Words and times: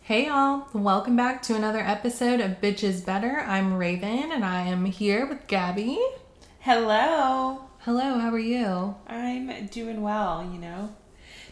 Hey 0.00 0.26
y'all, 0.26 0.66
welcome 0.72 1.16
back 1.16 1.42
to 1.42 1.54
another 1.54 1.80
episode 1.80 2.40
of 2.40 2.60
Bitch 2.62 2.82
Is 2.82 3.02
Better. 3.02 3.44
I'm 3.46 3.74
Raven 3.74 4.32
and 4.32 4.42
I 4.42 4.62
am 4.62 4.86
here 4.86 5.26
with 5.26 5.46
Gabby. 5.46 6.00
Hello. 6.60 7.64
Hello, 7.80 8.18
how 8.18 8.30
are 8.30 8.38
you? 8.38 8.96
I'm 9.06 9.66
doing 9.66 10.00
well, 10.00 10.48
you 10.50 10.58
know. 10.58 10.94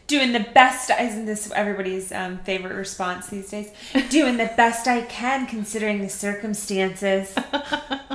Doing 0.07 0.32
the 0.32 0.46
best, 0.54 0.91
isn't 0.91 1.27
this 1.27 1.50
everybody's 1.52 2.12
um, 2.12 2.38
favorite 2.38 2.75
response 2.75 3.27
these 3.29 3.50
days? 3.50 3.70
Doing 4.09 4.36
the 4.36 4.50
best 4.57 4.88
I 4.88 5.02
can 5.02 5.46
considering 5.46 6.00
the 6.00 6.09
circumstances. 6.09 7.36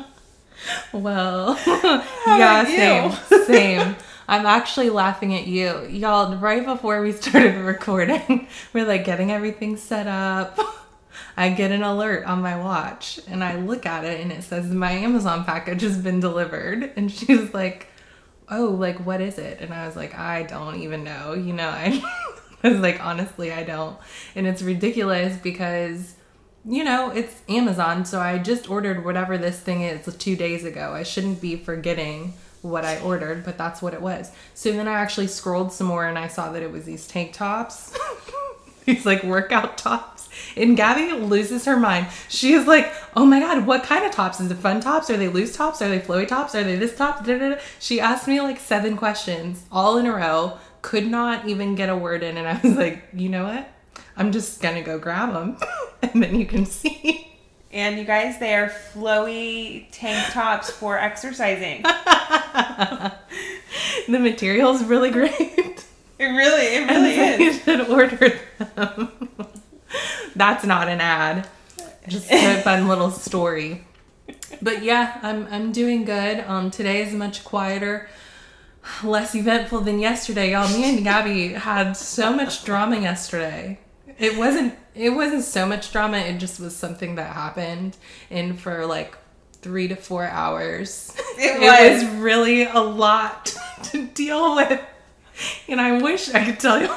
Well, 0.93 1.59
yeah, 2.27 2.65
same, 2.65 3.45
same. 3.45 3.95
I'm 4.31 4.45
actually 4.45 4.89
laughing 4.89 5.35
at 5.35 5.45
you. 5.45 5.85
Y'all, 5.87 6.37
right 6.37 6.65
before 6.65 7.01
we 7.01 7.11
started 7.11 7.57
recording, 7.57 8.47
we're 8.73 8.85
like 8.85 9.03
getting 9.03 9.31
everything 9.31 9.75
set 9.75 10.07
up. 10.07 10.57
I 11.35 11.49
get 11.49 11.71
an 11.71 11.83
alert 11.83 12.25
on 12.25 12.41
my 12.41 12.57
watch 12.57 13.19
and 13.27 13.43
I 13.43 13.57
look 13.57 13.85
at 13.85 14.05
it 14.05 14.21
and 14.21 14.31
it 14.31 14.43
says 14.43 14.69
my 14.69 14.91
Amazon 14.91 15.43
package 15.43 15.81
has 15.81 15.97
been 15.97 16.21
delivered. 16.21 16.91
And 16.95 17.11
she's 17.11 17.53
like, 17.53 17.87
Oh, 18.49 18.67
like 18.67 19.05
what 19.05 19.19
is 19.19 19.37
it? 19.37 19.59
And 19.59 19.73
I 19.73 19.85
was 19.85 19.97
like, 19.97 20.17
I 20.17 20.43
don't 20.43 20.81
even 20.81 21.03
know. 21.03 21.33
You 21.33 21.51
know, 21.51 21.67
I, 21.67 22.01
I 22.63 22.69
was 22.69 22.79
like, 22.79 23.03
honestly, 23.03 23.51
I 23.51 23.63
don't. 23.63 23.97
And 24.35 24.47
it's 24.47 24.61
ridiculous 24.61 25.37
because 25.37 26.15
you 26.65 26.83
know, 26.83 27.09
it's 27.09 27.41
Amazon, 27.49 28.05
so 28.05 28.19
I 28.19 28.37
just 28.37 28.69
ordered 28.69 29.03
whatever 29.03 29.37
this 29.37 29.59
thing 29.59 29.81
is 29.81 30.15
two 30.17 30.35
days 30.35 30.63
ago. 30.63 30.93
I 30.93 31.03
shouldn't 31.03 31.41
be 31.41 31.55
forgetting 31.55 32.33
what 32.61 32.85
I 32.85 32.99
ordered, 33.01 33.43
but 33.43 33.57
that's 33.57 33.81
what 33.81 33.93
it 33.93 34.01
was. 34.01 34.31
So 34.53 34.71
then 34.71 34.87
I 34.87 34.93
actually 34.93 35.27
scrolled 35.27 35.73
some 35.73 35.87
more 35.87 36.05
and 36.07 36.17
I 36.17 36.27
saw 36.27 36.51
that 36.51 36.61
it 36.61 36.71
was 36.71 36.85
these 36.85 37.07
tank 37.07 37.33
tops, 37.33 37.97
these 38.85 39.05
like 39.05 39.23
workout 39.23 39.77
tops. 39.77 40.29
And 40.55 40.77
Gabby 40.77 41.11
loses 41.11 41.65
her 41.65 41.77
mind. 41.77 42.07
She 42.29 42.53
is 42.53 42.65
like, 42.67 42.91
"Oh 43.15 43.25
my 43.25 43.39
god, 43.39 43.65
what 43.65 43.83
kind 43.83 44.05
of 44.05 44.11
tops? 44.11 44.39
Is 44.39 44.49
it 44.49 44.57
fun 44.57 44.79
tops? 44.79 45.09
Are 45.09 45.17
they 45.17 45.27
loose 45.27 45.55
tops? 45.55 45.81
Are 45.81 45.89
they 45.89 45.99
flowy 45.99 46.27
tops? 46.27 46.55
Are 46.55 46.63
they 46.63 46.77
this 46.77 46.95
top?" 46.95 47.25
Da, 47.25 47.37
da, 47.37 47.49
da. 47.49 47.61
She 47.79 47.99
asked 47.99 48.27
me 48.27 48.39
like 48.39 48.59
seven 48.59 48.97
questions 48.97 49.65
all 49.71 49.97
in 49.97 50.05
a 50.05 50.13
row. 50.15 50.57
Could 50.81 51.07
not 51.07 51.47
even 51.47 51.75
get 51.75 51.89
a 51.89 51.95
word 51.95 52.23
in, 52.23 52.37
and 52.37 52.47
I 52.47 52.59
was 52.61 52.77
like, 52.77 53.03
"You 53.13 53.29
know 53.29 53.45
what? 53.45 53.67
I'm 54.21 54.31
just 54.31 54.61
gonna 54.61 54.83
go 54.83 54.99
grab 54.99 55.33
them, 55.33 55.57
and 56.03 56.21
then 56.21 56.39
you 56.39 56.45
can 56.45 56.67
see." 56.67 57.27
and 57.71 57.97
you 57.97 58.05
guys, 58.05 58.37
they 58.37 58.53
are 58.53 58.69
flowy 58.69 59.87
tank 59.91 60.31
tops 60.31 60.69
for 60.69 60.99
exercising. 60.99 61.81
the 61.81 63.15
material's 64.19 64.83
really 64.83 65.09
great. 65.09 65.83
It 66.19 66.19
really, 66.19 66.67
it 66.67 66.87
really 66.87 67.15
is. 67.15 67.39
You 67.39 67.53
should 67.53 67.89
order 67.89 68.39
them. 68.75 69.29
That's 70.35 70.65
not 70.65 70.87
an 70.87 71.01
ad. 71.01 71.47
Just 72.07 72.31
a 72.31 72.61
fun 72.63 72.87
little 72.87 73.09
story. 73.09 73.87
But 74.61 74.83
yeah, 74.83 75.17
I'm 75.23 75.47
I'm 75.49 75.71
doing 75.71 76.05
good. 76.05 76.41
Um, 76.41 76.69
today 76.69 77.01
is 77.01 77.11
much 77.11 77.43
quieter, 77.43 78.07
less 79.03 79.33
eventful 79.33 79.81
than 79.81 79.97
yesterday. 79.97 80.51
Y'all, 80.51 80.69
me 80.69 80.95
and 80.95 81.03
Gabby 81.03 81.53
had 81.53 81.93
so 81.93 82.31
much 82.31 82.63
drama 82.63 82.99
yesterday. 82.99 83.79
It 84.21 84.37
wasn't 84.37 84.75
it 84.93 85.09
wasn't 85.09 85.43
so 85.43 85.65
much 85.65 85.91
drama. 85.91 86.17
It 86.17 86.37
just 86.37 86.59
was 86.59 86.75
something 86.75 87.15
that 87.15 87.33
happened, 87.33 87.97
and 88.29 88.59
for 88.59 88.85
like 88.85 89.17
three 89.61 89.87
to 89.87 89.95
four 89.95 90.25
hours, 90.25 91.15
It 91.37 91.59
was 91.59 92.03
was. 92.03 92.21
really 92.21 92.63
a 92.63 92.79
lot 92.79 93.55
to 93.85 94.05
deal 94.07 94.55
with. 94.55 94.79
And 95.67 95.81
I 95.81 96.01
wish 96.01 96.33
I 96.33 96.45
could 96.45 96.59
tell 96.59 96.79
you. 96.81 96.93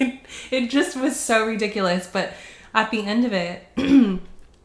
it 0.50 0.68
just 0.70 0.96
was 0.96 1.18
so 1.18 1.46
ridiculous. 1.46 2.08
But 2.12 2.32
at 2.74 2.90
the 2.90 3.04
end 3.06 3.24
of 3.24 3.32
it, 3.32 3.66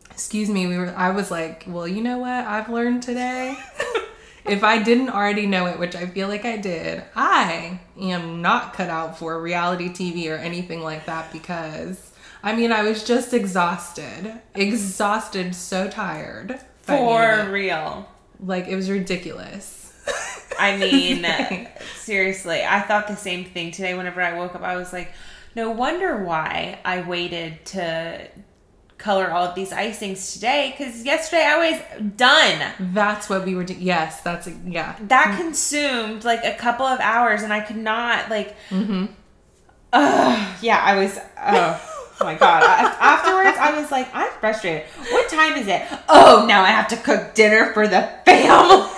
excuse 0.10 0.50
me, 0.50 0.68
we 0.68 0.78
were. 0.78 0.94
I 0.96 1.12
was 1.12 1.30
like, 1.30 1.66
well, 1.68 1.88
you 1.88 2.02
know 2.02 2.18
what 2.18 2.32
I've 2.46 2.70
learned 2.70 3.04
today. 3.04 3.56
if 4.46 4.64
I 4.64 4.82
didn't 4.82 5.10
already 5.10 5.46
know 5.46 5.68
it, 5.68 5.78
which 5.78 5.96
I 5.96 6.08
feel 6.08 6.28
like 6.28 6.46
I 6.46 6.58
did, 6.58 7.04
I 7.16 7.80
am 8.00 8.42
not 8.42 8.74
cut 8.74 8.90
out 8.90 9.18
for 9.18 9.42
reality 9.42 9.90
TV 9.90 10.30
or 10.32 10.36
anything 10.36 10.82
like 10.82 11.06
that 11.06 11.32
because. 11.32 12.12
I 12.42 12.56
mean, 12.56 12.72
I 12.72 12.84
was 12.84 13.04
just 13.04 13.34
exhausted. 13.34 14.40
Exhausted, 14.56 15.54
so 15.56 15.90
tired. 15.90 16.60
by 16.86 16.96
the 16.96 17.02
end 17.02 17.42
of 17.42 17.48
For 17.48 17.52
real. 17.52 18.10
Like, 18.40 18.68
it 18.68 18.76
was 18.76 18.90
ridiculous. 18.90 19.94
I 20.58 20.78
mean, 20.78 21.26
seriously, 21.98 22.64
I 22.64 22.82
thought 22.82 23.08
the 23.08 23.16
same 23.16 23.46
thing 23.46 23.72
today. 23.72 23.94
Whenever 23.94 24.22
I 24.22 24.38
woke 24.38 24.56
up, 24.56 24.62
I 24.62 24.78
was 24.78 24.94
like, 24.94 25.12
no 25.56 25.72
wonder 25.72 26.24
why 26.24 26.80
I 26.86 27.02
waited 27.02 27.66
to 27.68 28.28
color 29.00 29.32
all 29.32 29.46
of 29.46 29.56
these 29.56 29.72
icings 29.72 30.34
today 30.34 30.76
because 30.78 31.04
yesterday 31.04 31.44
I 31.44 31.72
was 31.72 32.12
done. 32.18 32.74
That's 32.94 33.30
what 33.30 33.46
we 33.46 33.56
were 33.56 33.64
doing. 33.64 33.82
Yes, 33.82 34.22
that's 34.22 34.46
a, 34.48 34.54
yeah. 34.66 34.96
That 35.02 35.38
consumed 35.40 36.26
like 36.26 36.44
a 36.44 36.54
couple 36.54 36.86
of 36.86 37.00
hours, 37.00 37.42
and 37.42 37.52
I 37.52 37.62
could 37.62 37.78
not 37.78 38.30
like. 38.30 38.56
Mm-hmm. 38.70 39.06
Ugh, 39.92 40.58
yeah, 40.62 40.82
I 40.84 40.96
was. 40.98 41.18
Oh, 41.40 42.06
oh 42.22 42.26
my 42.26 42.36
god! 42.36 42.62
Afterwards, 42.64 43.58
I 43.58 43.80
was 43.80 43.90
like, 43.90 44.08
I'm 44.14 44.30
frustrated. 44.40 44.86
What 45.10 45.30
time 45.30 45.54
is 45.54 45.68
it? 45.68 45.82
Oh, 46.08 46.46
now 46.48 46.62
I 46.62 46.68
have 46.68 46.90
to 46.90 46.98
cook 46.98 47.34
dinner 47.34 47.74
for 47.74 47.88
the 47.88 48.02
family. 48.26 48.92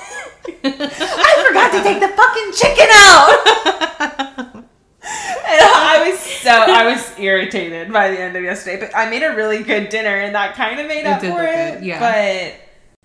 I 0.63 1.43
forgot 1.47 1.71
to 1.71 1.83
take 1.83 1.99
the 1.99 2.09
fucking 2.09 2.51
chicken 2.53 2.87
out. 2.91 4.57
And 5.03 5.61
I 5.61 6.07
was 6.09 6.19
so 6.19 6.51
I 6.51 6.85
was 6.85 7.19
irritated 7.19 7.91
by 7.91 8.11
the 8.11 8.19
end 8.19 8.35
of 8.35 8.43
yesterday, 8.43 8.79
but 8.79 8.95
I 8.95 9.09
made 9.09 9.23
a 9.23 9.35
really 9.35 9.63
good 9.63 9.89
dinner, 9.89 10.15
and 10.17 10.35
that 10.35 10.55
kind 10.55 10.79
of 10.79 10.87
made 10.87 11.01
It 11.01 11.07
up 11.07 11.21
for 11.21 11.43
it. 11.43 11.73
good, 11.79 11.83
yeah. 11.85 11.99
But 11.99 12.55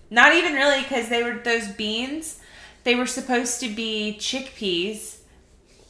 not 0.09 0.33
even 0.35 0.53
really 0.53 0.81
because 0.83 1.09
they 1.09 1.23
were 1.23 1.33
those 1.39 1.67
beans. 1.69 2.39
They 2.83 2.95
were 2.95 3.07
supposed 3.07 3.59
to 3.61 3.69
be 3.69 4.15
chickpeas 4.19 5.17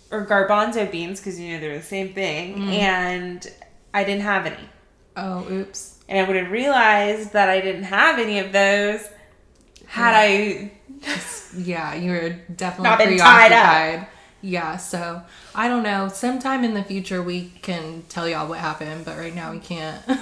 or 0.09 0.25
garbanzo 0.25 0.89
beans 0.91 1.19
because 1.19 1.39
you 1.39 1.53
know 1.53 1.59
they're 1.59 1.77
the 1.77 1.83
same 1.83 2.13
thing, 2.13 2.55
Mm. 2.57 2.71
and 2.79 3.47
I 3.93 4.03
didn't 4.03 4.23
have 4.23 4.45
any. 4.45 4.69
Oh, 5.17 5.45
oops. 5.51 5.99
And 6.09 6.17
I 6.19 6.23
would 6.27 6.37
have 6.37 6.51
realized 6.51 7.33
that 7.33 7.49
I 7.49 7.59
didn't 7.59 7.83
have 7.83 8.17
any 8.17 8.39
of 8.39 8.51
those 8.53 9.01
had 9.87 10.13
I 10.15 10.71
Yeah, 11.57 11.93
you 11.95 12.11
were 12.11 12.29
definitely 12.55 12.89
Not 12.89 12.99
been 12.99 13.17
tied 13.17 13.51
up. 13.51 14.09
Yeah, 14.47 14.77
so 14.77 15.21
I 15.53 15.67
don't 15.67 15.83
know. 15.83 16.07
Sometime 16.07 16.63
in 16.63 16.73
the 16.73 16.81
future 16.81 17.21
we 17.21 17.51
can 17.61 18.03
tell 18.07 18.29
y'all 18.29 18.47
what 18.47 18.59
happened, 18.59 19.03
but 19.03 19.17
right 19.17 19.35
now 19.35 19.51
we 19.51 19.59
can't. 19.59 20.01
so 20.07 20.15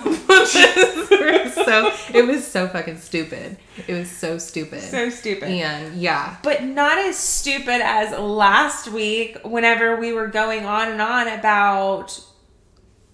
it 2.12 2.26
was 2.26 2.46
so 2.48 2.68
fucking 2.68 2.98
stupid. 2.98 3.58
It 3.88 3.94
was 3.94 4.10
so 4.10 4.40
stupid. 4.40 4.82
so 4.82 5.12
stupid. 5.12 5.50
and 5.50 5.96
yeah, 6.02 6.38
but 6.42 6.64
not 6.64 6.98
as 6.98 7.20
stupid 7.20 7.82
as 7.84 8.18
last 8.20 8.88
week 8.88 9.38
whenever 9.46 9.96
we 9.98 10.12
were 10.12 10.28
going 10.28 10.66
on 10.66 10.92
and 10.92 11.04
on 11.04 11.28
about 11.28 12.20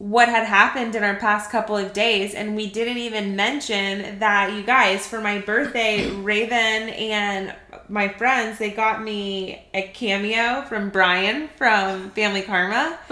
what 0.01 0.27
had 0.27 0.47
happened 0.47 0.95
in 0.95 1.03
our 1.03 1.15
past 1.17 1.51
couple 1.51 1.77
of 1.77 1.93
days 1.93 2.33
and 2.33 2.55
we 2.55 2.67
didn't 2.67 2.97
even 2.97 3.35
mention 3.35 4.17
that 4.17 4.51
you 4.51 4.63
guys 4.63 5.05
for 5.05 5.21
my 5.21 5.37
birthday 5.37 6.09
Raven 6.23 6.57
and 6.57 7.53
my 7.87 8.07
friends 8.07 8.57
they 8.57 8.71
got 8.71 9.03
me 9.03 9.63
a 9.75 9.83
cameo 9.83 10.63
from 10.63 10.89
Brian 10.89 11.49
from 11.55 12.09
Family 12.11 12.41
Karma 12.41 12.97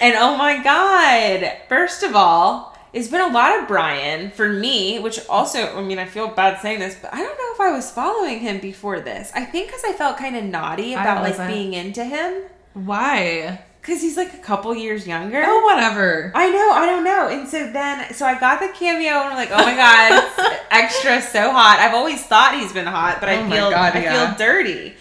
and 0.00 0.14
oh 0.16 0.34
my 0.38 0.62
god 0.62 1.52
first 1.68 2.02
of 2.02 2.16
all 2.16 2.74
it's 2.94 3.08
been 3.08 3.20
a 3.20 3.32
lot 3.32 3.60
of 3.60 3.68
Brian 3.68 4.32
for 4.32 4.48
me, 4.48 4.98
which 4.98 5.20
also, 5.28 5.78
I 5.78 5.80
mean, 5.80 6.00
I 6.00 6.06
feel 6.06 6.26
bad 6.26 6.60
saying 6.60 6.80
this, 6.80 6.96
but 7.00 7.14
I 7.14 7.18
don't 7.18 7.38
know 7.38 7.54
if 7.54 7.60
I 7.60 7.70
was 7.70 7.88
following 7.88 8.40
him 8.40 8.58
before 8.58 8.98
this. 8.98 9.30
I 9.32 9.44
think 9.44 9.68
because 9.68 9.84
I 9.86 9.92
felt 9.92 10.16
kind 10.16 10.34
of 10.36 10.42
naughty 10.42 10.94
about 10.94 11.22
like 11.22 11.48
being 11.48 11.74
into 11.74 12.02
him 12.02 12.42
why? 12.74 13.64
Because 13.90 14.04
he's 14.04 14.16
like 14.16 14.32
a 14.34 14.38
couple 14.38 14.72
years 14.72 15.04
younger. 15.04 15.42
Oh, 15.44 15.64
whatever. 15.64 16.30
I 16.32 16.48
know, 16.48 16.70
I 16.70 16.86
don't 16.86 17.02
know. 17.02 17.26
And 17.26 17.48
so 17.48 17.72
then, 17.72 18.14
so 18.14 18.24
I 18.24 18.38
got 18.38 18.60
the 18.60 18.68
cameo 18.68 19.08
and 19.08 19.30
I'm 19.30 19.34
like, 19.34 19.50
oh 19.50 19.56
my 19.56 19.74
god, 19.74 20.56
extra 20.70 21.20
so 21.20 21.50
hot. 21.50 21.78
I've 21.80 21.94
always 21.94 22.24
thought 22.24 22.54
he's 22.54 22.72
been 22.72 22.86
hot, 22.86 23.18
but 23.18 23.28
Oh 23.28 23.32
I 23.32 23.50
feel 23.50 23.70
God, 23.70 23.96
I 23.96 24.02
yeah. 24.02 24.36
feel 24.36 24.46
dirty. 24.46 24.94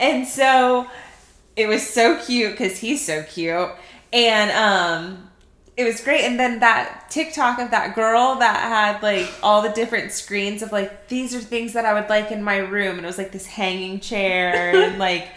And 0.00 0.26
so 0.26 0.88
it 1.54 1.68
was 1.68 1.88
so 1.88 2.20
cute 2.24 2.50
because 2.50 2.76
he's 2.76 3.06
so 3.06 3.22
cute, 3.22 3.70
and 4.12 4.50
um, 4.50 5.30
it 5.76 5.84
was 5.84 6.00
great. 6.00 6.24
And 6.24 6.36
then 6.36 6.58
that 6.58 7.08
TikTok 7.10 7.60
of 7.60 7.70
that 7.70 7.94
girl 7.94 8.34
that 8.40 8.56
had 8.56 9.00
like 9.00 9.32
all 9.44 9.62
the 9.62 9.70
different 9.70 10.10
screens 10.10 10.60
of 10.60 10.72
like 10.72 11.06
these 11.06 11.36
are 11.36 11.40
things 11.40 11.74
that 11.74 11.84
I 11.84 11.94
would 11.94 12.10
like 12.10 12.32
in 12.32 12.42
my 12.42 12.56
room, 12.56 12.96
and 12.96 13.04
it 13.04 13.06
was 13.06 13.18
like 13.18 13.30
this 13.30 13.46
hanging 13.46 14.00
chair 14.00 14.74
and 14.74 14.98
like 14.98 15.28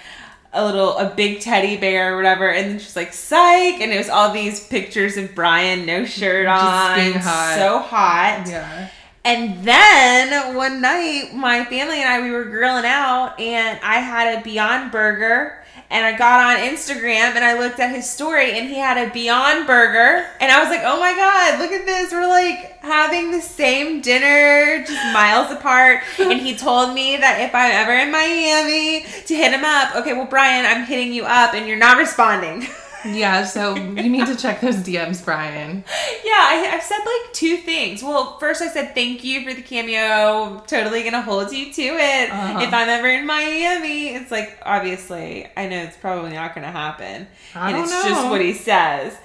a 0.53 0.65
little 0.65 0.97
a 0.97 1.09
big 1.13 1.39
teddy 1.39 1.77
bear 1.77 2.13
or 2.13 2.17
whatever 2.17 2.49
and 2.49 2.71
then 2.71 2.79
she's 2.79 2.95
like 2.95 3.13
psych 3.13 3.81
and 3.81 3.91
it 3.91 3.97
was 3.97 4.09
all 4.09 4.31
these 4.31 4.65
pictures 4.67 5.17
of 5.17 5.35
brian 5.35 5.85
no 5.85 6.05
shirt 6.05 6.47
on 6.47 7.11
hot. 7.13 7.55
so 7.57 7.79
hot 7.79 8.43
Yeah. 8.47 8.89
And 9.25 9.61
then 9.65 10.55
one 10.55 10.79
night, 10.79 11.31
my 11.33 11.65
family 11.65 11.97
and 12.01 12.07
I 12.07 12.21
we 12.21 12.31
were 12.31 12.45
grilling 12.45 12.85
out, 12.85 13.37
and 13.37 13.77
I 13.83 13.95
had 13.95 14.39
a 14.39 14.41
Beyond 14.41 14.89
Burger. 14.89 15.65
And 15.89 16.05
I 16.05 16.17
got 16.17 16.41
on 16.41 16.63
Instagram 16.63 17.35
and 17.35 17.45
I 17.45 17.57
looked 17.57 17.79
at 17.79 17.95
his 17.95 18.09
story, 18.09 18.57
and 18.59 18.67
he 18.67 18.75
had 18.75 18.97
a 18.97 19.11
Beyond 19.11 19.67
Burger, 19.67 20.27
and 20.41 20.51
I 20.51 20.59
was 20.59 20.69
like, 20.69 20.81
"Oh 20.83 20.99
my 20.99 21.13
god, 21.13 21.59
look 21.59 21.71
at 21.71 21.85
this! 21.85 22.11
We're 22.11 22.27
like 22.27 22.79
having 22.81 23.31
the 23.31 23.41
same 23.41 24.01
dinner, 24.01 24.83
just 24.85 25.13
miles 25.13 25.49
apart." 25.51 26.03
And 26.19 26.41
he 26.41 26.57
told 26.57 26.93
me 26.93 27.15
that 27.17 27.39
if 27.39 27.55
I'm 27.55 27.71
ever 27.71 27.93
in 27.93 28.11
Miami, 28.11 29.05
to 29.27 29.35
hit 29.35 29.53
him 29.53 29.63
up. 29.63 29.95
Okay, 29.95 30.13
well, 30.13 30.25
Brian, 30.25 30.65
I'm 30.65 30.85
hitting 30.85 31.13
you 31.13 31.23
up, 31.23 31.53
and 31.53 31.67
you're 31.67 31.77
not 31.77 31.97
responding. 31.97 32.67
Yeah, 33.15 33.45
so 33.45 33.75
you 33.75 34.09
need 34.09 34.25
to 34.27 34.35
check 34.35 34.61
those 34.61 34.75
DMs, 34.77 35.23
Brian. 35.23 35.83
Yeah, 36.23 36.31
I, 36.33 36.71
I've 36.73 36.83
said 36.83 36.99
like 36.99 37.33
two 37.33 37.57
things. 37.57 38.03
Well, 38.03 38.37
first 38.39 38.61
I 38.61 38.67
said 38.67 38.93
thank 38.93 39.23
you 39.23 39.43
for 39.47 39.53
the 39.53 39.61
cameo. 39.61 40.63
Totally 40.67 41.03
gonna 41.03 41.21
hold 41.21 41.51
you 41.51 41.71
to 41.73 41.81
it. 41.81 42.31
Uh-huh. 42.31 42.59
If 42.61 42.73
I'm 42.73 42.89
ever 42.89 43.07
in 43.07 43.25
Miami, 43.25 44.09
it's 44.09 44.31
like 44.31 44.59
obviously 44.63 45.47
I 45.55 45.67
know 45.67 45.77
it's 45.83 45.97
probably 45.97 46.31
not 46.31 46.53
gonna 46.55 46.71
happen, 46.71 47.27
I 47.55 47.71
and 47.71 47.79
it's 47.81 47.91
know. 47.91 48.03
just 48.09 48.29
what 48.29 48.41
he 48.41 48.53
says. 48.53 49.17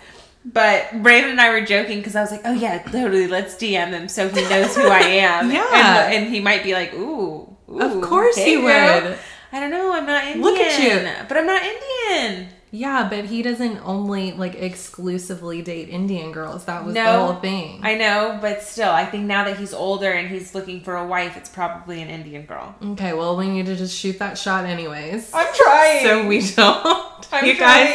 But 0.44 0.88
Raven 0.92 1.30
and 1.30 1.40
I 1.40 1.50
were 1.50 1.64
joking 1.64 1.98
because 1.98 2.16
I 2.16 2.20
was 2.20 2.32
like, 2.32 2.42
"Oh 2.44 2.52
yeah, 2.52 2.82
totally. 2.82 3.28
Let's 3.28 3.54
DM 3.54 3.90
him 3.90 4.08
so 4.08 4.28
he 4.28 4.42
knows 4.48 4.74
who 4.76 4.88
I 4.88 4.98
am." 5.00 5.50
Yeah. 5.52 6.06
and, 6.10 6.24
and 6.24 6.34
he 6.34 6.40
might 6.40 6.64
be 6.64 6.72
like, 6.74 6.92
"Ooh, 6.94 7.48
ooh 7.70 7.78
Of 7.80 8.02
course 8.02 8.36
hey, 8.36 8.56
he 8.56 8.60
girl. 8.60 9.02
would. 9.10 9.18
I 9.52 9.60
don't 9.60 9.70
know. 9.70 9.92
I'm 9.92 10.06
not 10.06 10.24
Indian. 10.24 10.42
Look 10.42 10.58
at 10.58 10.82
you. 10.82 11.26
but 11.28 11.36
I'm 11.36 11.46
not 11.46 11.62
Indian. 11.62 12.48
Yeah, 12.74 13.06
but 13.10 13.26
he 13.26 13.42
doesn't 13.42 13.80
only 13.84 14.32
like 14.32 14.54
exclusively 14.54 15.60
date 15.60 15.90
Indian 15.90 16.32
girls. 16.32 16.64
That 16.64 16.86
was 16.86 16.94
the 16.94 17.04
No, 17.04 17.26
whole 17.26 17.34
thing. 17.34 17.80
I 17.82 17.96
know, 17.96 18.38
but 18.40 18.62
still, 18.62 18.90
I 18.90 19.04
think 19.04 19.26
now 19.26 19.44
that 19.44 19.58
he's 19.58 19.74
older 19.74 20.10
and 20.10 20.28
he's 20.28 20.54
looking 20.54 20.80
for 20.80 20.96
a 20.96 21.06
wife, 21.06 21.36
it's 21.36 21.50
probably 21.50 22.00
an 22.00 22.08
Indian 22.08 22.46
girl. 22.46 22.74
okay, 22.92 23.12
well, 23.12 23.36
we 23.36 23.48
need 23.48 23.66
to 23.66 23.76
just 23.76 23.94
shoot 23.94 24.18
that 24.20 24.38
shot 24.38 24.64
anyways. 24.64 25.30
I'm 25.34 25.52
trying. 25.54 26.02
So 26.06 26.26
we 26.26 26.40
don't. 26.50 27.26
I'm 27.32 27.44
you 27.44 27.58
guys 27.58 27.88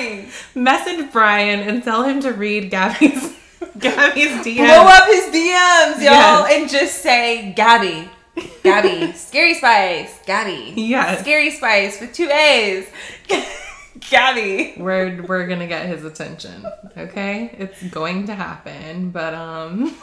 trying. 0.53 0.63
message 0.63 1.12
Brian 1.12 1.59
and 1.62 1.83
tell 1.83 2.03
him 2.03 2.21
to 2.21 2.33
read 2.33 2.69
Gabby's 2.69 3.33
Gabby's 3.80 4.45
DM. 4.45 4.57
blow 4.57 4.85
up 4.88 5.06
his 5.07 5.25
DMs, 5.25 5.95
y'all, 6.03 6.47
Yes. 6.47 6.51
and 6.53 6.69
just 6.69 7.01
say 7.01 7.51
Gabby, 7.56 8.07
Gabby, 8.63 9.12
Scary 9.15 9.56
Spice, 9.56 10.19
Gabby, 10.27 10.73
Yeah. 10.75 11.19
Scary 11.21 11.50
Spice 11.50 12.00
with 12.00 12.13
two 12.13 12.30
A's, 12.30 12.85
Gabby. 14.09 14.73
We're 14.77 15.21
we're 15.23 15.47
gonna 15.47 15.67
get 15.67 15.85
his 15.85 16.03
attention. 16.03 16.65
Okay, 16.97 17.55
it's 17.57 17.81
going 17.83 18.27
to 18.27 18.35
happen. 18.35 19.11
But 19.11 19.33
um, 19.33 19.95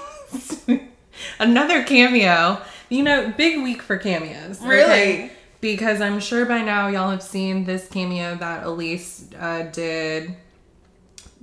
another 1.39 1.83
cameo. 1.85 2.61
You 2.89 3.03
know, 3.03 3.33
big 3.37 3.63
week 3.63 3.83
for 3.83 3.97
cameos. 3.97 4.61
okay? 4.61 4.69
Really? 4.69 5.31
Because 5.61 6.01
I'm 6.01 6.21
sure 6.21 6.45
by 6.45 6.61
now 6.61 6.89
y'all 6.89 7.11
have 7.11 7.23
seen 7.23 7.65
this 7.65 7.89
cameo 7.89 8.35
that 8.37 8.65
Elyse 8.65 9.33
uh, 9.41 9.71
did 9.71 10.37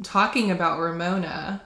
talking 0.04 0.52
about 0.52 0.80
Ramona. 0.80 1.62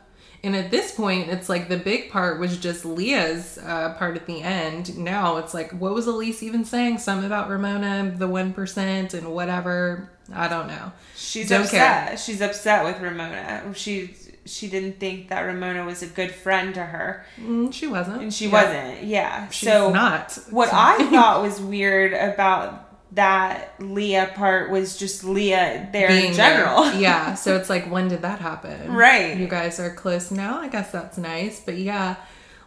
And 0.46 0.56
at 0.56 0.70
this 0.72 0.92
point, 0.94 1.30
it's 1.30 1.50
like 1.50 1.68
the 1.70 1.78
big 1.78 2.10
part 2.12 2.40
was 2.40 2.58
just 2.58 2.86
Leah's 2.86 3.58
uh, 3.58 3.96
part 3.98 4.16
at 4.16 4.26
the 4.28 4.42
end. 4.42 4.98
Now 4.98 5.38
it's 5.38 5.54
like, 5.54 5.72
what 5.72 5.94
was 5.94 6.06
Elyse 6.08 6.44
even 6.44 6.64
saying? 6.64 7.00
Something 7.00 7.26
about 7.26 7.50
Ramona, 7.50 8.14
the 8.16 8.28
1% 8.28 9.14
and 9.14 9.28
whatever. 9.34 10.10
I 10.34 10.48
don't 10.48 10.68
know. 10.68 10.92
She's 11.16 11.50
Don't 11.50 11.62
upset. 11.62 12.20
She's 12.20 12.42
upset 12.42 12.86
with 12.86 13.02
Ramona. 13.02 13.74
She 13.76 14.16
she 14.48 14.68
didn't 14.68 15.00
think 15.00 15.30
that 15.30 15.42
Ramona 15.42 15.84
was 15.86 16.04
a 16.04 16.06
good 16.06 16.30
friend 16.32 16.76
to 16.76 16.84
her, 16.86 17.26
Mm, 17.42 17.74
she 17.74 17.88
wasn't. 17.88 18.22
and 18.22 18.32
she 18.32 18.46
Yeah. 18.46 18.52
wasn't. 18.52 19.04
Yeah. 19.04 19.50
She's 19.50 19.68
so 19.70 19.92
not. 19.92 20.38
What 20.52 20.70
I 20.72 21.00
thought 21.10 21.42
was 21.42 21.60
weird 21.60 22.14
about 22.14 22.85
that 23.12 23.74
Leah 23.80 24.32
part 24.36 24.70
was 24.70 24.98
just 24.98 25.24
Leah 25.24 25.88
there 25.92 26.10
in 26.10 26.22
Being 26.22 26.34
there. 26.34 26.58
general. 26.58 26.92
yeah. 27.00 27.34
So 27.36 27.56
it's 27.56 27.70
like, 27.70 27.90
when 27.90 28.08
did 28.08 28.22
that 28.24 28.40
happen? 28.40 28.92
Right. 28.94 29.38
You 29.38 29.48
guys 29.48 29.80
are 29.80 29.94
close 29.94 30.32
now. 30.32 30.60
I 30.60 30.68
guess 30.68 30.92
that's 30.92 31.18
nice. 31.18 31.60
But 31.60 31.78
yeah, 31.78 32.16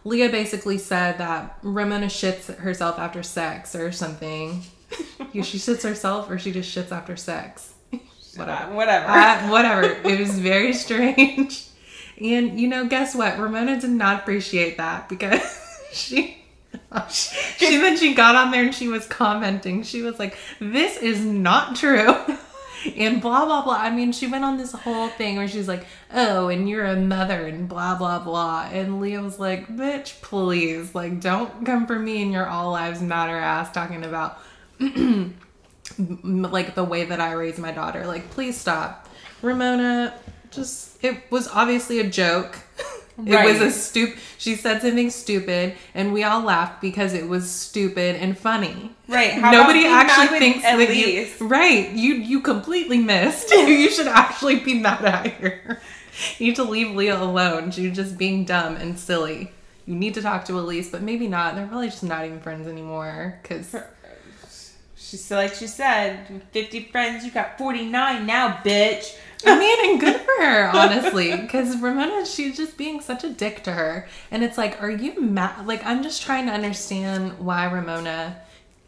Leah 0.03 0.29
basically 0.29 0.77
said 0.77 1.17
that 1.19 1.57
Ramona 1.61 2.07
shits 2.07 2.55
herself 2.57 2.97
after 2.97 3.21
sex 3.23 3.75
or 3.75 3.91
something. 3.91 4.63
She 5.33 5.59
shits 5.59 5.83
herself 5.83 6.31
or 6.31 6.39
she 6.39 6.51
just 6.51 6.75
shits 6.75 6.91
after 6.91 7.15
sex. 7.15 7.73
Whatever. 8.35 8.71
Uh, 8.71 8.75
whatever. 8.75 9.05
Uh, 9.07 9.49
whatever. 9.51 9.83
It 9.83 10.19
was 10.19 10.39
very 10.39 10.73
strange. 10.73 11.67
And 12.19 12.59
you 12.59 12.67
know, 12.67 12.87
guess 12.87 13.13
what? 13.13 13.37
Ramona 13.37 13.79
did 13.79 13.91
not 13.91 14.21
appreciate 14.21 14.77
that 14.77 15.07
because 15.07 15.41
she 15.93 16.38
she 17.09 17.77
then 17.77 17.97
she 17.97 18.13
got 18.13 18.35
on 18.35 18.51
there 18.51 18.63
and 18.63 18.73
she 18.73 18.87
was 18.87 19.05
commenting. 19.07 19.83
She 19.83 20.01
was 20.01 20.19
like, 20.19 20.37
"This 20.59 20.97
is 20.97 21.23
not 21.23 21.75
true." 21.75 22.15
And 22.95 23.21
blah 23.21 23.43
blah 23.43 23.63
blah. 23.63 23.75
I 23.75 23.89
mean, 23.89 24.13
she 24.13 24.27
went 24.27 24.45
on 24.45 24.57
this 24.57 24.71
whole 24.71 25.09
thing 25.09 25.35
where 25.35 25.49
she's 25.49 25.67
like, 25.67 25.85
"Oh, 26.13 26.47
and 26.47 26.69
you're 26.69 26.85
a 26.85 26.95
mother," 26.95 27.45
and 27.45 27.67
blah 27.67 27.97
blah 27.97 28.19
blah. 28.19 28.69
And 28.71 29.01
Leah 29.01 29.21
was 29.21 29.37
like, 29.37 29.67
"Bitch, 29.67 30.21
please, 30.21 30.95
like, 30.95 31.19
don't 31.19 31.65
come 31.65 31.85
for 31.87 31.99
me 31.99 32.21
and 32.21 32.31
your 32.31 32.47
all 32.47 32.71
lives 32.71 33.01
matter 33.01 33.35
ass 33.35 33.71
talking 33.73 34.05
about 34.05 34.39
like 35.99 36.75
the 36.75 36.83
way 36.83 37.05
that 37.05 37.19
I 37.19 37.33
raise 37.33 37.57
my 37.57 37.71
daughter. 37.71 38.05
Like, 38.05 38.29
please 38.31 38.55
stop. 38.55 39.09
Ramona, 39.41 40.13
just 40.51 41.03
it 41.03 41.29
was 41.29 41.47
obviously 41.47 41.99
a 41.99 42.09
joke. 42.09 42.57
It 43.25 43.43
was 43.43 43.61
a 43.61 43.71
stupid. 43.71 44.19
she 44.37 44.55
said 44.55 44.81
something 44.81 45.09
stupid 45.09 45.75
and 45.93 46.13
we 46.13 46.23
all 46.23 46.41
laughed 46.41 46.81
because 46.81 47.13
it 47.13 47.27
was 47.27 47.49
stupid 47.49 48.15
and 48.15 48.37
funny. 48.37 48.91
Right. 49.07 49.33
How 49.33 49.51
Nobody 49.51 49.81
about 49.81 49.83
being 49.83 49.91
mad 49.91 50.09
actually 50.09 50.39
thinks 50.39 50.63
that 50.63 50.79
Elyse? 50.79 51.39
you 51.39 51.47
Right. 51.47 51.91
You 51.91 52.13
you 52.15 52.41
completely 52.41 52.99
missed. 52.99 53.49
you 53.51 53.89
should 53.89 54.07
actually 54.07 54.59
be 54.59 54.75
mad 54.75 55.03
at 55.05 55.27
her. 55.33 55.81
You 56.37 56.47
need 56.47 56.55
to 56.57 56.63
leave 56.63 56.95
Leah 56.95 57.21
alone. 57.21 57.71
She's 57.71 57.95
just 57.95 58.17
being 58.17 58.45
dumb 58.45 58.75
and 58.75 58.99
silly. 58.99 59.51
You 59.85 59.95
need 59.95 60.13
to 60.15 60.21
talk 60.21 60.45
to 60.45 60.53
Elyse, 60.53 60.91
but 60.91 61.01
maybe 61.01 61.27
not. 61.27 61.55
They're 61.55 61.65
probably 61.65 61.89
just 61.89 62.03
not 62.03 62.25
even 62.25 62.39
friends 62.39 62.67
anymore. 62.67 63.39
Because 63.41 63.73
uh, 63.73 63.83
She's 65.09 65.31
like 65.31 65.55
she 65.55 65.65
said, 65.65 66.43
50 66.51 66.83
friends, 66.91 67.25
you 67.25 67.31
got 67.31 67.57
49 67.57 68.27
now, 68.27 68.59
bitch. 68.63 69.15
I 69.45 69.57
mean, 69.57 69.91
and 69.91 69.99
good 69.99 70.17
for 70.19 70.43
her, 70.43 70.69
honestly. 70.73 71.35
Because 71.35 71.77
Ramona, 71.77 72.25
she's 72.25 72.57
just 72.57 72.77
being 72.77 72.99
such 72.99 73.23
a 73.23 73.29
dick 73.29 73.63
to 73.63 73.71
her. 73.71 74.07
And 74.31 74.43
it's 74.43 74.57
like, 74.57 74.81
are 74.81 74.89
you 74.89 75.19
mad? 75.21 75.65
Like, 75.65 75.85
I'm 75.85 76.03
just 76.03 76.21
trying 76.21 76.45
to 76.47 76.51
understand 76.51 77.39
why 77.39 77.65
Ramona. 77.71 78.37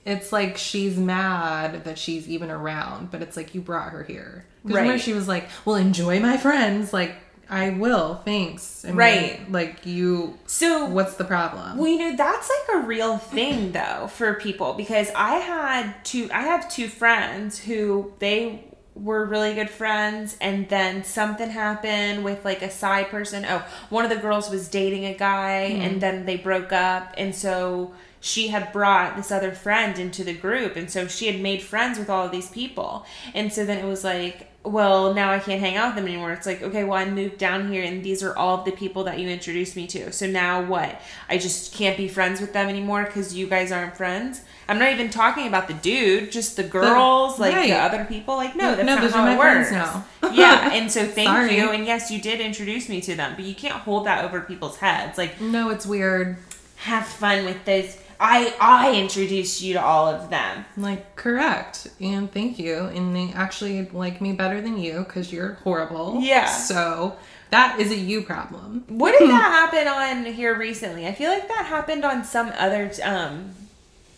It's 0.04 0.34
like 0.34 0.58
she's 0.58 0.98
mad 0.98 1.84
that 1.86 1.98
she's 2.00 2.28
even 2.28 2.50
around, 2.50 3.12
but 3.12 3.22
it's 3.22 3.38
like 3.38 3.54
you 3.54 3.62
brought 3.62 3.92
her 3.92 4.04
here. 4.04 4.46
Because 4.64 4.76
remember, 4.76 4.94
Right. 4.94 5.02
she 5.02 5.14
was 5.14 5.28
like, 5.28 5.48
"Well, 5.64 5.76
enjoy 5.76 6.20
my 6.20 6.38
friends." 6.38 6.92
Like, 6.92 7.16
I 7.50 7.70
will, 7.70 8.16
thanks. 8.26 8.84
I 8.84 8.88
mean, 8.90 8.98
Right. 8.98 9.52
Like 9.52 9.86
you. 9.86 10.40
So 10.48 10.86
What's 10.86 11.16
the 11.16 11.24
problem? 11.24 11.78
Well, 11.78 11.88
you 11.88 12.00
know, 12.00 12.16
that's 12.16 12.50
like 12.50 12.84
a 12.84 12.88
real 12.88 13.20
thing 13.20 13.74
though 13.74 14.08
for 14.08 14.34
people 14.34 14.74
because 14.74 15.12
I 15.16 15.36
had 15.36 16.04
two 16.04 16.30
I 16.34 16.42
have 16.42 16.68
two 16.68 16.88
friends 16.88 17.60
who 17.60 18.12
they 18.18 18.64
were 19.02 19.26
really 19.26 19.54
good 19.54 19.70
friends 19.70 20.38
and 20.40 20.70
then 20.70 21.04
something 21.04 21.50
happened 21.50 22.24
with 22.24 22.46
like 22.46 22.62
a 22.62 22.70
side 22.70 23.10
person. 23.10 23.46
Oh, 23.48 23.66
one 23.90 24.04
of 24.04 24.12
the 24.12 24.18
girls 24.18 24.50
was 24.50 24.68
dating 24.68 25.06
a 25.06 25.14
guy 25.14 25.72
hmm. 25.72 25.82
and 25.82 26.02
then 26.02 26.26
they 26.26 26.38
broke 26.38 26.72
up 26.72 27.14
and 27.18 27.34
so 27.34 27.94
she 28.20 28.50
had 28.50 28.72
brought 28.72 29.18
this 29.18 29.32
other 29.32 29.52
friend 29.52 29.98
into 29.98 30.24
the 30.24 30.34
group 30.34 30.76
and 30.76 30.92
so 30.92 31.08
she 31.08 31.26
had 31.26 31.42
made 31.42 31.62
friends 31.62 31.98
with 31.98 32.10
all 32.10 32.26
of 32.26 32.32
these 32.32 32.50
people. 32.50 33.06
And 33.34 33.52
so 33.52 33.66
then 33.66 33.84
it 33.84 33.88
was 33.88 34.04
like 34.04 34.52
well, 34.64 35.14
now 35.14 35.32
I 35.32 35.40
can't 35.40 35.60
hang 35.60 35.76
out 35.76 35.88
with 35.88 35.96
them 35.96 36.06
anymore. 36.06 36.34
It's 36.34 36.46
like, 36.46 36.62
okay, 36.62 36.84
well, 36.84 36.98
I 36.98 37.10
moved 37.10 37.40
down 37.40 37.72
here 37.72 37.84
and 37.84 38.04
these 38.04 38.22
are 38.22 38.38
all 38.38 38.60
of 38.60 38.66
the 38.66 38.72
people 38.72 39.04
that 39.06 39.18
you 39.18 39.28
introduced 39.28 39.76
me 39.76 39.88
to. 39.88 40.12
So 40.12 40.28
now 40.28 40.64
what? 40.64 41.02
I 41.30 41.40
just 41.40 41.74
can't 41.74 41.98
be 41.98 42.08
friends 42.08 42.40
with 42.40 42.54
them 42.54 42.70
anymore 42.70 43.06
because 43.06 43.34
you 43.34 43.48
guys 43.48 43.72
aren't 43.72 43.98
friends? 43.98 44.42
I'm 44.72 44.80
not 44.80 44.92
even 44.94 45.10
talking 45.10 45.48
about 45.48 45.68
the 45.68 45.74
dude, 45.74 46.32
just 46.32 46.56
the 46.56 46.64
girls, 46.64 47.38
like 47.40 47.54
right. 47.54 47.70
the 47.70 47.76
other 47.76 48.06
people. 48.06 48.36
Like, 48.38 48.56
no, 48.56 48.74
that's 48.76 48.86
No, 48.86 48.96
not 48.96 49.02
those 49.02 49.12
how 49.12 49.24
are 49.26 49.32
it 49.32 49.36
my 49.36 49.38
works. 49.38 49.72
now. 49.72 50.06
yeah, 50.34 50.72
and 50.74 50.90
so 50.90 51.06
thank 51.06 51.28
Sorry. 51.28 51.58
you. 51.58 51.72
And 51.72 51.86
yes, 51.86 52.10
you 52.10 52.22
did 52.22 52.40
introduce 52.40 52.88
me 52.88 53.02
to 53.02 53.16
them, 53.16 53.34
but 53.36 53.44
you 53.44 53.54
can't 53.54 53.76
hold 53.76 54.06
that 54.06 54.24
over 54.24 54.40
people's 54.40 54.78
heads. 54.78 55.18
Like, 55.18 55.42
no, 55.42 55.70
it's 55.70 55.86
weird. 55.86 56.38
have 56.78 57.06
fun 57.06 57.44
with 57.46 57.66
those. 57.66 57.98
I 58.20 58.54
I 58.62 58.96
introduced 58.96 59.62
you 59.62 59.74
to 59.74 59.84
all 59.84 60.08
of 60.08 60.30
them. 60.30 60.64
Like, 60.78 61.16
correct. 61.16 61.88
And 62.00 62.32
thank 62.32 62.58
you. 62.60 62.86
And 62.86 63.16
they 63.16 63.34
actually 63.34 63.88
like 63.90 64.22
me 64.22 64.32
better 64.32 64.62
than 64.62 64.78
you 64.78 65.00
because 65.00 65.34
you're 65.34 65.54
horrible. 65.64 66.20
Yeah. 66.22 66.46
So 66.46 67.18
that 67.50 67.80
is 67.80 67.92
a 67.92 67.98
you 67.98 68.22
problem. 68.22 68.86
What 68.88 69.18
did 69.18 69.28
that 69.30 69.52
happen 69.74 69.88
on 69.88 70.32
here 70.34 70.56
recently? 70.56 71.08
I 71.08 71.14
feel 71.14 71.30
like 71.32 71.48
that 71.48 71.66
happened 71.66 72.06
on 72.06 72.24
some 72.24 72.54
other 72.58 72.92
um 73.04 73.54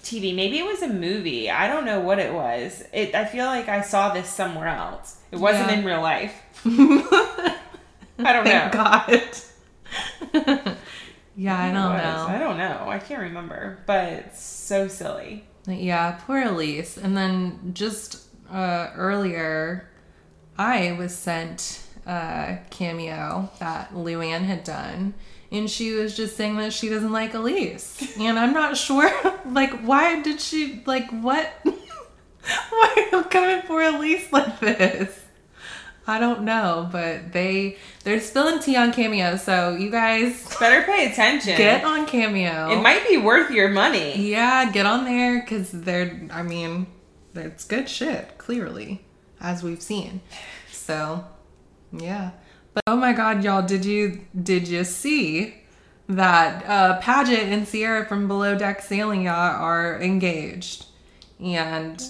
TV. 0.03 0.35
Maybe 0.35 0.59
it 0.59 0.65
was 0.65 0.81
a 0.81 0.87
movie. 0.89 1.49
I 1.49 1.67
don't 1.67 1.85
know 1.85 1.99
what 2.01 2.19
it 2.19 2.33
was. 2.33 2.83
It 2.93 3.15
I 3.15 3.23
feel 3.25 3.45
like 3.45 3.69
I 3.69 3.81
saw 3.81 4.13
this 4.13 4.27
somewhere 4.29 4.67
else. 4.67 5.17
It 5.31 5.37
wasn't 5.39 5.71
Yeah. 5.71 5.79
in 5.79 5.85
real 5.85 6.01
life. 6.01 6.33
I 6.65 8.33
don't 8.33 8.45
know. 8.45 8.69
Thank 8.69 8.73
God. 8.73 9.31
Yeah, 11.35 11.59
I 11.59 11.71
don't 11.71 11.97
know. 11.97 12.25
I 12.27 12.37
don't 12.37 12.57
know. 12.59 12.85
I 12.87 12.99
can't 12.99 13.23
remember, 13.23 13.79
but 13.87 14.07
it's 14.09 14.39
so 14.39 14.87
silly. 14.87 15.45
Yeah, 15.67 16.19
poor 16.27 16.43
Elyse. 16.43 16.95
And 17.03 17.17
then 17.17 17.71
just 17.73 18.27
uh, 18.51 18.91
earlier, 18.95 19.89
I 20.59 20.91
was 20.91 21.15
sent 21.15 21.81
a 22.05 22.59
cameo 22.69 23.49
that 23.57 23.95
Luann 23.95 24.43
had 24.43 24.63
done. 24.63 25.15
And 25.53 25.69
she 25.69 25.91
was 25.91 26.17
just 26.17 26.35
saying 26.35 26.57
that 26.57 26.73
she 26.73 26.89
doesn't 26.89 27.11
like 27.11 27.33
Elyse. 27.33 28.19
And 28.19 28.39
I'm 28.39 28.53
not 28.53 28.75
sure, 28.75 29.11
like, 29.45 29.71
why 29.83 30.19
did 30.21 30.41
she, 30.41 30.81
like, 30.85 31.09
what? 31.11 31.47
why 31.63 32.93
are 32.97 33.17
you 33.17 33.23
coming 33.25 33.61
for 33.61 33.79
Elyse 33.79 34.31
like 34.31 34.59
this? 34.59 35.19
I 36.05 36.19
don't 36.19 36.41
know, 36.41 36.89
but 36.91 37.31
they 37.31 37.77
they're 38.03 38.19
spilling 38.19 38.59
tea 38.59 38.75
on 38.75 38.91
Cameo, 38.91 39.37
so 39.37 39.75
you 39.75 39.89
guys 39.89 40.53
Better 40.59 40.85
pay 40.85 41.09
attention. 41.09 41.55
get 41.55 41.85
on 41.85 42.05
Cameo. 42.05 42.71
It 42.71 42.81
might 42.81 43.07
be 43.07 43.15
worth 43.15 43.51
your 43.51 43.69
money. 43.69 44.29
Yeah, 44.29 44.69
get 44.69 44.85
on 44.85 45.05
there 45.05 45.39
because 45.39 45.71
they're, 45.71 46.19
I 46.29 46.43
mean, 46.43 46.87
it's 47.35 47.63
good 47.63 47.87
shit, 47.87 48.37
clearly, 48.37 49.05
as 49.39 49.63
we've 49.63 49.81
seen. 49.81 50.19
So, 50.71 51.23
yeah. 51.93 52.31
But 52.73 52.83
oh 52.87 52.95
my 52.97 53.13
god, 53.13 53.43
y'all, 53.43 53.61
did 53.65 53.85
you 53.85 54.25
did 54.41 54.67
you 54.67 54.83
see 54.83 55.55
that 56.09 56.65
uh 56.67 56.99
Paget 56.99 57.49
and 57.49 57.67
Ciara 57.67 58.05
from 58.05 58.27
Below 58.27 58.55
Deck 58.55 58.81
Sailing 58.81 59.23
Yacht 59.23 59.59
are 59.59 60.01
engaged? 60.01 60.85
And 61.39 62.01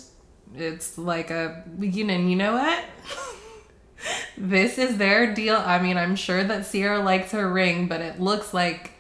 it's 0.55 0.98
like 0.98 1.29
a 1.32 1.63
you 1.79 2.03
know 2.03 2.15
you 2.17 2.36
know 2.36 2.53
what? 2.53 2.86
this 4.38 4.77
is 4.77 4.98
their 4.98 5.34
deal. 5.34 5.55
I 5.55 5.79
mean, 5.82 5.98
I'm 5.98 6.15
sure 6.15 6.43
that 6.43 6.70
Ciara 6.72 7.00
likes 7.01 7.32
her 7.32 7.51
ring, 7.51 7.88
but 7.88 8.01
it 8.01 8.20
looks 8.20 8.53
like 8.53 8.91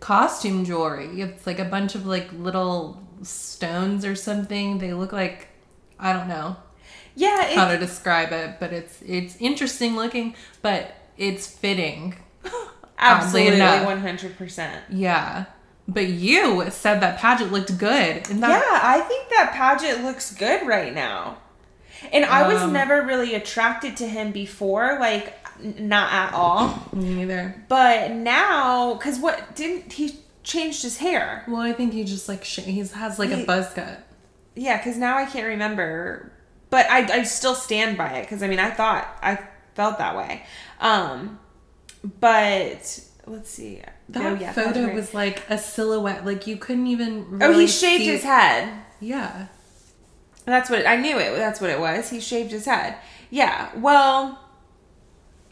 costume 0.00 0.64
jewelry. 0.64 1.20
It's 1.20 1.46
like 1.46 1.58
a 1.58 1.64
bunch 1.64 1.94
of 1.94 2.06
like 2.06 2.32
little 2.32 3.02
stones 3.22 4.04
or 4.04 4.14
something. 4.14 4.78
They 4.78 4.92
look 4.94 5.12
like 5.12 5.48
I 5.98 6.12
don't 6.12 6.28
know 6.28 6.56
Yeah, 7.14 7.44
how 7.54 7.68
to 7.68 7.78
describe 7.78 8.32
it, 8.32 8.60
but 8.60 8.72
it's 8.72 9.02
it's 9.02 9.36
interesting 9.36 9.96
looking, 9.96 10.34
but 10.62 10.94
it's 11.18 11.46
fitting. 11.46 12.16
absolutely 12.98 13.60
one 13.60 14.00
hundred 14.00 14.36
percent. 14.36 14.82
Yeah. 14.90 15.46
But 15.88 16.08
you 16.08 16.68
said 16.70 17.00
that 17.00 17.18
Paget 17.18 17.52
looked 17.52 17.78
good. 17.78 18.28
And 18.28 18.40
Yeah, 18.40 18.80
I 18.82 19.00
think 19.00 19.28
that 19.30 19.52
Paget 19.54 20.02
looks 20.02 20.34
good 20.34 20.66
right 20.66 20.92
now. 20.92 21.38
And 22.12 22.24
I 22.24 22.46
was 22.52 22.62
Um, 22.62 22.72
never 22.72 23.02
really 23.02 23.34
attracted 23.34 23.96
to 23.98 24.06
him 24.08 24.32
before, 24.32 24.98
like 24.98 25.34
not 25.78 26.12
at 26.12 26.34
all. 26.34 26.88
me 26.92 27.14
neither. 27.14 27.64
But 27.68 28.10
now, 28.12 28.94
because 28.94 29.18
what 29.18 29.54
didn't 29.54 29.92
he 29.92 30.18
changed 30.42 30.82
his 30.82 30.98
hair? 30.98 31.44
Well, 31.48 31.60
I 31.60 31.72
think 31.72 31.92
he 31.92 32.04
just 32.04 32.28
like 32.28 32.44
sh- 32.44 32.58
he 32.60 32.78
has 32.80 33.18
like 33.18 33.30
a 33.30 33.44
buzz 33.44 33.72
cut. 33.72 34.00
Yeah, 34.54 34.76
because 34.78 34.96
now 34.96 35.16
I 35.16 35.24
can't 35.26 35.46
remember. 35.46 36.32
But 36.68 36.86
I, 36.90 37.20
I 37.20 37.22
still 37.22 37.54
stand 37.54 37.96
by 37.96 38.14
it 38.18 38.22
because 38.22 38.42
I 38.42 38.48
mean 38.48 38.58
I 38.58 38.70
thought 38.70 39.06
I 39.22 39.38
felt 39.76 39.98
that 39.98 40.16
way. 40.16 40.42
Um, 40.80 41.38
but 42.20 43.00
let's 43.26 43.50
see. 43.50 43.82
That 44.08 44.22
No, 44.22 44.34
yeah, 44.34 44.52
photo 44.52 44.92
was 44.92 45.14
like 45.14 45.48
a 45.48 45.58
silhouette. 45.58 46.24
Like 46.24 46.46
you 46.46 46.56
couldn't 46.56 46.86
even. 46.86 47.26
Oh, 47.40 47.48
really 47.48 47.66
he 47.66 47.70
shaved 47.70 48.04
his 48.04 48.24
head. 48.24 48.82
Yeah. 49.00 49.48
That's 50.46 50.70
what 50.70 50.86
I 50.86 50.96
knew 50.96 51.18
it. 51.18 51.36
That's 51.36 51.60
what 51.60 51.70
it 51.70 51.78
was. 51.78 52.08
He 52.08 52.20
shaved 52.20 52.52
his 52.52 52.64
head. 52.64 52.96
Yeah. 53.30 53.70
Well, 53.76 54.40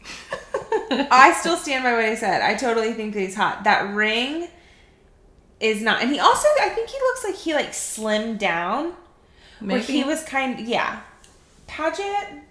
I 0.91 1.35
still 1.39 1.57
stand 1.57 1.83
by 1.83 1.91
what 1.91 2.05
I 2.05 2.15
said. 2.15 2.41
I 2.41 2.55
totally 2.55 2.93
think 2.93 3.13
that 3.13 3.19
he's 3.19 3.35
hot. 3.35 3.65
That 3.65 3.93
ring 3.93 4.47
is 5.59 5.81
not, 5.81 6.01
and 6.01 6.11
he 6.11 6.19
also 6.19 6.47
I 6.61 6.69
think 6.69 6.89
he 6.89 6.97
looks 6.97 7.23
like 7.23 7.35
he 7.35 7.53
like 7.53 7.71
slimmed 7.71 8.39
down. 8.39 8.93
Where 9.59 9.79
he 9.79 10.03
was 10.03 10.21
kind, 10.23 10.59
of, 10.59 10.67
yeah. 10.67 11.01
Paget 11.65 12.44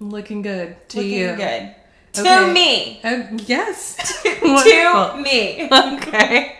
looking 0.00 0.42
good 0.42 0.76
to 0.90 1.02
you, 1.02 1.28
looking 1.28 1.40
you. 1.40 1.46
good 1.46 1.74
to 2.12 2.52
me. 2.52 3.00
Oh, 3.04 3.28
yes. 3.46 4.22
to 4.22 4.38
Wonderful. 4.42 5.20
me. 5.20 5.68
okay. 5.96 6.56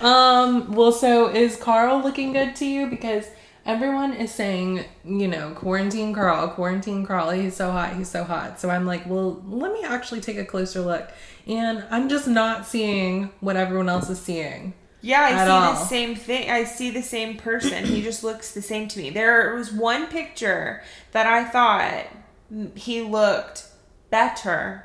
Um, 0.00 0.72
well, 0.72 0.92
so 0.92 1.28
is 1.28 1.56
Carl 1.56 2.00
looking 2.02 2.32
good 2.32 2.54
to 2.56 2.66
you? 2.66 2.86
Because 2.86 3.26
everyone 3.66 4.14
is 4.14 4.32
saying, 4.32 4.84
you 5.04 5.28
know, 5.28 5.50
quarantine 5.54 6.14
Carl, 6.14 6.48
quarantine 6.48 7.04
Carl, 7.04 7.30
he's 7.30 7.56
so 7.56 7.70
hot, 7.70 7.96
he's 7.96 8.08
so 8.08 8.24
hot. 8.24 8.60
So 8.60 8.70
I'm 8.70 8.86
like, 8.86 9.06
well, 9.06 9.42
let 9.46 9.72
me 9.72 9.82
actually 9.84 10.20
take 10.20 10.38
a 10.38 10.44
closer 10.44 10.80
look. 10.80 11.10
And 11.46 11.84
I'm 11.90 12.08
just 12.08 12.28
not 12.28 12.66
seeing 12.66 13.30
what 13.40 13.56
everyone 13.56 13.88
else 13.88 14.10
is 14.10 14.20
seeing. 14.20 14.74
Yeah, 15.00 15.22
I 15.22 15.44
see 15.44 15.50
all. 15.50 15.72
the 15.72 15.84
same 15.84 16.16
thing. 16.16 16.50
I 16.50 16.64
see 16.64 16.90
the 16.90 17.02
same 17.02 17.36
person. 17.36 17.84
he 17.84 18.02
just 18.02 18.24
looks 18.24 18.52
the 18.52 18.60
same 18.60 18.88
to 18.88 18.98
me. 18.98 19.10
There 19.10 19.54
was 19.54 19.72
one 19.72 20.08
picture 20.08 20.82
that 21.12 21.26
I 21.26 21.44
thought 21.44 22.06
he 22.74 23.02
looked 23.02 23.66
better 24.10 24.84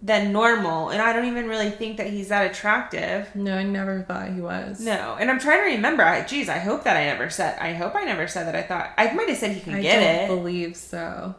than 0.00 0.32
normal, 0.32 0.90
and 0.90 1.02
I 1.02 1.12
don't 1.12 1.26
even 1.26 1.48
really 1.48 1.70
think 1.70 1.96
that 1.96 2.06
he's 2.06 2.28
that 2.28 2.48
attractive. 2.50 3.34
No, 3.34 3.56
I 3.56 3.64
never 3.64 4.02
thought 4.02 4.28
he 4.32 4.40
was. 4.40 4.78
No, 4.80 5.16
and 5.18 5.28
I'm 5.30 5.40
trying 5.40 5.58
to 5.68 5.74
remember. 5.76 6.04
I, 6.04 6.22
geez, 6.24 6.48
I 6.48 6.58
hope 6.58 6.84
that 6.84 6.96
I 6.96 7.04
never 7.06 7.28
said. 7.30 7.58
I 7.58 7.72
hope 7.72 7.96
I 7.96 8.04
never 8.04 8.28
said 8.28 8.46
that. 8.46 8.54
I 8.54 8.62
thought 8.62 8.92
I 8.96 9.12
might 9.14 9.28
have 9.28 9.38
said 9.38 9.52
he 9.52 9.60
can 9.60 9.74
I 9.74 9.82
get 9.82 9.96
don't 10.28 10.30
it. 10.30 10.36
believe 10.40 10.76
so. 10.76 11.34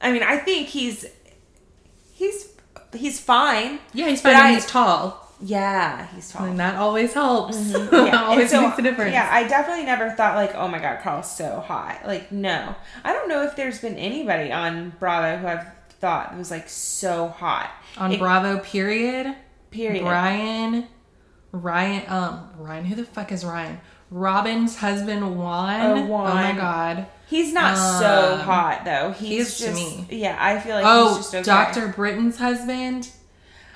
I 0.00 0.12
mean, 0.12 0.22
I 0.22 0.38
think 0.38 0.68
he's 0.68 1.04
he's 2.14 2.48
he's 2.94 3.20
fine. 3.20 3.78
Yeah, 3.92 4.08
he's 4.08 4.22
fine. 4.22 4.34
and 4.34 4.42
I- 4.42 4.54
he's 4.54 4.66
tall. 4.66 5.20
Yeah, 5.46 6.06
he's 6.14 6.30
tall. 6.30 6.46
And 6.46 6.58
that 6.58 6.76
always 6.76 7.12
helps. 7.12 7.56
Mm-hmm. 7.58 7.94
Yeah, 8.06 8.24
always 8.24 8.50
so- 8.50 8.62
makes 8.62 8.78
a 8.78 8.82
difference. 8.82 9.12
Yeah, 9.12 9.28
I 9.30 9.46
definitely 9.46 9.84
never 9.84 10.10
thought 10.10 10.36
like, 10.36 10.54
oh 10.54 10.68
my 10.68 10.78
god, 10.78 11.00
Carl's 11.02 11.30
so 11.30 11.60
hot. 11.60 12.00
Like, 12.06 12.32
no, 12.32 12.74
I 13.04 13.12
don't 13.12 13.28
know 13.28 13.42
if 13.42 13.54
there's 13.56 13.78
been 13.80 13.96
anybody 13.96 14.50
on 14.52 14.90
Bravo 14.98 15.36
who 15.36 15.46
I've 15.46 15.66
thought 16.00 16.36
was 16.36 16.50
like 16.50 16.68
so 16.68 17.28
hot. 17.28 17.70
On 17.98 18.12
It- 18.12 18.18
Bravo, 18.18 18.58
period. 18.60 19.34
Period. 19.70 20.04
Ryan, 20.04 20.86
Ryan, 21.52 22.04
um, 22.08 22.50
Ryan, 22.58 22.84
who 22.84 22.94
the 22.94 23.04
fuck 23.04 23.30
is 23.32 23.44
Ryan? 23.44 23.80
Robin's 24.10 24.76
husband, 24.76 25.36
Juan. 25.36 25.80
Oh, 25.80 25.94
Oh 25.96 26.06
Juan. 26.06 26.34
my 26.34 26.52
god. 26.52 27.06
He's 27.26 27.52
not 27.52 27.76
so 27.76 28.34
Um, 28.34 28.40
hot 28.40 28.84
though. 28.84 29.10
He's 29.10 29.28
he 29.28 29.36
is 29.38 29.58
to 29.58 29.64
just 29.66 29.74
me. 29.76 30.06
yeah. 30.10 30.36
I 30.38 30.60
feel 30.60 30.76
like 30.76 30.84
he's 30.84 30.92
Oh, 30.94 31.16
just 31.16 31.34
okay. 31.34 31.42
Dr. 31.42 31.88
Britten's 31.88 32.38
husband. 32.38 33.10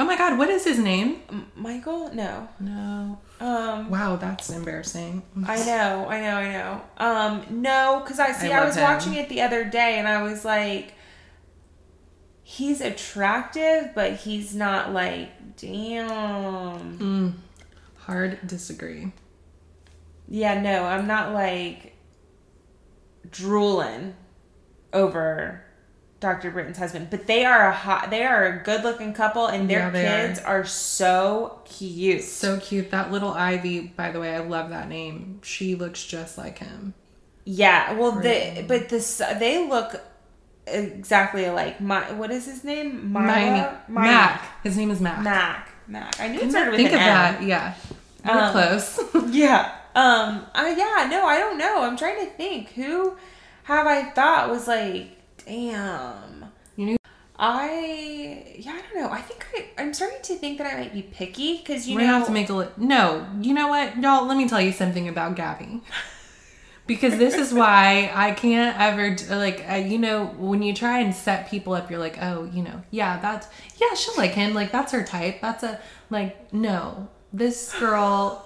Oh 0.00 0.05
my 0.05 0.17
god, 0.17 0.38
what 0.38 0.49
is 0.49 0.64
his 0.64 0.78
name? 0.78 1.21
M- 1.28 1.50
Michael. 1.57 2.12
No. 2.14 2.49
No. 2.61 3.19
Um. 3.40 3.90
Wow, 3.90 4.17
that's 4.17 4.49
embarrassing. 4.50 5.23
I 5.47 5.57
know, 5.64 6.07
I 6.09 6.21
know, 6.21 6.37
I 6.37 6.52
know. 6.52 6.83
Um, 6.99 7.62
no, 7.62 8.00
because 8.02 8.19
I 8.21 8.33
see, 8.33 8.52
I, 8.52 8.59
love 8.59 8.69
was 8.69 8.76
him. 8.76 8.85
watching 8.85 9.14
it 9.14 9.28
the 9.28 9.43
other 9.43 9.64
day, 9.64 9.99
and 9.99 10.07
I 10.09 10.23
was 10.23 10.45
like, 10.45 10.95
he's 12.43 12.81
attractive, 12.81 13.90
but 13.95 14.14
he's 14.14 14.55
not 14.55 14.93
like, 14.93 15.57
damn. 15.57 16.99
Mm, 16.99 17.33
hard 17.97 18.38
disagree. 18.47 19.12
Yeah, 20.28 20.61
no, 20.61 20.85
I'm 20.85 21.07
not 21.07 21.33
like 21.33 21.95
drooling 23.31 24.14
over 24.93 25.62
Dr. 26.21 26.51
Britten's 26.51 26.79
husband, 26.79 27.09
but 27.11 27.27
they 27.29 27.45
are 27.45 27.69
a 27.69 27.73
hot, 27.73 28.11
they 28.11 28.25
are 28.25 28.45
a 28.47 28.63
good 28.65 28.83
looking 28.83 29.13
couple, 29.15 29.47
and 29.47 29.71
their 29.71 29.91
Yeah, 29.95 30.27
kids 30.27 30.41
are. 30.41 30.65
so 30.65 31.61
cute. 31.65 32.25
So 32.25 32.59
cute. 32.59 32.91
That 32.91 33.13
little 33.13 33.31
Ivy, 33.33 33.81
by 33.97 34.11
the 34.11 34.19
way, 34.21 34.35
I 34.35 34.39
love 34.41 34.71
that 34.71 34.89
name. 34.89 35.41
She 35.45 35.75
looks 35.77 36.05
just 36.05 36.37
like 36.37 36.59
him. 36.59 36.95
Yeah, 37.45 37.93
well, 37.95 38.13
the 38.13 38.21
Crazy. 38.23 38.63
but 38.67 38.89
this 38.89 39.19
they 39.39 39.67
look 39.69 40.01
exactly 40.67 41.45
alike. 41.47 41.81
My 41.81 42.13
what 42.13 42.31
is 42.31 42.47
his 42.47 42.65
name? 42.65 43.13
Myra? 43.13 43.81
Mac. 43.89 44.63
His 44.63 44.77
name 44.77 44.91
is 44.91 45.01
Mac. 45.01 45.23
Mac. 45.23 45.71
Mac. 45.87 46.21
I 46.21 46.29
knew 46.29 46.41
it 46.41 46.51
started 46.51 46.73
with 46.73 46.79
think 46.81 46.91
an 46.91 46.95
of 46.97 47.01
M. 47.01 47.07
that. 47.07 47.43
Yeah. 47.43 47.75
We're 48.25 48.41
Um, 48.41 48.53
close. 48.53 49.01
Yeah. 49.35 49.73
Um. 49.95 50.45
I 50.55 50.71
yeah. 50.77 51.09
No, 51.09 51.25
I 51.27 51.39
don't 51.39 51.57
know. 51.59 51.83
I'm 51.83 51.97
trying 51.97 52.25
to 52.27 52.31
think. 52.33 52.71
Who 52.73 53.17
have 53.65 53.87
I 53.87 54.11
thought 54.11 54.51
was 54.51 54.69
like, 54.69 55.18
damn. 55.49 56.45
you 56.76 56.87
knew 56.87 56.97
I 57.38 58.45
yeah. 58.57 58.73
I 58.73 58.83
don't 58.83 59.02
know. 59.02 59.11
I 59.11 59.21
think 59.21 59.47
I 59.55 59.83
I'm 59.83 59.95
starting 59.95 60.21
to 60.23 60.35
think 60.35 60.59
that 60.59 60.67
I 60.73 60.81
might 60.81 60.93
be 60.93 61.02
picky 61.02 61.59
because 61.59 61.88
you 61.88 61.95
we're 61.95 62.02
know 62.02 62.07
gonna 62.09 62.19
have 62.19 62.26
to 62.26 62.33
make 62.33 62.49
a 62.49 62.55
li- 62.55 62.67
no. 62.76 63.26
You 63.40 63.55
know 63.55 63.69
what, 63.69 63.97
y'all? 63.99 64.26
Let 64.26 64.37
me 64.37 64.49
tell 64.49 64.61
you 64.61 64.73
something 64.73 65.09
about 65.09 65.37
Gabby. 65.37 65.83
Because 66.88 67.19
this 67.19 67.35
is 67.35 67.52
why 67.52 68.11
I 68.14 68.33
can't 68.33 68.75
ever 68.81 69.14
like 69.37 69.62
uh, 69.71 69.75
you 69.75 69.99
know 69.99 70.25
when 70.38 70.62
you 70.62 70.73
try 70.73 71.00
and 71.00 71.14
set 71.14 71.50
people 71.50 71.75
up, 71.75 71.90
you're 71.90 71.99
like, 72.00 72.17
oh, 72.23 72.45
you 72.45 72.62
know, 72.62 72.83
yeah, 72.90 73.21
that's 73.21 73.47
yeah, 73.76 73.93
she'll 73.93 74.17
like 74.17 74.31
him, 74.31 74.55
like 74.55 74.73
that's 74.73 74.93
her 74.93 75.05
type. 75.05 75.43
That's 75.43 75.62
a 75.62 75.78
like 76.09 76.50
no, 76.50 77.09
this 77.31 77.78
girl. 77.78 78.43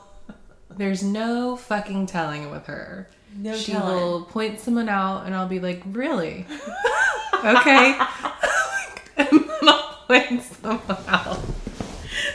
There's 0.76 1.04
no 1.04 1.54
fucking 1.54 2.06
telling 2.06 2.50
with 2.50 2.66
her. 2.66 3.09
No 3.35 3.57
she 3.57 3.73
telling. 3.73 3.97
will 3.97 4.25
point 4.25 4.61
someone 4.61 4.89
out, 4.89 5.27
and 5.27 5.35
I'll 5.35 5.49
be 5.49 5.61
like, 5.61 5.83
really? 5.87 6.47
okay. 7.45 7.99
and 9.17 9.29
then 9.29 9.51
I'll 9.62 10.05
point 10.07 10.43
someone 10.43 11.05
out. 11.09 11.41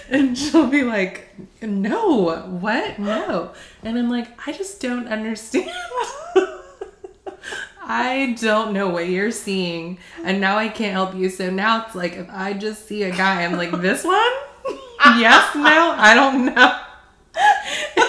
And 0.10 0.38
she'll 0.38 0.68
be 0.68 0.84
like, 0.84 1.30
no, 1.62 2.36
what? 2.60 2.98
No. 3.00 3.54
And 3.84 3.98
I'm 3.98 4.10
like, 4.10 4.28
I 4.48 4.52
just 4.52 4.82
don't 4.82 5.08
understand. 5.08 5.70
I 7.82 8.36
don't 8.40 8.74
know 8.74 8.90
what 8.90 9.08
you're 9.08 9.32
seeing. 9.32 9.98
And 10.24 10.42
now 10.42 10.58
I 10.58 10.68
can't 10.68 10.94
help 10.94 11.16
you. 11.16 11.30
So 11.30 11.50
now 11.50 11.86
it's 11.86 11.96
like, 11.96 12.14
if 12.14 12.28
I 12.30 12.54
just 12.54 12.88
see 12.88 13.04
a 13.04 13.12
guy, 13.12 13.44
I'm 13.44 13.54
like, 13.54 13.72
this 13.82 14.04
one? 14.04 14.18
yes, 15.18 15.56
no, 15.56 15.94
I 15.98 16.14
don't 16.14 16.54
know. 16.54 16.80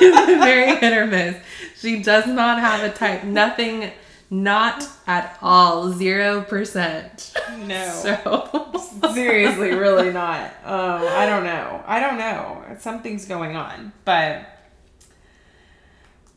It's 0.00 0.26
very 0.42 0.76
hit 0.76 0.96
or 0.96 1.06
miss. 1.06 1.36
She 1.78 2.02
does 2.02 2.26
not 2.26 2.58
have 2.58 2.82
a 2.82 2.92
type. 2.92 3.24
Nothing, 3.24 3.92
not 4.30 4.88
at 5.06 5.38
all. 5.40 5.92
Zero 5.92 6.42
percent. 6.42 7.34
No. 7.64 7.88
So 7.90 8.80
Seriously, 9.14 9.72
really 9.72 10.12
not. 10.12 10.46
Um, 10.64 11.06
I 11.08 11.26
don't 11.26 11.44
know. 11.44 11.82
I 11.86 12.00
don't 12.00 12.18
know. 12.18 12.64
Something's 12.80 13.26
going 13.26 13.54
on, 13.56 13.92
but 14.04 14.46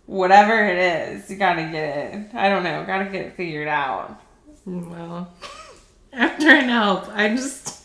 whatever 0.05 0.65
it 0.65 0.77
is, 0.77 1.29
you 1.29 1.38
gotta 1.38 1.63
get 1.63 2.13
it. 2.13 2.36
I 2.36 2.50
don't 2.50 2.63
know. 2.63 2.83
Gotta 2.86 3.05
get 3.05 3.25
it 3.25 3.36
figured 3.36 3.67
out. 3.67 4.21
well, 4.65 5.33
after 6.13 6.50
an 6.50 6.69
help, 6.69 7.10
I 7.10 7.29
just 7.36 7.83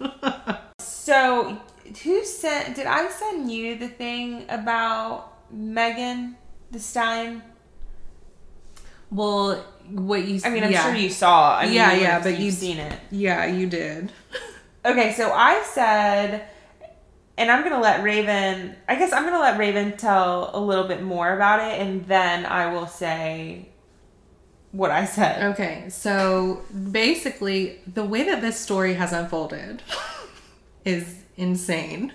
So, 0.78 1.60
who 2.02 2.24
sent? 2.24 2.74
Did 2.74 2.86
I 2.86 3.08
send 3.10 3.50
you 3.50 3.76
the 3.76 3.88
thing 3.88 4.44
about 4.48 5.32
Megan 5.52 6.36
the 6.76 6.82
Stein? 6.82 7.42
well, 9.10 9.64
what 9.90 10.26
you. 10.26 10.40
I 10.44 10.50
mean, 10.50 10.64
I'm 10.64 10.72
yeah. 10.72 10.84
sure 10.84 10.94
you 10.94 11.10
saw. 11.10 11.56
I 11.56 11.66
mean, 11.66 11.74
Yeah, 11.74 11.94
yeah, 11.94 12.22
but 12.22 12.38
you've 12.38 12.54
seen 12.54 12.78
it. 12.78 12.98
Yeah, 13.10 13.46
you 13.46 13.66
did. 13.66 14.12
Okay, 14.84 15.14
so 15.14 15.32
I 15.32 15.64
said, 15.64 16.46
and 17.36 17.50
I'm 17.50 17.64
gonna 17.64 17.80
let 17.80 18.04
Raven. 18.04 18.76
I 18.88 18.94
guess 18.94 19.12
I'm 19.12 19.24
gonna 19.24 19.40
let 19.40 19.58
Raven 19.58 19.96
tell 19.96 20.52
a 20.54 20.60
little 20.60 20.86
bit 20.86 21.02
more 21.02 21.34
about 21.34 21.58
it, 21.58 21.80
and 21.80 22.06
then 22.06 22.46
I 22.46 22.72
will 22.72 22.86
say 22.86 23.68
what 24.70 24.92
I 24.92 25.04
said. 25.04 25.42
Okay, 25.54 25.86
so 25.88 26.62
basically, 26.92 27.80
the 27.92 28.04
way 28.04 28.22
that 28.26 28.40
this 28.42 28.60
story 28.60 28.94
has 28.94 29.12
unfolded 29.12 29.82
is 30.84 31.16
insane. 31.36 32.12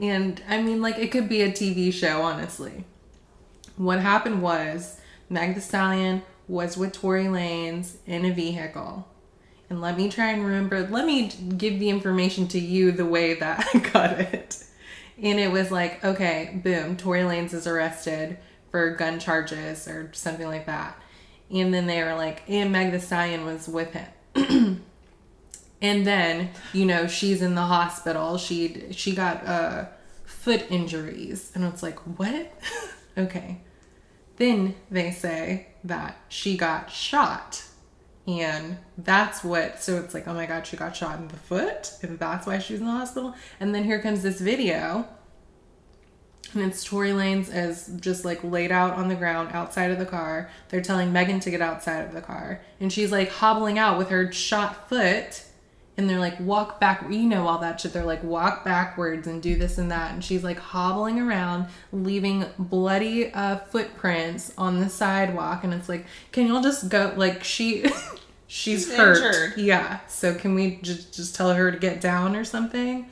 And 0.00 0.40
I 0.48 0.62
mean, 0.62 0.80
like, 0.80 1.00
it 1.00 1.10
could 1.10 1.28
be 1.28 1.42
a 1.42 1.50
TV 1.50 1.92
show, 1.92 2.22
honestly. 2.22 2.84
What 3.76 4.00
happened 4.00 4.42
was 4.42 5.00
Meg 5.28 5.54
Thee 5.54 5.60
Stallion 5.60 6.22
was 6.48 6.76
with 6.76 6.92
Tory 6.92 7.24
Lanez 7.24 7.96
in 8.06 8.24
a 8.24 8.32
vehicle. 8.32 9.08
And 9.70 9.80
let 9.80 9.96
me 9.96 10.10
try 10.10 10.30
and 10.32 10.44
remember, 10.44 10.86
let 10.86 11.06
me 11.06 11.28
give 11.56 11.78
the 11.78 11.88
information 11.88 12.46
to 12.48 12.58
you 12.58 12.92
the 12.92 13.06
way 13.06 13.34
that 13.34 13.66
I 13.74 13.78
got 13.78 14.20
it. 14.20 14.62
And 15.20 15.38
it 15.38 15.50
was 15.50 15.70
like, 15.70 16.04
okay, 16.04 16.60
boom, 16.62 16.96
Tory 16.96 17.20
Lanez 17.20 17.54
is 17.54 17.66
arrested 17.66 18.38
for 18.70 18.90
gun 18.90 19.18
charges 19.18 19.88
or 19.88 20.10
something 20.12 20.46
like 20.46 20.66
that. 20.66 21.00
And 21.50 21.72
then 21.72 21.86
they 21.86 22.02
were 22.02 22.14
like, 22.14 22.42
and 22.48 22.72
Meg 22.72 22.92
Thee 22.92 22.98
Stallion 22.98 23.44
was 23.44 23.68
with 23.68 23.92
him. 23.92 24.82
and 25.82 26.06
then, 26.06 26.50
you 26.72 26.86
know, 26.86 27.06
she's 27.06 27.42
in 27.42 27.54
the 27.54 27.62
hospital. 27.62 28.38
She 28.38 28.92
she 28.92 29.14
got 29.14 29.46
uh 29.46 29.86
foot 30.24 30.64
injuries. 30.70 31.52
And 31.54 31.64
it's 31.64 31.82
like, 31.82 31.98
what? 32.18 32.52
okay. 33.16 33.60
Then 34.36 34.74
they 34.90 35.10
say 35.10 35.68
that 35.84 36.16
she 36.28 36.56
got 36.56 36.90
shot. 36.90 37.64
And 38.26 38.78
that's 38.96 39.42
what, 39.42 39.82
so 39.82 39.96
it's 39.96 40.14
like, 40.14 40.28
oh 40.28 40.34
my 40.34 40.46
God, 40.46 40.66
she 40.66 40.76
got 40.76 40.94
shot 40.94 41.18
in 41.18 41.28
the 41.28 41.36
foot. 41.36 41.92
And 42.02 42.18
that's 42.18 42.46
why 42.46 42.58
she's 42.58 42.80
in 42.80 42.86
the 42.86 42.92
hospital. 42.92 43.34
And 43.58 43.74
then 43.74 43.84
here 43.84 44.00
comes 44.00 44.22
this 44.22 44.40
video. 44.40 45.08
And 46.54 46.62
it's 46.62 46.84
Tory 46.84 47.10
Lanez 47.10 47.50
as 47.50 47.88
just 48.00 48.24
like 48.24 48.44
laid 48.44 48.70
out 48.70 48.94
on 48.94 49.08
the 49.08 49.14
ground 49.14 49.50
outside 49.52 49.90
of 49.90 49.98
the 49.98 50.06
car. 50.06 50.50
They're 50.68 50.82
telling 50.82 51.12
Megan 51.12 51.40
to 51.40 51.50
get 51.50 51.62
outside 51.62 52.04
of 52.04 52.12
the 52.12 52.20
car. 52.20 52.60
And 52.78 52.92
she's 52.92 53.10
like 53.10 53.30
hobbling 53.30 53.78
out 53.78 53.98
with 53.98 54.10
her 54.10 54.30
shot 54.32 54.88
foot. 54.88 55.44
And 55.96 56.08
they're 56.08 56.18
like, 56.18 56.40
walk 56.40 56.80
back. 56.80 57.04
You 57.10 57.24
know, 57.24 57.46
all 57.46 57.58
that 57.58 57.80
shit. 57.80 57.92
They're 57.92 58.04
like, 58.04 58.24
walk 58.24 58.64
backwards 58.64 59.26
and 59.26 59.42
do 59.42 59.56
this 59.56 59.76
and 59.76 59.90
that. 59.90 60.12
And 60.12 60.24
she's 60.24 60.42
like 60.42 60.58
hobbling 60.58 61.20
around, 61.20 61.66
leaving 61.92 62.46
bloody 62.58 63.32
uh, 63.32 63.56
footprints 63.58 64.52
on 64.56 64.80
the 64.80 64.88
sidewalk. 64.88 65.64
And 65.64 65.74
it's 65.74 65.88
like, 65.90 66.06
can 66.32 66.46
y'all 66.46 66.62
just 66.62 66.88
go? 66.88 67.12
Like, 67.16 67.44
she. 67.44 67.84
She's, 68.48 68.84
She's 68.84 68.94
hurt. 68.94 69.16
injured. 69.16 69.56
Yeah. 69.56 70.00
So 70.08 70.34
can 70.34 70.54
we 70.54 70.76
just 70.82 71.14
just 71.14 71.34
tell 71.34 71.54
her 71.54 71.72
to 71.72 71.78
get 71.78 72.02
down 72.02 72.36
or 72.36 72.44
something? 72.44 73.08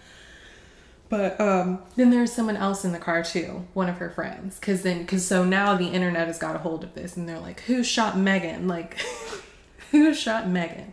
But 1.09 1.41
um, 1.41 1.81
then 1.97 2.11
there's 2.11 2.31
someone 2.31 2.59
else 2.59 2.85
in 2.85 2.93
the 2.93 2.99
car 2.99 3.23
too, 3.25 3.67
one 3.73 3.89
of 3.89 3.97
her 3.97 4.11
friends. 4.11 4.59
Cause 4.61 4.83
then, 4.83 5.07
cause 5.07 5.25
so 5.25 5.43
now 5.43 5.75
the 5.77 5.89
internet 5.89 6.27
has 6.27 6.39
got 6.39 6.57
a 6.57 6.59
hold 6.59 6.85
of 6.85 6.93
this, 6.95 7.17
and 7.17 7.27
they're 7.27 7.41
like, 7.41 7.61
"Who 7.63 7.83
shot 7.83 8.19
Megan? 8.19 8.69
Like, 8.69 8.99
who 9.93 10.13
shot 10.13 10.47
Megan?" 10.47 10.93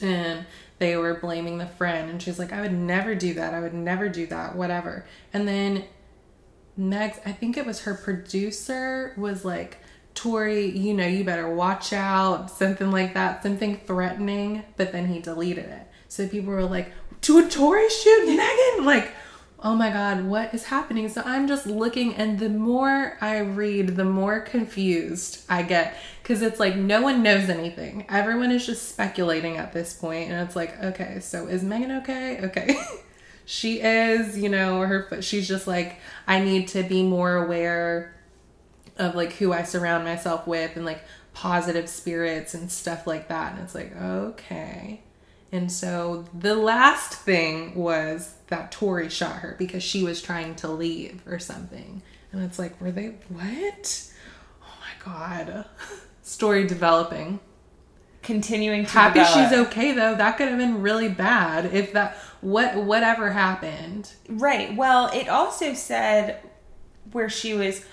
And 0.00 0.46
they 0.82 0.96
were 0.96 1.14
blaming 1.14 1.58
the 1.58 1.66
friend, 1.66 2.10
and 2.10 2.20
she's 2.20 2.38
like, 2.38 2.52
"I 2.52 2.60
would 2.60 2.72
never 2.72 3.14
do 3.14 3.34
that. 3.34 3.54
I 3.54 3.60
would 3.60 3.72
never 3.74 4.08
do 4.08 4.26
that. 4.26 4.56
Whatever." 4.56 5.06
And 5.32 5.46
then 5.48 5.84
Meg's, 6.76 7.18
I 7.24 7.32
think 7.32 7.56
it 7.56 7.66
was 7.66 7.82
her 7.82 7.94
producer, 7.94 9.12
was 9.16 9.44
like, 9.44 9.78
Tory, 10.14 10.66
you 10.66 10.94
know, 10.94 11.06
you 11.06 11.24
better 11.24 11.52
watch 11.52 11.92
out, 11.92 12.50
something 12.50 12.90
like 12.90 13.14
that, 13.14 13.42
something 13.42 13.80
threatening, 13.86 14.64
but 14.76 14.92
then 14.92 15.06
he 15.06 15.20
deleted 15.20 15.66
it. 15.66 15.88
So 16.08 16.28
people 16.28 16.52
were 16.52 16.64
like, 16.64 16.92
to 17.22 17.38
a 17.38 17.48
Tory 17.48 17.88
shoot 17.88 18.26
Megan? 18.26 18.84
Like, 18.84 19.12
oh 19.64 19.76
my 19.76 19.90
God, 19.90 20.24
what 20.24 20.52
is 20.52 20.64
happening? 20.64 21.08
So 21.08 21.22
I'm 21.24 21.46
just 21.46 21.66
looking, 21.66 22.14
and 22.14 22.38
the 22.38 22.48
more 22.48 23.16
I 23.20 23.38
read, 23.38 23.96
the 23.96 24.04
more 24.04 24.40
confused 24.40 25.44
I 25.48 25.62
get. 25.62 25.96
Because 26.22 26.42
it's 26.42 26.58
like 26.58 26.76
no 26.76 27.02
one 27.02 27.22
knows 27.22 27.48
anything. 27.48 28.04
Everyone 28.08 28.50
is 28.50 28.66
just 28.66 28.88
speculating 28.88 29.56
at 29.56 29.72
this 29.72 29.92
point, 29.92 30.30
And 30.30 30.46
it's 30.46 30.56
like, 30.56 30.80
okay, 30.82 31.20
so 31.20 31.46
is 31.46 31.62
Megan 31.62 31.92
okay? 31.98 32.40
Okay. 32.42 32.76
she 33.44 33.80
is, 33.80 34.36
you 34.38 34.48
know, 34.48 34.80
her 34.80 35.04
foot, 35.04 35.24
she's 35.24 35.46
just 35.46 35.66
like, 35.66 35.96
I 36.26 36.40
need 36.40 36.68
to 36.68 36.82
be 36.82 37.02
more 37.02 37.36
aware 37.36 38.14
of 38.98 39.14
like 39.14 39.34
who 39.34 39.52
I 39.52 39.62
surround 39.62 40.04
myself 40.04 40.46
with 40.46 40.76
and 40.76 40.84
like 40.84 41.02
positive 41.34 41.88
spirits 41.88 42.54
and 42.54 42.70
stuff 42.70 43.06
like 43.06 43.28
that. 43.28 43.54
And 43.54 43.62
it's 43.62 43.74
like, 43.74 43.94
okay. 43.96 45.02
And 45.52 45.70
so 45.70 46.24
the 46.32 46.56
last 46.56 47.12
thing 47.12 47.74
was 47.74 48.36
that 48.46 48.72
Tory 48.72 49.10
shot 49.10 49.36
her 49.36 49.54
because 49.58 49.82
she 49.82 50.02
was 50.02 50.22
trying 50.22 50.54
to 50.56 50.68
leave 50.68 51.22
or 51.26 51.38
something. 51.38 52.02
And 52.32 52.42
it's 52.42 52.58
like, 52.58 52.80
were 52.80 52.90
they 52.90 53.16
what? 53.28 54.10
Oh 54.62 54.74
my 54.80 55.04
god. 55.04 55.66
Story 56.22 56.66
developing. 56.66 57.38
Continuing 58.22 58.86
to 58.86 58.90
Happy 58.90 59.18
develop. 59.18 59.50
she's 59.50 59.58
okay 59.66 59.92
though. 59.92 60.14
That 60.14 60.38
could 60.38 60.48
have 60.48 60.56
been 60.56 60.80
really 60.80 61.10
bad 61.10 61.66
if 61.74 61.92
that 61.92 62.16
what 62.40 62.76
whatever 62.76 63.30
happened. 63.30 64.10
Right. 64.30 64.74
Well, 64.74 65.10
it 65.12 65.28
also 65.28 65.74
said 65.74 66.38
where 67.10 67.28
she 67.28 67.52
was, 67.52 67.84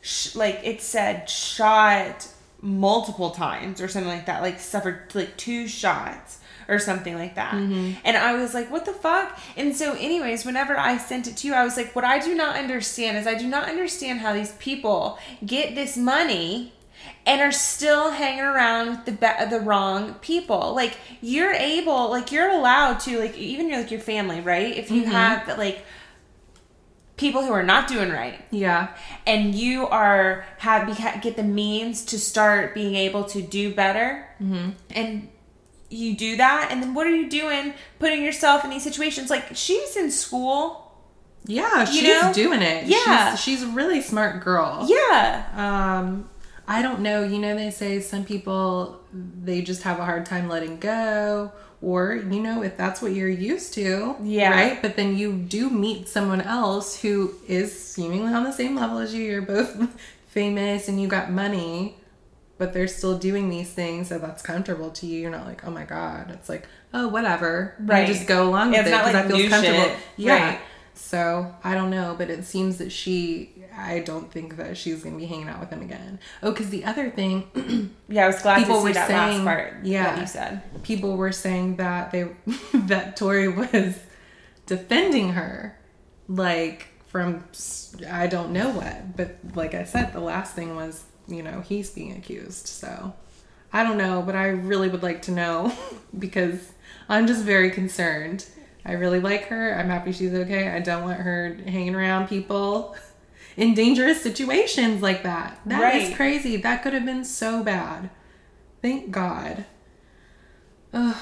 sh- 0.00 0.34
like, 0.34 0.60
it 0.64 0.80
said 0.80 1.30
shot 1.30 2.26
multiple 2.60 3.30
times 3.30 3.80
or 3.80 3.86
something 3.86 4.10
like 4.10 4.26
that, 4.26 4.42
like 4.42 4.58
suffered 4.58 5.14
like 5.14 5.36
two 5.36 5.68
shots 5.68 6.40
or 6.68 6.78
something 6.78 7.14
like 7.14 7.34
that. 7.36 7.54
Mm-hmm. 7.54 7.92
And 8.04 8.16
I 8.16 8.34
was 8.34 8.52
like, 8.52 8.70
what 8.70 8.84
the 8.84 8.92
fuck? 8.92 9.38
And 9.56 9.74
so, 9.74 9.94
anyways, 9.94 10.44
whenever 10.44 10.78
I 10.78 10.98
sent 10.98 11.26
it 11.26 11.36
to 11.38 11.46
you, 11.48 11.54
I 11.54 11.64
was 11.64 11.76
like, 11.76 11.96
what 11.96 12.04
I 12.04 12.18
do 12.18 12.34
not 12.34 12.56
understand 12.56 13.16
is 13.16 13.26
I 13.26 13.34
do 13.34 13.48
not 13.48 13.68
understand 13.68 14.20
how 14.20 14.34
these 14.34 14.52
people 14.52 15.18
get 15.44 15.74
this 15.74 15.96
money 15.96 16.74
and 17.24 17.40
are 17.40 17.52
still 17.52 18.10
hanging 18.10 18.40
around 18.40 18.90
with 18.90 19.04
the 19.06 19.12
be- 19.12 19.50
the 19.50 19.60
wrong 19.60 20.14
people. 20.14 20.74
Like 20.74 20.98
you're 21.20 21.52
able, 21.52 22.10
like 22.10 22.32
you're 22.32 22.50
allowed 22.50 23.00
to, 23.00 23.18
like 23.18 23.36
even 23.36 23.68
your 23.68 23.78
like 23.78 23.90
your 23.90 24.00
family, 24.00 24.40
right? 24.40 24.76
If 24.76 24.90
you 24.90 25.02
mm-hmm. 25.02 25.10
have 25.12 25.58
like 25.58 25.84
people 27.16 27.44
who 27.44 27.52
are 27.52 27.62
not 27.62 27.88
doing 27.88 28.10
right, 28.10 28.40
Yeah. 28.50 28.88
and 29.26 29.54
you 29.54 29.86
are 29.86 30.44
have 30.58 30.86
get 31.22 31.36
the 31.36 31.42
means 31.42 32.04
to 32.06 32.18
start 32.18 32.74
being 32.74 32.94
able 32.94 33.24
to 33.24 33.40
do 33.42 33.74
better, 33.74 34.28
mm-hmm. 34.40 34.70
and 34.90 35.28
you 35.90 36.14
do 36.16 36.36
that, 36.36 36.68
and 36.70 36.82
then 36.82 36.94
what 36.94 37.06
are 37.06 37.14
you 37.14 37.28
doing? 37.28 37.72
Putting 37.98 38.22
yourself 38.22 38.64
in 38.64 38.70
these 38.70 38.84
situations. 38.84 39.30
Like 39.30 39.54
she's 39.54 39.96
in 39.96 40.10
school. 40.10 40.84
Yeah, 41.46 41.84
she's 41.86 42.02
know? 42.02 42.32
doing 42.34 42.60
it. 42.62 42.86
Yeah. 42.86 43.30
She's, 43.34 43.40
she's 43.40 43.62
a 43.62 43.68
really 43.68 44.02
smart 44.02 44.42
girl. 44.44 44.84
Yeah. 44.88 45.46
Um, 45.56 46.28
I 46.66 46.82
don't 46.82 47.00
know. 47.00 47.22
You 47.22 47.38
know, 47.38 47.54
they 47.54 47.70
say 47.70 48.00
some 48.00 48.24
people 48.24 49.00
they 49.12 49.62
just 49.62 49.82
have 49.84 49.98
a 49.98 50.04
hard 50.04 50.26
time 50.26 50.48
letting 50.50 50.78
go, 50.78 51.50
or 51.80 52.14
you 52.16 52.40
know, 52.40 52.62
if 52.62 52.76
that's 52.76 53.00
what 53.00 53.12
you're 53.12 53.28
used 53.28 53.72
to, 53.74 54.16
Yeah. 54.22 54.50
right. 54.50 54.82
But 54.82 54.96
then 54.96 55.16
you 55.16 55.32
do 55.32 55.70
meet 55.70 56.08
someone 56.08 56.42
else 56.42 57.00
who 57.00 57.32
is 57.46 57.72
seemingly 57.80 58.34
on 58.34 58.44
the 58.44 58.52
same 58.52 58.74
level 58.76 58.98
as 58.98 59.14
you. 59.14 59.22
You're 59.24 59.40
both 59.42 59.74
famous 60.26 60.88
and 60.88 61.00
you 61.00 61.08
got 61.08 61.30
money. 61.30 61.96
But 62.58 62.72
they're 62.72 62.88
still 62.88 63.16
doing 63.16 63.48
these 63.50 63.70
things 63.70 64.08
so 64.08 64.18
that's 64.18 64.42
comfortable 64.42 64.90
to 64.90 65.06
you. 65.06 65.20
You're 65.20 65.30
not 65.30 65.46
like, 65.46 65.64
oh 65.64 65.70
my 65.70 65.84
god. 65.84 66.30
It's 66.32 66.48
like, 66.48 66.66
oh 66.92 67.06
whatever. 67.08 67.74
Right. 67.78 68.06
Just 68.06 68.26
go 68.26 68.48
along 68.48 68.70
with 68.72 68.80
It's 68.80 68.88
it 68.88 68.90
because 68.92 69.14
like 69.14 69.24
I 69.24 69.28
feel 69.28 69.48
comfortable. 69.48 69.78
shit. 69.84 69.96
Yeah. 70.16 70.48
Right. 70.50 70.60
So 70.94 71.54
I 71.62 71.74
don't 71.74 71.90
know, 71.90 72.16
but 72.18 72.28
it 72.30 72.44
seems 72.44 72.78
that 72.78 72.90
she. 72.90 73.54
I 73.80 74.00
don't 74.00 74.28
think 74.32 74.56
that 74.56 74.76
she's 74.76 75.04
gonna 75.04 75.16
be 75.16 75.26
hanging 75.26 75.48
out 75.48 75.60
with 75.60 75.70
him 75.70 75.82
again. 75.82 76.18
Oh, 76.42 76.50
because 76.50 76.70
the 76.70 76.84
other 76.84 77.10
thing, 77.10 77.94
Yeah, 78.08 78.24
I 78.24 78.26
was 78.26 78.42
glad 78.42 78.58
People 78.58 78.74
to 78.74 78.80
see 78.80 78.88
were 78.88 78.92
that 78.94 79.06
saying- 79.06 79.44
last 79.44 79.44
part. 79.44 79.74
yeah. 79.84 80.02
that 80.16 80.20
you 80.20 80.26
said. 80.26 80.82
people 80.82 81.16
were 81.16 81.30
saying 81.30 81.76
that 81.76 82.10
they 82.10 82.26
that 82.74 83.16
Tory 83.16 83.46
was 83.46 84.00
defending 84.66 85.30
her, 85.34 85.78
like 86.28 86.88
from 87.06 87.42
i 88.10 88.26
don't 88.26 88.52
know 88.52 88.68
what, 88.70 89.16
but 89.16 89.36
like 89.54 89.74
I 89.74 89.84
said, 89.84 90.12
the 90.12 90.20
last 90.20 90.54
thing 90.54 90.74
was 90.76 91.04
you 91.28 91.42
know 91.42 91.60
he's 91.60 91.90
being 91.90 92.12
accused. 92.16 92.66
So 92.66 93.14
I 93.72 93.82
don't 93.84 93.98
know, 93.98 94.22
but 94.22 94.34
I 94.34 94.48
really 94.48 94.88
would 94.88 95.02
like 95.02 95.22
to 95.22 95.30
know 95.30 95.72
because 96.18 96.72
I'm 97.08 97.26
just 97.26 97.44
very 97.44 97.70
concerned. 97.70 98.46
I 98.84 98.92
really 98.92 99.20
like 99.20 99.44
her. 99.48 99.74
I'm 99.78 99.88
happy 99.88 100.12
she's 100.12 100.32
okay. 100.32 100.68
I 100.70 100.80
don't 100.80 101.02
want 101.02 101.20
her 101.20 101.54
hanging 101.66 101.94
around 101.94 102.28
people 102.28 102.96
in 103.56 103.74
dangerous 103.74 104.22
situations 104.22 105.02
like 105.02 105.22
that. 105.24 105.60
That 105.66 105.94
is 105.96 106.08
Right. 106.08 106.16
crazy. 106.16 106.56
That 106.56 106.82
could 106.82 106.94
have 106.94 107.04
been 107.04 107.24
so 107.24 107.62
bad. 107.62 108.08
Thank 108.80 109.10
God. 109.10 109.66
Ugh. 110.94 111.16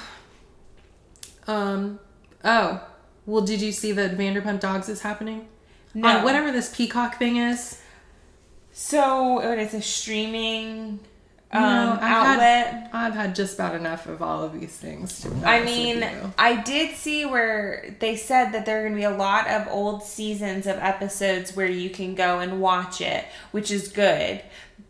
Um. 1.47 1.99
Oh. 2.45 2.87
Well, 3.25 3.43
did 3.43 3.61
you 3.61 3.73
see 3.73 3.91
that 3.93 4.17
Vanderpump 4.17 4.61
Dogs 4.61 4.89
is 4.89 5.01
happening? 5.03 5.49
No. 5.95 6.07
On 6.09 6.25
whatever 6.25 6.53
this 6.53 6.73
Peacock 6.75 7.19
thing 7.19 7.37
is. 7.39 7.81
So 8.79 9.37
what 9.37 9.59
is 9.59 9.73
a 9.73 9.81
streaming 9.81 11.01
um, 11.51 11.63
know, 11.63 11.93
I've 11.95 12.01
had- 12.03 12.27
outlet? 12.27 12.91
I've 12.93 13.15
had 13.15 13.35
just 13.35 13.55
about 13.55 13.75
enough 13.75 14.07
of 14.07 14.21
all 14.21 14.43
of 14.43 14.61
these 14.61 14.77
things. 14.77 15.23
To 15.23 15.31
I 15.47 15.65
mean. 15.65 16.05
I 16.37 16.61
did 16.61 16.95
see 16.95 17.25
where 17.25 17.97
they 18.01 18.17
said 18.17 18.53
that 18.53 18.67
there 18.67 18.81
are 18.81 18.83
going 18.83 18.93
to 18.93 18.99
be 18.99 19.05
a 19.05 19.17
lot 19.17 19.49
of 19.49 19.67
old 19.69 20.03
seasons 20.03 20.67
of 20.67 20.77
episodes 20.77 21.57
where 21.57 21.71
you 21.71 21.89
can 21.89 22.15
go 22.15 22.41
and 22.41 22.61
watch 22.61 23.01
it, 23.01 23.25
which 23.51 23.71
is 23.71 23.89
good. 23.89 24.43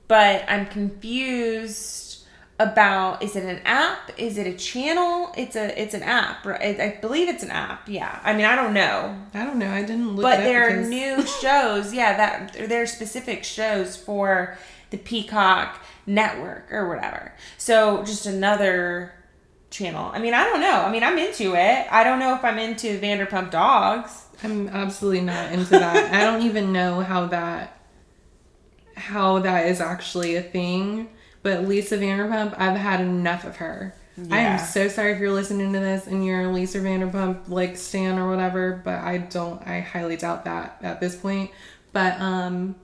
But 0.09 0.45
I'm 0.49 0.67
confused 0.67 2.06
about 2.59 3.23
is 3.23 3.37
it 3.37 3.45
an 3.45 3.61
app? 3.65 4.11
Is 4.19 4.39
it 4.39 4.47
a 4.47 4.55
channel? 4.57 5.33
It's 5.37 5.57
a 5.57 5.81
it's 5.81 5.95
an 5.95 6.03
app. 6.03 6.45
Right? 6.45 6.81
I 6.81 6.99
believe 7.01 7.29
it's 7.29 7.43
an 7.43 7.51
app. 7.51 7.89
Yeah. 7.89 8.21
I 8.25 8.35
mean, 8.35 8.47
I 8.47 8.57
don't 8.57 8.73
know. 8.73 9.17
I 9.35 9.45
don't 9.45 9.59
know. 9.59 9.71
I 9.71 9.83
didn't 9.83 10.17
look. 10.17 10.23
but 10.23 10.39
there 10.39 10.69
are 10.69 10.83
new 10.83 11.27
shows 11.43 11.93
yeah 11.93 12.17
that 12.17 12.69
there 12.69 12.83
are 12.83 12.87
specific 12.87 13.45
shows 13.45 13.97
for 13.97 14.57
the 14.91 14.97
peacock 14.99 15.83
network 16.07 16.73
or 16.73 16.89
whatever 16.89 17.35
so 17.59 18.05
just 18.05 18.27
another 18.27 19.13
channel 19.71 20.13
i 20.15 20.21
mean 20.21 20.33
i 20.33 20.45
don't 20.45 20.61
know 20.61 20.83
i 20.83 20.93
mean 20.93 21.03
i'm 21.03 21.19
into 21.19 21.57
it 21.57 21.87
i 21.91 22.05
don't 22.05 22.21
know 22.21 22.37
if 22.37 22.45
i'm 22.45 22.57
into 22.57 22.97
vanderpump 23.01 23.51
dogs 23.51 24.27
I'm 24.43 24.69
absolutely 24.69 25.23
not 25.23 25.53
into 25.53 25.71
that. 25.71 26.13
I 26.13 26.21
don't 26.25 26.43
even 26.43 26.73
know 26.73 27.01
how 27.01 27.27
that 27.27 27.73
how 28.97 29.41
that 29.41 29.67
is 29.67 29.81
actually 29.81 30.37
a 30.37 30.43
thing. 30.43 31.09
But 31.47 31.69
Lisa 31.69 31.97
Vanderpump, 31.97 32.59
I've 32.59 32.77
had 32.77 33.01
enough 33.01 33.45
of 33.45 33.59
her. 33.59 33.95
I 34.33 34.41
am 34.41 34.59
so 34.59 34.89
sorry 34.89 35.13
if 35.13 35.21
you're 35.21 35.33
listening 35.33 35.73
to 35.75 35.79
this 35.79 36.09
and 36.09 36.27
you're 36.27 36.53
Lisa 36.53 36.79
Vanderpump 36.79 37.49
like 37.49 37.77
stan 37.77 38.19
or 38.19 38.29
whatever, 38.29 38.83
but 38.85 38.99
I 38.99 39.19
don't 39.19 39.65
I 39.65 39.79
highly 39.79 40.17
doubt 40.17 40.45
that 40.47 40.79
at 40.83 40.99
this 40.99 41.15
point. 41.15 41.53
But 41.93 42.21
um 42.21 42.75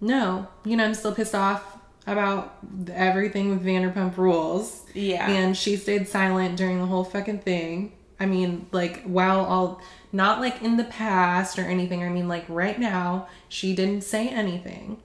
no, 0.00 0.46
you 0.64 0.76
know, 0.76 0.84
I'm 0.84 0.94
still 0.94 1.12
pissed 1.12 1.34
off 1.34 1.78
about 2.06 2.58
everything 2.92 3.50
with 3.50 3.64
Vanderpump 3.64 4.16
rules. 4.16 4.86
Yeah. 4.94 5.28
And 5.28 5.56
she 5.56 5.74
stayed 5.74 6.06
silent 6.06 6.56
during 6.56 6.78
the 6.78 6.86
whole 6.86 7.02
fucking 7.02 7.40
thing. 7.40 7.90
I 8.20 8.26
mean, 8.26 8.66
like, 8.70 9.02
while 9.02 9.44
all, 9.44 9.82
not 10.12 10.38
like 10.38 10.62
in 10.62 10.76
the 10.76 10.84
past 10.84 11.58
or 11.58 11.62
anything, 11.62 12.04
I 12.04 12.08
mean, 12.08 12.28
like 12.28 12.44
right 12.48 12.78
now, 12.78 13.26
she 13.48 13.74
didn't 13.74 14.02
say 14.02 14.28
anything. 14.28 14.98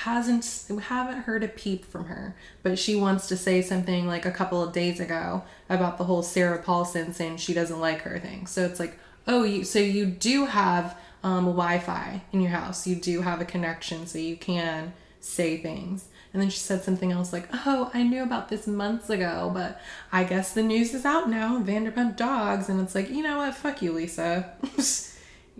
Hasn't, 0.00 0.64
we 0.70 0.82
haven't 0.82 1.22
heard 1.22 1.44
a 1.44 1.48
peep 1.48 1.84
from 1.84 2.06
her, 2.06 2.34
but 2.62 2.78
she 2.78 2.96
wants 2.96 3.28
to 3.28 3.36
say 3.36 3.60
something 3.62 4.06
like 4.06 4.24
a 4.24 4.30
couple 4.30 4.62
of 4.62 4.72
days 4.72 5.00
ago 5.00 5.42
about 5.68 5.98
the 5.98 6.04
whole 6.04 6.22
Sarah 6.22 6.62
Paulson 6.62 7.12
saying 7.12 7.36
she 7.36 7.52
doesn't 7.54 7.78
like 7.80 8.00
her 8.02 8.18
thing. 8.18 8.46
So 8.46 8.64
it's 8.64 8.80
like, 8.80 8.98
oh, 9.28 9.44
you, 9.44 9.64
so 9.64 9.78
you 9.78 10.06
do 10.06 10.46
have 10.46 10.96
um, 11.22 11.44
Wi 11.44 11.78
Fi 11.78 12.22
in 12.32 12.40
your 12.40 12.50
house, 12.50 12.86
you 12.86 12.96
do 12.96 13.20
have 13.20 13.40
a 13.40 13.44
connection, 13.44 14.06
so 14.06 14.18
you 14.18 14.36
can 14.36 14.92
say 15.20 15.58
things. 15.58 16.06
And 16.32 16.40
then 16.40 16.48
she 16.48 16.58
said 16.58 16.82
something 16.82 17.12
else 17.12 17.32
like, 17.32 17.46
Oh, 17.66 17.90
I 17.92 18.02
knew 18.02 18.22
about 18.22 18.48
this 18.48 18.66
months 18.66 19.10
ago, 19.10 19.50
but 19.52 19.80
I 20.10 20.24
guess 20.24 20.54
the 20.54 20.62
news 20.62 20.94
is 20.94 21.04
out 21.04 21.28
now. 21.28 21.60
Vanderpump 21.62 22.16
Dogs. 22.16 22.70
And 22.70 22.80
it's 22.80 22.94
like, 22.94 23.10
you 23.10 23.22
know 23.22 23.36
what? 23.36 23.54
Fuck 23.54 23.82
you, 23.82 23.92
Lisa. 23.92 24.54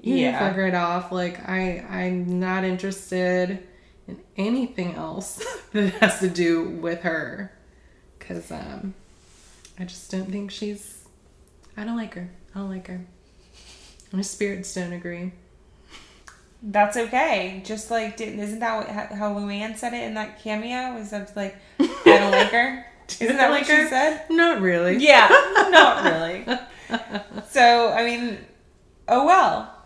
you 0.03 0.15
Yeah. 0.17 0.39
fuck 0.39 0.57
right 0.57 0.75
off. 0.75 1.13
Like, 1.13 1.47
I, 1.47 1.85
I'm 1.91 2.41
not 2.41 2.65
interested 2.65 3.63
in 4.09 4.21
anything 4.37 4.95
else 4.95 5.45
that 5.73 5.93
has 5.95 6.21
to 6.21 6.29
do 6.29 6.69
with 6.69 7.01
her. 7.03 7.53
Because 8.19 8.51
um, 8.51 8.95
I 9.79 9.85
just 9.85 10.11
don't 10.11 10.31
think 10.31 10.51
she's. 10.51 11.05
I 11.77 11.85
don't 11.85 11.97
like 11.97 12.15
her. 12.15 12.31
I 12.55 12.59
don't 12.59 12.71
like 12.71 12.87
her. 12.89 13.05
My 14.13 14.21
spirits 14.23 14.75
don't 14.75 14.93
agree. 14.93 15.33
that's 16.65 16.97
okay 16.97 17.61
just 17.65 17.91
like 17.91 18.17
didn't 18.17 18.39
isn't 18.39 18.61
that 18.61 18.77
what, 18.77 19.19
how 19.19 19.35
luann 19.35 19.77
said 19.77 19.93
it 19.93 20.05
in 20.05 20.15
that 20.15 20.41
cameo 20.41 20.95
was 20.95 21.11
that 21.11 21.35
like 21.35 21.57
i 21.81 21.87
don't 22.05 22.31
like 22.31 22.51
her 22.53 22.87
isn't 23.21 23.37
that 23.37 23.51
like 23.51 23.67
what 23.67 23.83
she 23.83 23.89
said 23.89 24.25
Not 24.31 24.61
really. 24.61 24.97
Yeah, 24.99 25.27
not 25.71 26.05
really. 26.05 26.47
so, 27.51 27.91
I 27.93 28.05
mean, 28.05 28.39
oh 29.09 29.27
well. 29.27 29.82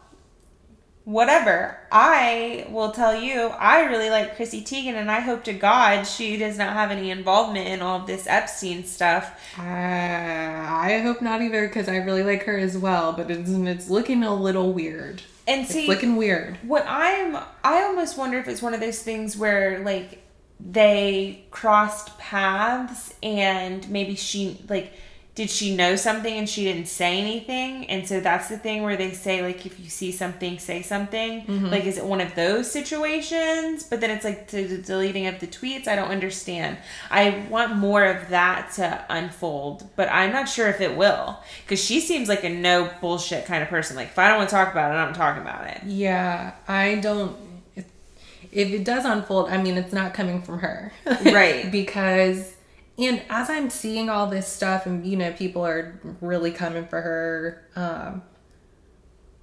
Whatever. 1.07 1.79
I 1.93 2.67
will 2.69 2.91
tell 2.91 3.15
you, 3.15 3.43
I 3.43 3.83
really 3.85 4.11
like 4.11 4.35
Chrissy 4.35 4.61
Teigen, 4.65 4.95
and 4.95 5.09
I 5.09 5.21
hope 5.21 5.45
to 5.45 5.53
God 5.53 6.03
she 6.03 6.37
does 6.37 6.59
not 6.59 6.73
have 6.73 6.91
any 6.91 7.13
involvement 7.13 7.69
in 7.69 7.81
all 7.81 8.01
of 8.01 8.09
this 8.09 8.27
Epstein 8.27 8.83
stuff. 8.83 9.41
Uh, 9.57 9.63
I 9.63 11.01
hope 11.05 11.23
not 11.23 11.43
either 11.43 11.69
because 11.69 11.89
I 11.89 11.99
really 11.99 12.25
like 12.25 12.43
her 12.47 12.59
as 12.59 12.77
well, 12.77 13.13
but 13.13 13.31
it's 13.31 13.49
it's 13.49 13.89
looking 13.89 14.25
a 14.25 14.35
little 14.35 14.73
weird. 14.73 15.23
And 15.47 15.61
It's 15.61 15.71
see, 15.71 15.87
looking 15.87 16.17
weird. 16.17 16.59
what 16.63 16.85
I'm, 16.89 17.37
I 17.63 17.85
almost 17.85 18.19
wonder 18.19 18.39
if 18.39 18.49
it's 18.49 18.61
one 18.61 18.75
of 18.75 18.81
those 18.81 19.01
things 19.01 19.37
where, 19.37 19.85
like, 19.85 20.25
they 20.59 21.45
crossed 21.53 22.19
paths 22.19 23.15
and 23.23 23.89
maybe 23.89 24.17
she, 24.17 24.61
like, 24.69 24.93
did 25.37 25.51
she 25.51 25.77
know 25.77 25.97
something 25.97 26.33
and 26.35 26.49
she 26.49 26.65
didn't 26.65 26.89
say 26.89 27.21
anything? 27.21 27.85
And 27.91 28.09
so 28.09 28.21
that's 28.21 28.49
the 28.49 28.57
thing 28.57 28.83
where 28.83 28.97
they 28.97 29.13
say, 29.13 29.43
like, 29.43 29.67
if 29.67 29.79
you 29.79 29.91
see 29.91 30.11
something, 30.11 30.59
say 30.59 30.81
something. 30.81 31.43
Mm-hmm. 31.43 31.67
Like, 31.67 31.85
is 31.85 31.99
it 31.99 32.05
one 32.07 32.23
of 32.23 32.35
those 32.35 32.71
situations? 32.71 33.83
But 33.83 34.01
then 34.01 34.11
it's 34.11 34.25
like 34.25 34.49
to 34.49 34.67
the 34.67 34.79
deleting 34.79 35.27
of 35.27 35.39
the 35.39 35.47
tweets. 35.47 35.87
I 35.89 35.95
don't 35.95 36.09
understand. 36.11 36.79
I 37.11 37.47
want 37.51 37.77
more 37.77 38.03
of 38.07 38.31
that 38.31 38.73
to 38.77 39.05
unfold, 39.11 39.87
but 39.95 40.09
I'm 40.11 40.33
not 40.33 40.49
sure 40.49 40.69
if 40.69 40.81
it 40.81 40.97
will. 40.97 41.39
Because 41.65 41.85
she 41.85 42.01
seems 42.01 42.31
like 42.31 42.43
a 42.43 42.49
no 42.49 42.91
bullshit 43.03 43.45
kind 43.45 43.63
of 43.63 43.69
person. 43.69 43.95
Like, 43.95 44.09
if 44.09 44.19
I 44.19 44.29
don't 44.29 44.39
want 44.39 44.49
to 44.49 44.57
talk 44.57 44.73
about 44.73 44.91
it, 44.93 44.95
I'm 44.95 45.13
talking 45.13 45.43
about 45.43 45.67
it. 45.69 45.83
Yeah, 45.85 46.53
I 46.67 46.95
don't. 46.95 47.37
If 47.77 48.71
it 48.73 48.85
does 48.85 49.05
unfold, 49.05 49.51
I 49.51 49.63
mean, 49.63 49.77
it's 49.77 49.93
not 49.93 50.15
coming 50.15 50.41
from 50.41 50.61
her, 50.61 50.91
Right. 51.27 51.71
because, 51.71 52.56
and 52.99 53.23
as 53.29 53.51
I'm 53.51 53.71
seeing 53.71 54.09
all 54.09 54.27
this 54.27 54.49
stuff, 54.49 54.87
and 54.87 55.07
you 55.07 55.17
know, 55.17 55.33
people 55.33 55.65
are 55.67 56.01
really 56.21 56.51
coming 56.51 56.87
for 56.87 57.01
her. 57.01 57.69
Um, 57.77 58.23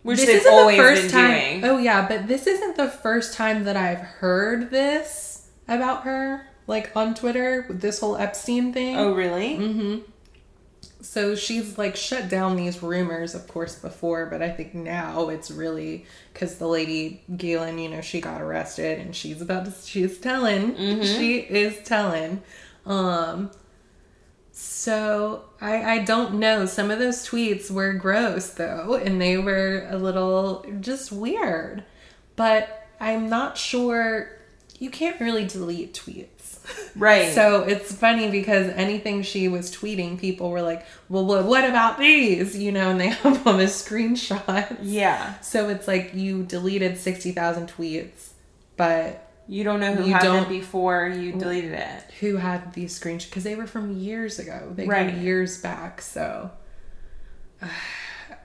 Which 0.02 0.20
this 0.20 0.30
isn't 0.30 0.52
always 0.52 0.78
the 0.78 0.84
first 0.84 1.10
time. 1.12 1.62
doing. 1.62 1.66
Oh 1.66 1.78
yeah, 1.78 2.08
but 2.08 2.28
this 2.28 2.48
isn't 2.48 2.78
the 2.78 2.90
first 2.90 3.34
time 3.34 3.64
that 3.66 3.78
I've 3.78 4.00
heard 4.00 4.72
this 4.72 5.50
about 5.68 6.04
her, 6.04 6.48
like 6.68 6.96
on 6.96 7.14
Twitter 7.14 7.66
with 7.68 7.82
this 7.82 8.00
whole 8.00 8.18
Epstein 8.18 8.74
thing. 8.74 8.98
Oh, 8.98 9.14
really? 9.14 9.58
Mm-hmm. 9.58 10.00
So 11.02 11.36
she's 11.36 11.78
like 11.78 11.96
shut 11.98 12.30
down 12.30 12.56
these 12.56 12.82
rumors, 12.82 13.36
of 13.36 13.48
course, 13.48 13.76
before, 13.76 14.26
but 14.26 14.42
I 14.42 14.50
think 14.50 14.74
now 14.74 15.28
it's 15.30 15.52
really 15.52 16.06
because 16.32 16.58
the 16.58 16.68
lady 16.68 17.22
Ghislaine, 17.36 17.78
you 17.78 17.90
know, 17.90 18.00
she 18.02 18.22
got 18.22 18.42
arrested 18.42 19.00
and 19.00 19.14
she's 19.14 19.42
about 19.42 19.66
to, 19.66 19.74
she's 19.86 20.18
telling, 20.18 20.76
she 21.04 21.40
is 21.40 21.78
telling. 21.84 22.42
Um, 22.86 23.52
so 24.52 25.46
I 25.60 25.96
I 25.96 26.00
don't 26.00 26.36
know. 26.36 26.66
Some 26.66 26.92
of 26.92 27.00
those 27.00 27.28
tweets 27.28 27.72
were 27.72 27.94
gross 27.94 28.50
though, 28.52 28.96
and 28.96 29.20
they 29.20 29.38
were 29.38 29.88
a 29.90 29.98
little 29.98 30.66
just 30.80 31.12
weird. 31.12 31.84
But 32.36 32.88
I'm 33.00 33.30
not 33.30 33.58
sure. 33.58 34.32
You 34.80 34.90
can't 34.90 35.20
really 35.20 35.46
delete 35.46 35.94
tweets. 35.94 36.30
Right. 36.96 37.34
So 37.34 37.64
it's 37.64 37.92
funny 37.94 38.30
because 38.30 38.68
anything 38.70 39.24
she 39.24 39.48
was 39.48 39.76
tweeting, 39.76 40.20
people 40.20 40.50
were 40.52 40.62
like, 40.62 40.86
"Well, 41.10 41.26
what, 41.26 41.46
what 41.46 41.68
about 41.68 41.98
these?" 41.98 42.58
You 42.58 42.72
know, 42.72 42.92
and 42.92 43.00
they 43.00 43.08
have 43.24 43.46
all 43.48 43.58
this 43.58 43.82
screenshot. 43.82 44.78
yeah. 44.82 45.40
So 45.40 45.70
it's 45.70 45.88
like 45.88 46.14
you 46.14 46.44
deleted 46.44 46.98
sixty 46.98 47.32
thousand 47.32 47.70
tweets, 47.70 48.30
but 48.78 49.23
You 49.48 49.64
don't 49.64 49.80
know 49.80 49.94
who 49.94 50.06
You 50.06 50.14
had 50.14 50.22
don't- 50.24 50.50
before 50.50 51.08
you 51.08 51.34
deleted 51.34 51.74
it. 51.74 52.04
who 52.22 52.38
had 52.38 52.74
these 52.74 52.98
screenshots 53.00 53.26
because 53.30 53.44
they 53.44 53.56
were 53.56 53.68
from 53.68 53.98
years 53.98 54.40
ago. 54.40 54.72
They 54.74 54.86
Right. 54.88 55.14
go 55.14 55.20
years 55.22 55.58
back, 55.62 56.02
so 56.02 56.52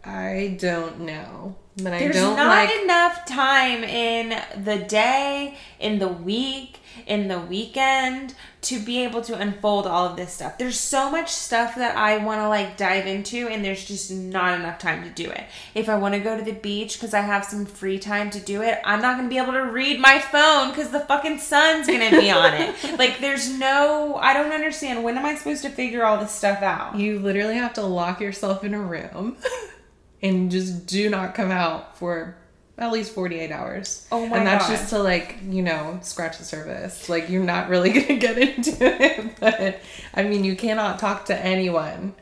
I 0.08 0.56
don't 0.58 1.00
know. 1.00 1.56
But 1.76 1.92
I 1.92 1.98
There's 2.00 2.16
don't 2.16 2.36
not 2.36 2.48
like 2.48 2.82
enough 2.82 3.24
time 3.24 3.84
in 3.84 4.30
the 4.64 4.78
day, 4.78 5.56
in 5.78 6.00
the 6.00 6.08
week, 6.08 6.80
in 7.06 7.28
the 7.28 7.38
weekend 7.38 8.34
to 8.62 8.80
be 8.80 9.04
able 9.04 9.22
to 9.22 9.38
unfold 9.38 9.86
all 9.86 10.06
of 10.06 10.16
this 10.16 10.32
stuff. 10.32 10.58
There's 10.58 10.80
so 10.80 11.08
much 11.08 11.28
stuff 11.28 11.76
that 11.76 11.96
I 11.96 12.16
want 12.18 12.40
to 12.40 12.48
like 12.48 12.76
dive 12.76 13.06
into, 13.06 13.46
and 13.46 13.64
there's 13.64 13.84
just 13.84 14.10
not 14.10 14.58
enough 14.58 14.80
time 14.80 15.04
to 15.04 15.10
do 15.10 15.30
it. 15.30 15.44
If 15.74 15.88
I 15.88 15.96
want 15.96 16.14
to 16.14 16.20
go 16.20 16.36
to 16.36 16.42
the 16.42 16.52
beach 16.52 16.94
because 16.94 17.14
I 17.14 17.20
have 17.20 17.44
some 17.44 17.64
free 17.64 18.00
time 18.00 18.30
to 18.30 18.40
do 18.40 18.62
it, 18.62 18.80
I'm 18.84 19.00
not 19.00 19.16
going 19.16 19.28
to 19.28 19.32
be 19.32 19.40
able 19.40 19.52
to 19.52 19.70
read 19.70 20.00
my 20.00 20.18
phone 20.18 20.70
because 20.70 20.90
the 20.90 21.00
fucking 21.00 21.38
sun's 21.38 21.86
going 21.86 22.10
to 22.10 22.18
be 22.18 22.30
on 22.30 22.54
it. 22.54 22.74
Like, 22.98 23.20
there's 23.20 23.48
no, 23.56 24.16
I 24.16 24.32
don't 24.32 24.50
understand. 24.50 25.04
When 25.04 25.16
am 25.16 25.24
I 25.24 25.36
supposed 25.36 25.62
to 25.62 25.70
figure 25.70 26.04
all 26.04 26.18
this 26.18 26.32
stuff 26.32 26.62
out? 26.62 26.96
you 26.96 27.20
literally 27.20 27.54
have 27.54 27.74
to 27.74 27.82
lock 27.82 28.20
yourself 28.20 28.64
in 28.64 28.74
a 28.74 28.80
room 28.80 29.36
and 30.22 30.50
just 30.50 30.86
do 30.86 31.08
not 31.10 31.34
come 31.34 31.50
out 31.50 31.96
for 31.98 32.36
at 32.76 32.92
least 32.92 33.12
48 33.12 33.50
hours. 33.50 34.06
Oh 34.12 34.26
my 34.26 34.36
And 34.38 34.46
that's 34.46 34.66
God. 34.68 34.76
just 34.76 34.90
to 34.90 34.98
like, 35.00 35.38
you 35.48 35.62
know, 35.62 35.98
scratch 36.02 36.38
the 36.38 36.44
surface. 36.44 37.08
Like 37.08 37.28
you're 37.28 37.42
not 37.44 37.68
really 37.68 37.90
going 37.94 38.06
to 38.06 38.16
get 38.16 38.38
into 38.38 38.76
it, 38.80 39.36
but 39.40 39.80
I 40.14 40.22
mean, 40.22 40.44
you 40.44 40.54
cannot 40.56 40.98
talk 40.98 41.24
to 41.26 41.36
anyone. 41.36 42.14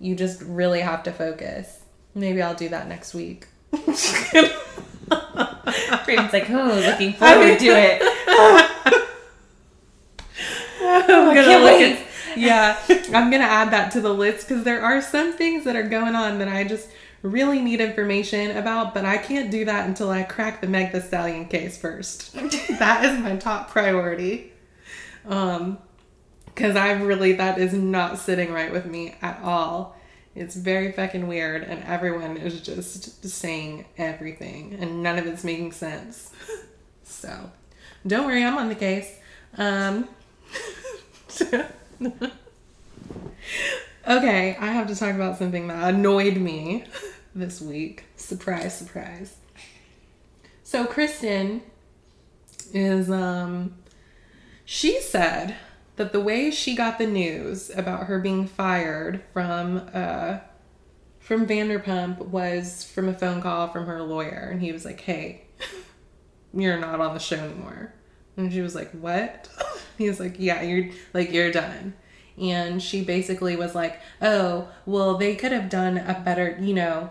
You 0.00 0.14
just 0.16 0.40
really 0.42 0.80
have 0.80 1.02
to 1.04 1.12
focus. 1.12 1.78
Maybe 2.14 2.42
I'll 2.42 2.54
do 2.54 2.68
that 2.70 2.88
next 2.88 3.14
week. 3.14 3.46
Raven's 6.06 6.32
like, 6.32 6.50
oh, 6.50 6.82
looking 6.84 7.12
forward 7.12 7.58
to 7.58 7.66
it. 7.66 8.02
I'm 10.82 11.06
gonna 11.34 11.58
look 11.58 11.64
wait. 11.78 11.92
at- 11.92 12.06
yeah, 12.36 12.78
I'm 12.88 13.30
gonna 13.30 13.44
add 13.44 13.72
that 13.72 13.90
to 13.92 14.00
the 14.00 14.12
list 14.14 14.48
because 14.48 14.64
there 14.64 14.82
are 14.82 15.02
some 15.02 15.32
things 15.32 15.64
that 15.64 15.74
are 15.76 15.82
going 15.82 16.14
on 16.14 16.38
that 16.38 16.48
I 16.48 16.64
just 16.64 16.88
really 17.22 17.60
need 17.60 17.80
information 17.80 18.56
about, 18.56 18.94
but 18.94 19.04
I 19.04 19.18
can't 19.18 19.50
do 19.50 19.64
that 19.66 19.86
until 19.86 20.10
I 20.10 20.22
crack 20.22 20.60
the 20.60 20.66
Meg 20.66 20.92
Thee 20.92 21.00
Stallion 21.00 21.46
case 21.46 21.76
first. 21.76 22.32
that 22.78 23.04
is 23.04 23.18
my 23.20 23.36
top 23.36 23.70
priority. 23.70 24.52
Um, 25.26 25.78
because 26.46 26.76
I 26.76 26.92
really 26.92 27.34
that 27.34 27.58
is 27.58 27.72
not 27.72 28.18
sitting 28.18 28.52
right 28.52 28.72
with 28.72 28.86
me 28.86 29.14
at 29.22 29.40
all. 29.42 29.96
It's 30.34 30.54
very 30.54 30.92
fucking 30.92 31.26
weird, 31.26 31.62
and 31.62 31.82
everyone 31.84 32.36
is 32.36 32.60
just 32.60 33.24
saying 33.24 33.86
everything, 33.98 34.76
and 34.78 35.02
none 35.02 35.18
of 35.18 35.26
it's 35.26 35.42
making 35.42 35.72
sense. 35.72 36.30
So, 37.02 37.50
don't 38.06 38.26
worry, 38.26 38.44
I'm 38.44 38.56
on 38.58 38.68
the 38.68 38.74
case. 38.74 39.12
Um, 39.56 40.08
okay, 44.10 44.56
I 44.58 44.72
have 44.72 44.88
to 44.88 44.96
talk 44.96 45.14
about 45.14 45.38
something 45.38 45.68
that 45.68 45.94
annoyed 45.94 46.36
me 46.36 46.84
this 47.34 47.60
week. 47.60 48.04
Surprise, 48.16 48.76
surprise. 48.76 49.36
So, 50.64 50.84
Kristen 50.84 51.62
is, 52.72 53.10
um, 53.10 53.76
she 54.64 55.00
said 55.00 55.56
that 55.96 56.12
the 56.12 56.20
way 56.20 56.50
she 56.50 56.74
got 56.74 56.98
the 56.98 57.06
news 57.06 57.70
about 57.70 58.04
her 58.04 58.18
being 58.18 58.46
fired 58.46 59.22
from, 59.32 59.88
uh, 59.94 60.38
from 61.18 61.46
Vanderpump 61.46 62.18
was 62.18 62.84
from 62.84 63.08
a 63.08 63.14
phone 63.14 63.40
call 63.40 63.68
from 63.68 63.86
her 63.86 64.02
lawyer, 64.02 64.48
and 64.50 64.60
he 64.60 64.72
was 64.72 64.84
like, 64.84 65.00
"Hey, 65.00 65.42
you're 66.54 66.78
not 66.78 67.00
on 67.00 67.14
the 67.14 67.20
show 67.20 67.36
anymore." 67.36 67.92
And 68.36 68.52
she 68.52 68.60
was 68.60 68.74
like, 68.74 68.90
"What?" 68.92 69.48
He 69.98 70.08
was 70.08 70.18
like, 70.18 70.36
"Yeah, 70.38 70.62
you're 70.62 70.90
like 71.12 71.30
you're 71.30 71.52
done." 71.52 71.92
And 72.40 72.82
she 72.82 73.02
basically 73.04 73.56
was 73.56 73.74
like, 73.74 74.00
"Oh, 74.22 74.68
well, 74.86 75.16
they 75.16 75.36
could 75.36 75.52
have 75.52 75.68
done 75.68 75.98
a 75.98 76.20
better, 76.24 76.56
you 76.60 76.74
know, 76.74 77.10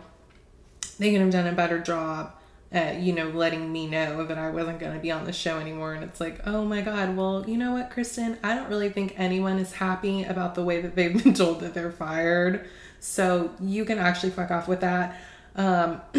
they 0.97 1.11
could 1.11 1.21
have 1.21 1.31
done 1.31 1.47
a 1.47 1.53
better 1.53 1.79
job 1.79 2.33
you 2.71 3.13
know, 3.13 3.29
letting 3.29 3.71
me 3.71 3.87
know 3.87 4.23
that 4.25 4.37
I 4.37 4.49
wasn't 4.51 4.79
going 4.79 4.93
to 4.93 4.99
be 4.99 5.11
on 5.11 5.25
the 5.25 5.33
show 5.33 5.57
anymore." 5.59 5.93
And 5.93 6.03
it's 6.03 6.19
like, 6.19 6.45
"Oh 6.45 6.65
my 6.65 6.81
god, 6.81 7.15
well, 7.15 7.43
you 7.47 7.57
know 7.57 7.73
what, 7.73 7.89
Kristen? 7.89 8.37
I 8.43 8.55
don't 8.55 8.69
really 8.69 8.89
think 8.89 9.15
anyone 9.17 9.59
is 9.59 9.73
happy 9.73 10.23
about 10.23 10.55
the 10.55 10.63
way 10.63 10.81
that 10.81 10.95
they've 10.95 11.23
been 11.23 11.33
told 11.33 11.61
that 11.61 11.73
they're 11.73 11.91
fired. 11.91 12.67
So, 12.99 13.51
you 13.61 13.85
can 13.85 13.97
actually 13.97 14.31
fuck 14.31 14.51
off 14.51 14.67
with 14.67 14.81
that." 14.81 15.19
Um, 15.55 16.01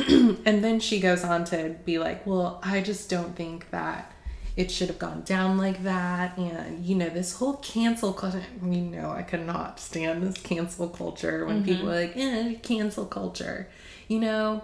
and 0.45 0.63
then 0.65 0.81
she 0.81 1.01
goes 1.01 1.25
on 1.25 1.45
to 1.47 1.77
be 1.85 1.99
like, 1.99 2.27
"Well, 2.27 2.61
I 2.63 2.81
just 2.81 3.09
don't 3.09 3.37
think 3.37 3.71
that 3.71 4.13
it 4.57 4.71
should 4.71 4.89
have 4.89 4.99
gone 4.99 5.23
down 5.23 5.59
like 5.59 5.83
that." 5.85 6.37
And 6.37 6.85
you 6.85 6.95
know, 6.95 7.09
this 7.09 7.35
whole 7.35 7.55
cancel 7.55 8.13
culture. 8.13 8.45
You 8.63 8.81
know, 8.81 9.11
I 9.11 9.23
could 9.23 9.47
not 9.47 9.81
stand 9.81 10.23
this 10.23 10.41
cancel 10.43 10.89
culture 10.89 11.47
when 11.47 11.65
people 11.65 11.91
are 11.91 12.01
like, 12.01 12.17
"Eh, 12.17 12.55
cancel 12.63 13.07
culture." 13.07 13.69
You 14.09 14.21
know, 14.21 14.63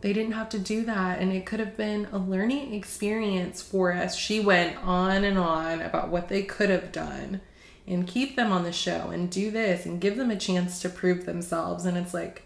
they 0.00 0.12
didn't 0.12 0.32
have 0.32 0.48
to 0.50 0.58
do 0.58 0.84
that, 0.84 1.20
and 1.20 1.32
it 1.32 1.44
could 1.44 1.60
have 1.60 1.76
been 1.76 2.08
a 2.12 2.18
learning 2.18 2.74
experience 2.74 3.60
for 3.60 3.92
us. 3.92 4.16
She 4.16 4.40
went 4.40 4.76
on 4.78 5.24
and 5.24 5.38
on 5.38 5.82
about 5.82 6.08
what 6.08 6.28
they 6.28 6.42
could 6.42 6.70
have 6.70 6.92
done. 6.92 7.40
And 7.86 8.06
keep 8.06 8.36
them 8.36 8.52
on 8.52 8.62
the 8.62 8.72
show 8.72 9.10
and 9.10 9.28
do 9.28 9.50
this 9.50 9.84
and 9.84 10.00
give 10.00 10.16
them 10.16 10.30
a 10.30 10.36
chance 10.36 10.80
to 10.82 10.88
prove 10.88 11.26
themselves. 11.26 11.84
And 11.84 11.96
it's 11.96 12.14
like, 12.14 12.44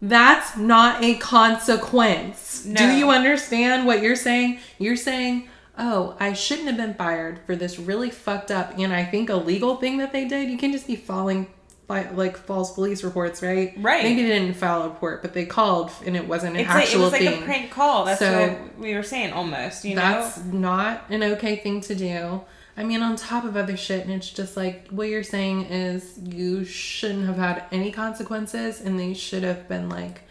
that's 0.00 0.56
not 0.56 1.04
a 1.04 1.16
consequence. 1.16 2.64
No. 2.64 2.76
Do 2.76 2.96
you 2.96 3.10
understand 3.10 3.86
what 3.86 4.00
you're 4.00 4.16
saying? 4.16 4.60
You're 4.78 4.96
saying, 4.96 5.48
oh, 5.78 6.16
I 6.18 6.32
shouldn't 6.32 6.68
have 6.68 6.76
been 6.76 6.94
fired 6.94 7.40
for 7.46 7.54
this 7.56 7.78
really 7.78 8.10
fucked 8.10 8.50
up 8.50 8.78
and 8.78 8.92
I 8.92 9.04
think 9.04 9.28
illegal 9.30 9.76
thing 9.76 9.98
that 9.98 10.12
they 10.12 10.26
did. 10.26 10.48
You 10.50 10.56
can 10.58 10.72
just 10.72 10.86
be 10.86 10.96
filing 10.96 11.46
fi- 11.86 12.10
like 12.10 12.36
false 12.36 12.72
police 12.72 13.04
reports, 13.04 13.42
right? 13.42 13.74
Right. 13.76 14.02
Maybe 14.02 14.22
they 14.22 14.28
didn't 14.38 14.54
file 14.54 14.82
a 14.82 14.88
report, 14.88 15.22
but 15.22 15.34
they 15.34 15.44
called 15.46 15.90
and 16.04 16.16
it 16.16 16.26
wasn't 16.26 16.54
an 16.54 16.60
It's 16.60 16.68
like, 16.70 16.78
it 16.78 16.86
actual 16.86 17.02
was 17.02 17.12
like 17.12 17.20
thing. 17.22 17.42
a 17.42 17.44
prank 17.44 17.70
call. 17.70 18.04
That's 18.06 18.18
So- 18.20 18.48
what 18.48 18.78
we 18.78 18.94
were 18.94 19.02
saying 19.02 19.32
almost, 19.32 19.84
you 19.84 19.94
know? 19.96 20.00
That's 20.02 20.38
not 20.44 21.04
an 21.10 21.22
okay 21.22 21.56
thing 21.56 21.80
to 21.82 21.94
do. 21.94 22.40
I 22.78 22.84
mean, 22.84 23.00
on 23.02 23.16
top 23.16 23.44
of 23.44 23.56
other 23.56 23.74
shit, 23.76 24.04
and 24.04 24.12
it's 24.12 24.28
just 24.28 24.54
like 24.54 24.88
what 24.90 25.08
you're 25.08 25.22
saying 25.22 25.66
is 25.66 26.18
you 26.22 26.64
shouldn't 26.66 27.24
have 27.26 27.36
had 27.38 27.64
any 27.72 27.90
consequences, 27.90 28.82
and 28.82 29.00
they 29.00 29.14
should 29.14 29.44
have 29.44 29.66
been 29.66 29.88
like, 29.88 30.22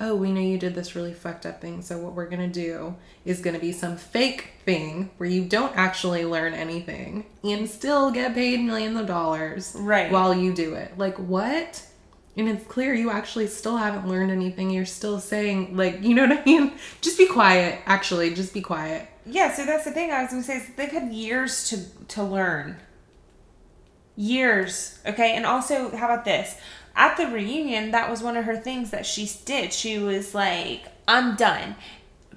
oh, 0.00 0.14
we 0.14 0.32
know 0.32 0.40
you 0.40 0.58
did 0.58 0.74
this 0.74 0.94
really 0.96 1.14
fucked 1.14 1.46
up 1.46 1.60
thing, 1.60 1.80
so 1.82 1.98
what 1.98 2.14
we're 2.14 2.28
gonna 2.28 2.48
do 2.48 2.94
is 3.24 3.40
gonna 3.40 3.58
be 3.58 3.72
some 3.72 3.96
fake 3.96 4.50
thing 4.64 5.10
where 5.18 5.28
you 5.28 5.44
don't 5.44 5.74
actually 5.76 6.24
learn 6.24 6.52
anything 6.54 7.26
and 7.44 7.68
still 7.70 8.10
get 8.10 8.34
paid 8.34 8.60
millions 8.60 8.98
of 8.98 9.06
dollars 9.06 9.74
Right. 9.78 10.10
while 10.10 10.34
you 10.34 10.52
do 10.54 10.74
it. 10.74 10.98
Like, 10.98 11.16
what? 11.18 11.82
And 12.36 12.48
it's 12.48 12.66
clear 12.66 12.92
you 12.92 13.10
actually 13.10 13.46
still 13.46 13.76
haven't 13.76 14.08
learned 14.08 14.32
anything. 14.32 14.70
You're 14.70 14.86
still 14.86 15.20
saying, 15.20 15.76
like, 15.76 16.02
you 16.02 16.14
know 16.16 16.26
what 16.26 16.38
I 16.40 16.44
mean? 16.44 16.72
Just 17.00 17.16
be 17.16 17.26
quiet, 17.26 17.78
actually, 17.86 18.34
just 18.34 18.52
be 18.52 18.60
quiet. 18.60 19.08
Yeah, 19.24 19.54
so 19.54 19.64
that's 19.64 19.84
the 19.84 19.92
thing 19.92 20.10
I 20.10 20.22
was 20.22 20.32
gonna 20.32 20.42
say 20.42 20.56
is 20.56 20.66
they've 20.76 20.90
had 20.90 21.12
years 21.12 21.68
to 21.70 22.06
to 22.08 22.22
learn. 22.24 22.76
Years, 24.16 24.98
okay, 25.06 25.34
and 25.34 25.44
also 25.44 25.90
how 25.96 26.06
about 26.06 26.24
this? 26.24 26.56
At 26.96 27.16
the 27.16 27.26
reunion, 27.26 27.90
that 27.90 28.10
was 28.10 28.22
one 28.22 28.36
of 28.36 28.44
her 28.44 28.56
things 28.56 28.90
that 28.90 29.06
she 29.06 29.30
did. 29.44 29.72
She 29.72 29.98
was 29.98 30.34
like, 30.34 30.86
"I'm 31.08 31.34
done." 31.34 31.74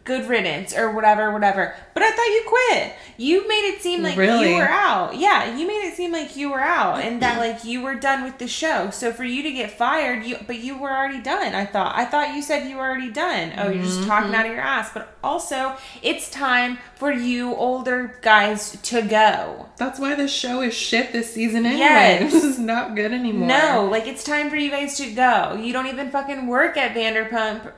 Good 0.08 0.30
riddance, 0.30 0.74
or 0.74 0.90
whatever, 0.92 1.34
whatever. 1.34 1.76
But 1.94 2.02
I 2.02 2.12
thought 2.12 2.28
you 2.28 2.44
quit. 2.48 2.94
You 3.18 3.46
made 3.46 3.74
it 3.74 3.82
seem 3.82 4.04
like 4.04 4.16
Really? 4.16 4.52
you 4.52 4.56
were 4.56 4.70
out. 4.70 5.18
Yeah, 5.18 5.54
you 5.58 5.68
made 5.68 5.86
it 5.86 5.96
seem 5.96 6.14
like 6.14 6.38
you 6.38 6.50
were 6.50 6.62
out, 6.62 7.02
and 7.02 7.22
that 7.22 7.40
like 7.40 7.66
you 7.66 7.82
were 7.82 7.96
done 7.96 8.24
with 8.24 8.38
the 8.38 8.48
show. 8.48 8.90
So 8.90 9.12
for 9.12 9.26
you 9.26 9.44
to 9.44 9.52
get 9.52 9.70
fired, 9.70 10.24
you 10.24 10.38
but 10.48 10.60
you 10.60 10.78
were 10.78 10.92
already 10.92 11.22
done. 11.22 11.54
I 11.54 11.66
thought. 11.66 11.94
I 11.98 12.06
thought 12.06 12.34
you 12.34 12.42
said 12.42 12.70
you 12.70 12.78
were 12.78 12.84
already 12.84 13.12
done. 13.12 13.52
Oh, 13.58 13.70
you're 13.70 13.84
just 13.84 14.08
talking 14.08 14.28
mm-hmm. 14.28 14.36
out 14.36 14.46
of 14.46 14.52
your 14.54 14.62
ass. 14.62 14.92
But 14.94 15.18
also, 15.22 15.76
it's 16.02 16.30
time 16.30 16.78
for 16.96 17.12
you 17.12 17.54
older 17.54 18.18
guys 18.22 18.78
to 18.84 19.02
go. 19.02 19.68
That's 19.76 20.00
why 20.00 20.16
this 20.16 20.34
show 20.34 20.62
is 20.62 20.74
shit 20.74 21.12
this 21.12 21.34
season 21.34 21.66
anyway. 21.66 21.80
Yes. 21.80 22.34
This 22.38 22.44
is 22.44 22.60
not 22.60 22.96
good 22.96 23.12
anymore. 23.12 23.48
No, 23.48 23.90
like 23.92 24.06
it's 24.06 24.24
time 24.24 24.50
for 24.50 24.56
you 24.56 24.70
guys 24.70 24.96
to 24.98 25.12
go. 25.12 25.60
You 25.60 25.74
don't 25.74 25.88
even 25.88 26.12
fucking 26.12 26.46
work 26.46 26.78
at 26.78 26.96
Vanderpump 26.96 27.74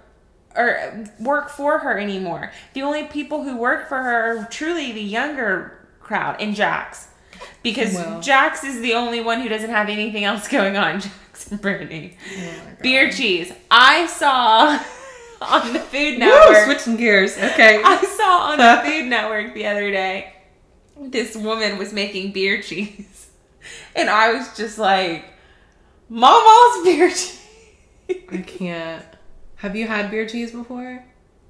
or 0.55 1.05
work 1.19 1.49
for 1.49 1.77
her 1.79 1.97
anymore. 1.99 2.51
The 2.73 2.81
only 2.81 3.03
people 3.05 3.43
who 3.43 3.57
work 3.57 3.87
for 3.87 4.01
her 4.01 4.37
are 4.41 4.45
truly 4.45 4.91
the 4.91 5.01
younger 5.01 5.87
crowd 5.99 6.37
and 6.39 6.55
Jax. 6.55 7.07
Because 7.63 7.93
Well. 7.93 8.19
Jax 8.21 8.63
is 8.63 8.81
the 8.81 8.93
only 8.93 9.21
one 9.21 9.41
who 9.41 9.49
doesn't 9.49 9.69
have 9.69 9.89
anything 9.89 10.23
else 10.23 10.47
going 10.47 10.75
on. 10.77 10.99
Jax 11.01 11.51
and 11.51 11.61
Brittany. 11.61 12.17
Oh. 12.37 12.51
Beer 12.81 13.09
cheese. 13.11 13.51
I 13.71 14.07
saw 14.07 14.79
on 15.41 15.73
the 15.73 15.79
Food 15.79 16.13
Woo, 16.13 16.17
Network. 16.19 16.65
switching 16.65 16.97
gears. 16.97 17.37
Okay. 17.37 17.81
I 17.83 18.01
saw 18.03 18.51
on 18.51 18.57
the 18.57 18.81
Food 18.89 19.05
Network 19.05 19.53
the 19.53 19.67
other 19.67 19.89
day, 19.91 20.33
this 20.99 21.35
woman 21.35 21.77
was 21.77 21.93
making 21.93 22.33
beer 22.33 22.61
cheese. 22.61 23.29
And 23.95 24.09
I 24.09 24.33
was 24.33 24.55
just 24.57 24.77
like, 24.79 25.25
Mama's 26.09 26.83
beer 26.83 27.09
cheese. 27.09 27.39
I 28.31 28.37
can't. 28.37 29.05
Have 29.59 29.75
you 29.75 29.87
had 29.87 30.09
beer 30.11 30.25
cheese 30.27 30.51
before? 30.51 31.03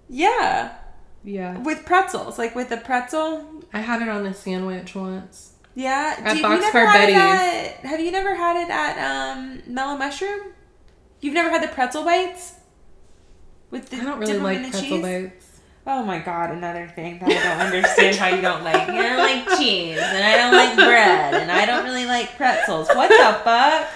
yeah. 0.10 0.76
Yeah. 1.24 1.58
With 1.58 1.86
pretzels, 1.86 2.38
like 2.40 2.56
with 2.56 2.72
a 2.72 2.78
pretzel. 2.78 3.62
I 3.74 3.80
had 3.82 4.02
it 4.02 4.08
on 4.08 4.26
a 4.26 4.34
sandwich 4.34 4.96
once. 4.96 5.54
Yeah. 5.76 6.16
At 6.18 6.32
Do 6.32 6.38
you- 6.38 6.48
you 6.48 6.62
had 6.62 7.10
it 7.10 7.16
at- 7.16 7.76
have 7.90 8.00
you 8.00 8.10
never 8.12 8.36
had 8.36 8.56
it 8.56 8.70
at 8.70 8.98
um, 9.36 9.62
Mellow 9.68 9.98
Mushroom? 9.98 10.54
You've 11.20 11.34
never 11.34 11.50
had 11.50 11.62
the 11.62 11.68
pretzel 11.68 12.06
bites? 12.06 12.54
With 13.70 13.90
the 13.90 13.98
I 13.98 14.04
don't 14.06 14.20
really 14.20 14.32
dip 14.34 14.42
'em 14.42 14.48
in 14.48 14.54
like 14.54 14.64
the 14.64 14.70
pretzel 14.72 14.90
cheese? 14.98 15.02
bites. 15.02 15.46
Oh 15.86 16.04
my 16.04 16.20
god, 16.20 16.52
another 16.52 16.88
thing 16.88 17.20
that 17.20 17.30
I 17.30 17.34
don't 17.34 17.66
understand 17.68 18.16
how 18.16 18.28
you 18.28 18.42
don't 18.42 18.64
like. 18.64 18.76
I 18.90 19.10
don't 19.10 19.18
like 19.18 19.58
cheese, 19.60 19.98
and 20.00 20.24
I 20.24 20.38
don't 20.38 20.54
like 20.54 20.76
bread, 20.88 21.34
and 21.36 21.52
I 21.52 21.66
don't 21.66 21.84
really 21.84 22.06
like 22.06 22.36
pretzels. 22.38 22.88
What 22.90 23.10
the 23.10 23.40
fuck? 23.44 23.88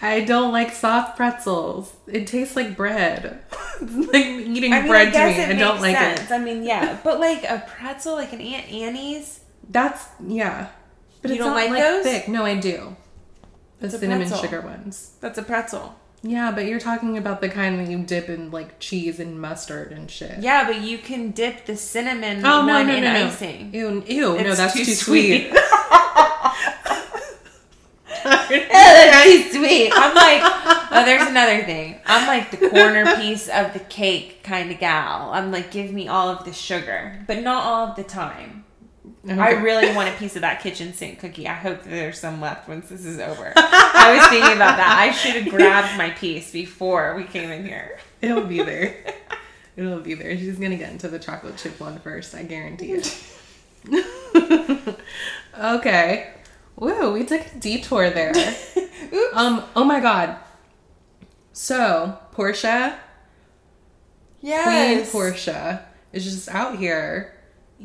I 0.00 0.20
don't 0.20 0.52
like 0.52 0.72
soft 0.72 1.16
pretzels. 1.16 1.92
It 2.06 2.26
tastes 2.26 2.54
like 2.54 2.76
bread. 2.76 3.40
it's 3.80 3.92
like 4.12 4.24
eating 4.26 4.72
I 4.72 4.80
mean, 4.80 4.88
bread 4.88 5.08
I 5.08 5.32
to 5.32 5.38
me. 5.38 5.44
I 5.44 5.52
don't 5.58 5.80
like 5.80 5.96
sense. 5.96 6.20
it. 6.20 6.30
I 6.30 6.38
mean, 6.38 6.62
yeah, 6.64 6.98
but 7.02 7.18
like 7.18 7.42
a 7.44 7.64
pretzel, 7.66 8.14
like 8.14 8.32
an 8.32 8.40
Auntie 8.40 8.82
Anne's. 8.82 9.40
That's 9.68 10.06
yeah. 10.24 10.68
But 11.20 11.30
You 11.30 11.34
it's 11.36 11.44
don't 11.44 11.50
not 11.50 11.56
like 11.56 11.70
like 11.70 11.82
those? 11.82 12.04
thick. 12.04 12.28
No, 12.28 12.44
I 12.44 12.54
do. 12.54 12.96
The 13.80 13.90
cinnamon 13.90 14.28
sugar 14.28 14.60
ones. 14.60 15.12
That's 15.20 15.38
a 15.38 15.42
pretzel. 15.42 15.96
Yeah, 16.22 16.50
but 16.52 16.66
you're 16.66 16.80
talking 16.80 17.16
about 17.16 17.40
the 17.40 17.48
kind 17.48 17.78
that 17.78 17.88
you 17.90 17.98
dip 18.02 18.28
in 18.28 18.50
like 18.50 18.80
cheese 18.80 19.20
and 19.20 19.40
mustard 19.40 19.92
and 19.92 20.10
shit. 20.10 20.38
Yeah, 20.40 20.64
but 20.66 20.80
you 20.80 20.98
can 20.98 21.30
dip 21.30 21.64
the 21.66 21.76
cinnamon 21.76 22.38
Oh 22.44 22.64
no 22.64 22.74
one 22.74 22.86
no 22.88 22.94
in 22.96 23.04
no 23.04 23.12
no! 23.12 23.26
icing. 23.28 23.72
Ew 23.74 24.02
ew! 24.06 24.20
no, 24.42 24.54
that's 24.54 24.74
too 24.74 24.84
too, 24.84 24.94
sweet. 24.94 25.50
sweet. 25.50 25.52
that's 28.24 29.24
too 29.24 29.58
sweet. 29.58 29.92
I'm 29.94 30.14
like, 30.14 30.40
oh, 30.90 31.04
there's 31.04 31.28
another 31.28 31.64
thing. 31.64 32.00
I'm 32.06 32.26
like 32.26 32.50
the 32.50 32.68
corner 32.68 33.16
piece 33.16 33.48
of 33.48 33.72
the 33.72 33.80
cake 33.80 34.42
kind 34.42 34.70
of 34.70 34.78
gal. 34.78 35.30
I'm 35.32 35.50
like, 35.52 35.70
give 35.70 35.92
me 35.92 36.08
all 36.08 36.28
of 36.28 36.44
the 36.44 36.52
sugar, 36.52 37.24
but 37.26 37.42
not 37.42 37.64
all 37.64 37.88
of 37.88 37.96
the 37.96 38.04
time. 38.04 38.64
Mm-hmm. 39.26 39.40
I 39.40 39.50
really 39.50 39.94
want 39.94 40.08
a 40.08 40.12
piece 40.18 40.36
of 40.36 40.42
that 40.42 40.60
kitchen 40.60 40.92
sink 40.92 41.18
cookie. 41.18 41.48
I 41.48 41.54
hope 41.54 41.82
that 41.82 41.90
there's 41.90 42.18
some 42.18 42.40
left 42.40 42.68
once 42.68 42.88
this 42.88 43.04
is 43.04 43.18
over. 43.18 43.52
I 43.56 44.16
was 44.16 44.28
thinking 44.28 44.52
about 44.52 44.76
that. 44.76 44.96
I 44.98 45.12
should 45.12 45.42
have 45.42 45.52
grabbed 45.52 45.98
my 45.98 46.10
piece 46.10 46.50
before 46.50 47.14
we 47.16 47.24
came 47.24 47.50
in 47.50 47.66
here. 47.66 47.98
It'll 48.22 48.44
be 48.44 48.62
there. 48.62 48.96
It'll 49.76 50.00
be 50.00 50.14
there. 50.14 50.36
She's 50.36 50.58
gonna 50.58 50.76
get 50.76 50.90
into 50.90 51.08
the 51.08 51.18
chocolate 51.18 51.56
chip 51.56 51.78
one 51.78 51.98
first. 52.00 52.34
I 52.34 52.42
guarantee 52.42 52.92
it. 52.92 53.22
okay. 55.58 56.34
Woo, 56.78 57.12
we 57.12 57.24
took 57.24 57.40
a 57.46 57.58
detour 57.58 58.10
there. 58.10 58.32
Um. 59.32 59.64
Oh 59.74 59.84
my 59.84 60.00
god. 60.00 60.36
So 61.52 62.18
Porsha, 62.34 62.94
Yes. 64.42 65.10
Queen 65.10 65.22
Porsha, 65.22 65.82
is 66.12 66.24
just 66.24 66.48
out 66.48 66.76
here, 66.78 67.34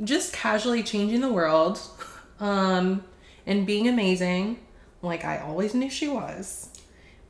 just 0.03 0.34
casually 0.34 0.84
changing 0.84 1.21
the 1.21 1.32
world, 1.32 1.79
um, 2.39 3.03
and 3.45 3.65
being 3.65 3.88
amazing, 3.88 4.60
like 5.01 5.23
I 5.23 5.39
always 5.39 5.73
knew 5.73 5.89
she 5.89 6.08
was. 6.10 6.69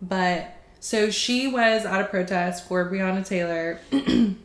But 0.02 0.56
so 0.80 1.10
she 1.12 1.48
was 1.48 1.86
at 1.86 2.02
a 2.02 2.06
protest 2.06 2.68
for 2.68 2.90
Breonna 2.90 3.26
Taylor 3.26 3.80
in 3.92 4.38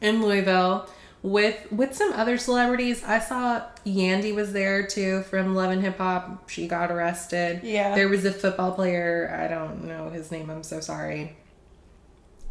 Louisville 0.00 0.88
with 1.28 1.70
with 1.72 1.94
some 1.94 2.12
other 2.12 2.38
celebrities. 2.38 3.02
I 3.04 3.18
saw 3.18 3.62
Yandy 3.86 4.34
was 4.34 4.52
there 4.52 4.86
too 4.86 5.22
from 5.22 5.54
Love 5.54 5.70
and 5.70 5.82
Hip 5.82 5.98
Hop. 5.98 6.48
She 6.48 6.66
got 6.68 6.90
arrested. 6.90 7.60
Yeah. 7.62 7.94
There 7.94 8.08
was 8.08 8.24
a 8.24 8.32
football 8.32 8.72
player. 8.72 9.34
I 9.42 9.48
don't 9.48 9.84
know 9.84 10.10
his 10.10 10.30
name. 10.30 10.50
I'm 10.50 10.62
so 10.62 10.80
sorry. 10.80 11.36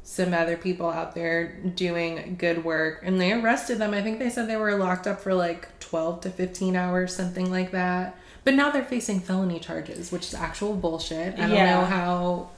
Some 0.04 0.34
other 0.34 0.56
people 0.56 0.90
out 0.90 1.16
there 1.16 1.48
doing 1.76 2.36
good 2.40 2.64
work, 2.64 3.02
and 3.04 3.20
they 3.20 3.34
arrested 3.34 3.78
them. 3.78 3.94
I 3.94 4.02
think 4.02 4.20
they 4.20 4.30
said 4.30 4.48
they 4.48 4.56
were 4.56 4.76
locked 4.78 5.06
up 5.06 5.20
for 5.20 5.34
like 5.34 5.78
12 5.82 6.22
to 6.22 6.30
15 6.30 6.78
hours, 6.78 7.14
something 7.14 7.52
like 7.52 7.72
that. 7.72 8.18
But 8.46 8.54
now 8.54 8.72
they're 8.72 8.86
facing 8.86 9.20
felony 9.20 9.60
charges, 9.60 10.10
which 10.10 10.24
is 10.28 10.34
actual 10.34 10.76
bullshit. 10.76 11.34
I 11.34 11.42
don't 11.42 11.52
Yeah. 11.52 11.80
know 11.82 11.86
how. 11.86 12.50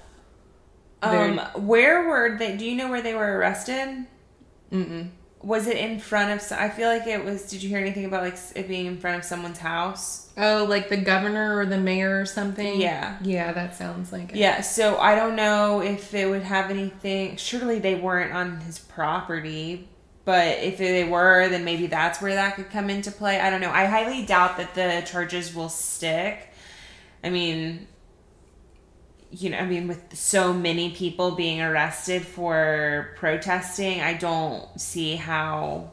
Um, 1.01 1.39
where 1.65 2.08
were 2.08 2.38
they? 2.38 2.55
Do 2.55 2.65
you 2.65 2.75
know 2.75 2.89
where 2.89 3.01
they 3.01 3.15
were 3.15 3.38
arrested? 3.39 4.05
Mm-mm. 4.71 5.10
Was 5.41 5.67
it 5.67 5.78
in 5.78 5.99
front 5.99 6.32
of? 6.32 6.52
I 6.58 6.69
feel 6.69 6.89
like 6.89 7.08
it 7.08 7.23
was. 7.23 7.49
Did 7.49 7.63
you 7.63 7.69
hear 7.69 7.80
anything 7.80 8.06
about 8.06 8.23
like 8.23 8.38
it 8.56 8.67
being 8.67 8.88
in 8.88 8.97
front 8.97 9.17
of 9.17 9.23
someone's 9.23 9.60
house? 9.60 10.30
Oh, 10.38 10.65
like 10.67 10.89
the 10.89 10.97
governor 10.97 11.58
or 11.58 11.65
the 11.65 11.78
mayor 11.78 12.19
or 12.19 12.25
something? 12.25 12.80
Yeah. 12.80 13.17
Yeah, 13.21 13.54
that 13.54 13.75
sounds 13.75 14.12
like 14.12 14.32
it. 14.32 14.36
Yeah. 14.36 14.62
So 14.62 14.97
I 14.97 15.15
don't 15.15 15.36
know 15.36 15.82
if 15.82 16.13
it 16.13 16.30
would 16.30 16.43
have 16.43 16.69
anything. 16.69 17.38
Surely 17.38 17.80
they 17.80 17.95
weren't 17.95 18.34
on 18.34 18.60
his 18.62 18.80
property. 18.80 19.88
But 20.25 20.60
if 20.60 20.78
they 20.78 21.06
were, 21.06 21.49
then 21.49 21.63
maybe 21.63 21.88
that's 21.88 22.21
where 22.21 22.36
that 22.36 22.56
could 22.56 22.69
come 22.69 22.89
into 22.89 23.10
play. 23.10 23.39
I 23.39 23.49
don't 23.49 23.62
know. 23.62 23.71
I 23.71 23.86
highly 23.86 24.25
doubt 24.25 24.58
that 24.58 24.75
the 24.75 25.04
charges 25.10 25.56
will 25.56 25.69
stick. 25.69 26.49
I 27.23 27.30
mean, 27.30 27.88
you 29.31 29.49
know, 29.51 29.57
I 29.57 29.65
mean, 29.65 29.87
with 29.87 30.15
so 30.17 30.53
many 30.53 30.91
people 30.91 31.31
being 31.31 31.61
arrested 31.61 32.25
for 32.25 33.11
protesting, 33.17 34.01
I 34.01 34.13
don't 34.13 34.79
see 34.79 35.15
how. 35.15 35.91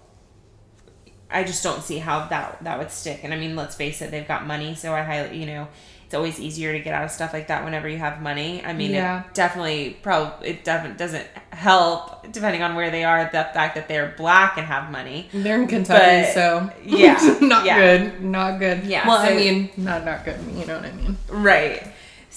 I 1.29 1.43
just 1.43 1.63
don't 1.65 1.83
see 1.83 1.99
how 1.99 2.27
that 2.29 2.63
that 2.65 2.79
would 2.79 2.91
stick. 2.91 3.21
And 3.25 3.35
I 3.35 3.37
mean, 3.37 3.57
let's 3.57 3.75
face 3.75 4.01
it, 4.01 4.11
they've 4.11 4.27
got 4.29 4.47
money, 4.47 4.75
so 4.75 4.95
I 4.95 5.03
highly, 5.03 5.37
you 5.39 5.47
know, 5.47 5.67
it's 6.05 6.15
always 6.15 6.39
easier 6.39 6.73
to 6.73 6.79
get 6.79 6.95
out 6.95 7.05
of 7.05 7.11
stuff 7.11 7.33
like 7.33 7.49
that 7.49 7.65
whenever 7.65 7.89
you 7.89 7.99
have 7.99 8.23
money. 8.23 8.65
I 8.65 8.73
mean, 8.73 8.93
Yeah. 8.93 9.25
it 9.25 9.35
definitely 9.35 9.97
probably 10.03 10.51
it 10.51 10.65
definitely 10.65 10.97
doesn't 10.97 11.27
help 11.51 12.31
depending 12.33 12.63
on 12.63 12.77
where 12.77 12.93
they 12.93 13.03
are. 13.03 13.25
The 13.25 13.43
fact 13.53 13.75
that 13.75 13.89
they're 13.89 14.15
black 14.17 14.57
and 14.57 14.67
have 14.69 14.93
money. 14.93 15.29
They're 15.35 15.61
in 15.61 15.67
Kentucky, 15.67 16.23
But, 16.27 16.33
so 16.33 16.71
yeah, 16.85 17.39
not 17.41 17.65
yeah. 17.67 17.81
good, 17.81 18.23
not 18.23 18.61
good. 18.61 18.85
Yeah, 18.85 19.07
well, 19.09 19.19
I 19.19 19.35
mean, 19.35 19.71
not 19.77 20.05
not 20.05 20.25
good. 20.25 20.39
You 20.55 20.65
know 20.65 20.77
what 20.77 20.87
I 20.87 20.93
mean? 20.93 21.17
Right. 21.29 21.89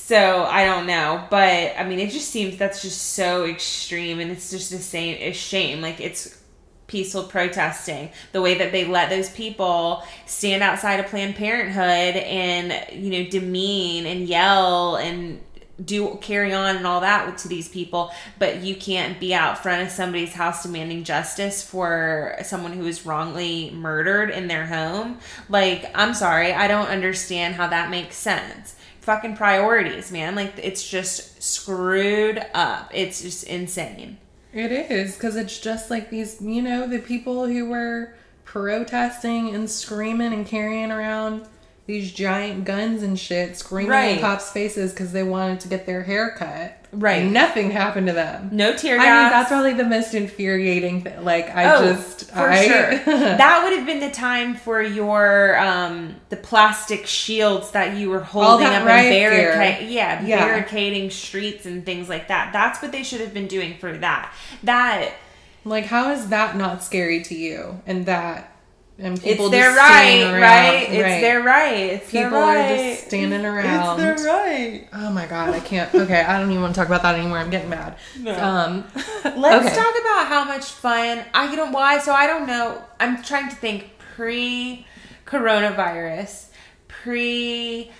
So 0.10 0.42
I 0.46 0.66
don't 0.66 0.88
know, 0.88 1.28
but 1.30 1.76
I 1.78 1.84
mean, 1.88 2.00
it 2.00 2.10
just 2.10 2.32
seems 2.32 2.58
that's 2.58 2.82
just 2.82 3.14
so 3.14 3.46
extreme, 3.46 4.20
and 4.20 4.32
it's 4.32 4.50
just 4.50 4.72
the 4.72 4.80
same. 4.80 5.16
It's 5.20 5.38
shame. 5.38 5.82
Like 5.82 6.02
it's 6.02 6.36
peaceful 6.88 7.26
protesting. 7.26 8.10
The 8.32 8.42
way 8.42 8.58
that 8.58 8.72
they 8.72 8.86
let 8.86 9.12
those 9.12 9.30
people 9.30 10.02
stand 10.26 10.64
outside 10.64 11.00
of 11.00 11.06
Planned 11.06 11.36
Parenthood 11.36 12.24
and 12.24 12.74
you 12.92 13.12
know 13.12 13.30
demean 13.30 14.08
and 14.08 14.28
yell 14.28 14.96
and 14.96 15.42
do 15.86 16.18
carry 16.22 16.56
on 16.56 16.78
and 16.78 16.88
all 16.88 17.02
that 17.02 17.38
to 17.38 17.48
these 17.48 17.70
people, 17.70 18.12
but 18.40 18.64
you 18.64 18.76
can't 18.76 19.20
be 19.20 19.36
out 19.36 19.62
front 19.62 19.84
of 19.84 19.92
somebody's 19.92 20.34
house 20.34 20.64
demanding 20.64 21.04
justice 21.04 21.64
for 21.64 22.36
someone 22.42 22.74
who 22.74 22.86
was 22.86 23.06
wrongly 23.06 23.70
murdered 23.70 24.32
in 24.32 24.48
their 24.48 24.66
home. 24.66 25.20
Like, 25.50 25.86
I'm 25.94 26.16
sorry, 26.16 26.52
I 26.52 26.68
don't 26.68 26.88
understand 26.88 27.54
how 27.54 27.68
that 27.68 27.92
makes 27.92 28.16
sense. 28.16 28.76
Fucking 29.10 29.38
priorities, 29.38 30.12
man. 30.12 30.36
Like, 30.36 30.54
it's 30.62 30.88
just 30.88 31.42
screwed 31.42 32.46
up. 32.54 32.92
It's 32.94 33.24
just 33.24 33.44
insane. 33.46 34.20
It 34.54 34.72
is 34.72 35.16
because 35.16 35.36
it's 35.36 35.60
just 35.60 35.90
like 35.90 36.12
these, 36.12 36.40
you 36.40 36.62
know, 36.62 36.86
the 36.86 37.00
people 37.00 37.48
who 37.48 37.68
were 37.68 38.14
protesting 38.46 39.56
and 39.56 39.68
screaming 39.68 40.32
and 40.32 40.46
carrying 40.46 40.92
around 40.92 41.48
these 41.90 42.12
giant 42.12 42.66
guns 42.66 43.02
and 43.02 43.18
shit, 43.20 43.58
screaming 43.58 43.90
Right. 43.90 44.16
in 44.18 44.20
cops' 44.20 44.52
faces 44.52 44.92
because 44.92 45.12
they 45.12 45.24
wanted 45.24 45.60
to 45.62 45.68
get 45.68 45.88
their 45.88 46.04
hair 46.04 46.36
cut. 46.38 46.76
Right. 46.92 47.24
And 47.24 47.34
nothing 47.34 47.72
happened 47.72 48.06
to 48.06 48.14
them. 48.14 48.50
No 48.52 48.76
tear 48.76 48.98
gas. 48.98 49.06
I 49.08 49.24
mean, 49.24 49.32
that's 49.32 49.50
probably 49.50 49.74
the 49.74 49.86
most 49.86 50.14
infuriating 50.14 51.02
thing. 51.02 51.24
Like, 51.26 51.50
I 51.50 51.74
Oh, 51.76 51.94
just, 51.94 52.30
for 52.30 52.48
I, 52.48 52.68
sure. 52.68 52.92
that 53.06 53.62
would 53.64 53.76
have 53.76 53.88
been 53.88 54.00
the 54.02 54.12
time 54.12 54.54
for 54.56 54.84
your 54.84 55.58
um 55.60 56.16
the 56.30 56.36
plastic 56.38 57.08
shields 57.08 57.72
that 57.72 57.98
you 57.98 58.12
were 58.12 58.20
holding 58.22 58.68
up 58.68 58.86
riot 58.86 59.12
and 59.12 59.32
barricade 59.56 59.90
yeah, 59.90 60.24
Yeah. 60.24 60.46
barricading 60.46 61.10
streets 61.10 61.66
and 61.66 61.84
things 61.84 62.08
like 62.08 62.28
that. 62.28 62.54
That's 62.54 62.84
what 62.84 62.92
they 62.92 63.02
should 63.02 63.22
have 63.22 63.34
been 63.34 63.48
doing 63.48 63.78
for 63.80 63.98
that. 63.98 64.32
That 64.62 65.14
like, 65.66 65.86
how 65.86 66.12
is 66.12 66.28
that 66.30 66.56
not 66.56 66.84
scary 66.84 67.24
to 67.24 67.34
you? 67.36 67.82
And 67.88 68.06
that, 68.06 68.52
and 69.00 69.22
people 69.22 69.46
it's 69.46 69.52
their 69.52 69.70
just 69.74 69.78
right, 69.78 70.24
around, 70.24 70.42
right? 70.42 70.90
It's 70.90 71.22
their 71.22 71.42
right. 71.42 71.74
It's 71.74 72.12
People 72.12 72.32
their 72.32 72.40
are 72.40 72.78
just 72.78 73.08
standing 73.08 73.46
around. 73.46 74.00
It's 74.00 74.24
their 74.24 74.34
right. 74.34 74.88
Oh 74.92 75.12
my 75.12 75.26
god, 75.26 75.54
I 75.54 75.62
can't. 75.62 75.94
Okay, 75.96 76.22
I 76.22 76.38
don't 76.38 76.52
even 76.52 76.62
want 76.62 76.76
to 76.76 76.80
talk 76.80 76.88
about 76.88 77.04
that 77.04 77.16
anymore. 77.16 77.38
I'm 77.38 77.50
getting 77.50 77.70
mad. 77.70 77.98
No. 78.20 78.38
Um, 78.38 78.84
Let's 79.24 79.68
okay. 79.68 79.76
talk 79.76 79.96
about 80.02 80.28
how 80.28 80.44
much 80.46 80.66
fun 80.66 81.24
I 81.34 81.56
don't 81.56 81.72
why. 81.72 82.00
So 82.00 82.12
I 82.14 82.28
don't 82.28 82.46
know. 82.46 82.84
I'm 83.00 83.24
trying 83.24 83.50
to 83.50 83.56
think 83.56 83.90
pre 84.16 84.86
coronavirus, 85.26 86.50
pre 86.88 87.92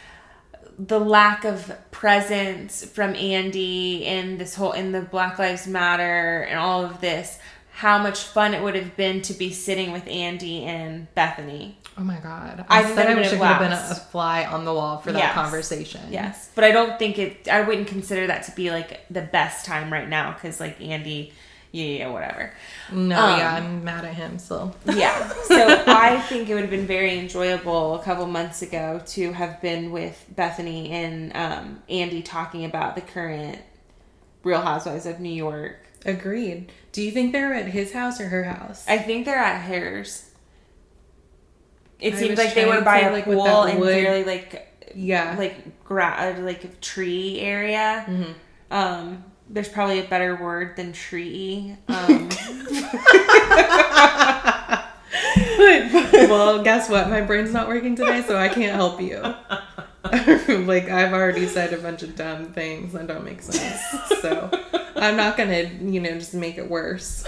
the 0.78 1.00
lack 1.00 1.44
of 1.46 1.72
presence 1.92 2.86
from 2.86 3.14
Andy 3.16 4.06
in 4.06 4.38
this 4.38 4.56
whole 4.56 4.72
in 4.74 4.92
the 4.92 5.02
Black 5.02 5.40
Lives 5.40 5.68
Matter 5.68 6.42
and 6.50 6.60
all 6.60 6.84
of 6.84 7.00
this. 7.00 7.40
How 7.80 7.98
much 7.98 8.20
fun 8.24 8.54
it 8.54 8.62
would 8.62 8.76
have 8.76 8.98
been 8.98 9.22
to 9.24 9.34
be 9.34 9.52
sitting 9.54 9.94
with 9.94 10.06
Andy 10.08 10.64
and 10.66 11.08
Bethany. 11.16 11.78
Oh 11.98 12.04
my 12.04 12.18
god, 12.20 12.66
I 12.68 12.80
I, 12.80 12.84
think 12.84 12.96
said 12.98 13.08
I 13.08 13.14
would 13.14 13.18
wish 13.24 13.28
I 13.28 13.30
have 13.30 13.40
could 13.40 13.48
have 13.48 13.60
been 13.60 13.72
a, 13.72 13.92
a 13.92 13.96
fly 13.96 14.44
on 14.46 14.66
the 14.66 14.74
wall 14.74 14.98
for 15.00 15.12
that 15.14 15.20
Yes. 15.20 15.34
conversation. 15.34 16.02
Yes, 16.12 16.50
but 16.56 16.64
I 16.66 16.72
don't 16.72 17.00
think 17.00 17.18
it. 17.18 17.48
I 17.48 17.62
wouldn't 17.62 17.88
consider 17.88 18.28
that 18.28 18.44
to 18.44 18.52
be 18.52 18.70
like 18.70 19.06
the 19.10 19.22
best 19.22 19.66
time 19.66 19.92
right 19.94 20.10
now 20.10 20.34
because 20.34 20.60
like 20.60 20.80
Andy, 20.82 21.32
Yeah, 21.72 21.86
yeah, 21.86 22.10
whatever. 22.10 22.52
No, 22.92 23.18
Um, 23.18 23.40
yeah, 23.40 23.54
I'm 23.56 23.84
mad 23.84 24.04
at 24.04 24.14
him. 24.16 24.40
So 24.40 24.74
Yeah. 24.86 25.30
So 25.52 25.84
I 25.88 26.20
think 26.30 26.50
it 26.50 26.54
would 26.56 26.64
have 26.64 26.70
been 26.72 26.88
very 26.88 27.18
enjoyable 27.20 27.96
a 27.96 28.04
couple 28.04 28.26
months 28.26 28.62
ago 28.62 29.02
to 29.16 29.32
have 29.34 29.62
been 29.62 29.92
with 29.92 30.26
Bethany 30.36 30.90
and 30.92 31.32
um, 31.36 31.82
Andy 31.88 32.22
talking 32.24 32.66
about 32.66 32.96
the 32.96 33.02
current 33.02 33.60
Real 34.44 34.62
Housewives 34.62 35.06
of 35.06 35.20
New 35.20 35.32
York. 35.48 35.78
Agreed. 36.06 36.72
Do 36.92 37.02
you 37.02 37.12
think 37.12 37.34
they're 37.34 37.54
at 37.54 37.68
his 37.68 37.94
house 37.94 38.20
or 38.20 38.28
her 38.30 38.44
house? 38.44 38.86
I 38.88 38.98
think 38.98 39.26
they're 39.26 39.38
at 39.38 39.62
hers. 39.62 40.30
It 42.00 42.14
I 42.14 42.18
seems 42.18 42.38
like 42.38 42.54
they 42.54 42.66
were 42.66 42.82
by 42.82 43.02
a 43.02 43.12
like, 43.12 43.26
pool 43.26 43.64
and 43.64 43.80
wood- 43.80 43.94
fairly 43.94 44.24
like 44.24 44.68
yeah. 44.96 45.36
like 45.38 45.84
gra- 45.84 46.36
like 46.40 46.80
tree 46.82 47.40
area. 47.40 48.06
Mhm. 48.08 48.34
Um, 48.72 49.24
there's 49.50 49.70
probably 49.70 50.00
a 50.00 50.04
better 50.08 50.36
word 50.36 50.76
than 50.78 50.94
tree. 50.94 51.76
Um, 51.88 52.30
well, 56.30 56.64
guess 56.64 56.90
what? 56.90 57.10
My 57.10 57.22
brain's 57.22 57.52
not 57.52 57.68
working 57.68 57.96
today, 57.96 58.22
so 58.22 58.38
I 58.38 58.50
can't 58.50 58.76
help 58.76 59.02
you. 59.02 59.22
like 60.66 60.90
I've 60.90 61.14
already 61.14 61.46
said 61.48 61.74
a 61.74 61.78
bunch 61.78 62.04
of 62.04 62.16
dumb 62.16 62.54
things 62.54 62.94
that 62.94 63.08
don't 63.08 63.26
make 63.26 63.42
sense. 63.42 63.82
So 64.22 64.50
I'm 64.96 65.18
not 65.18 65.38
gonna, 65.38 65.64
you 65.82 66.00
know, 66.00 66.14
just 66.14 66.34
make 66.34 66.58
it 66.58 66.70
worse. 66.70 67.28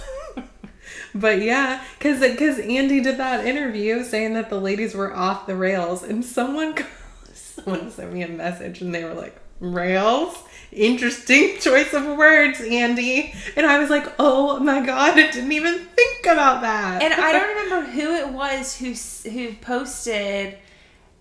But 1.13 1.41
yeah, 1.41 1.83
because 1.97 2.21
because 2.21 2.59
Andy 2.59 3.01
did 3.01 3.17
that 3.17 3.45
interview 3.45 4.03
saying 4.03 4.33
that 4.33 4.49
the 4.49 4.59
ladies 4.59 4.95
were 4.95 5.13
off 5.13 5.45
the 5.45 5.55
rails, 5.55 6.03
and 6.03 6.23
someone 6.23 6.75
someone 7.33 7.91
sent 7.91 8.13
me 8.13 8.23
a 8.23 8.29
message, 8.29 8.81
and 8.81 8.93
they 8.95 9.03
were 9.03 9.13
like, 9.13 9.35
"Rails." 9.59 10.37
Interesting 10.71 11.57
choice 11.59 11.93
of 11.93 12.17
words, 12.17 12.61
Andy. 12.61 13.33
And 13.57 13.65
I 13.65 13.79
was 13.79 13.89
like, 13.89 14.09
"Oh 14.19 14.57
my 14.59 14.85
god, 14.85 15.19
I 15.19 15.31
didn't 15.31 15.51
even 15.51 15.79
think 15.79 16.25
about 16.25 16.61
that." 16.61 17.03
and 17.03 17.13
I 17.13 17.33
don't 17.33 17.63
remember 17.63 17.91
who 17.91 18.13
it 18.13 18.29
was 18.29 18.77
who 18.77 18.93
who 19.29 19.53
posted 19.55 20.57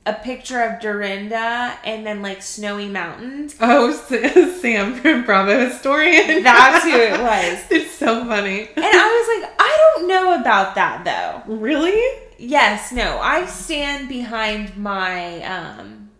a 0.06 0.14
picture 0.14 0.62
of 0.62 0.80
Dorinda 0.80 1.78
and 1.84 2.06
then 2.06 2.22
like 2.22 2.42
snowy 2.42 2.88
mountains. 2.88 3.54
Oh, 3.60 3.92
Sam 3.92 4.94
from 4.94 5.24
Bravo 5.24 5.66
Historian. 5.68 6.42
That's 6.42 6.84
who 6.84 6.90
it 6.96 7.12
was. 7.20 7.64
It's 7.70 7.92
so 7.92 8.24
funny. 8.24 8.60
And 8.76 8.84
I 8.84 9.38
was 9.38 9.42
like, 9.42 9.52
I 9.58 9.92
don't 9.96 10.08
know 10.08 10.40
about 10.40 10.74
that 10.76 11.04
though. 11.04 11.52
Really? 11.54 12.18
Yes, 12.38 12.90
no, 12.92 13.18
I 13.20 13.44
stand 13.44 14.08
behind 14.08 14.74
my 14.78 15.42
um, 15.42 16.10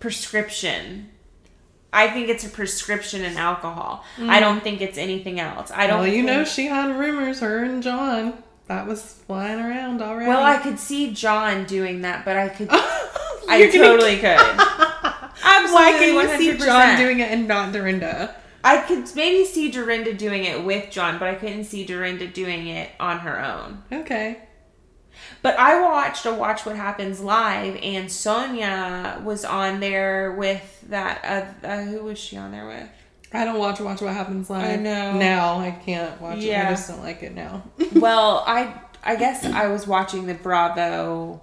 prescription. 0.00 1.10
I 1.92 2.08
think 2.08 2.28
it's 2.28 2.44
a 2.46 2.48
prescription 2.50 3.22
in 3.24 3.36
alcohol. 3.36 4.04
I 4.18 4.40
don't 4.40 4.62
think 4.62 4.80
it's 4.80 4.98
anything 4.98 5.40
else. 5.40 5.70
I 5.70 5.86
don't. 5.86 6.00
Well, 6.00 6.08
you 6.08 6.22
know, 6.22 6.44
think- 6.44 6.48
she 6.48 6.66
had 6.66 6.98
rumors, 6.98 7.40
her 7.40 7.62
and 7.64 7.82
John. 7.82 8.42
That 8.68 8.86
was 8.86 9.02
flying 9.02 9.60
around 9.60 10.02
already. 10.02 10.28
Well, 10.28 10.42
I 10.42 10.58
could 10.58 10.78
see 10.78 11.12
John 11.12 11.64
doing 11.66 12.00
that, 12.02 12.24
but 12.24 12.36
I 12.36 12.48
could. 12.48 12.68
I 12.72 13.58
You're 13.58 13.70
gonna- 13.72 13.84
totally 13.84 14.16
could. 14.18 14.40
Absolutely, 15.44 15.72
Why 15.74 15.96
can 15.98 16.40
you 16.42 16.56
see 16.58 16.58
100%. 16.58 16.64
John 16.66 16.96
doing 16.98 17.20
it 17.20 17.30
and 17.30 17.46
not 17.46 17.72
Dorinda? 17.72 18.34
I 18.64 18.78
could 18.78 19.04
maybe 19.14 19.44
see 19.44 19.70
Dorinda 19.70 20.12
doing 20.14 20.44
it 20.44 20.64
with 20.64 20.90
John, 20.90 21.18
but 21.20 21.28
I 21.28 21.36
couldn't 21.36 21.64
see 21.64 21.84
Dorinda 21.86 22.26
doing 22.26 22.66
it 22.66 22.90
on 22.98 23.20
her 23.20 23.40
own. 23.40 23.84
Okay. 23.92 24.40
But 25.42 25.56
I 25.58 25.80
watched 25.80 26.26
a 26.26 26.34
Watch 26.34 26.66
What 26.66 26.74
Happens 26.74 27.20
live, 27.20 27.76
and 27.80 28.08
Sonja 28.08 29.22
was 29.22 29.44
on 29.44 29.78
there 29.78 30.32
with 30.32 30.82
that. 30.88 31.54
Uh, 31.62 31.66
uh, 31.66 31.82
who 31.84 32.02
was 32.04 32.18
she 32.18 32.36
on 32.36 32.50
there 32.50 32.66
with? 32.66 32.88
I 33.32 33.44
don't 33.44 33.58
watch 33.58 33.80
Watch 33.80 34.00
What 34.00 34.14
Happens 34.14 34.48
Live. 34.48 34.78
I 34.78 34.82
know. 34.82 35.18
Now 35.18 35.58
I 35.58 35.70
can't 35.70 36.20
watch 36.20 36.38
it. 36.38 36.56
I 36.56 36.70
just 36.70 36.88
don't 36.88 37.02
like 37.02 37.22
it 37.22 37.34
now. 37.34 37.64
well, 37.94 38.44
I 38.46 38.80
I 39.02 39.16
guess 39.16 39.44
I 39.44 39.68
was 39.68 39.86
watching 39.86 40.26
the 40.26 40.34
Bravo 40.34 41.42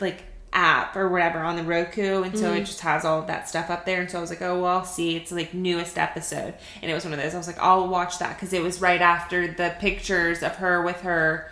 like 0.00 0.24
app 0.52 0.96
or 0.96 1.08
whatever 1.08 1.38
on 1.38 1.56
the 1.56 1.62
Roku, 1.62 2.22
and 2.22 2.36
so 2.38 2.52
it 2.52 2.56
mm-hmm. 2.56 2.64
just 2.64 2.80
has 2.80 3.04
all 3.04 3.20
of 3.20 3.26
that 3.28 3.48
stuff 3.48 3.70
up 3.70 3.84
there. 3.84 4.00
And 4.00 4.10
so 4.10 4.18
I 4.18 4.20
was 4.20 4.30
like, 4.30 4.42
oh 4.42 4.60
well, 4.60 4.78
I'll 4.78 4.84
see. 4.84 5.16
It's 5.16 5.32
like 5.32 5.54
newest 5.54 5.98
episode, 5.98 6.54
and 6.82 6.90
it 6.90 6.94
was 6.94 7.04
one 7.04 7.12
of 7.12 7.20
those. 7.20 7.34
I 7.34 7.38
was 7.38 7.46
like, 7.46 7.58
I'll 7.58 7.88
watch 7.88 8.18
that 8.18 8.36
because 8.36 8.52
it 8.52 8.62
was 8.62 8.80
right 8.80 9.00
after 9.00 9.52
the 9.52 9.74
pictures 9.78 10.42
of 10.42 10.56
her 10.56 10.82
with 10.82 11.00
her 11.02 11.50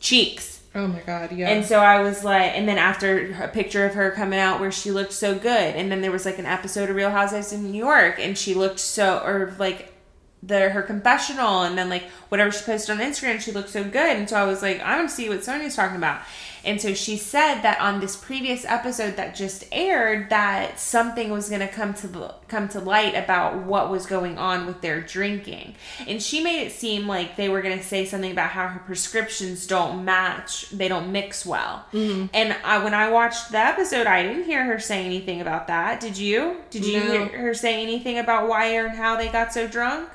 cheeks. 0.00 0.57
Oh 0.78 0.86
my 0.86 1.00
god, 1.00 1.32
yeah. 1.32 1.48
And 1.48 1.64
so 1.64 1.80
I 1.80 2.02
was 2.02 2.22
like, 2.22 2.52
and 2.56 2.68
then 2.68 2.78
after 2.78 3.34
a 3.42 3.48
picture 3.48 3.84
of 3.84 3.94
her 3.94 4.12
coming 4.12 4.38
out 4.38 4.60
where 4.60 4.70
she 4.70 4.92
looked 4.92 5.12
so 5.12 5.36
good, 5.36 5.74
and 5.74 5.90
then 5.90 6.02
there 6.02 6.12
was 6.12 6.24
like 6.24 6.38
an 6.38 6.46
episode 6.46 6.88
of 6.88 6.94
Real 6.94 7.10
Housewives 7.10 7.52
in 7.52 7.72
New 7.72 7.76
York, 7.76 8.20
and 8.20 8.38
she 8.38 8.54
looked 8.54 8.78
so, 8.78 9.18
or 9.18 9.56
like 9.58 9.92
the 10.40 10.70
her 10.70 10.82
confessional, 10.82 11.62
and 11.62 11.76
then 11.76 11.88
like 11.88 12.04
whatever 12.28 12.52
she 12.52 12.64
posted 12.64 12.94
on 12.94 13.04
Instagram, 13.04 13.40
she 13.40 13.50
looked 13.50 13.70
so 13.70 13.82
good, 13.82 14.16
and 14.16 14.30
so 14.30 14.36
I 14.36 14.44
was 14.44 14.62
like, 14.62 14.80
I 14.80 15.02
to 15.02 15.08
see 15.08 15.28
what 15.28 15.40
Sonja's 15.40 15.74
talking 15.74 15.96
about. 15.96 16.20
And 16.64 16.80
so 16.80 16.94
she 16.94 17.16
said 17.16 17.62
that 17.62 17.80
on 17.80 18.00
this 18.00 18.16
previous 18.16 18.64
episode 18.64 19.16
that 19.16 19.34
just 19.34 19.64
aired, 19.72 20.30
that 20.30 20.78
something 20.80 21.30
was 21.30 21.48
going 21.48 21.60
to 21.60 21.68
come 21.68 21.94
to 21.94 22.34
come 22.48 22.68
to 22.70 22.80
light 22.80 23.14
about 23.14 23.62
what 23.64 23.90
was 23.90 24.06
going 24.06 24.38
on 24.38 24.66
with 24.66 24.80
their 24.80 25.00
drinking, 25.00 25.74
and 26.06 26.22
she 26.22 26.42
made 26.42 26.62
it 26.66 26.72
seem 26.72 27.06
like 27.06 27.36
they 27.36 27.48
were 27.48 27.62
going 27.62 27.76
to 27.78 27.84
say 27.84 28.04
something 28.04 28.32
about 28.32 28.50
how 28.50 28.66
her 28.68 28.80
prescriptions 28.80 29.66
don't 29.66 30.04
match, 30.04 30.68
they 30.70 30.88
don't 30.88 31.12
mix 31.12 31.44
well. 31.46 31.84
Mm-hmm. 31.92 32.26
And 32.34 32.56
I, 32.64 32.82
when 32.82 32.94
I 32.94 33.10
watched 33.10 33.50
the 33.52 33.58
episode, 33.58 34.06
I 34.06 34.22
didn't 34.22 34.44
hear 34.44 34.64
her 34.64 34.78
say 34.78 35.04
anything 35.04 35.40
about 35.40 35.66
that. 35.68 36.00
Did 36.00 36.16
you? 36.18 36.56
Did 36.70 36.84
you 36.84 36.98
No. 37.00 37.26
hear 37.26 37.38
her 37.38 37.54
say 37.54 37.82
anything 37.82 38.18
about 38.18 38.48
why 38.48 38.74
or 38.76 38.88
how 38.88 39.16
they 39.16 39.28
got 39.28 39.52
so 39.52 39.66
drunk? 39.68 40.08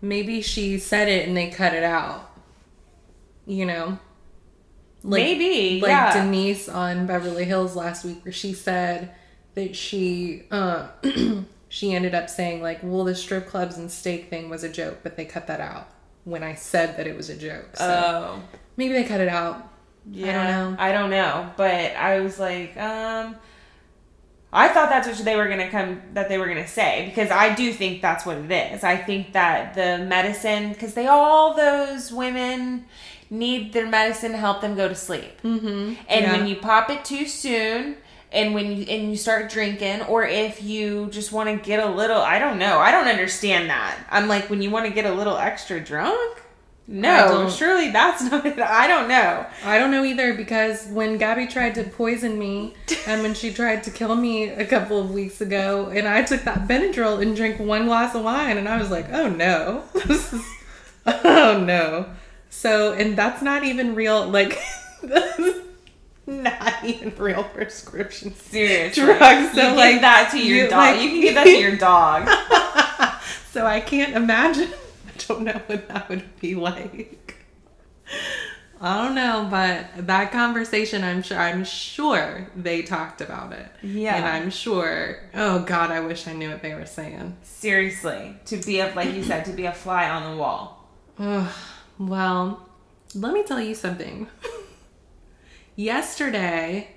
Maybe 0.00 0.40
she 0.40 0.78
said 0.78 1.08
it 1.08 1.26
and 1.28 1.36
they 1.36 1.50
cut 1.50 1.74
it 1.74 1.84
out. 1.84 2.30
You 3.46 3.66
know? 3.66 3.98
Maybe, 5.04 5.80
Like 5.80 5.88
yeah. 5.90 6.22
Denise 6.24 6.68
on 6.68 7.06
Beverly 7.06 7.44
Hills 7.44 7.76
last 7.76 8.04
week, 8.04 8.24
where 8.24 8.32
she 8.32 8.52
said 8.54 9.14
that 9.54 9.76
she 9.76 10.44
uh, 10.50 10.88
she 11.68 11.92
ended 11.94 12.14
up 12.14 12.28
saying 12.30 12.62
like, 12.62 12.80
"Well, 12.82 13.04
the 13.04 13.14
strip 13.14 13.46
clubs 13.46 13.76
and 13.76 13.90
steak 13.90 14.30
thing 14.30 14.48
was 14.50 14.64
a 14.64 14.68
joke, 14.68 14.98
but 15.02 15.16
they 15.16 15.24
cut 15.24 15.46
that 15.48 15.60
out." 15.60 15.88
When 16.24 16.42
I 16.42 16.54
said 16.54 16.96
that 16.96 17.06
it 17.06 17.16
was 17.16 17.28
a 17.28 17.36
joke, 17.36 17.76
so 17.76 17.84
Oh. 17.84 18.42
maybe 18.78 18.94
they 18.94 19.04
cut 19.04 19.20
it 19.20 19.28
out. 19.28 19.68
Yeah, 20.10 20.28
I 20.28 20.32
don't 20.32 20.72
know. 20.72 20.76
I 20.82 20.92
don't 20.92 21.10
know, 21.10 21.50
but 21.56 21.96
I 21.96 22.20
was 22.20 22.38
like, 22.38 22.76
um, 22.78 23.36
I 24.52 24.68
thought 24.68 24.88
that's 24.88 25.06
what 25.08 25.18
they 25.24 25.34
were 25.36 25.48
gonna 25.48 25.68
come 25.70 26.00
that 26.14 26.28
they 26.28 26.38
were 26.38 26.46
gonna 26.46 26.66
say 26.68 27.06
because 27.06 27.30
I 27.30 27.54
do 27.54 27.72
think 27.72 28.00
that's 28.02 28.24
what 28.24 28.36
it 28.38 28.50
is. 28.50 28.84
I 28.84 28.96
think 28.96 29.32
that 29.32 29.74
the 29.74 29.98
medicine 30.06 30.72
because 30.72 30.94
they 30.94 31.06
all 31.08 31.54
those 31.54 32.12
women 32.12 32.86
need 33.30 33.72
their 33.72 33.86
medicine 33.86 34.32
to 34.32 34.38
help 34.38 34.60
them 34.60 34.74
go 34.74 34.88
to 34.88 34.94
sleep, 34.94 35.40
Mm-hmm. 35.42 35.66
and 36.08 36.24
Yeah. 36.24 36.32
when 36.32 36.46
you 36.46 36.56
pop 36.56 36.90
it 36.90 37.04
too 37.04 37.26
soon. 37.26 37.96
And 38.32 38.52
when 38.52 38.72
you 38.76 38.84
and 38.88 39.10
you 39.12 39.16
start 39.16 39.48
drinking, 39.48 40.02
or 40.02 40.24
if 40.26 40.60
you 40.60 41.06
just 41.12 41.30
want 41.30 41.48
to 41.50 41.56
get 41.64 41.78
a 41.78 41.88
little, 41.88 42.20
I 42.20 42.40
don't 42.40 42.58
know, 42.58 42.80
I 42.80 42.90
don't 42.90 43.06
understand 43.06 43.70
that. 43.70 43.96
I'm 44.10 44.26
like, 44.26 44.50
when 44.50 44.60
you 44.60 44.70
want 44.72 44.86
to 44.86 44.92
get 44.92 45.06
a 45.06 45.12
little 45.14 45.36
extra 45.38 45.78
drunk, 45.78 46.42
no, 46.88 47.48
surely 47.48 47.92
that's 47.92 48.22
not. 48.30 48.44
it. 48.44 48.58
I 48.58 48.88
don't 48.88 49.06
know. 49.08 49.46
I 49.64 49.78
don't 49.78 49.92
know 49.92 50.04
either 50.04 50.34
because 50.34 50.84
when 50.88 51.16
Gabby 51.16 51.46
tried 51.46 51.76
to 51.76 51.84
poison 51.84 52.36
me 52.36 52.74
and 53.06 53.22
when 53.22 53.34
she 53.34 53.52
tried 53.52 53.84
to 53.84 53.92
kill 53.92 54.16
me 54.16 54.48
a 54.48 54.66
couple 54.66 54.98
of 55.00 55.12
weeks 55.12 55.40
ago, 55.40 55.90
and 55.94 56.08
I 56.08 56.24
took 56.24 56.42
that 56.42 56.66
Benadryl 56.66 57.22
and 57.22 57.36
drank 57.36 57.60
one 57.60 57.86
glass 57.86 58.16
of 58.16 58.24
wine, 58.24 58.58
and 58.58 58.68
I 58.68 58.78
was 58.78 58.90
like, 58.90 59.06
oh 59.12 59.28
no, 59.28 59.84
oh 61.06 61.62
no. 61.64 62.06
So, 62.56 62.92
and 62.92 63.16
that's 63.16 63.42
not 63.42 63.64
even 63.64 63.94
real, 63.94 64.26
like, 64.28 64.58
not 66.26 66.84
even 66.84 67.14
real 67.16 67.44
prescription 67.44 68.34
Seriously. 68.34 69.04
Drugs, 69.04 69.52
so, 69.54 69.60
you 69.60 69.68
give 69.68 69.76
like, 69.76 70.00
that 70.00 70.28
to 70.32 70.38
your 70.38 70.64
you- 70.64 70.70
dog. 70.70 70.78
like- 70.78 71.00
you 71.02 71.08
can 71.10 71.20
give 71.20 71.34
that 71.34 71.44
to 71.44 71.50
your 71.58 71.76
dog. 71.76 72.28
So 73.52 73.64
I 73.64 73.78
can't 73.78 74.16
imagine. 74.16 74.68
I 75.06 75.10
don't 75.28 75.42
know 75.44 75.60
what 75.66 75.86
that 75.86 76.08
would 76.08 76.24
be 76.40 76.56
like. 76.56 77.36
I 78.80 79.04
don't 79.04 79.14
know, 79.14 79.46
but 79.48 80.08
that 80.08 80.32
conversation, 80.32 81.04
I'm 81.04 81.22
sure, 81.22 81.38
I'm 81.38 81.64
sure 81.64 82.48
they 82.56 82.82
talked 82.82 83.20
about 83.20 83.52
it. 83.52 83.66
Yeah. 83.80 84.16
and 84.16 84.24
I'm 84.24 84.50
sure. 84.50 85.20
Oh 85.34 85.60
God, 85.60 85.92
I 85.92 86.00
wish 86.00 86.26
I 86.26 86.32
knew 86.32 86.50
what 86.50 86.62
they 86.62 86.74
were 86.74 86.84
saying. 86.84 87.36
Seriously. 87.44 88.34
To 88.46 88.56
be 88.56 88.80
a 88.80 88.92
like 88.96 89.14
you 89.14 89.22
said, 89.22 89.44
to 89.44 89.52
be 89.52 89.66
a 89.66 89.72
fly 89.72 90.10
on 90.10 90.32
the 90.32 90.36
wall. 90.36 90.84
Ugh, 91.20 91.52
well, 91.98 92.68
let 93.14 93.32
me 93.32 93.42
tell 93.42 93.60
you 93.60 93.74
something. 93.74 94.26
Yesterday, 95.76 96.88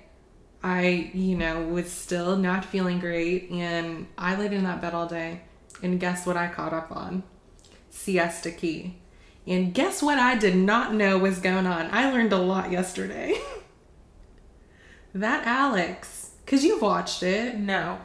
I, 0.62 1.10
you 1.14 1.36
know, 1.36 1.62
was 1.66 1.90
still 1.90 2.36
not 2.36 2.64
feeling 2.64 2.98
great, 3.00 3.50
and 3.50 4.06
I 4.16 4.36
laid 4.36 4.52
in 4.52 4.64
that 4.64 4.80
bed 4.80 4.94
all 4.94 5.06
day. 5.06 5.42
And 5.82 6.00
guess 6.00 6.26
what 6.26 6.36
I 6.36 6.48
caught 6.48 6.72
up 6.72 6.90
on? 6.90 7.22
Siesta 7.90 8.50
Key. 8.50 8.96
And 9.46 9.72
guess 9.72 10.02
what 10.02 10.18
I 10.18 10.36
did 10.36 10.56
not 10.56 10.92
know 10.94 11.18
was 11.18 11.38
going 11.38 11.66
on? 11.66 11.88
I 11.92 12.10
learned 12.12 12.32
a 12.32 12.38
lot 12.38 12.70
yesterday. 12.70 13.34
that 15.14 15.46
Alex, 15.46 16.32
because 16.44 16.64
you've 16.64 16.82
watched 16.82 17.22
it. 17.22 17.58
No. 17.58 17.98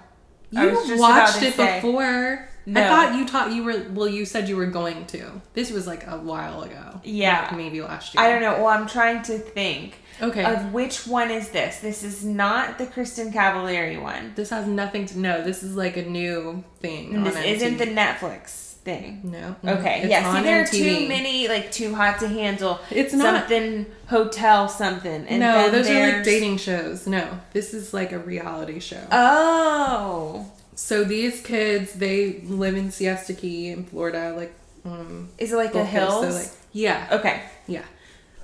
I 0.56 0.66
You 0.68 0.72
was 0.76 0.88
just 0.88 1.00
about 1.00 1.10
watched 1.34 1.44
it 1.44 1.56
say. 1.56 1.82
before 1.82 2.48
No. 2.66 2.82
I 2.82 2.88
thought 2.88 3.16
you 3.18 3.28
taught 3.28 3.52
you 3.52 3.64
were 3.64 3.86
well. 3.92 4.08
You 4.08 4.26
said 4.26 4.48
you 4.48 4.56
were 4.56 4.68
going 4.68 5.06
to. 5.08 5.42
This 5.54 5.72
was 5.72 5.86
like 5.86 6.08
a 6.08 6.18
while 6.18 6.62
ago. 6.64 7.02
Yeah. 7.04 7.42
Like 7.50 7.58
maybe 7.58 7.82
last 7.82 8.14
year. 8.14 8.24
I 8.24 8.30
don't 8.30 8.42
know. 8.42 8.54
Well, 8.64 8.68
I'm 8.68 8.88
trying 8.88 9.22
to 9.24 9.38
think 9.38 9.96
Okay. 10.22 10.46
of 10.46 10.72
which 10.74 11.06
one 11.06 11.30
is 11.32 11.50
this. 11.50 11.80
This 11.80 12.04
is 12.04 12.24
not 12.24 12.78
the 12.78 12.86
Kristin 12.86 13.34
Cavallari 13.34 14.02
one. 14.02 14.32
this 14.36 14.50
has 14.52 14.66
nothing 14.68 15.06
to. 15.08 15.20
No, 15.20 15.44
this 15.44 15.62
is 15.64 15.76
like 15.76 15.98
a 15.98 16.04
new 16.06 16.64
thing. 16.80 17.16
And 17.16 17.26
this 17.26 17.36
isn't 17.36 17.78
the 17.80 17.86
Netflix 17.88 18.62
thing. 18.84 19.22
No. 19.24 19.56
Okay. 19.66 20.02
It's 20.02 20.10
yeah. 20.10 20.36
See, 20.38 20.44
there 20.44 20.62
are 20.62 20.66
MTV. 20.66 21.00
too 21.02 21.08
many 21.08 21.48
like 21.50 21.72
too 21.72 21.94
hot 21.96 22.20
to 22.20 22.28
handle. 22.28 22.80
It's 22.92 23.14
not- 23.14 23.40
something 23.42 23.86
hotel 24.08 24.70
something. 24.70 25.26
And 25.28 25.40
no, 25.40 25.54
then 25.54 25.72
those 25.72 25.90
are 25.90 26.16
like 26.18 26.24
dating 26.24 26.58
shows. 26.58 27.08
No, 27.08 27.40
this 27.52 27.74
is 27.74 27.94
like 27.94 28.12
a 28.14 28.20
reality 28.20 28.80
show. 28.80 29.06
Oh, 29.12 30.46
so 30.76 31.04
these 31.04 31.42
kids, 31.42 31.94
they 31.94 32.42
live 32.42 32.76
in 32.76 32.92
Siesta 32.92 33.34
Key 33.34 33.70
in 33.70 33.86
Florida, 33.86 34.34
like 34.36 34.54
um, 34.86 35.30
is 35.38 35.54
it 35.54 35.56
like 35.56 35.76
a 35.76 35.86
Coast. 35.86 36.22
So 36.22 36.30
like, 36.30 36.52
yeah, 36.72 37.08
okay. 37.12 37.44
yeah. 37.68 37.84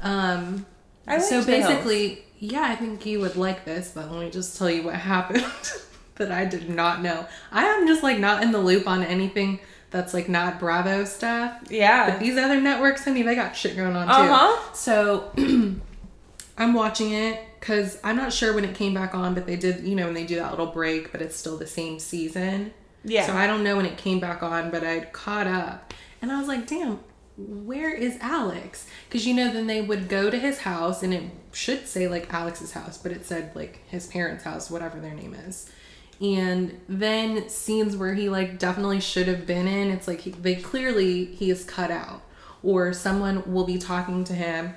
Um, 0.02 0.66
I 1.08 1.14
liked 1.18 1.26
so 1.26 1.42
the 1.42 1.52
Hills. 1.58 1.68
basically, 1.68 2.24
yeah, 2.40 2.62
I 2.64 2.76
think 2.76 3.06
you 3.06 3.20
would 3.20 3.36
like 3.36 3.66
this, 3.66 3.92
but 3.94 4.12
let 4.12 4.20
me 4.22 4.30
just 4.30 4.58
tell 4.58 4.70
you 4.70 4.84
what 4.84 4.96
happened 5.14 5.46
that 6.16 6.32
I 6.32 6.46
did 6.46 6.70
not 6.70 7.02
know. 7.02 7.26
I 7.52 7.66
am 7.66 7.88
just 7.88 8.04
like 8.04 8.20
not 8.20 8.44
in 8.44 8.52
the 8.52 8.60
loop 8.60 8.88
on 8.88 9.04
anything 9.04 9.60
that's 9.92 10.14
like 10.14 10.30
not 10.30 10.60
Bravo 10.60 11.04
stuff. 11.06 11.58
But 11.64 11.72
Yeah. 11.72 12.18
these 12.20 12.38
other 12.38 12.62
networks, 12.62 13.08
I 13.08 13.12
mean, 13.12 13.26
they 13.26 13.36
got 13.36 13.56
shit 13.56 13.76
going 13.76 13.96
on 13.96 14.08
too. 14.08 14.14
Uh-huh. 14.14 14.74
So 14.74 15.32
I'm 16.58 16.74
watching 16.74 17.12
it 17.14 17.42
because 17.60 17.98
I'm 18.04 18.16
not 18.16 18.32
sure 18.32 18.54
when 18.54 18.66
it 18.66 18.76
came 18.76 18.94
back 18.94 19.14
on, 19.14 19.34
but 19.34 19.46
they 19.46 19.56
did, 19.56 19.84
you 19.84 19.96
know, 19.96 20.06
when 20.06 20.14
they 20.14 20.26
do 20.26 20.36
that 20.36 20.52
little 20.52 20.68
break, 20.68 21.12
but 21.12 21.22
it's 21.22 21.36
still 21.36 21.58
the 21.58 21.68
same 21.68 22.00
season. 22.00 22.74
Yeah. 23.04 23.26
So 23.26 23.34
I 23.34 23.48
don't 23.48 23.64
know 23.64 23.76
when 23.78 23.86
it 23.86 23.98
came 23.98 24.20
back 24.20 24.44
on, 24.44 24.72
but 24.72 24.84
I'd 24.84 25.12
caught 25.14 25.48
up. 25.48 25.94
And 26.22 26.32
I 26.32 26.40
was 26.40 26.48
like, 26.48 26.68
damn, 26.68 27.00
where 27.38 27.94
is 27.94 28.18
Alex? 28.22 28.88
Because, 29.08 29.26
you 29.26 29.34
know, 29.34 29.52
then 29.52 29.68
they 29.68 29.82
would 29.82 30.10
go 30.10 30.30
to 30.30 30.38
his 30.38 30.60
house 30.60 31.04
and 31.04 31.14
it 31.14 31.24
should 31.52 31.88
say 31.88 32.08
like 32.08 32.34
Alex's 32.34 32.74
house, 32.74 32.98
but 32.98 33.12
it 33.12 33.26
said 33.26 33.56
like 33.56 33.82
his 33.88 34.08
parents' 34.08 34.44
house, 34.44 34.70
whatever 34.70 35.00
their 35.00 35.14
name 35.14 35.34
is. 35.34 35.72
And 36.22 36.80
then 36.90 37.48
scenes 37.48 37.96
where 37.96 38.14
he 38.14 38.28
like 38.28 38.60
definitely 38.60 39.00
should 39.00 39.28
have 39.28 39.46
been 39.46 39.68
in, 39.68 39.90
it's 39.90 40.08
like 40.08 40.22
he, 40.22 40.32
they 40.32 40.56
clearly 40.56 41.26
he 41.26 41.50
is 41.50 41.64
cut 41.64 41.92
out. 41.92 42.22
Or 42.62 42.92
someone 42.92 43.50
will 43.52 43.64
be 43.64 43.78
talking 43.78 44.26
to 44.26 44.34
him 44.34 44.76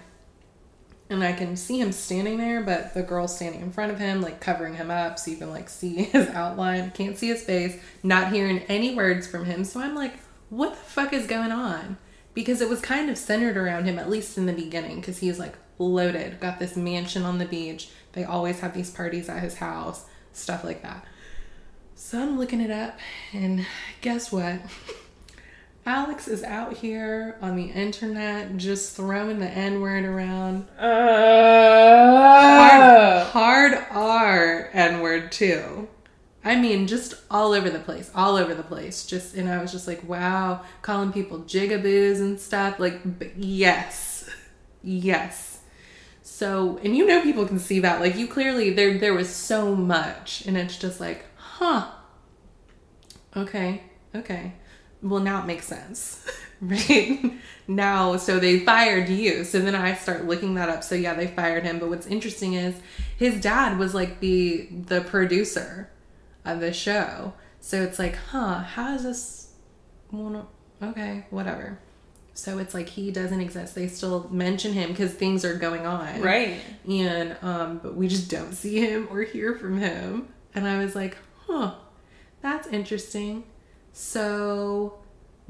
and 1.12 1.24
I 1.24 1.32
can 1.32 1.56
see 1.56 1.80
him 1.80 1.92
standing 1.92 2.38
there, 2.38 2.62
but 2.62 2.94
the 2.94 3.02
girl's 3.02 3.34
standing 3.34 3.60
in 3.60 3.72
front 3.72 3.92
of 3.92 3.98
him, 3.98 4.20
like 4.20 4.40
covering 4.40 4.74
him 4.74 4.90
up, 4.90 5.18
so 5.18 5.30
you 5.30 5.36
can 5.36 5.50
like 5.50 5.68
see 5.68 5.94
his 6.04 6.28
outline. 6.28 6.90
Can't 6.92 7.16
see 7.16 7.28
his 7.28 7.42
face. 7.42 7.80
Not 8.02 8.32
hearing 8.32 8.60
any 8.68 8.94
words 8.94 9.26
from 9.26 9.44
him. 9.44 9.64
So 9.64 9.80
I'm 9.80 9.94
like, 9.94 10.14
what 10.50 10.70
the 10.70 10.76
fuck 10.76 11.12
is 11.12 11.26
going 11.26 11.52
on? 11.52 11.98
Because 12.34 12.60
it 12.60 12.68
was 12.68 12.80
kind 12.80 13.10
of 13.10 13.18
centered 13.18 13.56
around 13.56 13.84
him, 13.84 13.98
at 13.98 14.10
least 14.10 14.38
in 14.38 14.46
the 14.46 14.52
beginning, 14.52 14.96
because 14.96 15.18
he's 15.18 15.38
like 15.38 15.54
loaded, 15.78 16.40
got 16.40 16.58
this 16.58 16.76
mansion 16.76 17.24
on 17.24 17.38
the 17.38 17.44
beach. 17.44 17.88
They 18.12 18.24
always 18.24 18.60
have 18.60 18.74
these 18.74 18.90
parties 18.90 19.28
at 19.28 19.42
his 19.42 19.56
house, 19.56 20.06
stuff 20.32 20.64
like 20.64 20.82
that. 20.82 21.04
So 21.94 22.20
I'm 22.20 22.38
looking 22.38 22.60
it 22.60 22.70
up, 22.70 22.98
and 23.32 23.66
guess 24.00 24.32
what? 24.32 24.60
Alex 25.84 26.28
is 26.28 26.44
out 26.44 26.76
here 26.76 27.36
on 27.42 27.56
the 27.56 27.64
internet 27.72 28.56
just 28.56 28.94
throwing 28.94 29.40
the 29.40 29.48
N 29.48 29.80
word 29.80 30.04
around. 30.04 30.68
Uh, 30.78 32.22
Hard, 33.24 33.74
hard 33.74 33.86
R 33.90 34.70
N 34.72 35.00
word 35.00 35.32
too. 35.32 35.88
I 36.44 36.54
mean, 36.56 36.86
just 36.86 37.14
all 37.30 37.52
over 37.52 37.68
the 37.68 37.80
place, 37.80 38.10
all 38.14 38.36
over 38.36 38.54
the 38.54 38.62
place. 38.62 39.04
Just 39.04 39.34
and 39.34 39.48
I 39.48 39.60
was 39.60 39.72
just 39.72 39.88
like, 39.88 40.08
wow, 40.08 40.62
calling 40.82 41.12
people 41.12 41.40
jigaboos 41.40 42.20
and 42.20 42.38
stuff. 42.38 42.78
Like, 42.78 43.00
yes, 43.36 44.30
yes. 44.82 45.60
So, 46.22 46.78
and 46.84 46.96
you 46.96 47.06
know, 47.06 47.22
people 47.22 47.46
can 47.46 47.58
see 47.58 47.80
that. 47.80 48.00
Like, 48.00 48.16
you 48.16 48.28
clearly 48.28 48.70
there 48.70 48.98
there 48.98 49.14
was 49.14 49.28
so 49.28 49.74
much, 49.74 50.46
and 50.46 50.56
it's 50.56 50.76
just 50.76 51.00
like, 51.00 51.24
huh. 51.36 51.90
Okay, 53.36 53.82
okay. 54.14 54.52
Well, 55.02 55.20
now 55.20 55.42
it 55.42 55.46
makes 55.46 55.66
sense, 55.66 56.24
right? 56.60 57.34
now, 57.66 58.16
so 58.16 58.38
they 58.38 58.60
fired 58.60 59.08
you. 59.08 59.44
So 59.44 59.60
then 59.60 59.74
I 59.74 59.94
start 59.94 60.26
looking 60.26 60.54
that 60.54 60.68
up. 60.68 60.84
So 60.84 60.94
yeah, 60.94 61.14
they 61.14 61.26
fired 61.26 61.64
him. 61.64 61.78
But 61.78 61.88
what's 61.88 62.06
interesting 62.06 62.54
is 62.54 62.76
his 63.16 63.40
dad 63.40 63.78
was 63.78 63.94
like 63.94 64.20
the 64.20 64.68
the 64.70 65.00
producer 65.00 65.90
of 66.44 66.60
the 66.60 66.72
show. 66.72 67.34
So 67.60 67.82
it's 67.82 67.98
like, 67.98 68.16
huh, 68.16 68.60
how 68.60 68.94
is 68.94 69.04
this? 69.04 69.52
Well, 70.10 70.48
okay, 70.82 71.26
whatever. 71.30 71.78
So 72.34 72.58
it's 72.58 72.74
like 72.74 72.88
he 72.88 73.10
doesn't 73.10 73.40
exist. 73.40 73.74
They 73.74 73.88
still 73.88 74.28
mention 74.30 74.72
him 74.72 74.90
because 74.90 75.12
things 75.12 75.44
are 75.44 75.54
going 75.54 75.86
on, 75.86 76.22
right. 76.22 76.60
and 76.88 77.36
um, 77.42 77.78
but 77.82 77.94
we 77.94 78.08
just 78.08 78.30
don't 78.30 78.52
see 78.54 78.80
him 78.80 79.08
or 79.10 79.22
hear 79.22 79.54
from 79.54 79.78
him. 79.78 80.28
And 80.54 80.66
I 80.66 80.82
was 80.82 80.94
like, 80.94 81.16
huh, 81.46 81.74
that's 82.40 82.66
interesting. 82.68 83.44
So 83.92 84.98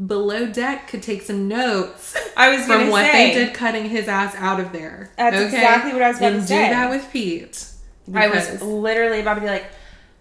below 0.04 0.46
deck 0.46 0.88
could 0.88 1.02
take 1.02 1.22
some 1.22 1.48
notes 1.48 2.16
I 2.36 2.54
was 2.56 2.66
from 2.66 2.90
what 2.90 3.04
say. 3.04 3.32
they 3.32 3.44
did 3.44 3.54
cutting 3.54 3.88
his 3.88 4.08
ass 4.08 4.34
out 4.36 4.58
of 4.58 4.72
there. 4.72 5.12
That's 5.16 5.36
exactly 5.36 5.92
what 5.92 6.02
I 6.02 6.08
was 6.08 6.20
and 6.20 6.40
to 6.40 6.46
say. 6.46 6.68
do 6.68 6.74
that 6.74 6.90
with 6.90 7.10
Pete. 7.12 7.66
I 8.12 8.28
was 8.28 8.60
literally 8.62 9.20
about 9.20 9.34
to 9.34 9.40
be 9.42 9.46
like, 9.46 9.66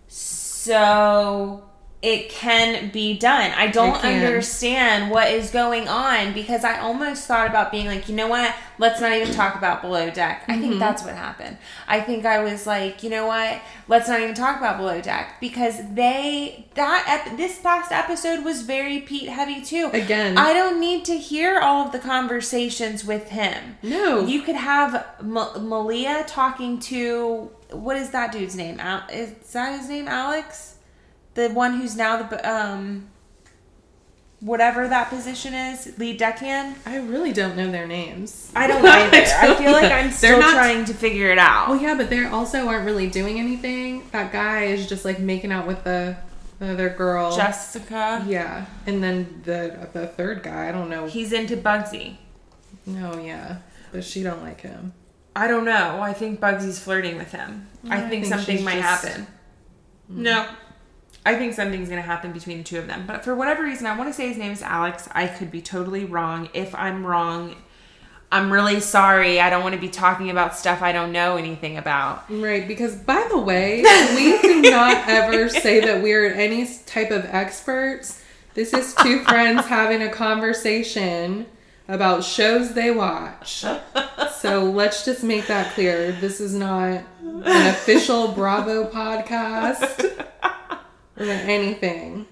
so 0.07 1.63
it 2.01 2.29
can 2.29 2.89
be 2.89 3.15
done. 3.17 3.51
I 3.51 3.67
don't 3.67 4.03
understand 4.03 5.11
what 5.11 5.27
is 5.29 5.51
going 5.51 5.87
on 5.87 6.33
because 6.33 6.63
I 6.63 6.79
almost 6.79 7.27
thought 7.27 7.47
about 7.47 7.71
being 7.71 7.85
like, 7.85 8.09
you 8.09 8.15
know 8.15 8.27
what? 8.27 8.55
Let's 8.79 8.99
not 8.99 9.11
even 9.13 9.31
talk 9.33 9.55
about 9.55 9.81
below 9.83 10.09
deck. 10.09 10.43
I 10.47 10.53
Mm-hmm. 10.53 10.61
think 10.61 10.79
that's 10.79 11.03
what 11.03 11.13
happened. 11.15 11.57
I 11.87 12.01
think 12.01 12.25
I 12.25 12.39
was 12.43 12.65
like, 12.65 13.03
you 13.03 13.09
know 13.11 13.27
what? 13.27 13.61
Let's 13.87 14.07
not 14.07 14.19
even 14.19 14.33
talk 14.33 14.57
about 14.57 14.77
below 14.77 14.99
deck 14.99 15.35
because 15.39 15.75
they 15.93 16.65
that 16.73 17.23
ep- 17.27 17.37
this 17.37 17.59
past 17.59 17.91
episode 17.91 18.43
was 18.43 18.63
very 18.63 19.01
Pete 19.01 19.29
heavy 19.29 19.61
too. 19.61 19.91
Again. 19.93 20.37
I 20.39 20.53
don't 20.53 20.79
need 20.79 21.05
to 21.05 21.17
hear 21.17 21.59
all 21.59 21.85
of 21.85 21.91
the 21.91 21.99
conversations 21.99 23.05
with 23.05 23.29
him. 23.29 23.77
No. 23.83 24.25
You 24.25 24.41
could 24.41 24.55
have 24.55 25.05
M- 25.19 25.33
Malia 25.69 26.23
talking 26.27 26.79
to 26.79 27.51
what 27.71 27.95
is 27.95 28.09
that 28.09 28.31
dude's 28.31 28.55
name? 28.55 28.79
Al- 28.79 29.07
is 29.09 29.31
that 29.53 29.77
his 29.79 29.87
name? 29.87 30.07
Alex, 30.07 30.75
the 31.33 31.49
one 31.49 31.79
who's 31.79 31.95
now 31.95 32.21
the 32.23 32.49
um, 32.49 33.07
whatever 34.39 34.87
that 34.87 35.09
position 35.09 35.53
is, 35.53 35.97
lead 35.97 36.17
deckhand. 36.17 36.75
I 36.85 36.97
really 36.97 37.31
don't 37.31 37.55
know 37.55 37.71
their 37.71 37.87
names. 37.87 38.51
I 38.55 38.67
don't 38.67 38.85
either. 38.85 39.17
I 39.17 39.47
don't 39.47 39.57
feel 39.57 39.71
like. 39.71 39.91
I'm 39.91 40.11
still 40.11 40.39
not- 40.39 40.53
trying 40.53 40.85
to 40.85 40.93
figure 40.93 41.31
it 41.31 41.37
out. 41.37 41.69
Well, 41.69 41.81
yeah, 41.81 41.95
but 41.95 42.09
they 42.09 42.25
also 42.25 42.67
aren't 42.67 42.85
really 42.85 43.07
doing 43.09 43.39
anything. 43.39 44.03
That 44.11 44.31
guy 44.31 44.63
is 44.65 44.87
just 44.87 45.05
like 45.05 45.19
making 45.19 45.51
out 45.51 45.67
with 45.67 45.83
the, 45.83 46.17
the 46.59 46.71
other 46.71 46.89
girl. 46.89 47.35
Jessica, 47.35 48.23
yeah, 48.27 48.65
and 48.85 49.03
then 49.03 49.41
the 49.45 49.89
the 49.93 50.07
third 50.07 50.43
guy, 50.43 50.69
I 50.69 50.71
don't 50.71 50.89
know. 50.89 51.05
he's 51.07 51.31
into 51.33 51.55
Bugsy. 51.57 52.17
no, 52.85 53.19
yeah, 53.19 53.57
but 53.91 54.03
she 54.03 54.23
don't 54.23 54.41
like 54.41 54.61
him. 54.61 54.93
I 55.33 55.47
don't 55.47 55.63
know. 55.63 56.01
I 56.01 56.11
think 56.11 56.41
Bugsy's 56.41 56.77
flirting 56.79 57.15
with 57.17 57.31
him. 57.31 57.67
I, 57.89 57.97
I 57.97 57.99
think, 58.09 58.25
think 58.25 58.25
something 58.25 58.63
might 58.65 58.81
just- 58.81 59.05
happen. 59.07 59.27
No. 60.09 60.45
I 61.25 61.35
think 61.35 61.53
something's 61.53 61.89
going 61.89 62.01
to 62.01 62.07
happen 62.07 62.31
between 62.31 62.59
the 62.59 62.63
two 62.63 62.79
of 62.79 62.87
them. 62.87 63.05
But 63.05 63.23
for 63.23 63.35
whatever 63.35 63.63
reason, 63.63 63.85
I 63.85 63.95
want 63.95 64.09
to 64.09 64.13
say 64.13 64.27
his 64.27 64.37
name 64.37 64.51
is 64.51 64.63
Alex. 64.63 65.07
I 65.11 65.27
could 65.27 65.51
be 65.51 65.61
totally 65.61 66.03
wrong. 66.03 66.49
If 66.53 66.73
I'm 66.73 67.05
wrong, 67.05 67.55
I'm 68.31 68.51
really 68.51 68.79
sorry. 68.79 69.39
I 69.39 69.51
don't 69.51 69.61
want 69.61 69.75
to 69.75 69.81
be 69.81 69.89
talking 69.89 70.31
about 70.31 70.55
stuff 70.55 70.81
I 70.81 70.91
don't 70.91 71.11
know 71.11 71.37
anything 71.37 71.77
about. 71.77 72.25
Right, 72.29 72.67
because 72.67 72.95
by 72.95 73.27
the 73.29 73.37
way, 73.37 73.77
we 74.15 74.41
do 74.41 74.61
not 74.61 75.07
ever 75.07 75.47
say 75.47 75.79
that 75.81 76.01
we're 76.01 76.33
any 76.33 76.67
type 76.87 77.11
of 77.11 77.25
experts. 77.25 78.23
This 78.55 78.73
is 78.73 78.95
two 78.95 79.19
friends 79.25 79.67
having 79.67 80.01
a 80.01 80.09
conversation 80.09 81.45
about 81.87 82.23
shows 82.23 82.73
they 82.73 82.89
watch. 82.89 83.63
So 84.37 84.63
let's 84.63 85.05
just 85.05 85.23
make 85.23 85.45
that 85.47 85.73
clear. 85.73 86.13
This 86.13 86.41
is 86.41 86.55
not 86.55 87.03
an 87.21 87.67
official 87.67 88.29
Bravo 88.29 88.89
podcast 88.91 90.25
or 91.17 91.25
anything. 91.25 92.27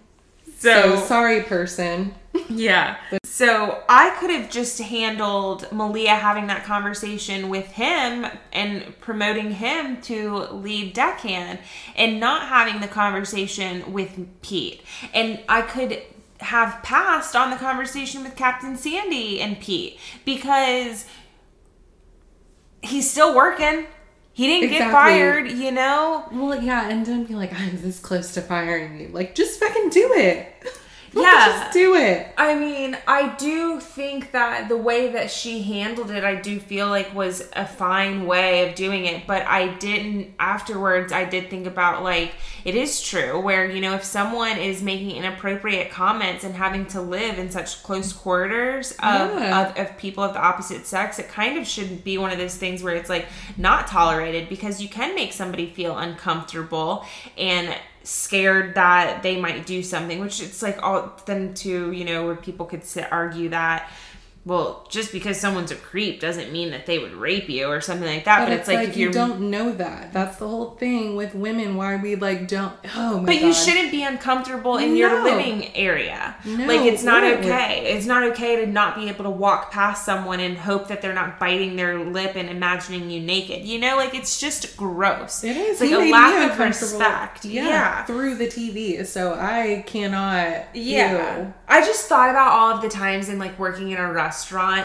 So, 0.57 0.95
So, 0.97 1.05
sorry, 1.05 1.43
person. 1.43 2.13
yeah. 2.49 2.97
So 3.23 3.83
I 3.87 4.09
could 4.19 4.29
have 4.29 4.49
just 4.49 4.79
handled 4.79 5.71
Malia 5.71 6.15
having 6.15 6.47
that 6.47 6.65
conversation 6.65 7.47
with 7.49 7.67
him 7.67 8.25
and 8.51 8.99
promoting 8.99 9.51
him 9.51 10.01
to 10.03 10.35
lead 10.51 10.93
deckhand 10.93 11.59
and 11.95 12.19
not 12.19 12.47
having 12.49 12.81
the 12.81 12.87
conversation 12.87 13.93
with 13.93 14.27
Pete. 14.41 14.81
And 15.13 15.39
I 15.47 15.61
could 15.61 16.01
have 16.41 16.81
passed 16.83 17.35
on 17.35 17.51
the 17.51 17.57
conversation 17.57 18.23
with 18.23 18.35
Captain 18.35 18.75
Sandy 18.75 19.39
and 19.41 19.59
Pete 19.59 19.97
because 20.25 21.05
he's 22.81 23.09
still 23.09 23.35
working. 23.35 23.87
He 24.39 24.47
didn't 24.47 24.69
get 24.69 24.89
fired, 24.89 25.51
you 25.51 25.69
know? 25.69 26.23
Well, 26.31 26.63
yeah, 26.63 26.87
and 26.87 27.05
don't 27.05 27.25
be 27.25 27.35
like, 27.35 27.51
I'm 27.59 27.81
this 27.81 27.99
close 27.99 28.33
to 28.35 28.41
firing 28.41 28.97
you. 28.97 29.09
Like, 29.09 29.35
just 29.35 29.59
fucking 29.59 29.89
do 29.89 30.13
it. 30.13 30.55
Yeah. 31.13 31.45
just 31.61 31.73
do 31.73 31.95
it. 31.95 32.27
I 32.37 32.55
mean, 32.55 32.97
I 33.07 33.35
do 33.35 33.79
think 33.79 34.31
that 34.31 34.69
the 34.69 34.77
way 34.77 35.11
that 35.13 35.31
she 35.31 35.61
handled 35.63 36.11
it, 36.11 36.23
I 36.23 36.35
do 36.35 36.59
feel 36.59 36.87
like 36.87 37.13
was 37.15 37.49
a 37.53 37.65
fine 37.65 38.25
way 38.25 38.69
of 38.69 38.75
doing 38.75 39.05
it. 39.05 39.25
But 39.27 39.45
I 39.47 39.73
didn't, 39.75 40.33
afterwards, 40.39 41.11
I 41.11 41.25
did 41.25 41.49
think 41.49 41.67
about 41.67 42.03
like, 42.03 42.33
it 42.65 42.75
is 42.75 43.01
true 43.01 43.39
where, 43.39 43.69
you 43.69 43.81
know, 43.81 43.95
if 43.95 44.03
someone 44.03 44.57
is 44.57 44.81
making 44.81 45.11
inappropriate 45.11 45.91
comments 45.91 46.43
and 46.43 46.53
having 46.53 46.85
to 46.87 47.01
live 47.01 47.39
in 47.39 47.49
such 47.49 47.81
close 47.83 48.13
quarters 48.13 48.91
of, 48.93 48.97
Yeah. 48.99 49.69
of, 49.71 49.77
of 49.77 49.97
people 49.97 50.23
of 50.23 50.33
the 50.33 50.39
opposite 50.41 50.85
sex, 50.85 51.19
it 51.19 51.29
kind 51.29 51.57
of 51.57 51.67
should 51.67 52.03
be 52.03 52.17
one 52.17 52.31
of 52.31 52.37
those 52.37 52.55
things 52.55 52.83
where 52.83 52.95
it's 52.95 53.09
like 53.09 53.27
not 53.57 53.87
tolerated 53.87 54.49
because 54.49 54.81
you 54.81 54.89
can 54.89 55.15
make 55.15 55.33
somebody 55.33 55.67
feel 55.67 55.97
uncomfortable 55.97 57.05
and 57.37 57.75
scared 58.09 58.73
that 58.73 59.21
they 59.21 59.39
might 59.39 59.67
do 59.67 59.83
something 59.83 60.19
which 60.19 60.41
it's 60.41 60.63
like 60.63 60.81
all 60.81 61.13
then 61.25 61.53
to 61.53 61.91
you 61.91 62.03
know 62.03 62.25
where 62.25 62.35
people 62.35 62.65
could 62.65 62.83
sit 62.83 63.07
argue 63.11 63.49
that 63.49 63.91
well 64.45 64.87
just 64.89 65.11
because 65.11 65.39
someone's 65.39 65.71
a 65.71 65.75
creep 65.75 66.19
doesn't 66.19 66.51
mean 66.51 66.71
that 66.71 66.85
they 66.85 66.97
would 66.97 67.13
rape 67.13 67.49
you 67.49 67.67
or 67.67 67.81
something 67.81 68.07
like 68.07 68.25
that 68.25 68.39
But, 68.39 68.45
but, 68.45 68.53
it's, 68.53 68.61
it's, 68.61 68.67
like, 68.69 68.87
like, 68.89 68.97
you 68.97 69.11
don't 69.11 69.49
know 69.51 69.71
that. 69.73 70.13
That's 70.13 70.37
the 70.37 70.47
whole 70.47 70.71
thing 70.71 71.15
with 71.15 71.35
women. 71.35 71.75
Why 71.75 71.97
we 71.97 72.15
like 72.15 72.47
don't. 72.47 72.73
Oh 72.95 73.19
my 73.19 73.25
but 73.25 73.33
god. 73.33 73.41
you 73.41 73.53
shouldn't 73.53 73.91
be 73.91 74.03
uncomfortable 74.03 74.77
in 74.77 74.95
your 74.95 75.23
living 75.23 75.75
area. 75.75 76.35
No, 76.45 76.65
like 76.65 76.81
it's 76.81 77.03
not 77.03 77.23
whatever. 77.23 77.43
okay. 77.43 77.93
It's 77.95 78.05
not 78.05 78.23
okay 78.31 78.63
to 78.63 78.67
not 78.71 78.95
be 78.95 79.09
able 79.09 79.25
to 79.25 79.29
walk 79.29 79.71
past 79.71 80.05
someone 80.05 80.39
and 80.39 80.57
hope 80.57 80.87
that 80.87 81.01
they're 81.01 81.13
not 81.13 81.39
biting 81.39 81.75
their 81.75 81.99
lip 81.99 82.35
and 82.35 82.49
imagining 82.49 83.09
you 83.09 83.19
naked. 83.19 83.65
You 83.65 83.79
know, 83.79 83.97
like 83.97 84.15
it's 84.15 84.39
just 84.39 84.75
gross. 84.77 85.43
It 85.43 85.57
is 85.57 85.81
It's 85.81 85.91
like 85.91 86.07
a 86.07 86.11
lack 86.11 86.51
of 86.51 86.59
respect. 86.59 87.45
Yeah, 87.45 87.67
yeah. 87.67 88.05
through 88.05 88.35
the 88.35 88.47
TV. 88.47 89.05
So 89.05 89.33
I 89.33 89.83
cannot. 89.85 90.69
Yeah. 90.73 91.39
ew. 91.39 91.53
I 91.67 91.81
just 91.85 92.07
thought 92.07 92.29
about 92.29 92.51
all 92.53 92.71
of 92.75 92.81
the 92.81 92.89
times 92.89 93.29
in 93.29 93.37
like 93.37 93.59
working 93.59 93.91
in 93.91 93.97
a 93.97 94.11
restaurant 94.11 94.38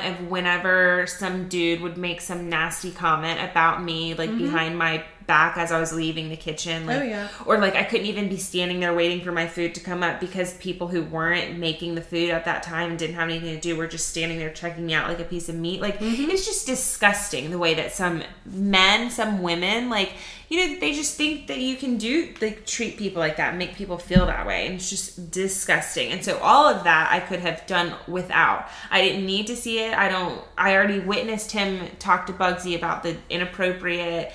of 0.05 0.29
whenever 0.29 1.07
some 1.07 1.49
dude 1.49 1.81
would 1.81 1.97
make 1.97 2.21
some 2.21 2.49
nasty 2.49 2.91
comment 2.91 3.41
about 3.41 3.83
me, 3.83 4.15
like 4.15 4.31
mm-hmm. 4.31 4.45
behind 4.45 4.79
my 4.79 5.05
back 5.27 5.57
as 5.57 5.72
I 5.72 5.81
was 5.81 5.93
leaving 5.93 6.29
the 6.29 6.37
kitchen. 6.37 6.87
Like, 6.87 6.95
Mm-hmm. 6.97 7.05
Oh, 7.05 7.09
yeah. 7.09 7.29
Or 7.47 7.59
like 7.59 7.75
I 7.75 7.83
couldn't 7.85 8.07
even 8.07 8.29
be 8.29 8.37
standing 8.37 8.81
there 8.81 8.95
waiting 8.95 9.22
for 9.25 9.33
my 9.33 9.47
food 9.47 9.75
to 9.75 9.81
come 9.81 10.03
up 10.03 10.20
because 10.20 10.55
people 10.59 10.89
who 10.89 11.03
weren't 11.03 11.59
making 11.59 11.95
the 11.95 12.03
food 12.03 12.31
at 12.31 12.45
that 12.45 12.62
time 12.62 12.91
and 12.91 12.99
didn't 12.99 13.16
have 13.16 13.29
anything 13.29 13.55
to 13.55 13.61
do 13.61 13.77
were 13.77 13.87
just 13.87 14.09
standing 14.09 14.39
there 14.39 14.51
checking 14.53 14.87
me 14.87 14.95
out 14.95 15.09
like 15.09 15.20
a 15.20 15.25
piece 15.25 15.49
of 15.49 15.55
meat. 15.55 15.81
Like 15.81 15.99
Mm-hmm. 16.01 16.31
it's 16.31 16.45
just 16.45 16.66
disgusting 16.66 17.51
the 17.51 17.59
way 17.59 17.75
that 17.75 17.93
some 17.93 18.22
men, 18.45 19.11
some 19.11 19.43
women, 19.43 19.89
like 19.91 20.12
you 20.51 20.59
know, 20.75 20.79
they 20.79 20.93
just 20.93 21.16
think 21.16 21.47
that 21.47 21.59
you 21.59 21.75
can 21.75 21.97
do 21.97 22.33
like 22.41 22.66
treat 22.66 22.99
people 22.99 23.18
like 23.18 23.39
that, 23.39 23.57
make 23.57 23.75
people 23.75 23.97
feel 23.97 24.27
that 24.27 24.47
way, 24.47 24.66
and 24.66 24.75
it's 24.77 24.91
just 24.91 25.31
disgusting. 25.31 26.12
And 26.12 26.22
so 26.22 26.39
all 26.39 26.66
of 26.66 26.85
that 26.85 27.09
I 27.11 27.20
could 27.20 27.41
have 27.41 27.66
done 27.66 27.95
without. 28.07 28.68
I 28.91 29.01
didn't 29.01 29.25
need 29.25 29.47
to 29.47 29.57
see 29.57 29.79
it. 29.81 29.95
I 29.97 30.09
don't. 30.11 30.41
I 30.59 30.75
already 30.77 31.01
witnessed 31.01 31.51
him 31.53 31.89
talk 31.99 32.27
to 32.27 32.33
Bugsy 32.35 32.77
about 32.77 33.03
the 33.03 33.16
inappropriate 33.31 34.33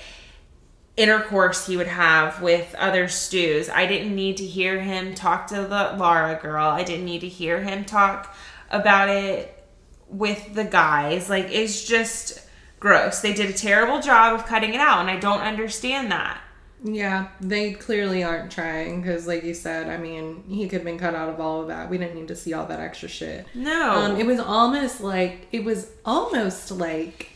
intercourse 0.96 1.66
he 1.66 1.76
would 1.76 1.86
have 1.86 2.42
with 2.42 2.74
other 2.76 3.08
stews. 3.08 3.68
I 3.68 3.86
didn't 3.86 4.14
need 4.14 4.36
to 4.38 4.46
hear 4.46 4.80
him 4.80 5.14
talk 5.14 5.46
to 5.48 5.62
the 5.62 5.94
Laura 5.96 6.38
girl. 6.40 6.66
I 6.66 6.82
didn't 6.82 7.04
need 7.04 7.20
to 7.20 7.28
hear 7.28 7.62
him 7.62 7.84
talk 7.84 8.34
about 8.70 9.08
it 9.08 9.64
with 10.08 10.54
the 10.54 10.64
guys. 10.64 11.30
Like 11.30 11.46
it's 11.50 11.84
just 11.84 12.40
gross. 12.78 13.20
They 13.20 13.32
did 13.32 13.50
a 13.50 13.54
terrible 13.54 14.00
job 14.00 14.38
of 14.38 14.46
cutting 14.46 14.74
it 14.74 14.80
out 14.80 15.00
and 15.00 15.10
I 15.10 15.18
don't 15.18 15.40
understand 15.40 16.10
that. 16.10 16.40
Yeah, 16.82 17.28
they 17.40 17.72
clearly 17.72 18.24
aren't 18.24 18.50
trying 18.50 19.02
because, 19.02 19.26
like 19.26 19.44
you 19.44 19.52
said, 19.52 19.88
I 19.88 19.98
mean, 19.98 20.44
he 20.48 20.64
could 20.64 20.78
have 20.78 20.84
been 20.84 20.98
cut 20.98 21.14
out 21.14 21.28
of 21.28 21.38
all 21.38 21.60
of 21.60 21.68
that. 21.68 21.90
We 21.90 21.98
didn't 21.98 22.14
need 22.14 22.28
to 22.28 22.36
see 22.36 22.54
all 22.54 22.64
that 22.66 22.80
extra 22.80 23.08
shit. 23.08 23.46
No. 23.54 23.92
Um, 23.92 24.16
it 24.16 24.24
was 24.24 24.40
almost 24.40 25.02
like 25.02 25.46
it 25.52 25.62
was 25.62 25.90
almost 26.06 26.70
like 26.70 27.28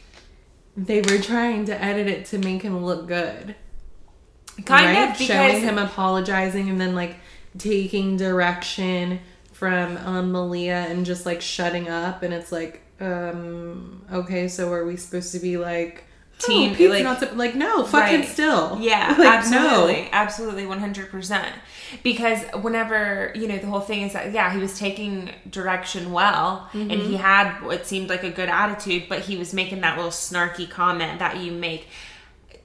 they 0.77 1.01
were 1.01 1.19
trying 1.19 1.65
to 1.67 1.83
edit 1.83 2.07
it 2.09 2.27
to 2.27 2.39
make 2.39 2.63
him 2.63 2.85
look 2.85 3.07
good. 3.07 3.55
kind 4.65 4.87
right? 4.87 5.11
of 5.11 5.19
because 5.19 5.27
showing 5.27 5.61
him 5.61 5.79
apologizing 5.79 6.69
and 6.69 6.81
then 6.81 6.95
like 6.95 7.17
taking 7.59 8.17
direction 8.17 9.21
from 9.53 9.97
um, 9.99 10.33
Malia 10.33 10.87
and 10.89 11.07
just 11.07 11.25
like 11.27 11.41
shutting 11.41 11.89
up, 11.89 12.23
and 12.23 12.35
it's 12.35 12.51
like, 12.51 12.83
um, 13.01 14.05
okay, 14.13 14.49
so 14.49 14.73
are 14.73 14.85
we 14.85 14.97
supposed 14.97 15.33
to 15.33 15.39
be 15.39 15.57
like 15.57 16.05
Team- 16.39 16.73
oh, 16.73 16.75
Pete's 16.77 16.91
like- 16.91 17.03
not 17.05 17.37
like 17.37 17.55
no, 17.55 17.85
fucking 17.85 18.21
Right. 18.21 18.29
still, 18.29 18.79
Yeah, 18.81 19.15
Like, 19.19 19.29
absolutely. 19.29 20.09
Absolutely, 20.13 20.65
100%. 20.65 21.45
Because 22.03 22.41
whenever, 22.61 23.31
you 23.35 23.47
know, 23.47 23.57
the 23.59 23.67
whole 23.67 23.81
thing 23.81 24.03
is 24.03 24.13
that, 24.15 24.33
yeah, 24.33 24.53
he 24.53 24.59
was 24.59 24.79
taking 24.79 25.31
direction 25.51 26.13
well 26.13 26.69
and 26.73 26.91
Mm-hmm. 26.91 27.09
he 27.11 27.17
had 27.17 27.61
what 27.63 27.87
seemed 27.87 28.09
like 28.09 28.25
a 28.25 28.31
good 28.31 28.49
attitude, 28.49 29.05
but 29.09 29.21
he 29.21 29.37
was 29.37 29.55
making 29.55 29.81
that 29.83 29.97
little 29.97 30.11
snarky 30.11 30.69
comment 30.69 31.19
that 31.21 31.39
you 31.39 31.53
make 31.53 31.87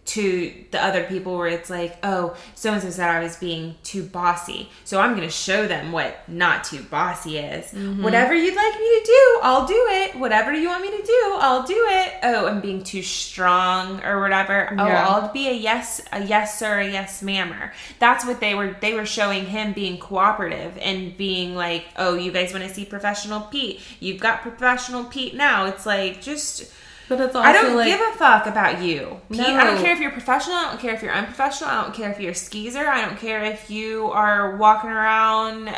to 0.09 0.51
the 0.71 0.83
other 0.83 1.03
people 1.03 1.37
where 1.37 1.47
it's 1.47 1.69
like, 1.69 1.97
oh, 2.01 2.35
so 2.55 2.73
and 2.73 2.81
so 2.81 2.89
said 2.89 3.09
I 3.09 3.19
was 3.19 3.35
being 3.35 3.75
too 3.83 4.03
bossy. 4.03 4.67
So 4.83 4.99
I'm 4.99 5.15
going 5.15 5.27
to 5.27 5.33
show 5.33 5.67
them 5.67 5.91
what 5.91 6.27
not 6.27 6.63
too 6.63 6.81
bossy 6.81 7.37
is. 7.37 7.67
Mm-hmm. 7.71 8.03
Whatever 8.03 8.33
you'd 8.33 8.55
like 8.55 8.73
me 8.73 8.99
to 8.99 9.03
do, 9.05 9.39
I'll 9.43 9.67
do 9.67 9.85
it. 9.89 10.15
Whatever 10.15 10.51
you 10.51 10.67
want 10.67 10.81
me 10.81 10.89
to 10.97 11.03
do, 11.05 11.37
I'll 11.39 11.61
do 11.61 11.77
it. 11.89 12.13
Oh, 12.23 12.47
I'm 12.47 12.59
being 12.59 12.83
too 12.83 13.03
strong 13.03 14.03
or 14.03 14.19
whatever. 14.19 14.75
Oh, 14.79 14.83
I'll 14.83 15.31
be 15.31 15.47
a 15.47 15.53
yes, 15.53 16.01
a 16.11 16.25
yes 16.25 16.57
sir, 16.57 16.79
a 16.79 16.87
yes 16.87 17.21
mammer. 17.21 17.71
That's 17.99 18.25
what 18.25 18.39
they 18.39 18.55
were. 18.55 18.75
They 18.81 18.95
were 18.95 19.05
showing 19.05 19.45
him 19.45 19.73
being 19.73 19.99
cooperative 19.99 20.75
and 20.79 21.15
being 21.17 21.53
like, 21.55 21.85
oh, 21.97 22.15
you 22.15 22.31
guys 22.31 22.51
want 22.51 22.67
to 22.67 22.73
see 22.73 22.83
professional 22.83 23.41
Pete? 23.41 23.79
You've 23.99 24.19
got 24.19 24.41
professional 24.41 25.03
Pete 25.03 25.35
now. 25.35 25.67
It's 25.67 25.85
like 25.85 26.19
just. 26.19 26.73
But 27.09 27.19
it's 27.21 27.35
also 27.35 27.47
I 27.47 27.51
don't 27.51 27.75
like 27.75 27.87
give 27.87 27.99
a 27.99 28.17
fuck 28.17 28.45
about 28.45 28.81
you. 28.83 29.19
Pete, 29.31 29.41
I 29.41 29.65
don't 29.65 29.81
care 29.81 29.93
if 29.93 29.99
you're 29.99 30.11
professional. 30.11 30.55
I 30.55 30.69
don't 30.69 30.79
care 30.79 30.93
if 30.93 31.01
you're 31.01 31.11
unprofessional. 31.11 31.71
I 31.71 31.81
don't 31.81 31.93
care 31.93 32.11
if 32.11 32.19
you're 32.19 32.31
a 32.31 32.35
skeezer. 32.35 32.87
I 32.87 33.03
don't 33.03 33.17
care 33.17 33.43
if 33.43 33.71
you 33.71 34.11
are 34.11 34.55
walking 34.57 34.91
around, 34.91 35.75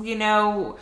you 0.00 0.14
know, 0.16 0.78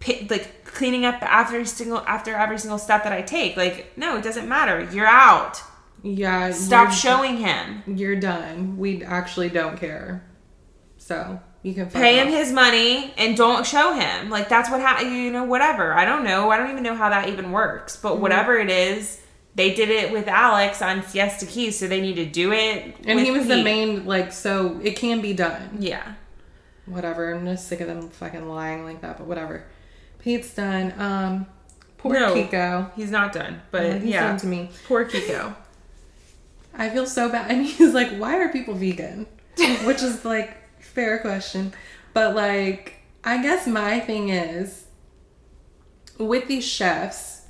pi- 0.00 0.26
like 0.28 0.64
cleaning 0.64 1.04
up 1.04 1.22
after 1.22 1.54
every 1.54 1.66
single 1.66 1.98
after 2.00 2.34
every 2.34 2.58
single 2.58 2.78
step 2.78 3.04
that 3.04 3.12
I 3.12 3.22
take. 3.22 3.56
Like, 3.56 3.96
no, 3.96 4.16
it 4.16 4.24
doesn't 4.24 4.48
matter. 4.48 4.88
You're 4.92 5.06
out. 5.06 5.62
yeah, 6.02 6.50
Stop 6.50 6.92
showing 6.92 7.36
him. 7.36 7.82
You're 7.86 8.16
done. 8.18 8.78
We 8.78 9.04
actually 9.04 9.48
don't 9.48 9.76
care. 9.78 10.26
So 10.98 11.40
you 11.62 11.74
can 11.74 11.90
Pay 11.90 12.18
him 12.20 12.28
off. 12.28 12.34
his 12.34 12.52
money 12.52 13.12
and 13.18 13.36
don't 13.36 13.66
show 13.66 13.92
him. 13.92 14.30
Like 14.30 14.48
that's 14.48 14.70
what 14.70 14.80
ha- 14.80 15.00
you 15.00 15.30
know. 15.30 15.44
Whatever. 15.44 15.92
I 15.92 16.04
don't 16.04 16.24
know. 16.24 16.50
I 16.50 16.56
don't 16.56 16.70
even 16.70 16.82
know 16.82 16.94
how 16.94 17.10
that 17.10 17.28
even 17.28 17.52
works. 17.52 17.96
But 17.96 18.12
Mm-hmm. 18.14 18.22
whatever 18.22 18.56
it 18.58 18.70
is, 18.70 19.20
they 19.54 19.74
did 19.74 19.90
it 19.90 20.10
with 20.12 20.26
Alex 20.28 20.80
on 20.80 21.02
Siesta 21.02 21.44
Key, 21.44 21.70
so 21.70 21.86
they 21.88 22.00
need 22.00 22.14
to 22.16 22.24
do 22.24 22.52
it. 22.52 22.94
and 23.04 23.16
with 23.16 23.24
he 23.24 23.30
was 23.30 23.46
the 23.46 23.62
main 23.62 24.06
like 24.06 24.32
so 24.32 24.80
it 24.82 24.96
can 24.96 25.20
be 25.20 25.32
done. 25.34 25.76
Yeah. 25.78 26.14
Whatever. 26.86 27.34
I'm 27.34 27.44
just 27.46 27.68
sick 27.68 27.80
of 27.80 27.86
them 27.88 28.08
fucking 28.08 28.48
lying 28.48 28.84
like 28.84 29.02
that. 29.02 29.18
But 29.18 29.26
whatever. 29.26 29.64
Pete's 30.20 30.54
done. 30.54 30.92
Um, 30.98 31.46
poor 31.98 32.14
No. 32.14 32.34
Kiko. 32.34 32.90
He's 32.94 33.10
not 33.10 33.32
done, 33.32 33.60
but 33.70 34.00
He's 34.00 34.04
yeah, 34.10 34.28
done 34.28 34.36
to 34.38 34.46
me. 34.46 34.70
poor 34.86 35.04
Kiko. 35.04 35.54
I 36.74 36.88
feel 36.88 37.06
so 37.06 37.28
bad. 37.28 37.50
And 37.50 37.66
he's 37.66 37.92
like, 37.94 38.10
why 38.16 38.38
are 38.38 38.48
people 38.48 38.74
vegan? 38.74 39.26
Which 39.84 40.02
is 40.02 40.24
like, 40.24 40.56
fair 40.90 41.18
question. 41.18 41.72
But 42.12 42.34
like, 42.34 42.96
I 43.24 43.42
guess 43.42 43.66
my 43.66 44.00
thing 44.00 44.28
is 44.30 44.84
with 46.18 46.48
these 46.48 46.64
chefs, 46.64 47.42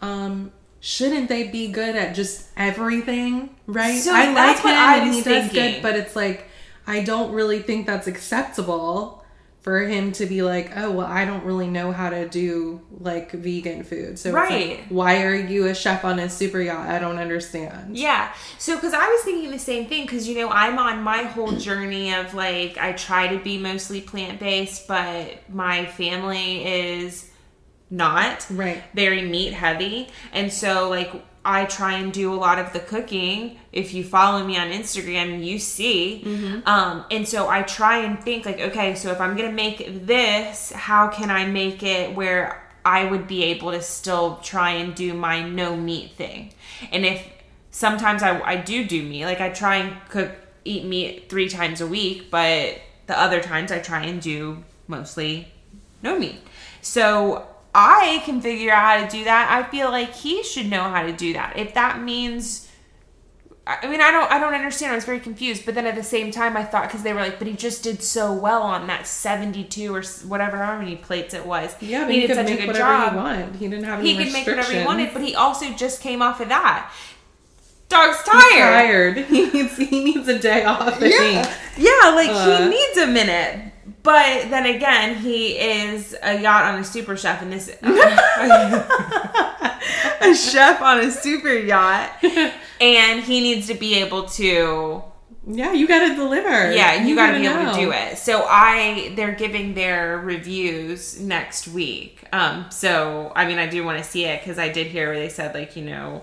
um, 0.00 0.52
shouldn't 0.80 1.28
they 1.28 1.48
be 1.48 1.68
good 1.70 1.96
at 1.96 2.14
just 2.14 2.48
everything? 2.56 3.56
Right? 3.66 3.98
So 3.98 4.12
I 4.14 4.26
like 4.26 4.34
that's 4.34 4.64
what 4.64 4.72
him 4.72 5.08
and 5.08 5.14
he 5.14 5.22
does 5.22 5.50
thinking. 5.50 5.72
good, 5.74 5.82
but 5.82 5.96
it's 5.96 6.16
like 6.16 6.48
I 6.86 7.02
don't 7.02 7.32
really 7.32 7.60
think 7.60 7.86
that's 7.86 8.06
acceptable 8.06 9.17
for 9.60 9.80
him 9.80 10.12
to 10.12 10.24
be 10.24 10.42
like, 10.42 10.70
oh 10.76 10.90
well, 10.92 11.06
I 11.06 11.24
don't 11.24 11.44
really 11.44 11.66
know 11.66 11.92
how 11.92 12.10
to 12.10 12.28
do 12.28 12.80
like 13.00 13.32
vegan 13.32 13.82
food. 13.82 14.18
So 14.18 14.28
it's 14.30 14.34
like, 14.34 14.50
Right. 14.50 14.84
why 14.88 15.22
are 15.24 15.34
you 15.34 15.66
a 15.66 15.74
chef 15.74 16.04
on 16.04 16.18
a 16.18 16.30
super 16.30 16.60
yacht? 16.60 16.88
I 16.88 16.98
don't 16.98 17.18
understand. 17.18 17.96
Yeah. 17.96 18.32
So, 18.58 18.76
because 18.76 18.94
I 18.94 19.06
was 19.08 19.22
thinking 19.22 19.50
the 19.50 19.58
same 19.58 19.86
thing, 19.86 20.04
because, 20.04 20.28
you 20.28 20.36
know, 20.36 20.48
I'm 20.48 20.78
on 20.78 21.02
my 21.02 21.24
whole 21.24 21.52
journey 21.52 22.14
of 22.14 22.34
like, 22.34 22.78
I 22.78 22.92
try 22.92 23.28
to 23.36 23.42
be 23.42 23.58
mostly 23.58 24.00
plant 24.00 24.38
based, 24.40 24.86
but 24.88 25.38
my 25.50 25.86
family 25.86 26.64
is 26.64 27.30
not. 27.90 28.46
Right. 28.50 28.82
Very 28.94 29.22
meat 29.22 29.52
heavy. 29.52 30.08
And 30.32 30.52
so, 30.52 30.88
like, 30.88 31.12
I 31.50 31.64
try 31.64 31.94
and 31.94 32.12
do 32.12 32.30
a 32.30 32.36
lot 32.36 32.58
of 32.58 32.74
the 32.74 32.80
cooking. 32.80 33.58
If 33.72 33.94
you 33.94 34.04
follow 34.04 34.44
me 34.46 34.58
on 34.58 34.68
Instagram, 34.68 35.42
you 35.42 35.58
see. 35.58 36.22
Um, 36.66 37.06
and 37.10 37.26
so 37.26 37.48
I 37.48 37.62
try 37.62 38.00
and 38.04 38.22
think, 38.22 38.44
like, 38.44 38.60
okay, 38.60 38.94
so 38.94 39.10
if 39.10 39.18
I'm 39.18 39.34
going 39.34 39.48
to 39.48 39.56
make 39.56 40.06
this, 40.06 40.70
how 40.72 41.08
can 41.08 41.30
I 41.30 41.46
make 41.46 41.82
it 41.82 42.14
where 42.14 42.62
I 42.84 43.06
would 43.06 43.26
be 43.26 43.44
able 43.44 43.70
to 43.72 43.80
still 43.80 44.36
try 44.42 44.72
and 44.72 44.94
do 44.94 45.14
my 45.14 45.42
no 45.48 45.74
meat 45.74 46.12
thing? 46.16 46.52
And 46.92 47.06
if 47.06 47.26
sometimes 47.70 48.22
I, 48.22 48.40
I 48.42 48.56
do 48.56 48.84
do 48.84 49.02
meat, 49.02 49.24
like, 49.24 49.40
I 49.40 49.48
try 49.48 49.76
and 49.76 49.96
cook, 50.10 50.30
eat 50.66 50.84
meat 50.84 51.30
three 51.30 51.48
times 51.48 51.80
a 51.80 51.86
week, 51.86 52.30
but 52.30 52.78
the 53.06 53.18
other 53.18 53.40
times 53.40 53.72
I 53.72 53.78
try 53.78 54.02
and 54.04 54.20
do 54.20 54.64
mostly 54.86 55.48
no 56.02 56.18
meat. 56.18 56.36
So 56.82 57.48
I 57.74 58.22
can 58.24 58.40
figure 58.40 58.72
out 58.72 58.82
how 59.00 59.04
to 59.06 59.10
do 59.18 59.24
that. 59.24 59.50
I 59.50 59.68
feel 59.70 59.90
like 59.90 60.14
he 60.14 60.42
should 60.42 60.66
know 60.68 60.82
how 60.84 61.02
to 61.02 61.12
do 61.12 61.32
that. 61.34 61.56
If 61.56 61.74
that 61.74 62.00
means 62.02 62.64
I 63.66 63.86
mean, 63.86 64.00
I 64.00 64.10
don't, 64.10 64.32
I 64.32 64.38
don't 64.38 64.54
understand. 64.54 64.92
I 64.92 64.94
was 64.94 65.04
very 65.04 65.20
confused, 65.20 65.66
but 65.66 65.74
then 65.74 65.84
at 65.84 65.94
the 65.94 66.02
same 66.02 66.30
time, 66.30 66.56
I 66.56 66.64
thought 66.64 66.84
because 66.88 67.02
they 67.02 67.12
were 67.12 67.20
like, 67.20 67.38
but 67.38 67.46
he 67.46 67.52
just 67.52 67.82
did 67.84 68.02
so 68.02 68.32
well 68.32 68.62
on 68.62 68.86
that 68.86 69.06
seventy-two 69.06 69.94
or 69.94 70.02
whatever 70.26 70.56
how 70.56 70.78
many 70.78 70.96
plates 70.96 71.34
it 71.34 71.44
was. 71.44 71.76
Yeah, 71.82 72.04
but 72.06 72.14
he, 72.14 72.20
did 72.20 72.28
could 72.28 72.36
such 72.36 72.46
a 72.46 72.50
make 72.50 72.58
good 72.60 72.66
whatever 72.68 72.88
job. 72.88 73.12
he 73.12 73.16
wanted. 73.18 73.56
He 73.56 73.68
didn't 73.68 73.84
have 73.84 74.00
any 74.00 74.14
He 74.14 74.24
could 74.24 74.32
make 74.32 74.46
whatever 74.46 74.72
he 74.72 74.84
wanted, 74.86 75.12
but 75.12 75.20
he 75.22 75.34
also 75.34 75.70
just 75.74 76.00
came 76.00 76.22
off 76.22 76.40
of 76.40 76.48
that. 76.48 76.90
Dog's 77.90 78.16
He's 78.16 78.24
tired. 78.24 79.16
tired. 79.16 79.18
He 79.28 79.50
needs 79.50 79.76
he 79.76 80.02
needs 80.04 80.28
a 80.28 80.38
day 80.38 80.64
off. 80.64 81.02
I 81.02 81.06
Yeah, 81.06 81.42
think. 81.42 81.56
yeah, 81.76 82.10
like 82.14 82.30
Uh. 82.30 82.62
he 82.62 82.68
needs 82.70 82.96
a 82.96 83.06
minute. 83.06 83.67
But 84.02 84.50
then 84.50 84.66
again, 84.66 85.16
he 85.16 85.58
is 85.58 86.16
a 86.22 86.40
yacht 86.40 86.64
on 86.64 86.80
a 86.80 86.84
super 86.84 87.16
chef, 87.16 87.42
and 87.42 87.52
this 87.52 87.68
a 90.20 90.34
chef 90.34 90.80
on 90.80 91.00
a 91.00 91.10
super 91.10 91.52
yacht, 91.52 92.10
and 92.80 93.22
he 93.22 93.40
needs 93.40 93.66
to 93.68 93.74
be 93.74 93.96
able 93.96 94.24
to 94.30 95.02
Yeah, 95.46 95.72
you 95.72 95.86
got 95.88 96.06
to 96.08 96.14
deliver. 96.14 96.72
yeah, 96.72 97.04
you, 97.04 97.14
got 97.16 97.32
to 97.32 97.38
be 97.38 97.46
able 97.46 97.72
to 97.72 97.78
do 97.78 97.92
it. 97.92 98.18
So 98.18 98.44
I, 98.48 99.12
they're 99.16 99.32
giving 99.34 99.74
their 99.74 100.18
reviews 100.18 101.18
next 101.20 101.68
week. 101.68 102.24
Um, 102.32 102.66
so 102.70 103.32
I 103.34 103.46
mean, 103.46 103.58
I 103.58 103.66
do 103.66 103.84
want 103.84 103.98
to 103.98 104.04
see 104.04 104.24
it 104.26 104.40
because 104.40 104.58
I 104.58 104.68
did 104.68 104.86
hear 104.88 105.08
where 105.08 105.18
they 105.18 105.28
said 105.28 105.54
like 105.54 105.76
you 105.76 105.84
know, 105.84 106.22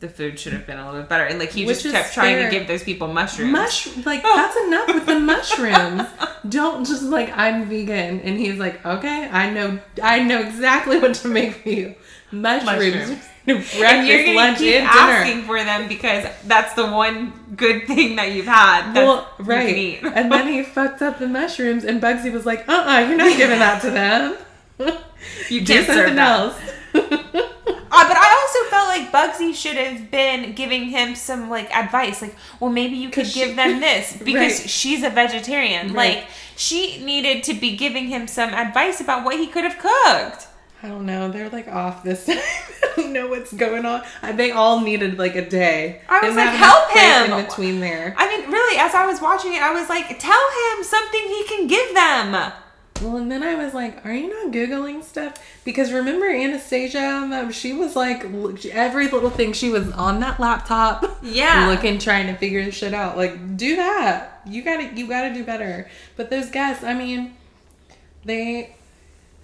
the 0.00 0.08
food 0.08 0.38
should 0.38 0.52
have 0.52 0.66
been 0.66 0.78
a 0.78 0.84
little 0.84 1.00
bit 1.00 1.08
better, 1.08 1.24
and 1.24 1.38
like 1.38 1.50
he 1.52 1.64
Which 1.64 1.82
just 1.82 1.94
kept 1.94 2.12
trying 2.12 2.36
fair. 2.36 2.50
to 2.50 2.58
give 2.58 2.66
those 2.68 2.82
people 2.82 3.08
mushrooms. 3.08 3.52
Mush 3.52 3.96
like 4.04 4.22
that's 4.22 4.56
enough 4.66 4.88
with 4.88 5.06
the 5.06 5.18
mushrooms. 5.20 6.02
Don't 6.48 6.84
just 6.86 7.02
like 7.04 7.30
I'm 7.36 7.66
vegan, 7.68 8.20
and 8.20 8.38
he's 8.38 8.58
like, 8.58 8.84
okay, 8.84 9.28
I 9.30 9.50
know, 9.50 9.78
I 10.02 10.22
know 10.22 10.40
exactly 10.40 10.98
what 10.98 11.14
to 11.16 11.28
make 11.28 11.54
for 11.62 11.68
you. 11.70 11.94
Mushrooms, 12.30 12.66
Mushrooms. 12.66 13.08
breakfast, 13.46 13.76
and 13.82 14.06
you're 14.08 14.24
gonna 14.24 14.36
lunch, 14.36 14.58
keep 14.58 14.74
and 14.74 14.88
dinner. 14.90 15.00
asking 15.12 15.42
for 15.44 15.62
them 15.62 15.88
because 15.88 16.26
that's 16.46 16.74
the 16.74 16.84
one 16.86 17.32
good 17.56 17.86
thing 17.86 18.16
that 18.16 18.32
you've 18.32 18.46
had. 18.46 18.92
That 18.92 19.04
Well, 19.06 19.28
you 19.38 19.44
right. 19.44 19.68
can 19.68 19.76
eat. 19.78 20.00
and 20.02 20.30
then 20.32 20.48
he 20.52 20.62
fucked 20.64 21.00
up 21.00 21.18
the 21.18 21.28
mushrooms, 21.28 21.84
and 21.84 22.02
Bugsy 22.02 22.32
was 22.32 22.44
like, 22.44 22.68
uh 22.68 22.72
uh-uh, 22.72 22.98
you're 23.08 23.16
not 23.16 23.36
giving 23.38 23.58
that 23.60 23.80
to 23.82 23.90
them. 23.90 24.36
you 25.48 25.64
can't 25.64 25.86
something 25.86 26.18
else. 26.32 26.54
Uh, 27.96 28.08
but 28.08 28.16
I 28.16 28.42
also 28.42 28.70
felt 28.70 28.88
like 28.88 29.12
Bugsy 29.12 29.54
should 29.54 29.76
have 29.76 30.10
been 30.10 30.52
giving 30.54 30.86
him 30.86 31.14
some 31.14 31.48
like 31.48 31.74
advice, 31.74 32.20
like, 32.22 32.34
well, 32.58 32.70
maybe 32.70 32.96
you 32.96 33.08
could 33.08 33.24
'Cause 33.24 33.34
give 33.34 33.50
she- 33.50 33.54
them 33.54 33.80
this 33.88 34.16
because 34.16 34.60
Right. 34.60 34.68
she's 34.70 35.02
a 35.04 35.10
vegetarian. 35.10 35.92
Right. 35.92 36.16
Like, 36.16 36.26
she 36.56 37.04
needed 37.04 37.44
to 37.44 37.54
be 37.54 37.76
giving 37.76 38.08
him 38.08 38.26
some 38.26 38.50
advice 38.52 39.00
about 39.00 39.24
what 39.24 39.36
he 39.36 39.46
could 39.46 39.64
have 39.64 39.78
cooked. 39.78 40.48
I 40.82 40.88
don't 40.88 41.06
know. 41.06 41.30
They're 41.30 41.48
like 41.48 41.68
off 41.68 42.02
this 42.02 42.26
time. 42.26 42.38
I 42.38 42.88
don't 42.96 43.12
know 43.12 43.28
what's 43.28 43.52
going 43.52 43.86
on. 43.86 44.02
They 44.34 44.50
all 44.50 44.80
needed 44.80 45.16
like 45.18 45.34
a 45.36 45.48
day. 45.48 46.02
I 46.08 46.20
was 46.26 46.36
like, 46.36 46.50
help 46.50 46.90
him! 46.90 47.32
in 47.38 47.44
between 47.46 47.80
there. 47.80 48.14
I 48.18 48.28
mean, 48.28 48.50
really, 48.50 48.78
as 48.78 48.94
I 48.94 49.06
was 49.06 49.20
watching 49.20 49.54
it, 49.54 49.62
I 49.62 49.72
was 49.72 49.88
like, 49.88 50.18
tell 50.18 50.44
him 50.76 50.84
something 50.84 51.20
he 51.22 51.44
can 51.44 51.66
give 51.68 51.94
them. 51.94 52.52
Well, 53.02 53.16
and 53.16 53.30
then 53.30 53.42
I 53.42 53.56
was 53.56 53.74
like, 53.74 54.04
"Are 54.06 54.12
you 54.14 54.28
not 54.28 54.52
googling 54.52 55.02
stuff?" 55.02 55.34
Because 55.64 55.92
remember 55.92 56.26
Anastasia? 56.30 57.00
um, 57.32 57.50
She 57.52 57.72
was 57.72 57.96
like 57.96 58.24
every 58.70 59.08
little 59.08 59.30
thing. 59.30 59.52
She 59.52 59.68
was 59.70 59.90
on 59.92 60.20
that 60.20 60.38
laptop, 60.38 61.18
Yeah. 61.22 61.66
looking, 61.68 61.98
trying 61.98 62.28
to 62.28 62.34
figure 62.36 62.64
this 62.64 62.74
shit 62.76 62.94
out. 62.94 63.16
Like, 63.16 63.56
do 63.56 63.76
that. 63.76 64.42
You 64.46 64.62
gotta, 64.62 64.94
you 64.94 65.08
gotta 65.08 65.34
do 65.34 65.42
better. 65.44 65.90
But 66.16 66.30
those 66.30 66.50
guests, 66.50 66.84
I 66.84 66.94
mean, 66.94 67.34
they, 68.24 68.76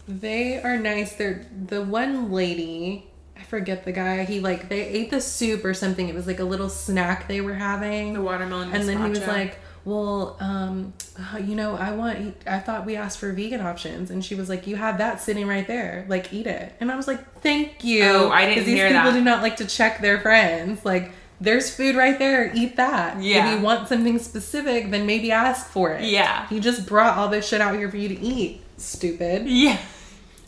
they 0.07 0.63
are 0.63 0.77
nice. 0.77 1.15
They're 1.15 1.45
the 1.67 1.83
one 1.83 2.31
lady. 2.31 3.07
I 3.37 3.43
forget 3.43 3.85
the 3.85 3.93
guy. 3.93 4.25
He 4.25 4.39
like 4.41 4.69
they 4.69 4.83
ate 4.87 5.11
the 5.11 5.21
soup 5.21 5.65
or 5.65 5.75
something. 5.75 6.09
It 6.09 6.15
was 6.15 6.27
like 6.27 6.39
a 6.41 6.45
little 6.45 6.69
snack 6.69 7.27
they 7.27 7.41
were 7.41 7.55
having. 7.55 8.13
The 8.13 8.23
watermelon 8.23 8.71
And 8.73 8.89
then 8.89 9.03
he 9.03 9.11
was 9.11 9.27
like, 9.27 9.59
"Well, 9.85 10.37
um, 10.41 10.93
you 11.45 11.55
know, 11.55 11.77
I 11.77 11.93
want. 11.93 12.37
I 12.47 12.59
thought 12.59 12.87
we 12.87 12.97
asked 12.97 13.19
for 13.19 13.33
vegan 13.33 13.61
options." 13.61 14.11
And 14.11 14.25
she 14.25 14.35
was 14.35 14.49
like, 14.49 14.67
"You 14.67 14.77
have 14.77 14.99
that 14.99 15.21
sitting 15.21 15.47
right 15.47 15.67
there. 15.67 16.05
Like, 16.09 16.33
eat 16.33 16.47
it." 16.47 16.73
And 16.81 16.91
I 16.91 16.97
was 16.97 17.07
like, 17.07 17.41
"Thank 17.43 17.85
you." 17.85 18.05
Oh, 18.05 18.31
I 18.31 18.47
didn't 18.47 18.65
these 18.65 18.75
hear 18.77 18.89
people 18.89 19.05
that. 19.05 19.13
do 19.13 19.25
not 19.25 19.43
like 19.43 19.57
to 19.57 19.67
check 19.67 20.01
their 20.01 20.21
friends. 20.21 20.85
Like, 20.85 21.13
there's 21.41 21.75
food 21.75 21.97
right 21.97 22.19
there. 22.19 22.53
Eat 22.55 22.77
that. 22.77 23.23
Yeah. 23.23 23.53
If 23.53 23.59
you 23.59 23.65
want 23.65 23.89
something 23.89 24.19
specific, 24.19 24.91
then 24.91 25.07
maybe 25.07 25.33
ask 25.33 25.67
for 25.69 25.93
it. 25.93 26.05
Yeah. 26.05 26.47
He 26.49 26.61
just 26.61 26.87
brought 26.87 27.17
all 27.17 27.29
this 27.29 27.49
shit 27.49 27.61
out 27.61 27.75
here 27.77 27.91
for 27.91 27.97
you 27.97 28.09
to 28.09 28.21
eat. 28.21 28.63
Stupid. 28.77 29.47
yeah. 29.47 29.79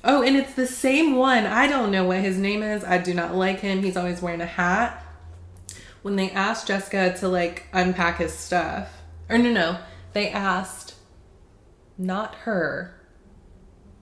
Oh, 0.04 0.22
and 0.22 0.36
it's 0.36 0.54
the 0.54 0.66
same 0.66 1.14
one. 1.14 1.46
I 1.46 1.68
don't 1.68 1.92
know 1.92 2.04
what 2.04 2.18
his 2.18 2.36
name 2.36 2.62
is. 2.62 2.82
I 2.82 2.98
do 2.98 3.14
not 3.14 3.36
like 3.36 3.60
him. 3.60 3.82
He's 3.84 3.96
always 3.96 4.20
wearing 4.20 4.40
a 4.40 4.46
hat. 4.46 4.98
When 6.02 6.16
they 6.16 6.30
asked 6.32 6.66
Jessica 6.66 7.14
to 7.20 7.28
like 7.28 7.68
unpack 7.72 8.18
his 8.18 8.32
stuff, 8.34 9.01
or 9.32 9.38
no, 9.38 9.52
no, 9.52 9.78
they 10.12 10.28
asked 10.28 10.94
not 11.98 12.34
her, 12.36 12.94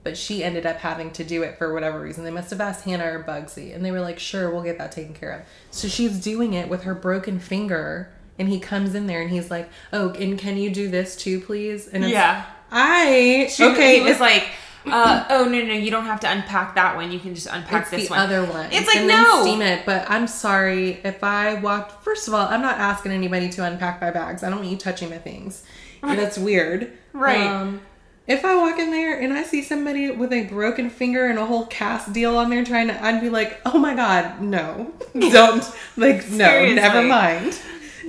but 0.03 0.17
she 0.17 0.43
ended 0.43 0.65
up 0.65 0.77
having 0.77 1.11
to 1.11 1.23
do 1.23 1.43
it 1.43 1.57
for 1.57 1.73
whatever 1.73 1.99
reason. 1.99 2.23
They 2.23 2.31
must 2.31 2.49
have 2.49 2.61
asked 2.61 2.85
Hannah 2.85 3.05
or 3.05 3.23
Bugsy, 3.23 3.73
and 3.73 3.85
they 3.85 3.91
were 3.91 4.01
like, 4.01 4.19
"Sure, 4.19 4.49
we'll 4.49 4.63
get 4.63 4.77
that 4.77 4.91
taken 4.91 5.13
care 5.13 5.31
of." 5.31 5.41
So 5.69 5.87
she's 5.87 6.19
doing 6.19 6.53
it 6.53 6.69
with 6.69 6.83
her 6.83 6.95
broken 6.95 7.39
finger, 7.39 8.11
and 8.37 8.49
he 8.49 8.59
comes 8.59 8.95
in 8.95 9.07
there 9.07 9.21
and 9.21 9.29
he's 9.29 9.51
like, 9.51 9.69
"Oh, 9.93 10.09
and 10.11 10.37
can 10.37 10.57
you 10.57 10.71
do 10.71 10.89
this 10.89 11.15
too, 11.15 11.39
please?" 11.39 11.87
And 11.87 12.03
it's, 12.03 12.13
Yeah. 12.13 12.45
I 12.71 13.49
She, 13.51 13.63
okay. 13.65 13.99
He 13.99 14.01
was 14.01 14.19
like, 14.19 14.47
uh, 14.85 15.25
oh, 15.29 15.45
no, 15.45 15.61
no, 15.63 15.73
you 15.73 15.91
don't 15.91 16.05
have 16.05 16.19
to 16.21 16.31
unpack 16.31 16.75
that 16.75 16.95
one. 16.95 17.11
You 17.11 17.19
can 17.19 17.35
just 17.35 17.47
unpack 17.47 17.83
It's 17.83 17.91
this 17.91 18.07
the 18.07 18.11
one. 18.11 18.19
other 18.19 18.43
one. 18.45 18.71
It's 18.71 18.87
like, 18.87 18.97
and 18.97 19.07
no. 19.07 19.41
Steam 19.43 19.61
it. 19.61 19.85
But 19.85 20.09
I'm 20.09 20.27
sorry 20.27 20.99
if 21.03 21.23
I 21.23 21.55
walked. 21.55 22.03
First 22.03 22.27
of 22.27 22.33
all, 22.33 22.47
I'm 22.47 22.61
not 22.61 22.77
asking 22.77 23.11
anybody 23.11 23.49
to 23.49 23.63
unpack 23.65 24.01
my 24.01 24.11
bags. 24.11 24.43
I 24.43 24.49
don't 24.49 24.59
want 24.59 24.71
you 24.71 24.77
touching 24.77 25.09
my 25.09 25.17
things. 25.19 25.63
That's 26.01 26.37
weird. 26.37 26.91
Right. 27.13 27.45
Um, 27.45 27.81
if 28.27 28.45
I 28.45 28.55
walk 28.55 28.79
in 28.79 28.91
there 28.91 29.19
and 29.19 29.33
I 29.33 29.43
see 29.43 29.61
somebody 29.61 30.09
with 30.11 30.31
a 30.31 30.43
broken 30.45 30.89
finger 30.89 31.27
and 31.27 31.37
a 31.37 31.45
whole 31.45 31.65
cast 31.65 32.13
deal 32.13 32.37
on 32.37 32.49
there 32.49 32.63
trying 32.63 32.87
to, 32.87 33.03
I'd 33.03 33.19
be 33.19 33.29
like, 33.29 33.59
oh 33.65 33.77
my 33.77 33.93
god, 33.95 34.41
no, 34.41 34.93
don't 35.19 35.63
like, 35.97 36.29
no, 36.29 36.45
Seriously. 36.45 36.75
never 36.75 37.01
mind. 37.03 37.59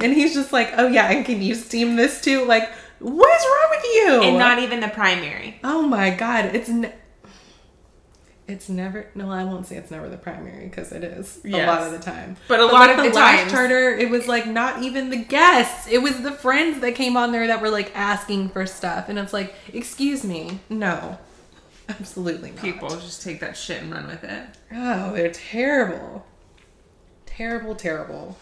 And 0.01 0.13
he's 0.13 0.35
just 0.35 0.53
like, 0.53 0.73
oh 0.77 0.87
yeah, 0.87 1.11
and 1.11 1.25
can 1.25 1.43
you 1.43 1.55
steam 1.55 1.97
this 1.97 2.21
too? 2.21 2.45
Like, 2.45 2.71
what 3.03 3.37
is 3.41 3.45
wrong 3.47 3.71
with 3.71 3.85
you? 3.95 4.23
and 4.23 4.39
not 4.39 4.59
even 4.59 4.81
the 4.81 4.89
primary. 4.89 5.59
Oh 5.65 5.83
my 5.83 6.11
god, 6.11 6.47
it's 6.55 6.69
ne- 6.69 6.95
it's 8.49 8.69
never 8.69 9.09
no, 9.15 9.31
I 9.31 9.45
won't 9.45 9.67
say 9.67 9.77
it's 9.77 9.91
never 9.91 10.09
the 10.09 10.17
primary 10.19 10.67
because 10.69 10.93
it 10.93 11.05
is 11.05 11.41
a 11.45 11.65
lot 11.67 11.83
of 11.83 11.93
the 11.93 11.99
time. 11.99 12.37
But 12.49 12.61
a 12.61 12.67
lot 12.67 12.73
like 12.89 12.91
of 12.99 13.05
the 13.05 13.11
the 13.11 13.15
last 13.17 13.39
times- 13.41 13.53
charter, 13.53 13.91
it 13.97 14.11
was 14.11 14.27
like 14.27 14.47
not 14.47 14.83
even 14.83 15.11
the 15.11 15.17
guests; 15.17 15.87
it 15.89 15.99
was 16.03 16.21
the 16.23 16.33
friends 16.33 16.81
that 16.81 16.95
came 16.95 17.17
on 17.17 17.33
there 17.33 17.47
that 17.47 17.61
were 17.63 17.71
like 17.71 17.93
asking 17.95 18.51
for 18.51 18.67
stuff, 18.67 19.09
and 19.09 19.19
it's 19.19 19.33
like, 19.33 19.55
excuse 19.73 20.25
me, 20.25 20.61
no, 20.69 21.19
absolutely 21.89 22.51
not. 22.51 22.61
People 22.63 22.89
just 22.91 23.23
take 23.23 23.41
that 23.41 23.57
shit 23.57 23.83
and 23.83 23.93
run 23.93 24.07
with 24.09 24.25
it. 24.25 24.45
Oh, 24.73 25.13
they're 25.13 25.31
terrible, 25.31 26.27
terrible, 27.27 27.75
terrible. 27.75 28.37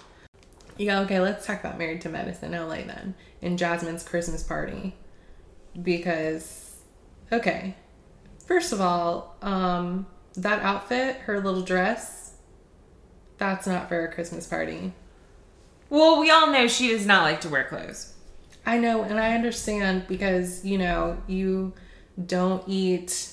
Yeah, 0.77 1.01
okay, 1.01 1.21
let's 1.21 1.47
talk 1.47 1.61
about 1.61 1.79
Married 1.79 2.01
to 2.03 2.09
Medicine 2.09 2.53
LA 2.53 2.77
then, 2.77 3.15
and 3.43 3.59
Jazmine's 3.59 4.03
Christmas 4.03 4.43
party, 4.43 4.97
because 5.81 6.81
okay, 7.33 7.77
first 8.47 8.73
of 8.73 8.81
all, 8.81 9.37
um, 9.43 10.07
that 10.37 10.63
outfit, 10.63 11.17
her 11.23 11.41
little 11.41 11.63
dress, 11.63 12.35
that's 13.39 13.67
not 13.67 13.89
for 13.89 14.05
a 14.05 14.13
Christmas 14.13 14.47
party. 14.47 14.93
Well, 15.89 16.21
we 16.21 16.31
all 16.31 16.53
know 16.53 16.69
she 16.69 16.89
does 16.89 17.07
not 17.07 17.23
like 17.23 17.41
to 17.43 17.49
wear 17.49 17.65
clothes. 17.65 18.15
I 18.67 18.79
know, 18.79 19.03
and 19.03 19.19
I 19.19 19.35
understand 19.35 20.07
because 20.07 20.65
you 20.65 20.79
know 20.79 21.21
you 21.27 21.73
don't 22.27 22.63
eat 22.69 23.33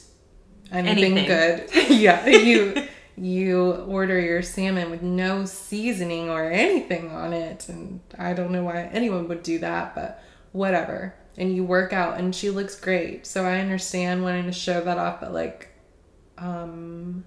anything, 0.72 1.18
Anything. 1.18 1.28
good. 1.28 1.90
yeah, 1.90 2.26
you 2.28 2.88
you 3.18 3.72
order 3.72 4.20
your 4.20 4.44
salmon 4.44 4.92
with 4.92 5.02
no 5.02 5.46
seasoning 5.46 6.30
or 6.30 6.52
anything 6.52 7.10
on 7.12 7.34
it, 7.34 7.68
and 7.68 8.00
I 8.18 8.34
don't 8.34 8.52
know 8.52 8.64
why 8.64 8.84
anyone 8.94 9.28
would 9.28 9.42
do 9.44 9.60
that, 9.60 9.96
but 9.96 10.24
whatever. 10.52 11.16
And 11.36 11.56
you 11.56 11.64
work 11.64 11.94
out, 11.94 12.20
and 12.20 12.36
she 12.36 12.50
looks 12.50 12.80
great, 12.80 13.26
so 13.26 13.44
I 13.44 13.60
understand 13.60 14.24
wanting 14.24 14.46
to 14.46 14.52
show 14.52 14.82
that 14.82 14.98
off, 14.98 15.20
but 15.20 15.34
like, 15.34 15.70
um, 16.38 17.26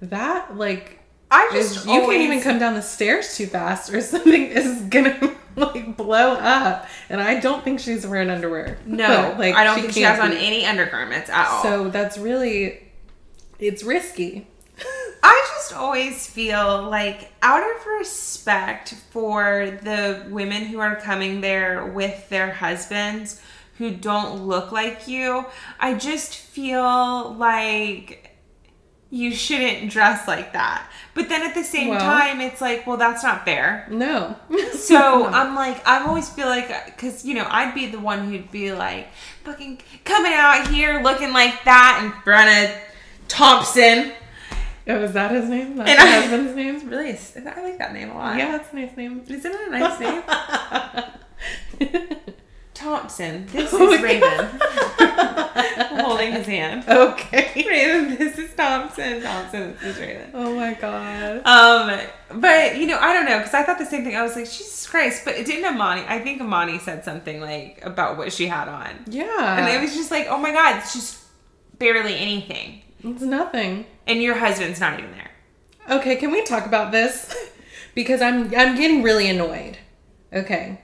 that 0.00 0.56
like 0.56 1.00
I 1.30 1.48
just 1.52 1.86
you 1.86 1.92
always, 1.92 2.18
can't 2.18 2.22
even 2.30 2.42
come 2.42 2.58
down 2.58 2.74
the 2.74 2.82
stairs 2.82 3.36
too 3.36 3.46
fast 3.46 3.92
or 3.92 4.00
something 4.02 4.46
is 4.46 4.82
gonna 4.82 5.34
like 5.56 5.96
blow 5.96 6.34
up. 6.34 6.86
And 7.08 7.20
i 7.20 7.40
don't 7.40 7.64
think 7.64 7.80
she's 7.80 8.06
wearing 8.06 8.28
underwear. 8.28 8.78
No, 8.84 9.34
like 9.38 9.54
I 9.54 9.64
don't 9.64 9.80
think 9.80 9.92
she 9.92 10.02
has 10.02 10.18
on 10.18 10.32
any 10.32 10.66
undergarments 10.66 11.30
at 11.30 11.48
all. 11.48 11.62
so 11.62 11.88
that's 11.88 12.18
really 12.18 12.92
it's 13.58 13.82
risky 13.82 14.46
I 15.22 15.46
just 15.54 15.72
always 15.74 16.26
feel 16.26 16.88
like, 16.88 17.30
out 17.42 17.62
of 17.62 17.86
respect 17.86 18.94
for 19.10 19.78
the 19.82 20.26
women 20.30 20.64
who 20.64 20.80
are 20.80 20.96
coming 20.96 21.40
there 21.40 21.86
with 21.86 22.28
their 22.28 22.50
husbands, 22.52 23.40
who 23.78 23.92
don't 23.92 24.46
look 24.46 24.72
like 24.72 25.06
you, 25.06 25.46
I 25.78 25.94
just 25.94 26.34
feel 26.36 27.34
like 27.34 28.30
you 29.10 29.32
shouldn't 29.34 29.90
dress 29.90 30.26
like 30.26 30.54
that. 30.54 30.90
But 31.14 31.28
then 31.28 31.42
at 31.42 31.54
the 31.54 31.62
same 31.62 31.88
Well- 31.90 32.00
time, 32.00 32.40
it's 32.40 32.60
like, 32.60 32.86
well, 32.86 32.96
that's 32.96 33.22
not 33.22 33.44
fair. 33.44 33.86
No. 33.90 34.36
So 34.72 35.26
I'm 35.26 35.54
like, 35.54 35.86
I 35.86 36.04
always 36.04 36.28
feel 36.28 36.48
like, 36.48 36.86
because 36.86 37.24
you 37.24 37.34
know, 37.34 37.46
I'd 37.48 37.72
be 37.74 37.86
the 37.86 38.00
one 38.00 38.26
who'd 38.28 38.50
be 38.50 38.72
like, 38.72 39.06
fucking 39.44 39.80
coming 40.04 40.32
out 40.32 40.66
here 40.68 41.00
looking 41.02 41.32
like 41.32 41.62
that 41.64 42.00
and 42.02 42.12
Brenna 42.24 42.76
Thompson. 43.28 44.12
Oh, 44.88 45.02
is 45.02 45.12
that 45.12 45.30
his 45.30 45.48
name? 45.48 45.76
That's 45.76 45.90
And 45.90 46.00
I- 46.00 46.20
husband's 46.20 46.56
name? 46.56 46.88
Really, 46.88 47.10
I 47.10 47.62
like 47.62 47.78
that 47.78 47.92
name 47.92 48.10
a 48.10 48.14
lot. 48.14 48.36
Yeah, 48.36 48.52
that's 48.52 48.72
a 48.72 48.76
nice 48.76 48.96
name. 48.96 49.22
Isn't 49.28 49.52
it 49.54 49.68
a 49.68 49.70
nice 49.70 50.00
name? 50.00 50.22
Thompson. 52.74 53.46
This 53.52 53.72
Oh 53.72 53.92
is 53.92 54.00
my 54.00 54.06
Raven. 54.06 54.50
Holding 56.04 56.32
his 56.32 56.46
hand. 56.46 56.84
okay. 56.88 57.64
Raven, 57.68 58.16
this 58.16 58.38
is 58.38 58.52
Thompson. 58.54 59.22
Thompson, 59.22 59.76
this 59.80 59.94
is 59.96 60.00
Raven. 60.00 60.30
Oh 60.34 60.54
my 60.56 60.74
god. 60.74 61.42
Um, 61.46 62.40
but 62.40 62.76
you 62.76 62.86
know, 62.86 62.98
I 62.98 63.12
don't 63.12 63.26
know 63.26 63.38
because 63.38 63.54
I 63.54 63.62
thought 63.62 63.78
the 63.78 63.86
same 63.86 64.04
thing. 64.04 64.16
I 64.16 64.22
was 64.22 64.34
like, 64.34 64.46
Jesus 64.46 64.86
Christ! 64.88 65.24
But 65.24 65.36
it 65.36 65.46
didn't 65.46 65.72
Imani. 65.74 66.02
I 66.08 66.18
think 66.18 66.40
Imani 66.40 66.78
said 66.80 67.04
something 67.04 67.40
like 67.40 67.80
about 67.84 68.16
what 68.16 68.32
she 68.32 68.46
had 68.46 68.68
on, 68.68 69.04
Yeah. 69.06 69.58
and 69.58 69.68
it 69.68 69.80
was 69.80 69.94
just 69.94 70.10
like, 70.10 70.26
oh 70.28 70.38
my 70.38 70.50
god, 70.50 70.78
it's 70.78 70.92
just 70.94 71.20
barely 71.78 72.16
anything, 72.16 72.82
it's 73.04 73.22
nothing. 73.22 73.84
And 74.06 74.22
your 74.22 74.36
husband's 74.36 74.80
not 74.80 74.98
even 74.98 75.12
there. 75.12 75.30
Okay, 75.90 76.16
can 76.16 76.30
we 76.30 76.42
talk 76.44 76.66
about 76.66 76.92
this? 76.92 77.34
because 77.94 78.20
I'm 78.22 78.44
I'm 78.54 78.76
getting 78.76 79.02
really 79.02 79.28
annoyed. 79.28 79.78
Okay. 80.32 80.80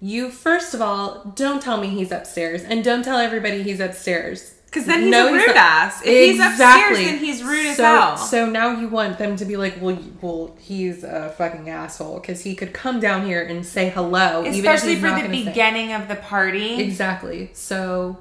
You 0.00 0.30
first 0.30 0.72
of 0.74 0.80
all, 0.80 1.32
don't 1.36 1.60
tell 1.62 1.76
me 1.78 1.88
he's 1.88 2.10
upstairs 2.10 2.62
and 2.62 2.82
don't 2.82 3.02
tell 3.04 3.18
everybody 3.18 3.62
he's 3.62 3.80
upstairs. 3.80 4.54
Because 4.66 4.86
then 4.86 5.00
he's 5.02 5.10
No, 5.10 5.28
a 5.28 5.32
rude 5.32 5.46
not- 5.48 5.56
ass. 5.56 6.00
If 6.04 6.30
he's 6.30 6.40
upstairs, 6.40 6.96
then 6.98 7.18
he's 7.18 7.42
rude 7.42 7.66
as 7.66 7.76
so, 7.76 7.82
hell. 7.82 8.16
So 8.16 8.46
now 8.46 8.78
you 8.78 8.86
want 8.88 9.18
them 9.18 9.34
to 9.36 9.44
be 9.44 9.56
like, 9.56 9.80
well, 9.80 9.98
well, 10.20 10.56
he's 10.60 11.02
a 11.02 11.30
fucking 11.36 11.68
asshole 11.68 12.20
because 12.20 12.42
he 12.42 12.54
could 12.54 12.72
come 12.72 13.00
down 13.00 13.26
here 13.26 13.42
and 13.42 13.66
say 13.66 13.88
hello, 13.90 14.42
even 14.42 14.52
if 14.52 14.58
Especially 14.60 14.90
he's 14.92 15.00
for 15.00 15.06
not 15.08 15.16
the 15.16 15.22
gonna 15.26 15.38
say- 15.38 15.44
beginning 15.46 15.92
of 15.92 16.06
the 16.06 16.14
party. 16.14 16.80
Exactly. 16.80 17.50
So 17.52 18.18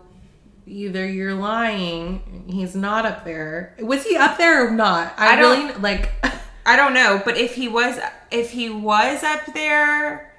either 0.66 1.07
you're 1.07 1.34
lying, 1.36 2.45
he's 2.49 2.76
not 2.76 3.05
up 3.05 3.26
there. 3.26 3.76
Was 3.80 4.05
he 4.05 4.16
up 4.18 4.38
there 4.38 4.68
or 4.68 4.72
not? 4.72 5.14
I, 5.18 5.34
I 5.34 5.36
don't- 5.36 5.68
really 5.68 5.80
like. 5.80 6.12
I 6.66 6.76
don't 6.76 6.93
know, 6.93 7.20
but 7.26 7.36
if 7.38 7.55
he 7.55 7.68
was, 7.68 7.97
if 8.30 8.51
he 8.51 8.70
was 8.70 9.24
up 9.24 9.41
there, 9.55 10.32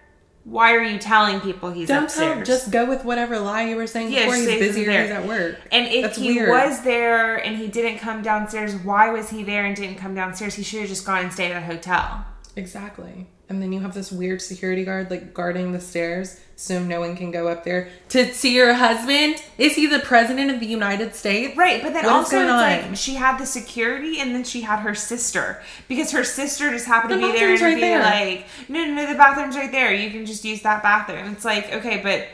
why 0.45 0.75
are 0.75 0.83
you 0.83 0.99
telling 0.99 1.41
people 1.41 1.73
he's 1.73 1.89
Don't 1.89 2.05
upstairs? 2.05 2.37
tell. 2.37 2.45
Just 2.45 2.71
go 2.71 2.87
with 2.87 3.05
whatever 3.05 3.39
lie 3.41 3.62
you 3.68 3.75
were 3.75 3.89
saying 3.89 4.12
Yeah, 4.12 4.27
before. 4.27 4.37
He's 4.37 4.47
busy 4.47 4.87
or 4.87 4.93
he's 5.03 5.11
at 5.11 5.27
work. 5.27 5.59
And 5.73 5.87
if 5.89 6.03
That's 6.03 6.18
he 6.18 6.35
weird. 6.37 6.51
was 6.51 6.83
there 6.83 7.37
and 7.37 7.57
he 7.57 7.66
didn't 7.66 7.99
come 7.99 8.23
downstairs, 8.23 8.77
why 8.77 9.11
was 9.11 9.31
he 9.31 9.43
there 9.43 9.64
and 9.64 9.75
didn't 9.75 9.97
come 9.97 10.14
downstairs? 10.14 10.55
He 10.55 10.62
should 10.62 10.81
have 10.81 10.89
just 10.89 11.05
gone 11.05 11.25
and 11.25 11.33
stayed 11.33 11.51
at 11.51 11.62
a 11.62 11.66
hotel. 11.66 12.25
Exactly. 12.55 13.27
And 13.51 13.61
then 13.61 13.72
you 13.72 13.80
have 13.80 13.94
this 13.94 14.12
weird 14.12 14.40
security 14.40 14.84
guard 14.84 15.11
like 15.11 15.34
guarding 15.34 15.72
the 15.72 15.80
stairs 15.80 16.38
so 16.55 16.80
no 16.80 17.01
one 17.01 17.16
can 17.16 17.32
go 17.32 17.48
up 17.48 17.64
there 17.64 17.88
to 18.11 18.32
see 18.32 18.55
your 18.55 18.74
husband. 18.74 19.42
Is 19.59 19.74
he 19.74 19.88
the 19.88 19.98
president 19.98 20.53
of 20.53 20.61
the 20.61 20.66
United 20.66 21.16
States? 21.16 21.57
Right, 21.57 21.82
but 21.82 21.92
then 21.92 22.05
What 22.05 22.12
also 22.12 22.40
it's 22.42 22.48
like 22.48 22.96
she 22.96 23.14
had 23.16 23.38
the 23.40 23.46
security 23.46 24.20
and 24.20 24.32
then 24.32 24.44
she 24.44 24.61
had 24.61 24.78
her 24.78 24.94
sister 24.94 25.61
because 25.88 26.12
her 26.12 26.22
sister 26.22 26.70
just 26.70 26.86
happened 26.86 27.14
The 27.14 27.26
to 27.26 27.32
be 27.32 27.38
there 27.40 27.53
and 27.53 27.61
right 27.61 27.74
be 27.74 27.80
there. 27.80 28.03
like, 28.03 28.46
no, 28.68 28.84
no, 28.84 28.94
no, 28.94 29.07
the 29.11 29.18
bathroom's 29.18 29.57
right 29.57 29.72
there. 29.72 29.92
You 29.92 30.11
can 30.11 30.26
just 30.26 30.44
use 30.44 30.62
that 30.62 30.82
bathroom. 30.84 31.32
It's 31.32 31.44
like, 31.44 31.72
okay, 31.72 32.01
but 32.05 32.28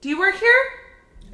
do 0.00 0.08
you 0.08 0.18
work 0.18 0.34
here? 0.34 0.64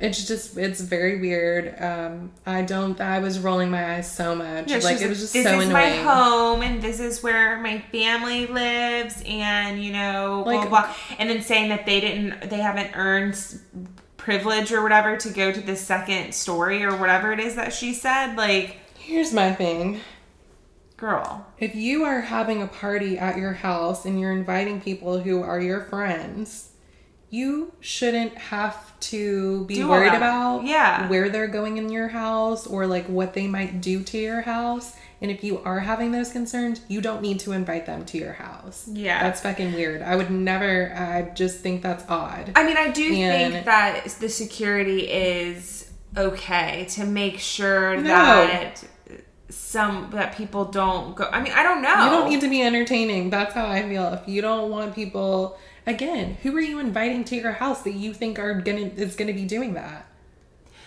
It's 0.03 0.27
just 0.27 0.59
it's 0.59 0.81
very 0.81 1.21
weird. 1.21 1.81
Um 1.81 2.33
I 2.45 2.63
don't 2.63 3.01
I 3.01 3.21
was 3.21 3.39
rolling 3.39 3.71
my 3.71 3.95
eyes 3.95 4.11
so 4.11 4.35
much. 4.35 4.69
Yeah, 4.71 4.79
like 4.79 5.01
it 5.01 5.09
was 5.09 5.21
just 5.21 5.33
this 5.33 5.45
so 5.45 5.59
is 5.61 5.69
annoying. 5.69 5.73
my 5.73 5.91
home 6.13 6.63
and 6.63 6.83
this 6.83 6.99
is 6.99 7.23
where 7.23 7.61
my 7.61 7.79
family 7.93 8.47
lives 8.49 9.23
and 9.25 9.83
you 9.83 9.93
know 9.93 10.43
blah 10.45 10.53
Like- 10.55 10.69
blah, 10.69 10.81
blah. 10.87 10.95
and 11.19 11.31
then 11.31 11.41
saying 11.41 11.69
that 11.69 11.87
they 11.87 12.01
didn't 12.01 12.51
they 12.51 12.59
haven't 12.59 12.91
earned 12.97 13.37
privilege 14.17 14.73
or 14.73 14.83
whatever 14.83 15.17
to 15.17 15.31
go 15.31 15.51
to 15.53 15.61
the 15.61 15.77
second 15.77 16.33
story 16.35 16.85
or 16.85 16.97
whatever 16.97 17.33
it 17.33 17.41
is 17.41 17.55
that 17.57 17.73
she 17.73 17.95
said 17.95 18.35
like 18.37 18.77
Here's 18.99 19.33
my 19.33 19.53
thing. 19.53 20.01
girl 20.97 21.47
If 21.59 21.75
you 21.75 22.05
are 22.05 22.21
having 22.23 22.63
a 22.63 22.67
party 22.67 23.19
at 23.19 23.37
your 23.37 23.53
house 23.53 24.05
and 24.05 24.19
you're 24.21 24.33
inviting 24.33 24.81
people 24.81 25.21
who 25.21 25.43
are 25.43 25.61
your 25.61 25.81
friends, 25.83 26.71
you 27.33 27.73
shouldn't 27.81 28.37
have 28.37 28.77
to 29.01 29.65
be 29.65 29.77
Do 29.77 29.89
worried 29.89 30.13
about 30.13 30.65
Yeah. 30.65 31.09
where 31.09 31.31
they're 31.31 31.47
going 31.49 31.79
in 31.79 31.89
your 31.91 32.09
house 32.09 32.67
or 32.67 32.87
like 32.87 33.07
what 33.07 33.33
they 33.33 33.47
might 33.47 33.81
do 33.81 34.03
to 34.03 34.19
your 34.19 34.43
house. 34.43 34.95
And 35.23 35.31
if 35.31 35.43
you 35.43 35.61
are 35.65 35.81
having 35.81 36.13
those 36.13 36.31
concerns, 36.31 36.83
you 36.89 37.01
don't 37.01 37.23
need 37.23 37.41
to 37.41 37.53
invite 37.53 37.87
them 37.87 38.05
to 38.05 38.19
your 38.19 38.35
house. 38.35 38.87
Yeah. 38.93 39.23
That's 39.23 39.41
fucking 39.41 39.73
weird. 39.73 40.03
I 40.03 40.15
would 40.15 40.31
never 40.31 40.93
I 40.95 41.23
just 41.35 41.61
think 41.61 41.81
that's 41.81 42.05
odd. 42.07 42.53
I 42.55 42.65
mean 42.67 42.77
I 42.77 42.91
do 42.91 43.11
And- 43.15 43.55
think 43.55 43.65
that 43.65 44.05
the 44.21 44.29
security 44.29 45.09
is 45.11 45.91
okay 46.15 46.85
to 46.91 47.07
make 47.07 47.39
sure 47.39 47.97
No. 47.97 48.03
that 48.47 48.85
some 49.49 50.11
that 50.13 50.37
people 50.37 50.67
don't 50.67 51.15
go 51.17 51.29
I 51.33 51.41
mean 51.43 51.53
I 51.55 51.63
don't 51.63 51.81
know 51.81 52.05
You 52.05 52.11
don't 52.11 52.29
need 52.29 52.41
to 52.43 52.49
be 52.51 52.61
entertaining. 52.63 53.31
That's 53.31 53.55
how 53.55 53.67
I 53.67 53.81
feel. 53.89 54.13
If 54.13 54.29
you 54.29 54.43
don't 54.43 54.71
want 54.71 54.95
people, 54.95 55.57
again, 55.87 56.39
who 56.43 56.57
are 56.57 56.61
you 56.61 56.79
inviting 56.79 57.25
to 57.25 57.37
your 57.37 57.53
house 57.53 57.83
that 57.83 57.95
you 57.95 58.15
think 58.15 58.39
are 58.39 58.55
gonna 58.55 58.91
is 58.97 59.17
gonna 59.17 59.35
be 59.35 59.45
doing 59.45 59.75
that? 59.75 60.07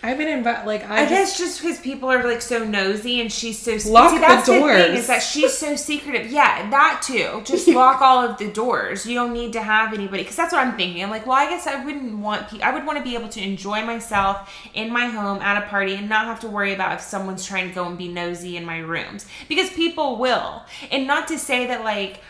I've 0.02 0.18
been 0.18 0.28
invited. 0.28 0.66
like 0.66 0.84
I, 0.88 0.98
I 1.04 1.08
just, 1.08 1.10
guess 1.10 1.38
just 1.38 1.60
because 1.62 1.80
people 1.80 2.08
are 2.10 2.22
like 2.22 2.42
so 2.42 2.62
nosy 2.64 3.20
and 3.20 3.32
she's 3.32 3.58
so 3.58 3.72
Lock 3.90 4.10
see, 4.10 4.16
the 4.16 4.20
that's 4.20 4.46
thing 4.46 4.60
doors. 4.60 4.98
is 5.00 5.06
that 5.08 5.20
she's 5.20 5.56
so 5.56 5.74
secretive. 5.76 6.30
Yeah, 6.30 6.70
that 6.70 7.02
too. 7.04 7.42
Just 7.44 7.66
lock 7.66 8.00
all 8.00 8.18
of 8.24 8.38
the 8.38 8.52
doors. 8.52 9.06
You 9.06 9.14
don't 9.14 9.32
need 9.32 9.54
to 9.54 9.62
have 9.62 9.92
anybody 9.94 10.22
because 10.22 10.36
that's 10.36 10.52
what 10.52 10.64
I'm 10.64 10.76
thinking. 10.76 11.02
I'm 11.02 11.10
like, 11.10 11.26
well, 11.26 11.36
I 11.36 11.48
guess 11.48 11.66
I 11.66 11.84
wouldn't 11.84 12.18
want. 12.18 12.48
Pe- 12.48 12.60
I 12.60 12.72
would 12.72 12.86
want 12.86 12.98
to 12.98 13.04
be 13.04 13.14
able 13.16 13.30
to 13.30 13.42
enjoy 13.42 13.84
myself 13.84 14.54
in 14.74 14.92
my 14.92 15.06
home 15.06 15.38
at 15.42 15.64
a 15.64 15.66
party 15.66 15.94
and 15.94 16.08
not 16.08 16.26
have 16.26 16.40
to 16.40 16.48
worry 16.48 16.72
about 16.72 16.92
if 16.92 17.00
someone's 17.00 17.44
trying 17.44 17.68
to 17.68 17.74
go 17.74 17.86
and 17.86 17.98
be 17.98 18.06
nosy 18.06 18.56
in 18.56 18.64
my 18.64 18.78
rooms 18.78 19.26
because 19.48 19.70
people 19.70 20.18
will. 20.18 20.62
And 20.92 21.06
not 21.06 21.26
to 21.28 21.38
say 21.38 21.66
that 21.66 21.82
like 21.82 22.20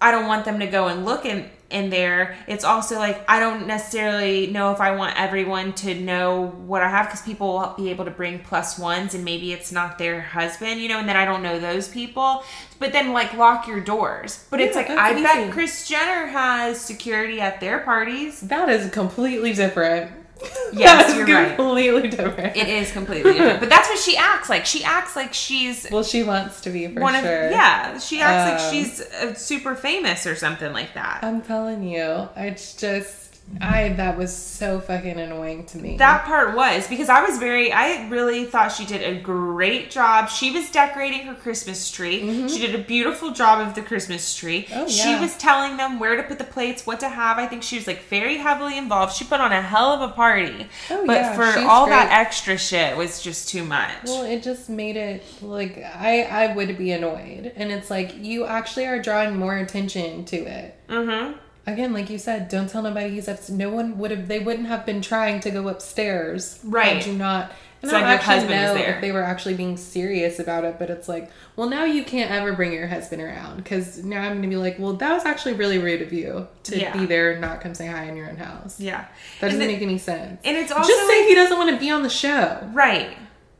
I 0.00 0.10
don't 0.10 0.26
want 0.26 0.44
them 0.44 0.60
to 0.60 0.66
go 0.66 0.88
and 0.88 1.04
look 1.04 1.24
in 1.24 1.48
in 1.74 1.90
there. 1.90 2.36
It's 2.46 2.64
also 2.64 2.96
like 2.98 3.28
I 3.28 3.40
don't 3.40 3.66
necessarily 3.66 4.46
know 4.46 4.72
if 4.72 4.80
I 4.80 4.94
want 4.94 5.18
everyone 5.20 5.72
to 5.74 5.94
know 5.94 6.54
what 6.66 6.82
I 6.82 6.88
have 6.88 7.06
because 7.06 7.22
people 7.22 7.54
will 7.54 7.74
be 7.76 7.90
able 7.90 8.04
to 8.04 8.10
bring 8.10 8.38
plus 8.38 8.78
ones 8.78 9.14
and 9.14 9.24
maybe 9.24 9.52
it's 9.52 9.72
not 9.72 9.98
their 9.98 10.20
husband, 10.20 10.80
you 10.80 10.88
know, 10.88 10.98
and 10.98 11.08
then 11.08 11.16
I 11.16 11.24
don't 11.24 11.42
know 11.42 11.58
those 11.58 11.88
people. 11.88 12.44
But 12.78 12.92
then 12.92 13.12
like 13.12 13.34
lock 13.34 13.66
your 13.66 13.80
doors. 13.80 14.46
But 14.50 14.60
it's 14.60 14.76
like 14.76 14.88
I 14.88 15.14
easy. 15.14 15.22
bet 15.22 15.52
Kris 15.52 15.88
Jenner 15.88 16.26
has 16.26 16.80
security 16.80 17.40
at 17.40 17.60
their 17.60 17.80
parties. 17.80 18.40
that 18.40 18.68
is 18.68 18.90
completely 18.90 19.52
different. 19.52 20.23
Yes, 20.72 21.16
you're 21.16 21.26
right. 21.26 21.54
completely 21.56 22.08
different. 22.08 22.56
It 22.56 22.68
is 22.68 22.90
completely 22.90 23.34
different. 23.34 23.60
But 23.60 23.68
that's 23.68 23.88
what 23.88 23.98
she 23.98 24.16
acts 24.16 24.48
like. 24.48 24.66
She 24.66 24.82
acts 24.82 25.14
like 25.14 25.32
she's 25.32 25.86
well, 25.90 26.02
she 26.02 26.24
wants 26.24 26.60
to 26.62 26.70
be 26.70 26.88
for 26.88 27.00
one 27.00 27.14
sure. 27.14 27.46
of 27.46 27.52
yeah, 27.52 27.96
she 27.98 28.20
acts 28.20 28.50
like 28.50 28.60
Um, 28.60 28.72
she's 28.74 29.00
uh, 29.00 29.34
super 29.34 29.76
famous 29.76 30.26
or 30.26 30.34
something 30.34 30.72
like 30.72 30.94
that. 30.94 31.20
I'm 31.22 31.42
telling 31.42 31.84
you, 31.84 32.28
it's 32.36 32.74
just 32.74 33.23
I 33.60 33.90
that 33.90 34.18
was 34.18 34.34
so 34.34 34.80
fucking 34.80 35.18
annoying 35.18 35.64
to 35.66 35.78
me. 35.78 35.96
That 35.96 36.24
part 36.24 36.56
was 36.56 36.88
because 36.88 37.08
I 37.08 37.22
was 37.22 37.38
very, 37.38 37.72
I 37.72 38.08
really 38.08 38.44
thought 38.46 38.72
she 38.72 38.84
did 38.84 39.02
a 39.02 39.20
great 39.20 39.90
job. 39.90 40.28
She 40.28 40.50
was 40.50 40.70
decorating 40.70 41.26
her 41.26 41.34
Christmas 41.34 41.90
tree. 41.90 42.48
She 42.48 42.58
did 42.58 42.74
a 42.74 42.82
beautiful 42.82 43.30
job 43.32 43.66
of 43.66 43.74
the 43.74 43.82
Christmas 43.82 44.34
tree. 44.34 44.64
Mm-hmm. 44.64 44.80
Oh, 44.80 44.88
She 44.88 45.14
was 45.16 45.36
telling 45.36 45.76
them 45.76 45.98
where 45.98 46.16
to 46.16 46.22
put 46.22 46.38
the 46.38 46.44
plates, 46.44 46.86
what 46.86 47.00
to 47.00 47.08
have. 47.08 47.38
I 47.38 47.46
think 47.46 47.62
she 47.62 47.76
was 47.76 47.86
like 47.86 48.02
very 48.04 48.38
heavily 48.38 48.76
involved. 48.76 49.14
She 49.14 49.24
put 49.24 49.40
on 49.40 49.52
a 49.52 49.62
hell 49.62 49.90
of 49.92 50.00
a 50.10 50.12
party. 50.12 50.66
Oh, 50.90 51.06
but 51.06 51.12
yeah, 51.14 51.34
for 51.34 51.52
she's 51.58 51.64
all 51.68 51.86
that 51.86 52.10
extra 52.10 52.58
shit 52.58 52.96
was 52.96 53.22
just 53.22 53.48
too 53.48 53.64
much. 53.64 54.04
Well, 54.06 54.24
it 54.24 54.42
just 54.42 54.68
made 54.68 54.96
it 54.96 55.22
like 55.42 55.78
I 55.78 56.22
I 56.22 56.54
would 56.54 56.76
be 56.76 56.90
annoyed, 56.92 57.52
and 57.56 57.70
it's 57.70 57.90
like 57.90 58.16
you 58.16 58.46
actually 58.46 58.86
are 58.86 59.00
drawing 59.00 59.36
more 59.36 59.56
attention 59.56 60.24
to 60.26 60.36
it. 60.36 60.76
mm-hmm. 60.88 61.38
Again, 61.66 61.92
like 61.94 62.10
you 62.10 62.18
said, 62.18 62.48
don't 62.48 62.68
tell 62.68 62.82
nobody 62.82 63.10
he's 63.10 63.28
up. 63.28 63.48
No 63.48 63.70
one 63.70 63.96
would 63.98 64.10
have. 64.10 64.28
They 64.28 64.38
wouldn't 64.38 64.68
have 64.68 64.84
been 64.84 65.00
trying 65.00 65.40
to 65.40 65.50
go 65.50 65.68
upstairs. 65.68 66.60
Right. 66.62 67.02
Do 67.02 67.12
not. 67.14 67.52
And 67.80 67.90
So 67.90 67.96
I 67.96 68.00
don't 68.00 68.08
your 68.08 68.18
actually 68.18 68.34
husband 68.34 68.54
is 68.60 68.66
know 68.66 68.74
there. 68.74 68.94
if 68.94 69.00
they 69.00 69.12
were 69.12 69.22
actually 69.22 69.54
being 69.54 69.76
serious 69.76 70.38
about 70.38 70.64
it, 70.64 70.78
but 70.78 70.88
it's 70.90 71.08
like, 71.08 71.30
well, 71.56 71.68
now 71.68 71.84
you 71.84 72.02
can't 72.04 72.30
ever 72.30 72.52
bring 72.54 72.72
your 72.72 72.86
husband 72.86 73.20
around 73.22 73.58
because 73.58 74.02
now 74.04 74.22
I'm 74.22 74.36
gonna 74.36 74.48
be 74.48 74.56
like, 74.56 74.78
well, 74.78 74.94
that 74.94 75.12
was 75.12 75.24
actually 75.24 75.54
really 75.54 75.78
rude 75.78 76.00
of 76.02 76.12
you 76.12 76.48
to 76.64 76.78
Yeah. 76.78 76.96
be 76.96 77.04
there 77.06 77.32
and 77.32 77.40
not 77.42 77.60
come 77.60 77.74
say 77.74 77.86
hi 77.86 78.04
in 78.04 78.16
your 78.16 78.28
own 78.28 78.36
house. 78.36 78.78
Yeah. 78.80 79.04
That 79.40 79.50
doesn't 79.52 79.66
make 79.66 79.82
any 79.82 79.98
sense. 79.98 80.40
And 80.44 80.56
it's 80.56 80.72
also 80.72 80.88
Just 80.88 81.06
say 81.08 81.28
he 81.28 81.34
doesn't 81.34 81.56
want 81.58 81.70
to 81.70 81.76
be 81.78 81.90
on 81.90 82.02
the 82.02 82.08
show. 82.10 82.68
Right. 82.72 83.16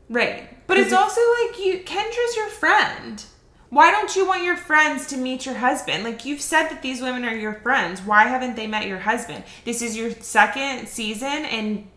Right. 0.09 0.49
But 0.67 0.77
it's 0.77 0.93
also 0.93 1.21
like 1.43 1.59
you 1.63 1.79
Kendra's 1.85 2.35
your 2.35 2.47
friend. 2.49 3.23
Why 3.69 3.91
don't 3.91 4.15
you 4.15 4.25
want 4.27 4.43
your 4.43 4.55
friends 4.55 5.07
to 5.07 5.17
meet 5.17 5.45
your 5.45 5.55
husband? 5.55 6.03
Like 6.03 6.23
you've 6.25 6.41
said 6.41 6.69
that 6.69 6.81
these 6.81 7.01
women 7.01 7.25
are 7.25 7.35
your 7.35 7.53
friends. 7.53 8.01
Why 8.01 8.25
haven't 8.25 8.55
they 8.55 8.67
met 8.67 8.87
your 8.87 8.99
husband? 8.99 9.43
This 9.65 9.81
is 9.81 9.97
your 9.97 10.11
second 10.11 10.87
season 10.87 11.27
and 11.45 11.87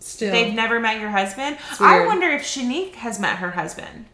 Still, 0.00 0.32
they've 0.32 0.52
never 0.54 0.80
met 0.80 1.00
your 1.00 1.10
husband. 1.10 1.58
I 1.78 2.06
wonder 2.06 2.26
if 2.28 2.42
Shanique 2.42 2.94
has 2.94 3.20
met 3.20 3.36
her 3.38 3.52
husband. 3.52 4.06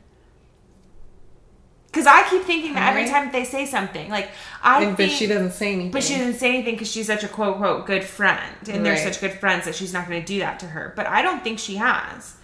Because 1.87 2.07
I 2.07 2.29
keep 2.29 2.43
thinking 2.43 2.75
that 2.75 2.91
every 2.91 3.09
time 3.09 3.33
they 3.33 3.45
say 3.45 3.65
something, 3.65 4.11
like 4.11 4.29
I 4.63 4.83
and, 4.85 4.97
think, 4.97 5.11
but 5.11 5.17
she 5.17 5.27
doesn't 5.27 5.53
say 5.53 5.73
anything. 5.73 5.91
but 5.91 6.05
she 6.05 6.17
doesn't 6.17 6.35
say 6.35 6.51
anything 6.51 6.75
because 6.75 6.91
she's 6.91 7.07
such 7.07 7.25
a 7.25 7.29
quote 7.29 7.57
quote 7.57 7.87
good 7.87 8.05
friend, 8.05 8.55
and 8.69 8.85
they're 8.85 8.93
Right. 8.93 9.03
such 9.03 9.21
good 9.21 9.33
friends 9.33 9.65
that 9.65 9.75
she's 9.75 9.93
not 9.95 10.07
going 10.07 10.21
to 10.21 10.27
do 10.27 10.39
that 10.41 10.61
to 10.61 10.67
her. 10.67 10.93
But 10.95 11.07
I 11.07 11.23
don't 11.23 11.43
think 11.43 11.59
she 11.59 11.77
has. 11.77 12.35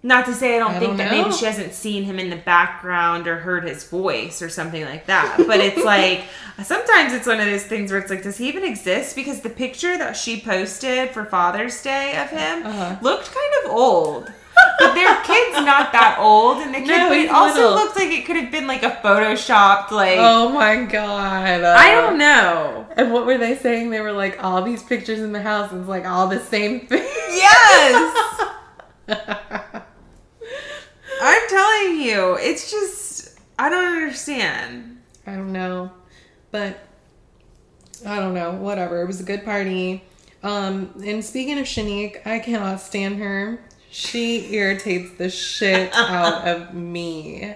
Not 0.00 0.26
to 0.26 0.32
say 0.34 0.54
I 0.54 0.58
don't 0.60 0.72
I 0.74 0.78
think 0.78 0.90
don't 0.90 0.96
that 0.98 1.10
maybe 1.10 1.32
she 1.32 1.44
hasn't 1.44 1.74
seen 1.74 2.04
him 2.04 2.20
in 2.20 2.30
the 2.30 2.36
background 2.36 3.26
or 3.26 3.36
heard 3.38 3.64
his 3.64 3.82
voice 3.88 4.40
or 4.42 4.48
something 4.48 4.84
like 4.84 5.06
that. 5.06 5.42
But 5.46 5.58
it's 5.58 5.84
like 5.94 6.24
sometimes 6.62 7.12
it's 7.12 7.26
one 7.26 7.40
of 7.40 7.46
those 7.46 7.64
things 7.64 7.90
where 7.90 8.00
it's 8.00 8.08
like, 8.10 8.22
does 8.22 8.38
he 8.38 8.46
even 8.48 8.62
exist? 8.64 9.16
Because 9.16 9.40
the 9.40 9.50
picture 9.50 9.98
that 9.98 10.16
she 10.16 10.40
posted 10.40 11.10
for 11.10 11.24
Father's 11.24 11.82
Day 11.82 12.16
of 12.16 12.30
him 12.30 12.64
Uh-huh. 12.64 12.96
looked 13.02 13.26
kind 13.26 13.64
of 13.64 13.70
old. 13.72 14.32
But 14.80 14.94
their 14.94 15.14
kid's 15.22 15.54
not 15.64 15.92
that 15.92 16.16
old, 16.20 16.58
and 16.58 16.74
the 16.74 16.78
kid 16.78 16.88
No, 16.88 17.08
but 17.08 17.16
it 17.18 17.30
also 17.30 17.60
little. 17.60 17.74
looked 17.74 17.96
like 17.96 18.08
it 18.10 18.24
could 18.26 18.34
have 18.36 18.50
been 18.50 18.66
like 18.66 18.82
a 18.82 18.90
photoshopped 18.90 19.92
like 19.92 20.18
oh 20.18 20.48
my 20.48 20.82
god! 20.84 21.62
I 21.62 21.92
don't 21.92 22.18
know. 22.18 22.86
And 22.96 23.12
what 23.12 23.24
were 23.26 23.38
they 23.38 23.54
saying? 23.56 23.90
They 23.90 24.00
were 24.00 24.10
like, 24.12 24.42
all 24.42 24.62
these 24.62 24.82
pictures 24.82 25.20
in 25.20 25.32
the 25.32 25.42
house 25.42 25.72
is 25.72 25.86
like 25.86 26.06
all 26.06 26.26
the 26.28 26.40
same 26.40 26.80
thing. 26.88 27.02
Yes. 27.30 28.44
I'm 31.20 31.48
telling 31.48 32.00
you, 32.00 32.36
it's 32.40 32.70
just 32.70 33.38
I 33.58 33.68
don't 33.68 33.96
understand. 33.96 35.00
I 35.26 35.34
don't 35.34 35.52
know, 35.52 35.90
but 36.50 36.78
I 38.06 38.18
don't 38.18 38.34
know. 38.34 38.52
Whatever. 38.52 39.02
It 39.02 39.06
was 39.06 39.20
a 39.20 39.24
good 39.24 39.44
party. 39.44 40.04
Um, 40.42 40.92
and 41.04 41.24
speaking 41.24 41.58
of 41.58 41.66
Shanique, 41.66 42.26
I 42.26 42.38
cannot 42.38 42.80
stand 42.80 43.18
her. 43.18 43.60
She 43.90 44.52
irritates 44.54 45.16
the 45.18 45.30
shit 45.30 45.92
out 45.94 46.46
of 46.46 46.74
me. 46.74 47.54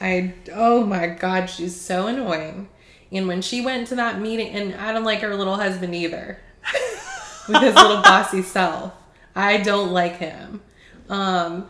I 0.00 0.34
oh 0.52 0.84
my 0.84 1.08
god, 1.08 1.46
she's 1.46 1.78
so 1.78 2.06
annoying. 2.06 2.68
And 3.12 3.26
when 3.26 3.42
she 3.42 3.60
went 3.60 3.88
to 3.88 3.96
that 3.96 4.20
meeting, 4.20 4.48
and 4.48 4.74
I 4.74 4.92
don't 4.92 5.04
like 5.04 5.20
her 5.20 5.34
little 5.34 5.56
husband 5.56 5.94
either, 5.94 6.38
with 7.48 7.62
his 7.62 7.74
little 7.74 8.02
bossy 8.02 8.42
self. 8.42 8.92
I 9.34 9.58
don't 9.58 9.92
like 9.92 10.16
him. 10.18 10.60
Um, 11.08 11.68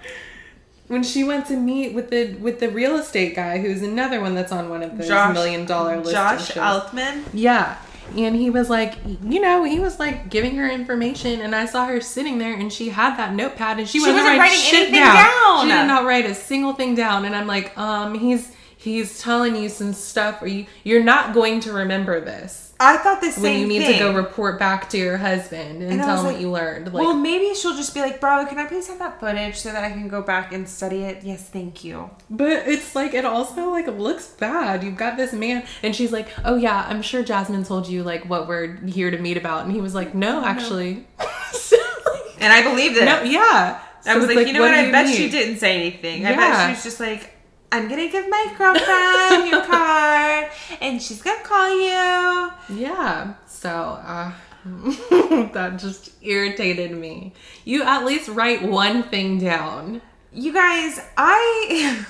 when 0.91 1.05
she 1.05 1.23
went 1.23 1.47
to 1.47 1.57
meet 1.57 1.95
with 1.95 2.11
the 2.11 2.35
with 2.35 2.59
the 2.59 2.69
real 2.69 2.97
estate 2.97 3.37
guy, 3.37 3.59
who's 3.59 3.81
another 3.83 4.21
one 4.21 4.35
that's 4.35 4.51
on 4.53 4.69
one 4.69 4.83
of 4.83 4.99
those 4.99 5.07
Josh- 5.09 5.33
million 5.33 5.65
dollar 5.65 5.97
listing 5.99 6.15
Josh. 6.15 6.57
Altman. 6.57 7.25
Yeah. 7.33 7.77
And 8.17 8.35
he 8.35 8.51
was 8.51 8.69
like, 8.69 8.97
you 9.23 9.41
know, 9.41 9.63
he 9.63 9.79
was 9.79 10.01
like 10.01 10.29
giving 10.31 10.57
her 10.57 10.69
information, 10.69 11.41
and 11.43 11.55
I 11.55 11.67
saw 11.67 11.87
her 11.87 12.01
sitting 12.01 12.39
there, 12.39 12.53
and 12.55 12.73
she 12.73 12.89
had 12.89 13.17
that 13.19 13.35
notepad, 13.35 13.79
and 13.79 13.89
she, 13.89 14.01
She 14.01 14.11
wasn't, 14.11 14.37
writing, 14.37 14.59
shit 14.59 14.75
anything 14.75 14.95
down. 14.95 15.15
down. 15.15 15.61
She 15.67 15.69
did 15.73 15.87
not 15.87 16.05
write 16.05 16.27
a 16.27 16.35
single 16.35 16.73
thing 16.73 16.97
down, 16.97 17.25
and 17.25 17.37
I'm 17.37 17.47
like, 17.47 17.77
um, 17.79 18.19
he's 18.19 18.51
he's 18.77 19.21
telling 19.21 19.55
you 19.55 19.69
some 19.69 19.93
stuff, 19.93 20.43
or 20.43 20.49
you 20.49 20.67
you're 20.83 21.05
not 21.05 21.35
going 21.35 21.61
to 21.61 21.73
remember 21.73 22.21
this 22.21 22.70
I 22.83 22.97
thought 22.97 23.21
the 23.21 23.31
same 23.31 23.43
when 23.43 23.61
you 23.61 23.67
need 23.67 23.81
thing. 23.85 23.93
to 23.93 23.99
go 23.99 24.15
report 24.15 24.59
back 24.59 24.89
to 24.91 24.97
your 24.99 25.19
husband 25.19 25.83
and, 25.83 25.93
And 25.93 26.01
tell 26.01 26.17
him 26.19 26.25
like, 26.25 26.33
what 26.33 26.41
you 26.41 26.51
learned. 26.51 26.87
Like, 26.87 27.05
well, 27.05 27.15
maybe 27.15 27.55
she'll 27.55 27.77
just 27.77 27.93
be 27.93 28.01
like, 28.01 28.21
"Bro, 28.21 28.47
can 28.47 28.59
I 28.59 28.65
please 28.65 28.89
have 28.89 28.99
that 29.01 29.21
footage 29.21 29.57
so 29.57 29.71
that 29.71 29.85
I 29.85 29.91
can 29.91 30.09
go 30.09 30.23
back 30.23 30.53
and 30.53 30.67
study 30.67 31.03
it?" 31.03 31.23
Yes, 31.23 31.47
thank 31.49 31.85
you. 31.85 32.09
But 32.31 32.67
it's 32.67 32.97
like 32.97 33.13
it 33.13 33.27
also 33.27 33.71
like 33.71 33.87
looks 33.87 34.29
bad. 34.29 34.83
You've 34.83 34.97
got 34.97 35.19
this 35.19 35.35
man, 35.35 35.65
and 35.83 35.95
she's 35.95 36.11
like, 36.11 36.29
"Oh 36.45 36.57
yeah, 36.57 36.87
I'm 36.89 37.03
sure 37.03 37.23
Jazmine 37.23 37.67
told 37.67 37.87
you 37.87 38.03
like 38.03 38.29
what 38.29 38.49
we're 38.49 38.77
here 38.87 39.11
to 39.11 39.19
meet 39.19 39.37
about," 39.37 39.65
and 39.65 39.73
he 39.73 39.81
was 39.83 39.95
like, 39.95 40.15
"No, 40.15 40.45
actually." 40.45 41.07
So, 41.53 41.77
like, 41.77 42.37
And 42.41 42.53
I 42.53 42.63
believed 42.63 42.97
it. 42.97 43.05
no, 43.05 43.23
yeah. 43.23 43.81
I 44.07 44.15
was 44.17 44.25
it's 44.25 44.35
like, 44.35 44.47
you 44.47 44.53
know 44.53 44.61
what? 44.61 44.71
do 44.71 44.77
I 44.77 44.91
bet 44.91 45.07
need? 45.07 45.17
she 45.17 45.29
didn't 45.29 45.59
say 45.59 45.77
anything. 45.77 46.25
I 46.25 46.35
bet 46.35 46.67
she 46.67 46.71
was 46.75 46.83
just 46.85 47.01
like, 47.01 47.33
I'm 47.73 47.89
gonna 47.89 48.09
give 48.09 48.29
my 48.29 48.55
girlfriend 48.59 49.49
your 49.51 49.65
card, 49.67 50.51
and 50.81 51.01
she's 51.01 51.23
gonna 51.23 51.43
call 51.43 51.71
you. 51.71 52.53
Yeah. 52.77 53.35
So 53.47 53.69
uh, 53.69 54.33
that 55.53 55.77
just 55.79 56.11
irritated 56.23 56.93
me. 56.93 57.33
You 57.65 57.83
at 57.83 58.05
least 58.05 58.29
write 58.29 58.63
one 58.63 59.05
thing 59.05 59.39
down. 59.39 60.03
You 60.33 60.53
guys, 60.53 61.01
I 61.17 62.05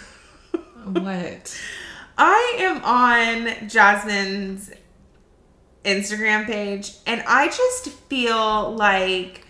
What? 0.84 1.60
I 2.16 2.56
am 2.58 2.84
on 2.84 3.68
Jazmine's 3.68 4.70
Instagram 5.84 6.46
page, 6.46 6.92
and 7.06 7.22
I 7.26 7.46
just 7.48 7.88
feel 7.88 8.74
like 8.74 9.46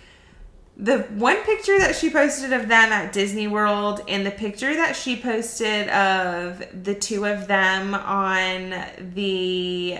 the 0.80 1.00
one 1.14 1.36
picture 1.44 1.78
that 1.78 1.94
she 1.94 2.08
posted 2.08 2.52
of 2.54 2.62
them 2.68 2.90
at 2.90 3.12
Disney 3.12 3.46
World 3.46 4.00
and 4.08 4.24
the 4.24 4.30
picture 4.30 4.74
that 4.74 4.96
she 4.96 5.14
posted 5.14 5.88
of 5.88 6.64
the 6.84 6.94
two 6.94 7.26
of 7.26 7.46
them 7.46 7.94
on 7.94 8.74
the 9.14 9.98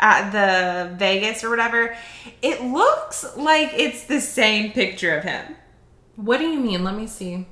at 0.00 0.30
the 0.30 0.96
Vegas 0.96 1.44
or 1.44 1.50
whatever, 1.50 1.96
it 2.42 2.62
looks 2.62 3.36
like 3.36 3.70
it's 3.74 4.04
the 4.04 4.20
same 4.20 4.72
picture 4.72 5.16
of 5.16 5.24
him. 5.24 5.54
What 6.16 6.38
do 6.38 6.44
you 6.44 6.58
mean? 6.58 6.82
Let 6.82 6.96
me 6.96 7.06
see. 7.06 7.46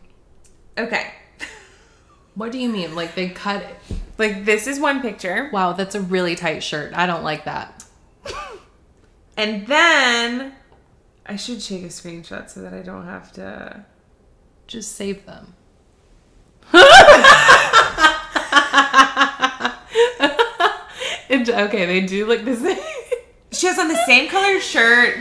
Okay. 0.77 1.13
What 2.35 2.53
do 2.53 2.59
you 2.59 2.69
mean? 2.69 2.95
Like 2.95 3.15
they 3.15 3.29
cut 3.29 3.63
it? 3.63 3.77
Like 4.17 4.45
this 4.45 4.67
is 4.67 4.81
one 4.81 5.01
picture. 5.01 5.49
Wow, 5.53 5.75
that's 5.75 5.95
a 5.95 6.01
really 6.01 6.35
tight 6.35 6.63
shirt. 6.63 6.93
I 6.95 7.07
don't 7.07 7.23
like 7.23 7.45
that. 7.45 7.85
And 9.37 9.67
then 9.69 10.55
I 11.29 11.37
should 11.37 11.61
take 11.61 11.83
a 11.85 11.89
screenshot 11.89 12.49
so 12.49 12.63
that 12.63 12.73
I 12.73 12.81
don't 12.83 13.05
have 13.05 13.33
to. 13.35 13.85
Just 14.67 14.97
save 14.97 15.25
them. 15.27 15.55
It- 21.29 21.49
okay, 21.49 21.85
they 21.87 22.01
do 22.01 22.27
look 22.27 22.45
the 22.45 22.57
same. 22.65 22.79
She 23.53 23.67
has 23.67 23.79
on 23.79 23.89
the 23.89 24.03
same 24.07 24.29
colored 24.29 24.63
shirt. 24.63 25.17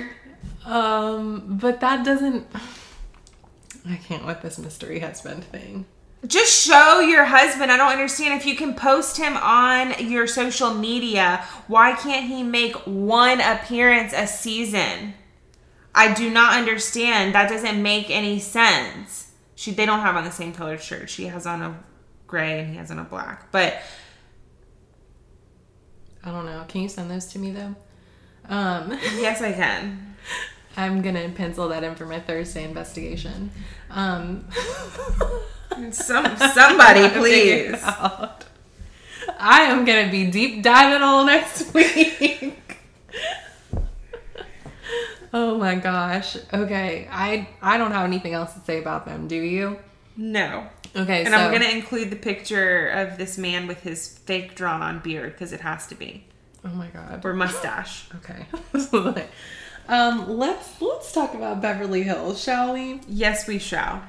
Um, 0.66 1.58
but 1.62 1.80
that 1.82 2.06
doesn't. 2.06 2.48
I 3.90 3.96
can't 3.98 4.26
with 4.26 4.42
this 4.42 4.58
mystery 4.58 5.00
husband 5.00 5.44
thing. 5.46 5.86
Just 6.26 6.66
show 6.66 7.00
your 7.00 7.26
husband. 7.26 7.72
I 7.72 7.78
don't 7.78 7.92
understand 7.92 8.40
if 8.40 8.46
you 8.46 8.56
can 8.56 8.74
post 8.74 9.18
him 9.18 9.38
on 9.38 9.94
your 10.10 10.28
social 10.28 10.74
media. 10.74 11.46
Why 11.68 11.94
can't 11.94 12.28
he 12.28 12.42
make 12.44 12.76
one 12.86 13.40
appearance 13.40 14.14
a 14.16 14.28
season? 14.28 15.14
I 15.98 16.14
do 16.14 16.30
not 16.30 16.58
understand. 16.58 17.34
That 17.34 17.50
doesn't 17.50 17.82
make 17.82 18.10
any 18.10 18.40
sense. 18.40 19.32
She 19.56 19.72
they 19.72 19.86
don't 19.86 20.02
have 20.02 20.16
on 20.16 20.24
the 20.24 20.32
same 20.32 20.54
colored 20.54 20.82
shirt. 20.82 21.10
She 21.10 21.26
has 21.26 21.48
on 21.48 21.62
a 21.62 21.84
gray 22.28 22.60
and 22.60 22.70
he 22.70 22.76
has 22.78 22.92
on 22.92 23.00
a 23.00 23.04
black. 23.04 23.52
But 23.52 23.82
I 26.24 26.32
don't 26.32 26.46
know. 26.46 26.64
Can 26.68 26.82
you 26.82 26.90
send 26.90 27.10
those 27.10 27.26
to 27.28 27.40
me 27.40 27.52
though? 27.52 27.76
Um, 28.48 28.92
yes, 29.16 29.42
I 29.42 29.54
can. 29.54 30.16
I'm 30.78 31.02
gonna 31.02 31.30
pencil 31.30 31.68
that 31.70 31.84
in 31.84 31.96
for 31.96 32.06
my 32.06 32.20
Thursday 32.20 32.64
investigation. 32.64 33.50
Um, 33.90 34.48
Some 35.92 36.38
somebody, 36.38 37.10
please. 37.20 37.80
I 37.84 39.64
am 39.64 39.86
gonna 39.86 40.10
be 40.10 40.30
deep 40.30 40.64
diving 40.64 41.02
all 41.02 41.26
next 41.26 41.74
week. 41.74 42.78
Oh 45.34 45.58
my 45.58 45.76
gosh. 45.76 46.38
Okay, 46.54 47.08
I 47.12 47.48
I 47.62 47.78
don't 47.78 47.92
have 47.92 48.06
anything 48.06 48.34
else 48.34 48.54
to 48.54 48.60
say 48.62 48.80
about 48.80 49.06
them. 49.06 49.28
Do 49.28 49.36
you? 49.36 49.80
No. 50.16 50.68
Okay, 50.96 51.20
And 51.26 51.30
so 51.34 51.36
I'm 51.36 51.52
gonna 51.52 51.66
include 51.66 52.10
the 52.10 52.16
picture 52.16 52.88
of 52.88 53.18
this 53.18 53.38
man 53.38 53.68
with 53.68 53.82
his 53.82 54.18
fake 54.20 54.56
drawn 54.56 54.82
on 54.82 55.00
beard 55.00 55.34
because 55.34 55.54
it 55.54 55.62
has 55.62 55.86
to 55.88 55.96
be 55.96 56.24
oh 56.66 56.70
my 56.70 56.88
god. 56.88 57.24
or 57.24 57.34
mustache. 57.34 58.10
Okay. 58.16 58.46
um, 59.88 60.38
let's 60.38 60.82
let's 60.82 61.12
talk 61.12 61.34
about 61.34 61.62
Beverly 61.62 62.04
Hills, 62.04 62.42
shall 62.42 62.74
we? 62.74 63.02
Yes, 63.08 63.48
we 63.48 63.60
shall. 63.60 64.02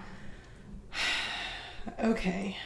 Okay. 2.04 2.56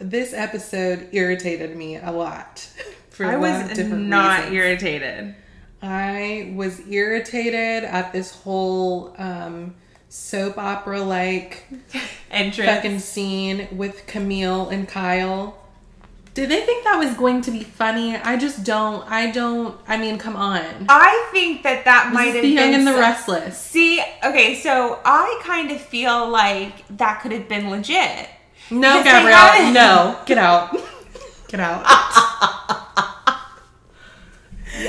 This 0.00 0.34
episode 0.34 1.08
irritated 1.12 1.74
me 1.76 1.96
a 1.96 2.10
lot. 2.10 2.68
For 3.10 3.24
I 3.24 3.36
was 3.36 3.78
not 3.78 4.38
reasons. 4.50 4.54
irritated. 4.56 5.34
I 5.82 6.52
was 6.56 6.80
irritated 6.88 7.84
at 7.84 8.12
this 8.12 8.34
whole 8.42 9.14
um, 9.18 9.74
soap 10.08 10.58
opera 10.58 11.00
like 11.02 11.66
Entrance. 12.30 12.70
fucking 12.70 12.98
scene 13.00 13.68
with 13.72 14.06
Camille 14.06 14.68
and 14.68 14.88
Kyle. 14.88 15.58
Did 16.34 16.50
they 16.50 16.66
think 16.66 16.84
that 16.84 16.98
was 16.98 17.14
going 17.14 17.40
to 17.42 17.50
be 17.50 17.62
funny? 17.62 18.14
I 18.14 18.36
just 18.36 18.62
don't. 18.62 19.10
I 19.10 19.30
don't. 19.30 19.74
I 19.88 19.96
mean, 19.96 20.18
come 20.18 20.36
on. 20.36 20.84
I 20.88 21.28
think 21.32 21.62
that 21.62 21.86
that 21.86 22.12
might 22.12 22.24
have 22.34 22.34
the 22.34 22.40
been 22.42 22.52
Young 22.52 22.74
and 22.74 22.86
the 22.86 22.90
some- 22.92 23.00
Restless. 23.00 23.58
See, 23.58 24.02
okay, 24.22 24.54
so 24.60 25.00
I 25.02 25.40
kind 25.42 25.70
of 25.70 25.80
feel 25.80 26.28
like 26.28 26.86
that 26.98 27.22
could 27.22 27.32
have 27.32 27.48
been 27.48 27.70
legit 27.70 28.28
No, 28.70 29.02
Gabrielle. 29.02 29.72
No, 29.72 30.20
get 30.26 30.36
out. 30.36 30.76
Get 31.48 31.60
out. 31.60 32.82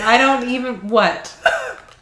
I 0.01 0.17
don't 0.17 0.49
even. 0.49 0.87
What? 0.87 1.27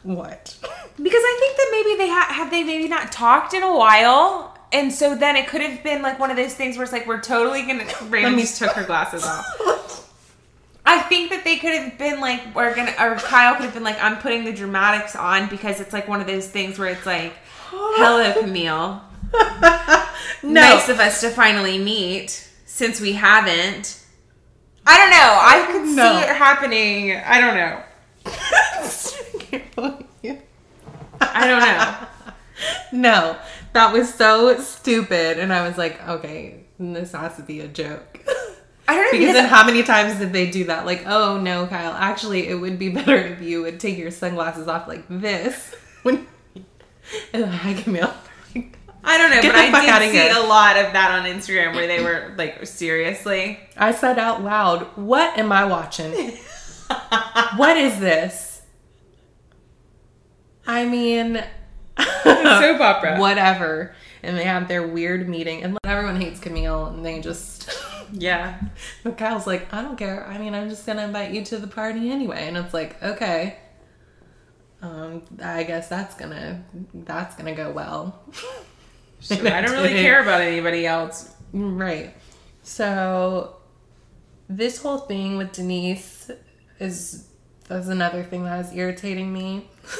What? 0.04 0.56
Because 0.98 1.22
I 1.24 1.38
think 1.40 1.58
that 1.58 1.68
maybe 1.72 1.98
they 1.98 2.10
ha- 2.10 2.28
have 2.34 2.52
they 2.52 2.64
maybe 2.64 2.88
not 2.88 3.12
talked 3.12 3.54
in 3.54 3.64
a 3.64 3.76
while, 3.76 4.58
and 4.72 4.92
so 4.94 5.16
then 5.16 5.36
it 5.36 5.48
could 5.48 5.62
have 5.62 5.84
been 5.84 6.02
like 6.02 6.20
one 6.20 6.30
of 6.32 6.38
those 6.38 6.54
things 6.54 6.78
where 6.78 6.84
it's 6.84 6.94
like 6.94 7.08
we're 7.08 7.22
totally 7.22 7.64
gonna. 7.64 7.86
Me- 8.10 8.42
just 8.42 8.60
took 8.60 8.72
her 8.72 8.84
glasses 8.84 9.24
off. 9.26 9.46
I 10.88 11.00
think 11.02 11.32
that 11.32 11.44
they 11.44 11.58
could 11.58 11.74
have 11.74 11.98
been 11.98 12.22
like 12.22 12.54
we're 12.56 12.76
gonna 12.76 12.94
or 13.00 13.16
Kyle 13.16 13.56
could 13.56 13.66
have 13.66 13.74
been 13.74 13.84
like 13.84 14.02
I'm 14.02 14.18
putting 14.20 14.44
the 14.46 14.54
dramatics 14.54 15.16
on 15.16 15.50
because 15.50 15.80
it's 15.82 15.92
like 15.94 16.08
one 16.08 16.22
of 16.22 16.28
those 16.28 16.48
things 16.48 16.78
where 16.78 16.90
it's 16.90 17.06
like, 17.06 17.34
hello 17.72 18.40
Camille, 18.40 19.02
No. 20.44 20.62
nice 20.62 20.88
of 20.90 21.00
us 21.00 21.22
to 21.22 21.30
finally 21.32 21.78
meet 21.80 22.48
since 22.66 23.02
we 23.02 23.14
haven't. 23.14 24.00
I 24.88 24.98
don't 24.98 25.10
know. 25.10 25.40
I 25.42 25.66
could 25.72 25.96
No. 25.96 26.04
see 26.12 26.24
it 26.24 26.36
happening. 26.36 27.16
I 27.16 27.40
don't 27.42 27.56
know. 27.56 27.82
I 31.22 31.48
don't 31.48 31.60
know. 31.60 32.08
No, 32.94 33.36
that 33.74 33.92
was 33.92 34.14
so 34.14 34.58
stupid, 34.60 35.38
and 35.40 35.52
I 35.52 35.68
was 35.68 35.78
like, 35.78 36.02
okay, 36.08 36.64
this 36.80 37.12
has 37.12 37.36
to 37.36 37.42
be 37.42 37.60
a 37.60 37.68
joke. 37.68 38.20
I 38.88 38.96
don't 38.96 39.06
know 39.12 39.20
Because 39.20 39.34
then, 39.34 39.50
how 39.50 39.66
many 39.66 39.84
times 39.84 40.18
did 40.20 40.32
they 40.32 40.50
do 40.50 40.64
that? 40.66 40.86
Like, 40.86 41.04
oh 41.06 41.38
no, 41.38 41.68
Kyle. 41.68 41.92
Actually, 41.92 42.48
it 42.48 42.56
would 42.56 42.80
be 42.80 42.88
better 43.00 43.18
if 43.18 43.42
you 43.42 43.62
would 43.64 43.82
take 43.82 43.98
your 43.98 44.12
sunglasses 44.12 44.70
off 44.70 44.88
like 44.88 45.04
this. 45.10 45.76
When, 46.04 46.26
and 47.34 47.46
hi, 47.46 47.74
Camille. 47.74 48.14
I 49.08 49.18
don't 49.18 49.30
know, 49.32 49.42
Get 49.42 49.52
but 49.72 49.76
I 49.84 50.00
did 50.00 50.12
see 50.12 50.18
here. 50.18 50.34
a 50.36 50.48
lot 50.48 50.78
of 50.78 50.94
that 50.94 51.12
on 51.12 51.26
Instagram 51.26 51.76
where 51.76 51.88
they 51.88 52.04
were 52.04 52.34
like, 52.38 52.66
seriously. 52.66 53.60
I 53.78 53.92
said 53.92 54.18
out 54.20 54.44
loud, 54.44 54.82
"What 54.98 55.38
am 55.38 55.52
I 55.52 55.66
watching? 55.66 56.12
what 57.58 57.78
is 57.78 58.00
this?" 58.00 58.62
I 60.68 60.86
mean, 60.86 61.44
Soap 62.24 62.82
opera. 62.82 63.18
whatever. 63.20 63.96
And 64.24 64.36
they 64.36 64.44
have 64.46 64.68
their 64.68 64.88
weird 64.88 65.30
meeting, 65.30 65.62
and 65.62 65.78
everyone 65.84 66.20
hates 66.20 66.40
Camille, 66.40 66.86
and 66.88 67.06
they 67.06 67.20
just. 67.22 67.70
Yeah. 68.14 68.62
But 69.04 69.18
Kyle's 69.18 69.48
like, 69.48 69.74
I 69.74 69.82
don't 69.82 69.98
care. 69.98 70.28
I 70.28 70.38
mean, 70.38 70.54
I'm 70.54 70.70
just 70.70 70.86
gonna 70.86 71.04
invite 71.06 71.32
you 71.32 71.44
to 71.46 71.58
the 71.58 71.66
party 71.68 72.12
anyway. 72.12 72.48
And 72.48 72.56
it's 72.56 72.72
like, 72.72 73.02
okay. 73.02 73.58
Um, 74.80 75.24
I 75.44 75.64
guess 75.64 75.90
that's 75.90 76.14
gonna 76.14 76.64
that's 76.94 77.36
gonna 77.36 77.56
go 77.56 77.72
well. 77.72 78.24
I 79.32 79.62
don't 79.62 79.72
really 79.72 79.94
care 79.94 80.22
about 80.22 80.42
anybody 80.42 80.86
else. 80.86 81.34
Right. 81.54 82.16
So 82.64 83.56
this 84.50 84.82
whole 84.82 85.00
thing 85.00 85.38
with 85.38 85.54
Denise 85.54 86.30
is 86.80 87.28
that's 87.68 87.88
another 87.88 88.24
thing 88.24 88.44
that 88.44 88.66
is 88.66 88.74
irritating 88.74 89.32
me. 89.32 89.70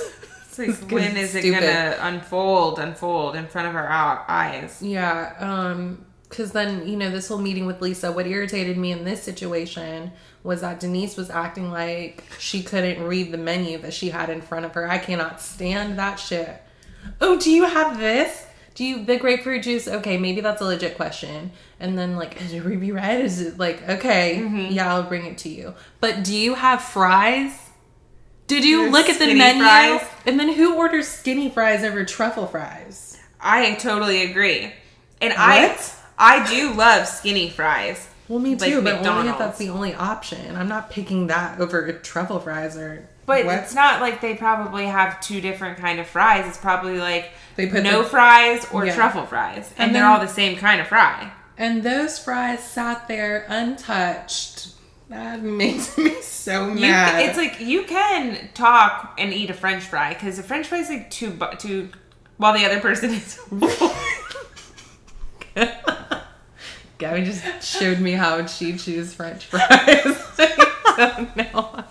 It's 0.58 0.82
like, 0.82 0.92
when 0.92 1.18
is 1.18 1.36
it 1.36 1.52
gonna 1.52 1.98
unfold, 2.00 2.80
unfold 2.80 3.36
in 3.36 3.46
front 3.48 3.68
of 3.68 3.76
our 3.76 3.90
eyes? 4.30 4.82
Yeah, 4.82 5.34
um, 5.40 6.06
because 6.30 6.54
then 6.54 6.88
you 6.88 6.96
know 6.96 7.10
this 7.10 7.28
whole 7.28 7.40
meeting 7.40 7.66
with 7.66 7.82
Lisa. 7.82 8.12
What 8.12 8.26
irritated 8.26 8.78
me 8.78 8.92
in 8.92 9.04
this 9.04 9.22
situation 9.22 10.12
was 10.44 10.62
that 10.62 10.80
Denise 10.80 11.18
was 11.18 11.30
acting 11.30 11.72
like 11.72 12.24
she 12.40 12.64
couldn't 12.64 13.04
read 13.04 13.32
the 13.32 13.38
menu 13.38 13.80
that 13.80 13.94
she 13.94 14.10
had 14.10 14.30
in 14.30 14.42
front 14.42 14.66
of 14.66 14.74
her. 14.76 14.90
I 14.90 14.98
cannot 14.98 15.42
stand 15.42 16.00
that 16.00 16.16
shit. 16.16 16.62
Oh, 17.20 17.40
do 17.40 17.52
you 17.52 17.66
have 17.66 18.00
this? 18.00 18.46
Do 18.76 18.84
you 18.84 19.04
the 19.06 19.18
grapefruit 19.18 19.64
juice? 19.64 19.88
Okay, 19.88 20.18
maybe 20.18 20.42
that's 20.42 20.62
a 20.62 20.66
legit 20.66 20.96
question. 20.98 21.52
And 21.80 21.98
then 21.98 22.18
like, 22.18 22.42
is 22.42 22.54
it 22.54 22.64
ruby 22.64 22.92
red? 22.92 23.24
Is 23.24 23.42
it 23.42 23.58
like 23.58 23.88
okay? 23.90 24.40
Mm-hmm. 24.42 24.74
Yeah, 24.74 24.94
I'll 24.94 25.04
bring 25.04 25.26
it 25.26 25.38
to 25.40 25.50
you. 25.50 25.74
But 26.02 26.24
do 26.24 26.36
you 26.36 26.56
have 26.56 26.82
fries? 26.82 27.58
Did 28.48 28.64
you 28.64 28.92
look 28.92 29.10
at 29.10 29.18
the 29.18 29.34
menu? 29.34 29.64
fries. 29.64 30.06
And 30.26 30.40
then 30.40 30.54
who 30.54 30.76
orders 30.76 31.08
skinny 31.08 31.50
fries 31.50 31.84
over 31.84 32.06
truffle 32.06 32.48
fries? 32.48 33.18
I 33.40 33.74
totally 33.76 34.24
agree. 34.24 34.72
And 35.22 35.34
What? 35.34 35.40
I 35.40 36.42
I 36.42 36.50
do 36.50 36.74
love 36.74 37.08
skinny 37.08 37.50
fries. 37.50 38.08
Well, 38.28 38.40
me 38.40 38.56
Like 38.56 38.72
too, 38.72 38.82
but 38.82 39.06
only 39.06 39.30
if 39.30 39.38
that's 39.38 39.58
the 39.58 39.70
only 39.70 39.94
option. 39.94 40.56
I'm 40.56 40.68
not 40.68 40.90
picking 40.90 41.28
that 41.28 41.60
over 41.60 41.92
truffle 41.94 42.40
fries 42.40 42.76
or. 42.78 43.08
But 43.26 43.46
what? 43.46 43.60
it's 43.60 43.74
not 43.74 44.02
like 44.02 44.22
they 44.22 44.36
probably 44.36 44.86
have 44.86 45.20
two 45.20 45.42
different 45.42 45.78
kind 45.80 46.00
of 46.00 46.08
fries. 46.08 46.46
It's 46.48 46.58
probably 46.58 46.98
like 47.00 47.32
They 47.56 47.68
put 47.68 47.84
no 47.84 48.04
the- 48.04 48.10
fries 48.10 48.66
or 48.72 48.86
Yeah. 48.86 48.94
truffle 48.96 49.26
fries, 49.26 49.72
and, 49.78 49.88
And 49.88 49.96
they're 49.96 50.04
then- 50.04 50.12
all 50.12 50.20
the 50.20 50.28
same 50.28 50.58
kind 50.58 50.80
of 50.82 50.88
fry. 50.88 51.32
And 51.58 51.84
those 51.84 52.20
fries 52.20 52.60
sat 52.64 53.08
there 53.08 53.46
untouched. 53.50 54.70
That 55.10 55.42
makes 55.42 55.98
me 55.98 56.22
so 56.22 56.68
You, 56.70 56.82
mad. 56.82 57.22
it's 57.30 57.38
like 57.38 57.60
you 57.62 57.84
can 57.84 58.50
talk 58.54 59.14
and 59.18 59.32
eat 59.34 59.50
a 59.50 59.54
French 59.54 59.84
fry 59.84 60.14
because 60.14 60.38
a 60.40 60.44
French 60.44 60.68
fry 60.68 60.80
is 60.80 60.90
like 60.90 61.10
two 61.12 61.38
two, 61.60 61.90
while 62.38 62.54
the 62.54 62.66
other 62.66 62.80
person 62.80 63.12
is. 63.14 63.40
Gabby 66.98 67.24
just 67.26 67.64
showed 67.64 68.00
me 68.00 68.14
how 68.14 68.46
she 68.46 68.78
chews 68.78 69.14
French 69.14 69.46
fries. 69.46 69.62
I 70.38 71.14
don't 71.18 71.36
know. 71.36 71.84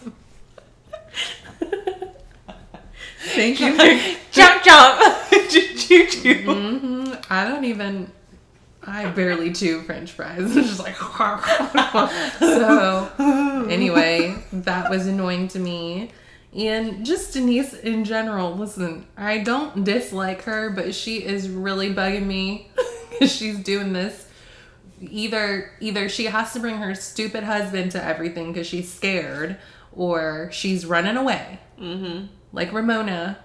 Thank 3.34 3.60
you. 3.60 3.72
For, 3.74 4.16
jump 4.32 4.62
jump. 4.64 5.16
Choo, 5.50 6.06
choo. 6.06 6.44
Mhm. 6.44 7.24
I 7.30 7.44
don't 7.48 7.64
even. 7.64 8.10
I 8.86 9.06
barely 9.06 9.52
chew 9.52 9.80
French 9.82 10.12
fries. 10.12 10.38
It's 10.56 10.68
just 10.68 10.80
like. 10.80 10.96
so, 12.38 13.10
anyway, 13.68 14.36
that 14.52 14.90
was 14.90 15.06
annoying 15.06 15.48
to 15.48 15.58
me. 15.58 16.10
And 16.54 17.04
just 17.04 17.32
Denise 17.32 17.72
in 17.74 18.04
general, 18.04 18.54
listen, 18.54 19.06
I 19.16 19.38
don't 19.38 19.82
dislike 19.84 20.42
her, 20.42 20.70
but 20.70 20.94
she 20.94 21.24
is 21.24 21.48
really 21.48 21.92
bugging 21.92 22.26
me 22.26 22.70
because 23.10 23.32
she's 23.34 23.58
doing 23.58 23.92
this. 23.92 24.28
Either 25.00 25.70
either 25.80 26.08
she 26.08 26.26
has 26.26 26.52
to 26.52 26.60
bring 26.60 26.76
her 26.76 26.94
stupid 26.94 27.42
husband 27.44 27.90
to 27.92 28.02
everything 28.04 28.52
because 28.52 28.66
she's 28.66 28.92
scared, 28.92 29.56
or 29.92 30.48
she's 30.52 30.86
running 30.86 31.16
away 31.16 31.58
Mm-hmm. 31.80 32.26
Like 32.54 32.72
Ramona 32.72 33.38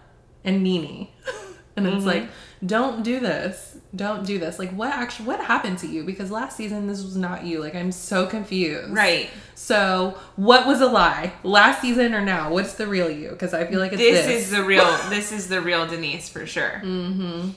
and 0.43 0.63
Nini. 0.63 1.13
And 1.85 1.87
it's 1.87 2.05
like, 2.05 2.27
don't 2.65 3.03
do 3.03 3.19
this. 3.19 3.77
Don't 3.95 4.25
do 4.25 4.37
this. 4.37 4.59
Like 4.59 4.71
what 4.71 4.91
actually 4.91 5.27
what 5.27 5.39
happened 5.39 5.77
to 5.79 5.87
you? 5.87 6.03
Because 6.03 6.29
last 6.29 6.57
season 6.57 6.87
this 6.87 7.01
was 7.01 7.15
not 7.15 7.45
you. 7.45 7.59
Like 7.61 7.73
I'm 7.73 7.91
so 7.91 8.27
confused. 8.27 8.93
Right. 8.93 9.29
So 9.55 10.17
what 10.35 10.67
was 10.67 10.81
a 10.81 10.85
lie? 10.85 11.33
Last 11.43 11.81
season 11.81 12.13
or 12.13 12.21
now? 12.21 12.51
What's 12.51 12.73
the 12.73 12.85
real 12.85 13.09
you? 13.09 13.29
Because 13.29 13.53
I 13.53 13.65
feel 13.65 13.79
like 13.79 13.93
it's 13.93 14.01
This, 14.01 14.25
this. 14.25 14.43
is 14.43 14.51
the 14.51 14.63
real. 14.63 14.83
This 15.09 15.31
is 15.31 15.47
the 15.47 15.61
real 15.61 15.87
Denise 15.87 16.29
for 16.29 16.45
sure. 16.45 16.81
Mm-hmm. 16.83 17.51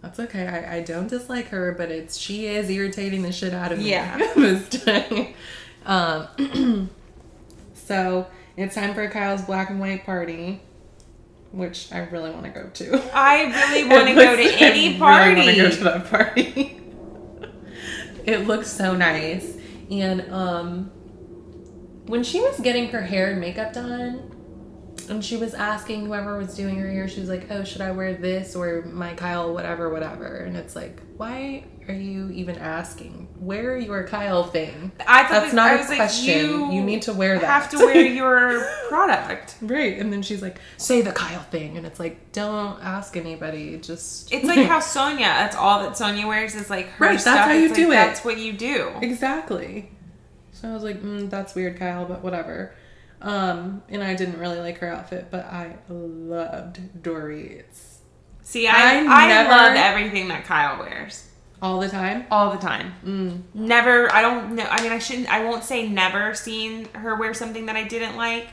That's 0.00 0.18
okay. 0.20 0.46
I, 0.46 0.76
I 0.76 0.80
don't 0.80 1.08
dislike 1.08 1.48
her, 1.48 1.72
but 1.76 1.90
it's 1.90 2.16
she 2.16 2.46
is 2.46 2.70
irritating 2.70 3.22
the 3.22 3.32
shit 3.32 3.52
out 3.52 3.72
of 3.72 3.78
me. 3.78 3.90
Yeah. 3.90 4.16
this 4.36 4.68
time. 4.84 5.34
Um, 5.84 6.90
so 7.74 8.26
it's 8.56 8.74
time 8.74 8.94
for 8.94 9.08
Kyle's 9.08 9.42
black 9.42 9.70
and 9.70 9.80
white 9.80 10.04
party, 10.04 10.60
which 11.52 11.92
I 11.92 11.98
really 11.98 12.30
want 12.30 12.44
to 12.44 12.50
go 12.50 12.68
to. 12.68 13.10
I 13.14 13.44
really 13.44 13.84
want 13.88 14.08
to 14.08 14.14
go 14.14 14.36
to 14.36 14.42
any 14.58 14.96
I 14.96 14.98
party. 14.98 15.40
Really 15.40 15.62
want 15.62 15.74
to 15.74 15.80
go 15.80 15.90
to 15.92 15.98
that 15.98 16.10
party. 16.10 16.80
it 18.24 18.46
looks 18.46 18.70
so 18.70 18.94
nice, 18.94 19.56
and 19.90 20.32
um, 20.32 20.90
when 22.06 22.22
she 22.22 22.40
was 22.40 22.60
getting 22.60 22.88
her 22.88 23.02
hair 23.02 23.30
and 23.30 23.40
makeup 23.40 23.72
done, 23.72 24.31
and 25.08 25.24
she 25.24 25.36
was 25.36 25.54
asking 25.54 26.06
whoever 26.06 26.36
was 26.38 26.54
doing 26.54 26.76
her 26.78 26.90
hair, 26.90 27.08
she 27.08 27.20
was 27.20 27.28
like, 27.28 27.50
"Oh, 27.50 27.64
should 27.64 27.80
I 27.80 27.90
wear 27.92 28.14
this 28.14 28.54
or 28.56 28.82
my 28.82 29.14
Kyle, 29.14 29.52
whatever, 29.52 29.90
whatever?" 29.90 30.36
And 30.36 30.56
it's 30.56 30.74
like, 30.76 31.00
why 31.16 31.64
are 31.88 31.94
you 31.94 32.30
even 32.30 32.56
asking? 32.58 33.28
Wear 33.40 33.76
your 33.76 34.04
Kyle 34.06 34.44
thing. 34.44 34.92
I 35.06 35.22
thought 35.24 35.30
That's 35.30 35.50
that- 35.50 35.56
not 35.56 35.70
I 35.70 35.74
a 35.74 35.78
was 35.78 35.88
like, 35.88 35.96
question. 35.98 36.70
you, 36.72 36.82
need 36.82 37.02
to 37.02 37.12
wear 37.12 37.38
that. 37.38 37.44
have 37.46 37.70
to 37.70 37.78
wear 37.78 38.00
your 38.06 38.64
product. 38.88 39.56
Right, 39.60 39.98
and 39.98 40.12
then 40.12 40.22
she's 40.22 40.42
like, 40.42 40.60
"Say 40.76 41.02
the 41.02 41.12
Kyle 41.12 41.40
thing," 41.42 41.76
and 41.76 41.86
it's 41.86 41.98
like, 42.00 42.32
"Don't 42.32 42.82
ask 42.82 43.16
anybody. 43.16 43.78
Just 43.78 44.32
It's 44.32 44.44
like 44.44 44.66
how 44.66 44.80
Sonja. 44.80 45.18
That's 45.20 45.56
all 45.56 45.80
that 45.80 45.92
Sonja 45.92 46.26
wears 46.26 46.54
is 46.54 46.70
like 46.70 46.86
her 46.90 47.04
Right, 47.06 47.10
that's 47.12 47.22
stuff. 47.22 47.38
how 47.46 47.52
you 47.52 47.66
It's 47.66 47.74
do 47.74 47.88
like, 47.88 47.98
it. 47.98 48.06
That's 48.06 48.24
what 48.24 48.38
you 48.38 48.52
do. 48.52 48.92
exactly." 49.00 49.90
So 50.52 50.68
I 50.68 50.74
was 50.74 50.82
like, 50.84 51.02
mm, 51.02 51.28
"That's 51.30 51.54
weird, 51.54 51.78
Kyle," 51.78 52.04
but 52.04 52.22
whatever. 52.22 52.74
Um, 53.22 53.82
and 53.88 54.02
I 54.02 54.14
didn't 54.14 54.38
really 54.38 54.58
like 54.58 54.78
her 54.78 54.88
outfit, 54.92 55.28
but 55.30 55.44
I 55.46 55.76
loved 55.88 57.02
Dorit's 57.02 58.00
See, 58.42 58.66
I 58.66 58.72
I 58.72 59.24
I, 59.24 59.28
never- 59.28 59.50
love 59.50 59.76
everything 59.76 60.28
that 60.28 60.44
Kyle 60.44 60.80
wears 60.80 61.28
all 61.62 61.78
the 61.78 61.88
time. 61.88 62.26
all 62.30 62.50
the 62.50 62.58
time. 62.58 62.92
Mm. 63.06 63.42
Never. 63.54 64.12
I 64.12 64.20
don't 64.20 64.56
know. 64.56 64.66
I 64.68 64.82
mean, 64.82 64.90
I 64.90 64.98
shouldn't. 64.98 65.32
I 65.32 65.44
won't 65.44 65.62
say 65.62 65.88
never 65.88 66.34
seen 66.34 66.86
her 66.94 67.14
wear 67.14 67.32
something 67.34 67.66
that 67.66 67.76
I 67.76 67.84
didn't 67.84 68.16
like, 68.16 68.48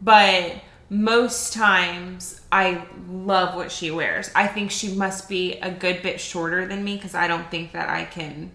but 0.00 0.52
most 0.88 1.52
times 1.52 2.40
I 2.52 2.84
love 3.08 3.56
what 3.56 3.72
she 3.72 3.90
wears. 3.90 4.30
I 4.36 4.46
think 4.46 4.70
she 4.70 4.94
must 4.94 5.28
be 5.28 5.54
a 5.54 5.70
good 5.72 6.02
bit 6.02 6.20
shorter 6.20 6.64
than 6.68 6.84
me 6.84 6.94
because 6.94 7.16
I 7.16 7.26
don't 7.26 7.50
think 7.50 7.72
that 7.72 7.88
I 7.88 8.04
can 8.04 8.52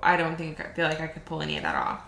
I 0.00 0.16
don't 0.16 0.36
think 0.36 0.60
I 0.60 0.72
feel 0.74 0.86
like 0.86 1.00
I 1.00 1.08
could 1.08 1.24
pull 1.24 1.42
any 1.42 1.56
of 1.56 1.64
that 1.64 1.74
off. 1.74 2.02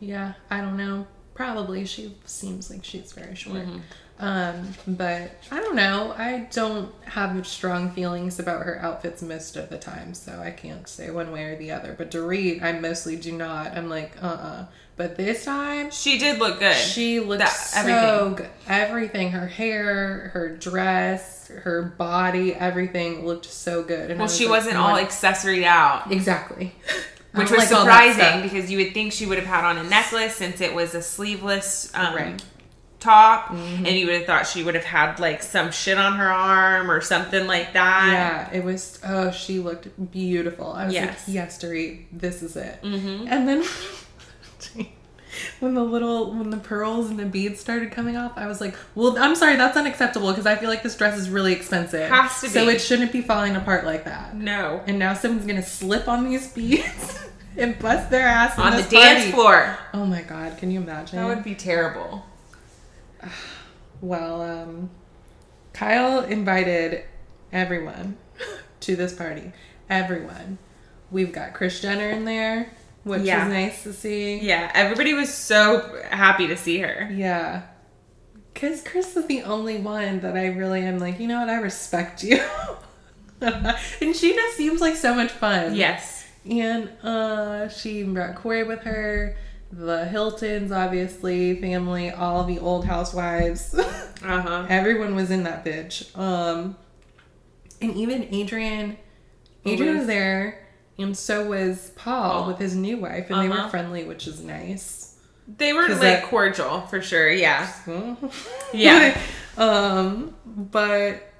Yeah, 0.00 0.32
I 0.50 0.60
don't 0.60 0.76
know. 0.76 1.06
Probably 1.34 1.84
she 1.86 2.14
seems 2.24 2.70
like 2.70 2.84
she's 2.84 3.12
very 3.12 3.34
short. 3.34 3.62
Mm-hmm. 3.62 3.78
Um, 4.18 4.68
but 4.86 5.32
I 5.50 5.58
don't 5.58 5.74
know. 5.74 6.14
I 6.16 6.46
don't 6.52 6.92
have 7.06 7.44
strong 7.46 7.90
feelings 7.90 8.38
about 8.38 8.62
her 8.62 8.78
outfits 8.80 9.20
most 9.22 9.56
of 9.56 9.68
the 9.68 9.78
time, 9.78 10.14
so 10.14 10.38
I 10.40 10.50
can't 10.52 10.86
say 10.86 11.10
one 11.10 11.32
way 11.32 11.44
or 11.44 11.56
the 11.56 11.72
other. 11.72 11.94
But 11.96 12.10
Dorit, 12.12 12.62
I 12.62 12.72
mostly 12.72 13.16
do 13.16 13.32
not. 13.32 13.76
I'm 13.76 13.88
like, 13.88 14.12
uh 14.22 14.26
uh 14.26 14.66
But 14.96 15.16
this 15.16 15.44
time, 15.44 15.90
She 15.90 16.18
did 16.18 16.38
look 16.38 16.60
good. 16.60 16.76
she 16.76 17.18
looked 17.18 17.40
That- 17.40 17.48
so 17.48 17.80
everything. 17.80 18.34
good. 18.36 18.50
Everything, 18.68 19.30
her 19.32 19.46
hair, 19.48 20.30
her 20.34 20.54
dress, 20.56 21.48
her 21.48 21.82
body, 21.82 22.54
everything 22.54 23.26
looked 23.26 23.46
so 23.46 23.82
good. 23.82 24.10
And 24.10 24.20
well, 24.20 24.26
was 24.26 24.36
she 24.36 24.44
like, 24.44 24.58
wasn't 24.58 24.76
"Oh 24.76 24.82
all 24.82 24.96
accessoried 24.98 25.64
out. 25.64 26.12
exactly. 26.12 26.74
Which 27.34 27.50
was 27.50 27.58
like 27.58 27.68
surprising 27.68 28.42
because 28.42 28.70
you 28.70 28.78
would 28.78 28.92
think 28.94 29.12
she 29.12 29.26
would 29.26 29.38
have 29.38 29.46
had 29.46 29.64
on 29.64 29.78
a 29.78 29.82
necklace 29.84 30.36
since 30.36 30.60
it 30.60 30.74
was 30.74 30.94
a 30.94 31.00
sleeveless 31.02 31.90
um, 31.94 32.14
Right. 32.14 32.36
Mm-hmm. 32.36 32.46
top, 33.00 33.50
and 33.50 33.86
you 33.88 34.06
would 34.06 34.14
have 34.16 34.26
thought 34.26 34.46
she 34.46 34.62
would 34.62 34.74
have 34.74 34.84
had 34.84 35.18
like 35.18 35.42
some 35.42 35.70
shit 35.72 35.98
on 35.98 36.14
her 36.18 36.28
arm 36.30 36.90
or 36.90 37.00
something 37.00 37.46
like 37.46 37.72
that. 37.72 38.48
Yeah, 38.52 38.56
it 38.58 38.62
was. 38.64 38.98
Oh, 39.04 39.30
she 39.30 39.58
looked 39.60 39.88
beautiful. 40.12 40.72
I 40.72 40.84
was 40.86 40.94
Yes. 40.94 41.26
like, 41.26 41.34
yes, 41.34 41.58
Dorit, 41.62 42.04
this 42.12 42.42
is 42.42 42.54
it. 42.56 42.80
Mm-hmm. 42.82 43.26
And 43.28 43.48
then 43.48 43.64
when 45.60 45.74
the 45.74 45.82
little, 45.82 46.32
when 46.32 46.50
the 46.50 46.56
pearls 46.56 47.10
and 47.10 47.18
the 47.18 47.24
beads 47.24 47.60
started 47.60 47.90
coming 47.90 48.16
off, 48.16 48.32
I 48.36 48.46
was 48.46 48.60
like, 48.60 48.74
well, 48.94 49.16
I'm 49.18 49.34
sorry, 49.34 49.56
that's 49.56 49.76
unacceptable 49.76 50.30
because 50.30 50.46
I 50.46 50.56
feel 50.56 50.68
like 50.68 50.82
this 50.82 50.96
dress 50.96 51.18
is 51.18 51.30
really 51.30 51.52
expensive. 51.52 52.08
Has 52.10 52.40
to 52.40 52.48
So 52.48 52.68
it 52.68 52.80
shouldn't 52.80 53.12
be 53.12 53.22
falling 53.22 53.56
apart 53.56 53.84
like 53.84 54.04
that. 54.04 54.36
No. 54.36 54.82
And 54.86 54.98
now 54.98 55.14
someone's 55.14 55.46
gonna 55.46 55.62
slip 55.62 56.08
on 56.08 56.28
these 56.28 56.52
beads 56.52 57.20
and 57.56 57.78
bust 57.78 58.10
their 58.10 58.26
ass 58.26 58.58
On 58.58 58.72
the 58.72 58.82
dance 58.82 59.24
party. 59.24 59.32
floor. 59.32 59.78
Oh 59.94 60.06
my 60.06 60.22
god, 60.22 60.58
can 60.58 60.70
you 60.70 60.80
imagine? 60.80 61.18
That 61.18 61.28
would 61.34 61.44
be 61.44 61.54
terrible. 61.54 62.26
Well, 64.00 64.42
um, 64.42 64.90
Kyle 65.72 66.24
invited 66.24 67.04
everyone 67.52 68.16
to 68.80 68.96
this 68.96 69.12
party. 69.14 69.52
Everyone. 69.88 70.58
We've 71.12 71.32
got 71.32 71.54
Kris 71.54 71.80
Jenner 71.80 72.10
in 72.10 72.24
there, 72.24 72.72
which 73.04 73.22
Yeah. 73.22 73.44
was 73.44 73.52
nice 73.54 73.82
to 73.84 73.92
see. 73.92 74.38
Yeah, 74.40 74.70
everybody 74.74 75.14
was 75.14 75.32
so 75.32 76.02
happy 76.10 76.46
to 76.48 76.56
see 76.56 76.78
her. 76.78 77.08
Yeah. 77.12 77.62
Because 78.52 78.82
Kris 78.82 79.16
is 79.16 79.26
the 79.26 79.42
only 79.42 79.78
one 79.78 80.20
that 80.20 80.36
I 80.36 80.46
really 80.48 80.82
am 80.82 80.98
like, 80.98 81.18
you 81.18 81.26
know 81.26 81.40
what, 81.40 81.48
I 81.48 81.56
respect 81.56 82.22
you. 82.22 82.38
and 83.40 84.14
she 84.14 84.34
just 84.34 84.56
seems 84.56 84.80
like 84.80 84.96
so 84.96 85.14
much 85.14 85.30
fun. 85.30 85.74
Yes. 85.74 86.26
And 86.48 86.88
uh, 87.02 87.68
she 87.68 88.02
brought 88.02 88.36
Corey 88.36 88.64
with 88.64 88.80
her. 88.80 89.36
The 89.72 90.04
Hiltons, 90.04 90.70
obviously, 90.70 91.58
family, 91.60 92.10
all 92.10 92.44
the 92.44 92.58
old 92.58 92.84
housewives. 92.84 93.74
Uh 94.24 94.40
huh. 94.40 94.66
Everyone 94.68 95.16
was 95.16 95.32
in 95.32 95.42
that 95.42 95.64
bitch. 95.64 96.16
Um, 96.16 96.76
and 97.80 97.96
even 97.96 98.22
Adrienne, 98.32 98.96
Adrienne 99.66 99.98
was 99.98 100.06
there, 100.06 100.64
and 100.98 101.16
so 101.16 101.46
was 101.48 101.90
Paul 101.96 102.32
Paul. 102.42 102.48
with 102.48 102.58
his 102.58 102.74
new 102.76 102.98
wife, 102.98 103.30
and 103.30 103.40
they 103.42 103.48
were 103.48 103.54
Uh-huh. 103.56 103.68
friendly, 103.70 104.04
which 104.04 104.26
is 104.26 104.40
nice. 104.42 105.16
They 105.56 105.72
were 105.72 105.88
like 105.88 106.00
that- 106.00 106.24
cordial 106.24 106.82
for 106.82 107.02
sure. 107.02 107.30
Yeah. 107.30 107.68
yeah. 107.86 108.16
Yeah. 108.72 109.18
um, 109.56 110.34
but 110.46 111.30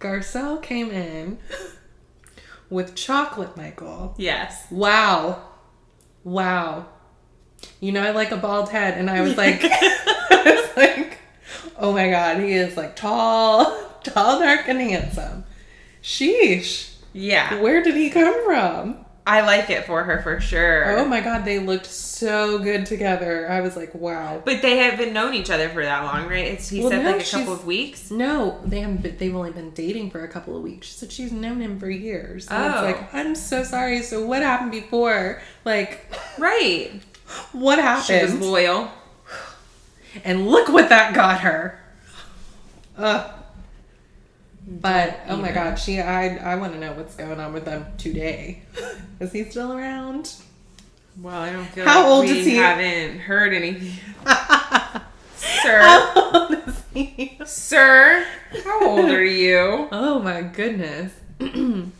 Garcelle 0.00 0.62
came 0.62 0.90
in 0.90 1.38
with 2.70 2.94
chocolate, 2.94 3.56
Michael. 3.56 4.14
Yes. 4.16 4.66
Wow, 4.70 5.42
wow. 6.24 6.86
You 7.80 7.92
know, 7.92 8.02
I 8.02 8.10
like 8.10 8.30
a 8.32 8.36
bald 8.36 8.70
head, 8.70 8.96
and 8.98 9.08
I 9.10 9.20
was 9.20 9.36
like, 9.36 9.60
I 9.64 10.42
was 10.44 10.76
like, 10.76 11.18
oh 11.78 11.92
my 11.92 12.08
god, 12.10 12.38
he 12.40 12.52
is 12.52 12.76
like 12.76 12.96
tall, 12.96 13.64
tall, 14.04 14.38
dark, 14.40 14.68
and 14.68 14.80
handsome. 14.80 15.44
Sheesh, 16.02 16.91
Yeah. 17.12 17.60
where 17.60 17.82
did 17.82 17.94
he 17.96 18.10
come 18.10 18.44
from? 18.44 18.98
I 19.24 19.42
like 19.42 19.70
it 19.70 19.84
for 19.84 20.02
her 20.02 20.20
for 20.22 20.40
sure. 20.40 20.98
Oh 20.98 21.04
my 21.04 21.20
god, 21.20 21.44
they 21.44 21.60
looked 21.60 21.86
so 21.86 22.58
good 22.58 22.86
together. 22.86 23.48
I 23.48 23.60
was 23.60 23.76
like, 23.76 23.94
wow. 23.94 24.42
But 24.44 24.62
they 24.62 24.78
haven't 24.78 25.12
known 25.12 25.34
each 25.34 25.48
other 25.48 25.68
for 25.68 25.80
that 25.84 26.02
long, 26.02 26.28
right? 26.28 26.46
It's 26.46 26.68
he 26.68 26.80
Well, 26.80 26.90
said 26.90 27.04
no, 27.04 27.12
like 27.12 27.24
a 27.24 27.30
couple 27.30 27.52
of 27.52 27.64
weeks. 27.64 28.10
No, 28.10 28.60
they 28.64 28.80
haven't. 28.80 29.02
Been, 29.02 29.16
they've 29.18 29.34
only 29.36 29.52
been 29.52 29.70
dating 29.70 30.10
for 30.10 30.24
a 30.24 30.28
couple 30.28 30.56
of 30.56 30.62
weeks. 30.64 30.88
She 30.88 30.92
said 30.94 31.12
she's 31.12 31.30
known 31.30 31.60
him 31.60 31.78
for 31.78 31.88
years. 31.88 32.48
And 32.48 32.64
Oh. 32.64 32.84
it's 32.88 32.98
like, 32.98 33.08
oh. 33.14 33.18
I'm 33.18 33.36
so 33.36 33.62
sorry. 33.62 34.02
So 34.02 34.26
what 34.26 34.42
happened 34.42 34.72
before? 34.72 35.40
Like, 35.64 36.04
Right. 36.36 36.90
what 37.52 37.76
She 38.04 38.14
was 38.14 38.22
happened? 38.32 38.42
loyal. 38.42 38.90
and 40.24 40.48
look 40.48 40.68
what 40.68 40.88
that 40.88 41.14
got 41.14 41.42
her. 41.42 41.78
Ugh. 42.98 43.30
But 44.66 45.20
oh 45.28 45.36
my 45.36 45.50
god, 45.52 45.76
she 45.76 46.00
I 46.00 46.36
I 46.36 46.54
want 46.56 46.72
to 46.74 46.78
know 46.78 46.92
what's 46.92 47.14
going 47.16 47.40
on 47.40 47.52
with 47.52 47.64
them 47.64 47.86
today. 47.98 48.62
Is 49.20 49.32
he 49.32 49.44
still 49.44 49.72
around? 49.72 50.32
Well, 51.20 51.36
I 51.36 51.52
don't 51.52 51.66
feel 51.66 51.84
How 51.84 52.00
like 52.02 52.08
old 52.10 52.24
we 52.26 52.38
is 52.40 52.46
he? 52.46 52.56
haven't 52.56 53.18
heard 53.18 53.52
anything. 53.52 53.92
Sir. 55.36 55.80
How 55.82 56.32
old 56.32 56.52
is 56.66 56.82
he? 56.94 57.38
Sir, 57.44 58.24
how 58.64 58.88
old 58.88 59.10
are 59.10 59.24
you? 59.24 59.88
Oh 59.92 60.20
my 60.20 60.40
goodness. 60.42 61.12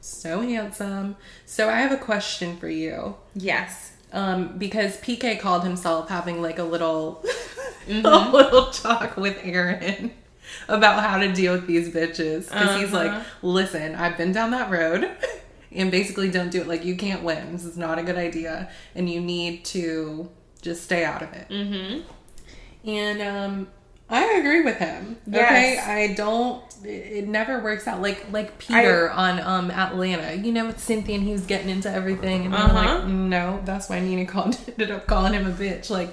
so 0.00 0.40
handsome. 0.42 1.16
So 1.46 1.68
I 1.68 1.80
have 1.80 1.92
a 1.92 1.96
question 1.96 2.56
for 2.56 2.68
you. 2.68 3.16
Yes. 3.34 3.92
Um, 4.12 4.58
because 4.58 4.96
PK 4.98 5.38
called 5.40 5.64
himself 5.64 6.08
having 6.08 6.40
like 6.42 6.58
a 6.58 6.64
little 6.64 7.24
Mm-hmm. 7.88 8.06
a 8.06 8.30
little 8.30 8.66
talk 8.70 9.16
with 9.16 9.38
Aaron 9.42 10.12
about 10.68 11.02
how 11.02 11.18
to 11.18 11.32
deal 11.32 11.52
with 11.52 11.66
these 11.66 11.88
bitches. 11.88 12.48
Because 12.50 12.80
he's 12.80 12.92
Uh-huh. 12.92 13.04
like, 13.18 13.22
listen, 13.42 13.94
I've 13.94 14.16
been 14.16 14.32
down 14.32 14.50
that 14.52 14.70
road 14.70 15.10
and 15.72 15.90
basically 15.90 16.30
don't 16.30 16.50
do 16.50 16.60
it. 16.60 16.66
Like 16.68 16.84
you 16.84 16.96
can't 16.96 17.22
win. 17.22 17.52
This 17.52 17.64
is 17.64 17.76
not 17.76 17.98
a 17.98 18.02
good 18.02 18.16
idea. 18.16 18.70
And 18.94 19.08
you 19.08 19.20
need 19.20 19.64
to 19.66 20.28
just 20.62 20.82
stay 20.84 21.04
out 21.04 21.22
of 21.22 21.32
it. 21.32 21.48
Mm-hmm. 21.48 22.88
And 22.88 23.22
um 23.22 23.68
I 24.12 24.24
agree 24.40 24.62
with 24.62 24.78
him. 24.78 25.18
Yes. 25.24 25.44
Okay, 25.44 25.78
I 25.78 26.14
don't. 26.14 26.64
It, 26.82 27.28
never 27.28 27.60
works 27.62 27.86
out. 27.86 28.02
Like 28.02 28.26
like 28.32 28.58
Peter 28.58 29.08
on 29.12 29.38
um 29.40 29.70
Atlanta. 29.70 30.34
You 30.34 30.50
know, 30.50 30.66
with 30.66 30.80
Cynthia, 30.80 31.14
and 31.14 31.22
he 31.24 31.30
was 31.30 31.46
getting 31.46 31.68
into 31.68 31.88
everything, 31.88 32.46
and 32.46 32.54
Uh-huh. 32.54 32.74
like, 32.74 33.06
no, 33.06 33.60
that's 33.64 33.88
why 33.88 34.00
NeNe 34.00 34.26
called 34.26 34.58
ended 34.68 34.90
up 34.90 35.06
calling 35.06 35.32
him 35.32 35.46
a 35.46 35.52
bitch. 35.52 35.90
Like, 35.90 36.12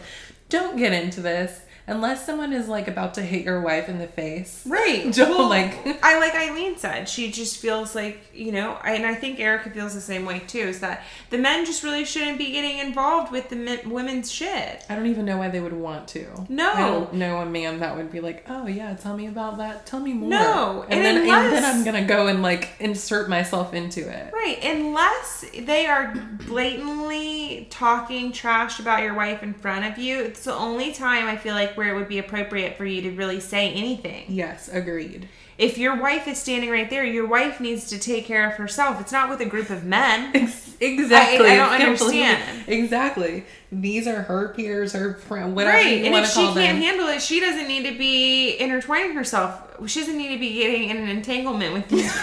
don't 0.49 0.77
get 0.77 0.93
into 0.93 1.21
this 1.21 1.59
unless 1.87 2.25
someone 2.25 2.53
is 2.53 2.67
like 2.67 2.87
about 2.87 3.13
to 3.15 3.21
hit 3.21 3.45
your 3.45 3.61
wife 3.61 3.87
in 3.89 3.97
the 3.97 4.07
face. 4.07 4.63
Right. 4.65 5.11
Don't 5.13 5.29
Well, 5.29 5.49
like. 5.49 5.75
I 6.03 6.19
like 6.19 6.35
Eileen 6.35 6.77
said. 6.77 7.07
She 7.09 7.31
just 7.31 7.57
feels 7.57 7.95
like 7.95 8.19
you 8.33 8.51
know, 8.51 8.77
and 8.83 9.05
I 9.05 9.15
think 9.15 9.39
Erika 9.39 9.69
feels 9.69 9.93
the 9.93 10.01
same 10.01 10.25
way 10.25 10.39
too. 10.39 10.59
Is 10.59 10.79
that 10.81 11.03
the 11.29 11.37
men 11.37 11.65
just 11.65 11.83
really 11.83 12.05
shouldn't 12.05 12.37
be 12.37 12.51
getting 12.51 12.77
involved 12.79 13.31
with 13.31 13.49
the 13.49 13.55
men, 13.55 13.89
women's 13.89 14.31
shit. 14.31 14.83
I 14.89 14.95
don't 14.95 15.07
even 15.07 15.25
know 15.25 15.37
why 15.37 15.49
they 15.49 15.59
would 15.59 15.73
want 15.73 16.07
to. 16.09 16.27
No. 16.49 16.71
I 16.71 16.81
don't 16.81 17.13
know 17.13 17.37
a 17.37 17.45
man 17.45 17.79
that 17.79 17.95
would 17.95 18.11
be 18.11 18.19
like, 18.19 18.45
"Oh 18.49 18.67
yeah, 18.67 18.93
tell 18.95 19.15
me 19.15 19.27
about 19.27 19.57
that. 19.57 19.85
Tell 19.85 19.99
me 19.99 20.13
more." 20.13 20.29
No, 20.29 20.83
and, 20.83 20.93
and 20.93 21.05
then 21.05 21.17
and 21.17 21.53
then 21.53 21.63
I'm 21.65 21.83
gonna 21.83 22.05
go 22.05 22.27
and 22.27 22.41
like 22.41 22.69
insert 22.79 23.29
myself 23.29 23.73
into 23.73 24.01
it. 24.01 24.33
Right, 24.33 24.59
unless 24.63 25.45
they 25.57 25.85
are 25.87 26.13
blatantly 26.45 27.67
talking 27.69 28.31
trash 28.31 28.79
about 28.79 29.03
your 29.03 29.13
wife 29.13 29.43
in 29.43 29.53
front 29.53 29.85
of 29.85 29.97
you, 29.97 30.21
it's 30.21 30.43
the 30.43 30.53
only 30.53 30.93
time 30.93 31.27
I 31.27 31.37
feel 31.37 31.53
like 31.53 31.76
where 31.77 31.87
it 31.89 31.95
would 31.95 32.07
be 32.09 32.17
appropriate 32.19 32.75
for 32.77 32.85
you 32.85 33.01
to 33.03 33.11
really 33.11 33.39
say 33.39 33.71
anything. 33.71 34.25
Yes, 34.27 34.67
agreed. 34.67 35.29
If 35.57 35.77
your 35.79 35.95
wife 35.99 36.27
is 36.27 36.37
standing 36.37 36.69
right 36.69 36.87
there, 36.87 37.03
your 37.03 37.25
wife 37.27 37.59
needs 37.59 37.87
to 37.89 37.97
take 37.97 38.25
care 38.25 38.47
of 38.47 38.57
herself. 38.57 39.01
It's 39.01 39.11
not 39.11 39.27
with 39.29 39.39
a 39.41 39.45
group 39.45 39.69
of 39.69 39.83
men. 39.83 40.51
Exactly. 40.79 41.47
I- 41.49 41.73
I 41.73 41.77
don't 41.79 41.97
completely- 41.97 42.21
understand. 42.23 42.63
Exactly. 42.67 43.45
These 43.71 44.05
are 44.05 44.21
her 44.21 44.49
peers, 44.49 44.93
her 44.93 45.15
friend, 45.15 45.55
whatever 45.55 45.75
Right, 45.75 45.97
you 46.01 46.05
and 46.05 46.13
if 46.23 46.29
she 46.29 46.35
can't 46.41 46.53
them. 46.55 46.75
handle 46.77 47.07
it, 47.07 47.19
she 47.23 47.39
doesn't 47.39 47.67
need 47.67 47.89
to 47.91 47.97
be 47.97 48.51
intertwining 48.57 49.15
herself. 49.15 49.59
She 49.87 50.01
doesn't 50.01 50.15
need 50.15 50.33
to 50.35 50.39
be 50.39 50.53
getting 50.53 50.89
in 50.91 50.97
an 50.97 51.09
entanglement 51.09 51.73
with 51.73 51.89
these 51.89 52.15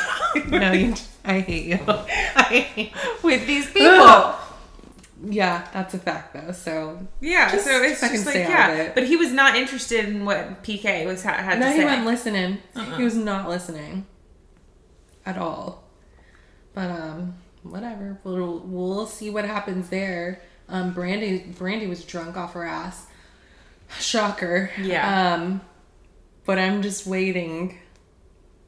no, 0.53 0.71
you, 0.71 0.95
I 1.25 1.41
hate 1.41 1.65
you. 1.67 1.79
I 1.89 2.43
hate 2.45 2.93
with 3.25 3.45
these 3.45 3.67
people. 3.67 4.37
Yeah, 5.27 5.67
that's 5.73 5.95
a 5.95 5.99
fact 5.99 6.35
though. 6.35 6.53
So 6.53 7.07
Yeah, 7.21 7.51
Just 7.51 7.65
so 7.65 7.83
it's 7.83 8.01
just 8.01 8.27
like 8.27 8.35
yeah, 8.37 8.73
it. 8.75 8.95
but 8.95 9.05
he 9.07 9.17
was 9.17 9.33
not 9.33 9.57
interested 9.57 10.07
in 10.09 10.25
what 10.25 10.63
PK 10.63 11.07
was 11.07 11.23
ha- 11.23 11.33
had 11.35 11.59
no, 11.61 11.67
to 11.67 11.73
he 11.73 11.79
say. 11.79 11.85
wasn't 11.85 12.07
listening. 12.07 12.59
Uh-uh. 12.77 12.97
He 12.97 13.05
was 13.05 13.17
not 13.17 13.49
listening 13.49 14.07
at 15.27 15.39
all. 15.39 15.85
But 16.75 16.91
um, 16.91 17.35
whatever. 17.63 18.19
We'll 18.25 18.59
we'll 18.65 19.07
see 19.07 19.31
what 19.31 19.45
happens 19.45 19.89
there. 19.89 20.43
Um, 20.69 20.93
Brandi 20.95 21.55
Brandi 21.55 21.89
was 21.89 22.05
drunk 22.05 22.37
off 22.37 22.53
her 22.55 22.65
ass. 22.65 23.07
Shocker. 24.01 24.71
Yeah. 24.81 25.35
Um, 25.35 25.61
but 26.45 26.59
I'm 26.59 26.83
just 26.83 27.07
waiting 27.07 27.79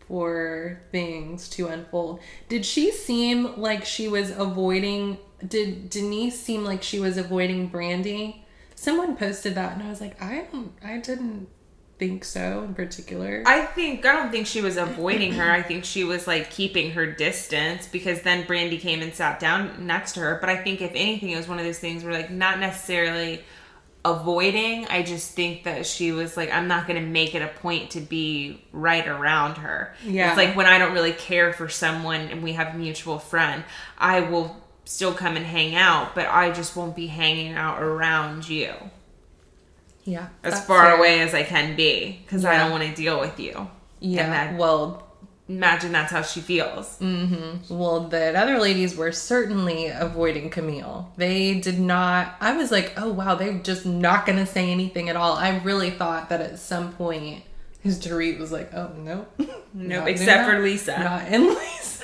for 0.07 0.81
things 0.93 1.49
to 1.51 1.66
unfold. 1.66 2.20
Did 2.49 2.65
she 2.65 2.93
seem 2.93 3.61
like 3.61 3.85
she 3.85 4.07
was 4.09 4.31
avoiding 4.31 5.19
did 5.47 5.91
Denise 5.91 6.41
seem 6.41 6.65
like 6.65 6.83
she 6.83 7.01
was 7.01 7.17
avoiding 7.17 7.71
Brandi? 7.71 8.43
Someone 8.75 9.17
posted 9.17 9.55
that, 9.55 9.73
and 9.73 9.83
I 9.83 9.89
was 9.89 10.01
like, 10.01 10.21
I 10.23 10.47
don't, 10.53 10.73
I 10.85 10.99
didn't 10.99 11.49
think 11.99 12.25
so 12.25 12.63
in 12.65 12.75
particular. 12.75 13.43
I 13.47 13.63
think 13.63 14.05
I 14.05 14.13
don't 14.13 14.31
think 14.31 14.47
she 14.47 14.61
was 14.61 14.77
avoiding 14.77 15.33
her. 15.33 15.51
I 15.51 15.63
think 15.63 15.85
she 15.85 16.05
was 16.05 16.27
like 16.27 16.51
keeping 16.51 16.91
her 16.93 17.07
distance 17.07 17.89
because 17.89 18.23
then 18.23 18.45
Brandi 18.45 18.79
came 18.79 19.01
and 19.01 19.15
sat 19.15 19.41
down 19.41 19.87
next 19.87 20.13
to 20.13 20.21
her. 20.21 20.39
But 20.41 20.51
I 20.51 20.57
think 20.57 20.83
if 20.83 20.91
anything, 20.95 21.31
it 21.31 21.37
was 21.37 21.49
one 21.49 21.59
of 21.59 21.65
those 21.65 21.79
things 21.79 22.05
where 22.05 22.13
like 22.13 22.31
not 22.31 22.59
necessarily 22.59 23.43
avoiding. 24.05 24.87
I 24.87 25.03
just 25.03 25.33
think 25.33 25.65
that 25.65 25.87
she 25.87 26.13
was 26.13 26.37
like, 26.37 26.53
I'm 26.53 26.69
not 26.69 26.87
going 26.87 27.01
to 27.01 27.07
make 27.07 27.35
it 27.35 27.43
a 27.43 27.49
point 27.49 27.91
to 27.93 28.01
be 28.01 28.63
right 28.73 29.07
around 29.07 29.57
her. 29.57 29.95
Yeah. 30.05 30.29
It's 30.29 30.37
like 30.37 30.55
when 30.55 30.67
I 30.67 30.79
don't 30.79 30.93
really 30.93 31.13
care 31.13 31.53
for 31.53 31.69
someone 31.69 32.21
and 32.21 32.43
we 32.43 32.53
have 32.53 32.75
a 32.75 32.79
mutual 32.79 33.19
friend, 33.19 33.65
I 33.99 34.21
will 34.21 34.57
still 34.87 35.13
come 35.13 35.37
and 35.37 35.45
hang 35.45 35.75
out, 35.75 36.15
but 36.15 36.27
I 36.29 36.51
just 36.51 36.75
won't 36.77 36.97
be 36.97 37.09
hanging 37.09 37.53
out 37.53 37.83
around 37.83 38.49
you 38.49 38.73
yeah, 40.05 40.29
as 40.45 40.65
far 40.65 40.85
fair. 40.85 40.97
away 40.97 41.21
as 41.21 41.35
I 41.35 41.43
can 41.43 41.77
be 41.77 42.21
because 42.25 42.45
I 42.45 42.57
don't 42.59 42.71
want 42.71 42.85
to 42.85 42.95
deal 42.95 43.21
with 43.21 43.39
you. 43.39 43.69
Yeah, 44.01 44.31
that- 44.31 44.57
well, 44.59 45.03
Imagine 45.49 45.93
that's 45.93 46.11
how 46.11 46.23
she 46.23 46.41
feels. 46.41 46.99
Mm-hmm. 46.99 47.73
Well, 47.73 48.09
the 48.09 48.37
other 48.37 48.59
ladies 48.59 48.97
were 48.97 49.13
certainly 49.13 49.87
avoiding 49.87 50.51
Camille. 50.51 51.13
They 51.17 51.61
did 51.61 51.79
not. 51.79 52.35
I 52.41 52.57
was 52.57 52.73
like, 52.73 52.95
oh 52.97 53.13
wow, 53.13 53.37
they're 53.37 53.59
just 53.61 53.87
not 53.87 54.27
going 54.27 54.39
to 54.39 54.47
say 54.47 54.73
anything 54.73 55.09
at 55.09 55.15
all. 55.15 55.35
I 55.35 55.59
really 55.59 55.91
thought 55.91 56.31
that 56.31 56.41
at 56.41 56.59
some 56.59 56.93
point, 56.95 57.45
his 57.81 57.97
Dorit 58.05 58.41
was 58.41 58.51
like, 58.51 58.75
oh 58.75 58.91
nope, 58.99 59.41
Nope, 59.73 60.09
except 60.09 60.51
for. 60.51 60.59
Lisa. 60.59 60.99
Not 60.99 61.29
in 61.29 61.47
Lisa. 61.55 61.95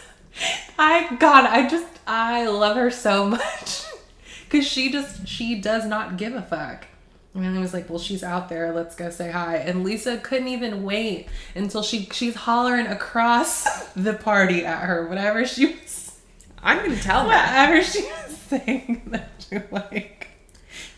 I 0.79 1.17
God, 1.17 1.45
I 1.45 1.69
just 1.69 1.87
I 2.07 2.47
love 2.47 2.77
her 2.77 2.91
so 2.91 3.27
much 3.27 3.85
because 4.45 4.67
she 4.67 4.91
just 4.91 5.27
she 5.27 5.61
does 5.61 5.87
not 5.87 6.17
give 6.17 6.35
a 6.35 6.43
fuck. 6.43 6.87
And 7.35 7.57
I 7.57 7.61
was 7.61 7.73
like, 7.73 7.89
well, 7.89 7.99
she's 7.99 8.23
out 8.23 8.51
there. 8.51 8.75
Let's 8.75 8.95
go 8.95 9.09
say 9.09 9.31
hi. 9.31 9.57
And 9.57 9.85
Lisa 9.85 10.19
couldn't 10.19 10.49
even 10.49 10.83
wait 10.83 11.29
until 11.55 11.83
she 11.83 12.09
she's 12.13 12.35
hollering 12.35 12.87
across 12.87 13.85
the 13.95 14.15
party 14.15 14.65
at 14.65 14.85
her, 14.85 15.07
whatever 15.09 15.47
she 15.47 15.67
was, 15.67 16.21
I'm 16.63 16.79
gonna 16.79 17.01
tell 17.01 17.27
whatever 17.27 17.83
she 17.83 18.03
was 18.03 18.37
saying. 18.37 19.03
That 19.07 19.47
you're 19.51 19.67
like, 19.71 20.29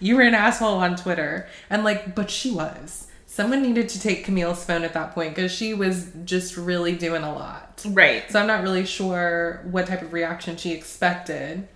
you 0.00 0.16
were 0.16 0.22
an 0.22 0.34
asshole 0.34 0.78
on 0.78 0.96
Twitter, 0.96 1.48
and 1.70 1.84
like, 1.84 2.14
but 2.14 2.30
she 2.30 2.50
was. 2.50 3.06
Someone 3.34 3.62
needed 3.62 3.88
to 3.88 3.98
take 4.00 4.24
Camille's 4.24 4.64
phone 4.64 4.84
at 4.84 4.92
that 4.92 5.12
point 5.12 5.34
because 5.34 5.50
she 5.50 5.74
was 5.74 6.06
just 6.24 6.56
really 6.56 6.92
doing 6.92 7.24
a 7.24 7.34
lot. 7.34 7.84
Right. 7.84 8.30
So 8.30 8.38
I'm 8.38 8.46
not 8.46 8.62
really 8.62 8.86
sure 8.86 9.60
what 9.72 9.88
type 9.88 10.02
of 10.02 10.12
reaction 10.12 10.56
she 10.56 10.70
expected 10.70 11.66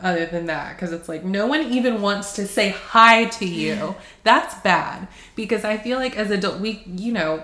other 0.00 0.26
than 0.26 0.46
that 0.46 0.76
because 0.76 0.92
it's 0.92 1.08
like 1.08 1.24
no 1.24 1.48
one 1.48 1.72
even 1.72 2.02
wants 2.02 2.34
to 2.34 2.46
say 2.46 2.68
hi 2.68 3.24
to 3.24 3.44
you. 3.44 3.96
That's 4.22 4.54
bad 4.60 5.08
because 5.34 5.64
I 5.64 5.76
feel 5.76 5.98
like 5.98 6.16
as 6.16 6.30
adult 6.30 6.60
we 6.60 6.84
you 6.86 7.10
know 7.10 7.42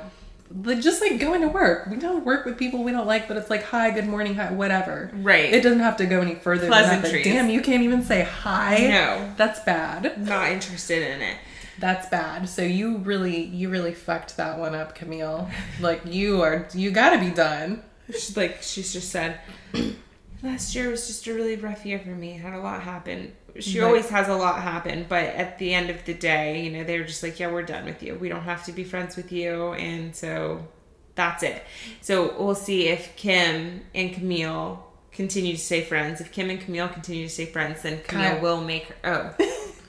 just 0.79 1.01
like 1.01 1.19
going 1.19 1.41
to 1.41 1.49
work. 1.49 1.89
We 1.89 1.97
don't 1.97 2.25
work 2.25 2.45
with 2.45 2.57
people 2.57 2.85
we 2.85 2.93
don't 2.93 3.09
like, 3.09 3.27
but 3.27 3.37
it's 3.37 3.51
like 3.51 3.65
hi, 3.65 3.91
good 3.91 4.07
morning, 4.07 4.37
hi, 4.37 4.53
whatever. 4.53 5.11
Right. 5.15 5.53
It 5.53 5.65
doesn't 5.65 5.81
have 5.81 5.97
to 5.97 6.07
go 6.07 6.21
any 6.21 6.37
further 6.37 6.69
than 6.69 6.71
that. 6.71 7.03
But 7.03 7.11
damn, 7.25 7.51
you 7.51 7.61
can't 7.61 7.83
even 7.83 8.05
say 8.05 8.23
hi. 8.23 8.87
No. 8.89 9.35
That's 9.37 9.59
bad. 9.59 10.25
Not 10.25 10.53
interested 10.53 11.03
in 11.03 11.23
it. 11.23 11.39
That's 11.79 12.09
bad. 12.09 12.49
So 12.49 12.63
you 12.63 12.99
really 12.99 13.45
you 13.45 13.69
really 13.71 13.95
fucked 13.95 14.37
that 14.37 14.59
one 14.59 14.75
up, 14.75 14.95
Camille. 14.95 15.49
Like 15.81 16.03
you 16.07 16.43
are 16.43 16.69
you 16.75 16.91
got 16.91 17.11
to 17.11 17.19
be 17.19 17.31
done. 17.31 17.83
She's 18.11 18.37
like 18.37 18.63
she's 18.63 18.93
just 18.93 19.11
said 19.11 19.41
last 20.43 20.75
year 20.75 20.91
was 20.91 21.07
just 21.07 21.27
a 21.27 21.35
really 21.35 21.57
rough 21.57 21.87
year 21.87 21.99
for 21.99 22.11
me. 22.11 22.33
Had 22.33 22.55
a 22.55 22.61
lot 22.61 22.83
happen. 22.83 23.33
She 23.61 23.81
always 23.81 24.09
has 24.09 24.29
a 24.29 24.35
lot 24.35 24.63
happen, 24.63 25.05
but 25.09 25.25
at 25.25 25.59
the 25.59 25.75
end 25.75 25.91
of 25.91 26.05
the 26.07 26.15
day, 26.15 26.65
you 26.65 26.71
know, 26.71 26.85
they 26.85 26.99
were 26.99 27.05
just 27.05 27.23
like, 27.23 27.39
"Yeah, 27.39 27.51
we're 27.53 27.63
done 27.63 27.85
with 27.85 28.03
you. 28.03 28.15
We 28.15 28.31
don't 28.31 28.43
have 28.43 28.65
to 28.65 28.73
be 28.73 28.83
friends 28.83 29.15
with 29.15 29.31
you," 29.31 29.75
and 29.75 30.17
so 30.17 30.67
that's 31.15 31.43
it. 31.43 31.63
So 32.01 32.35
we'll 32.43 32.55
see 32.55 32.89
if 32.89 33.15
Kim 33.17 33.83
and 33.95 34.15
Camille 34.15 34.83
continue 35.13 35.53
to 35.53 35.61
stay 35.61 35.83
friends. 35.83 36.21
If 36.21 36.33
Kim 36.33 36.49
and 36.49 36.61
Camille 36.61 36.89
continue 36.89 37.25
to 37.25 37.33
stay 37.33 37.47
friends, 37.47 37.83
then 37.83 38.01
Camille 38.05 38.31
Kyle. 38.33 38.41
will 38.41 38.61
make 38.63 38.87
her. 39.05 39.37
Oh, 39.39 39.73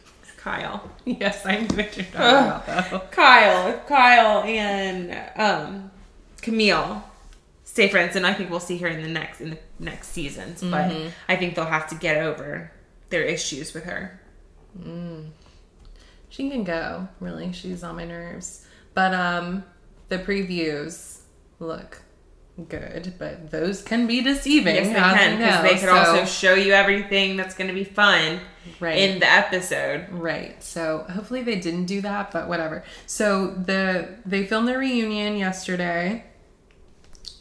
Kyle. 0.44 0.90
Yes, 1.06 1.46
I 1.46 1.58
knew 1.60 1.68
what 1.78 1.96
you're 1.98 2.06
talking 2.06 2.20
about 2.20 2.66
though. 2.66 3.00
Kyle, 3.12 3.78
Kyle 3.88 4.44
and 4.44 5.18
um, 5.36 5.92
Camille 6.42 7.04
stay 7.66 7.90
friends, 7.90 8.16
and 8.16 8.26
I 8.26 8.34
think 8.34 8.50
we'll 8.50 8.60
see 8.62 8.78
her 8.78 8.88
in 8.88 9.02
the 9.02 9.10
next 9.10 9.42
in 9.42 9.52
the 9.52 9.58
next 9.80 10.10
seasons. 10.10 10.62
But 10.62 10.92
I 11.28 11.36
think 11.36 11.56
they'll 11.56 11.66
have 11.66 11.88
to 11.90 11.96
get 11.96 12.18
over 12.18 12.72
their 13.10 13.24
issues 13.24 13.74
with 13.74 13.84
her. 13.84 14.20
She 16.30 16.50
can 16.50 16.64
go, 16.64 17.08
really. 17.20 17.52
She's 17.52 17.84
on 17.84 17.96
my 17.96 18.06
nerves. 18.06 18.66
But 18.94 19.14
um 19.14 19.64
the 20.10 20.20
previews 20.20 21.20
look 21.60 22.02
good, 22.70 23.14
but 23.18 23.50
those 23.52 23.82
can 23.82 24.08
be 24.08 24.22
deceiving. 24.22 24.76
Yes, 24.76 24.88
they 24.88 24.94
can 24.94 25.38
because 25.38 25.64
they 25.64 25.70
could 25.80 25.90
so- 25.90 25.96
also 25.96 26.26
show 26.26 26.54
you 26.54 26.74
everything 26.74 27.36
that's 27.38 27.56
going 27.56 27.68
to 27.68 27.74
be 27.74 27.84
fun 27.84 28.40
Right. 28.80 28.98
in 28.98 29.20
the 29.20 29.30
episode. 29.30 30.08
Right. 30.12 30.62
So 30.64 31.06
hopefully 31.10 31.44
they 31.44 31.60
didn't 31.60 31.86
do 31.86 32.02
that, 32.02 32.32
but 32.32 32.48
whatever. 32.48 32.84
So 33.06 33.52
the 33.52 34.16
they 34.26 34.46
filmed 34.46 34.68
their 34.68 34.80
reunion 34.80 35.38
yesterday. 35.38 36.26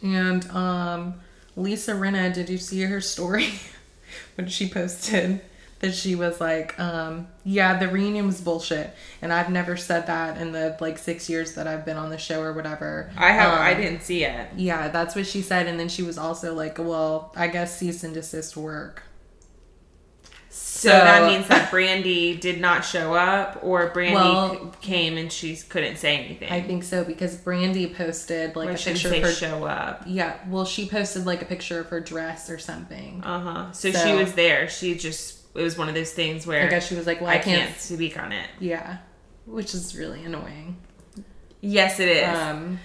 And 0.03 0.49
um 0.51 1.15
Lisa 1.57 1.93
Rinna, 1.93 2.33
did 2.33 2.49
you 2.49 2.59
see 2.59 2.83
her 2.83 3.01
story 3.01 3.49
when 4.37 4.49
she 4.49 4.69
posted 4.69 5.43
that 5.83 5.95
she 5.95 6.15
was 6.15 6.41
like, 6.41 6.79
um, 6.79 7.27
yeah, 7.45 7.77
the 7.77 7.89
reunion 7.89 8.25
was 8.25 8.41
bullshit. 8.41 8.95
And 9.21 9.33
I've 9.33 9.51
never 9.51 9.77
said 9.77 10.07
that 10.07 10.41
in 10.41 10.53
the 10.53 10.77
like 10.81 10.97
six 10.97 11.29
years 11.29 11.55
that 11.55 11.67
I've 11.67 11.85
been 11.85 11.97
on 11.97 12.09
the 12.09 12.19
show 12.19 12.41
or 12.41 12.53
whatever. 12.53 13.11
I 13.17 13.33
have. 13.33 13.53
Um, 13.53 13.59
I 13.59 13.75
didn't 13.75 14.03
see 14.03 14.25
it. 14.25 14.49
Yeah, 14.57 14.89
that's 14.89 15.17
what 15.17 15.27
she 15.27 15.43
said. 15.43 15.67
And 15.67 15.79
then 15.79 15.89
she 15.89 16.05
was 16.05 16.19
also 16.19 16.55
like, 16.55 16.79
well, 16.79 17.33
I 17.37 17.49
guess 17.49 17.77
cease 17.77 18.05
and 18.05 18.15
desist 18.15 18.57
work. 18.57 19.03
So, 20.83 20.89
that 20.91 21.31
means 21.31 21.47
that 21.49 21.71
Brandi 21.71 22.39
did 22.41 22.61
not 22.61 22.85
show 22.85 23.15
up, 23.15 23.61
or 23.63 23.91
Brandi 23.91 24.15
Well- 24.15 24.75
came 24.81 25.17
and 25.17 25.31
she 25.33 25.57
couldn't 25.57 25.97
say 25.97 26.17
anything. 26.19 26.51
I 26.51 26.61
think 26.61 26.83
so 26.85 27.05
because 27.05 27.37
Brandi 27.37 27.95
posted 27.95 28.57
like 28.57 28.69
Or 28.69 28.73
a 28.73 28.75
picture 28.77 29.09
say 29.11 29.19
of 29.19 29.25
her. 29.25 29.33
show 29.33 29.65
up. 29.65 30.03
Yeah, 30.07 30.37
well, 30.49 30.65
she 30.65 30.89
posted 30.89 31.25
like 31.27 31.41
a 31.43 31.45
picture 31.45 31.79
of 31.81 31.87
her 31.89 32.01
dress 32.01 32.51
or 32.51 32.59
something. 32.59 33.23
Uh 33.25 33.41
huh. 33.41 33.73
So, 33.73 33.91
So- 33.93 34.05
she 34.07 34.13
was 34.15 34.33
there. 34.33 34.69
She 34.69 34.95
just 34.97 35.39
it 35.55 35.63
was 35.63 35.77
one 35.77 35.89
of 35.89 35.95
those 35.95 36.13
things 36.13 36.47
where 36.47 36.65
I 36.65 36.69
guess 36.69 36.89
she 36.89 36.95
was 36.95 37.07
like, 37.07 37.21
well, 37.21 37.29
I 37.31 37.35
I, 37.35 37.39
can't. 37.39 37.67
can't 37.69 37.79
speak 37.81 38.19
on 38.19 38.33
it. 38.33 38.47
Yeah, 38.59 38.97
which 39.47 39.75
is 39.75 39.95
really 39.97 40.25
annoying. 40.25 40.77
Yes, 41.61 42.01
it 42.01 42.09
is. 42.09 42.27
Um, 42.39 42.79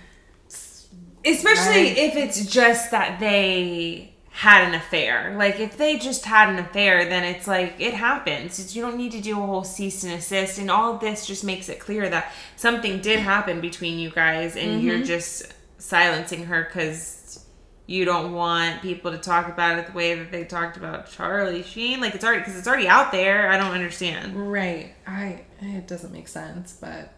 Especially 1.25 1.89
I- 1.91 1.95
if 2.07 2.15
it's 2.15 2.45
just 2.45 2.91
that 2.91 3.19
they 3.19 4.13
had 4.37 4.67
an 4.67 4.75
affair. 4.75 5.33
Like 5.35 5.59
if 5.59 5.77
they 5.77 5.97
just 5.97 6.23
had 6.23 6.49
an 6.49 6.59
affair, 6.59 7.05
then 7.05 7.23
it's 7.23 7.47
like 7.47 7.73
it 7.79 7.95
happens. 7.95 8.59
It's, 8.59 8.75
you 8.75 8.83
don't 8.83 8.95
need 8.95 9.11
to 9.13 9.19
do 9.19 9.31
a 9.31 9.43
whole 9.43 9.63
cease 9.63 10.03
and 10.03 10.13
assist, 10.13 10.59
and 10.59 10.69
all 10.69 10.93
of 10.93 10.99
this 10.99 11.25
just 11.25 11.43
makes 11.43 11.69
it 11.69 11.79
clear 11.79 12.07
that 12.09 12.31
something 12.55 13.01
did 13.01 13.17
happen 13.17 13.61
between 13.61 13.97
you 13.97 14.11
guys, 14.11 14.55
and 14.55 14.83
you're 14.83 14.97
mm-hmm. 14.97 15.05
just 15.05 15.51
silencing 15.79 16.45
her 16.45 16.65
because 16.65 17.47
you 17.87 18.05
don't 18.05 18.31
want 18.31 18.83
people 18.83 19.09
to 19.09 19.17
talk 19.17 19.47
about 19.47 19.79
it 19.79 19.87
the 19.87 19.93
way 19.93 20.13
that 20.13 20.31
they 20.31 20.43
talked 20.43 20.77
about 20.77 21.09
Charlie 21.09 21.63
Sheen. 21.63 21.99
Like 21.99 22.13
it's 22.13 22.23
already 22.23 22.41
because 22.41 22.59
it's 22.59 22.67
already 22.67 22.87
out 22.87 23.11
there. 23.11 23.49
I 23.49 23.57
don't 23.57 23.71
understand. 23.71 24.35
right. 24.51 24.93
I 25.07 25.45
it 25.61 25.87
doesn't 25.87 26.13
make 26.13 26.27
sense, 26.27 26.77
but 26.79 27.11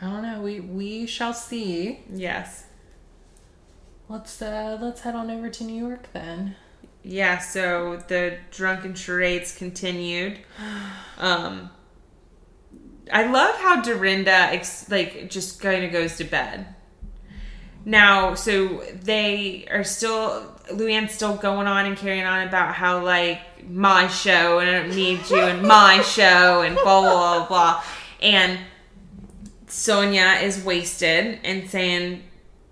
I 0.00 0.06
don't 0.06 0.22
know. 0.22 0.40
We 0.40 0.60
we 0.60 1.06
shall 1.08 1.34
see. 1.34 1.98
Yes. 2.08 2.67
Let's 4.08 4.40
uh 4.40 4.78
let's 4.80 5.02
head 5.02 5.14
on 5.14 5.30
over 5.30 5.50
to 5.50 5.64
New 5.64 5.86
York 5.86 6.08
then. 6.12 6.56
Yeah, 7.02 7.38
so 7.38 8.02
the 8.08 8.38
drunken 8.50 8.94
charades 8.94 9.56
continued. 9.56 10.38
Um, 11.20 11.70
I 13.12 13.26
love 13.26 13.56
how 13.56 13.82
Dorinda 13.82 14.30
ex- 14.30 14.88
like 14.88 15.28
just 15.28 15.60
kind 15.60 15.84
of 15.84 15.90
goes 15.90 16.16
to 16.18 16.24
bed. 16.24 16.64
Now, 17.84 18.34
so 18.34 18.84
they 19.02 19.66
are 19.68 19.82
still 19.82 20.54
Luann's 20.70 21.12
still 21.12 21.34
going 21.34 21.66
on 21.66 21.86
and 21.86 21.96
carrying 21.96 22.24
on 22.24 22.46
about 22.46 22.76
how 22.76 23.02
like 23.04 23.68
my 23.68 24.06
show 24.06 24.60
and 24.60 24.70
I 24.70 24.80
don't 24.80 24.94
need 24.94 25.28
you 25.28 25.40
and 25.40 25.66
my 25.66 26.02
show 26.04 26.62
and 26.62 26.76
blah 26.76 27.00
blah 27.00 27.38
blah 27.38 27.48
blah. 27.48 27.84
And 28.22 28.60
Sonja 29.66 30.40
is 30.40 30.62
wasted 30.62 31.40
and 31.42 31.68
saying 31.68 32.22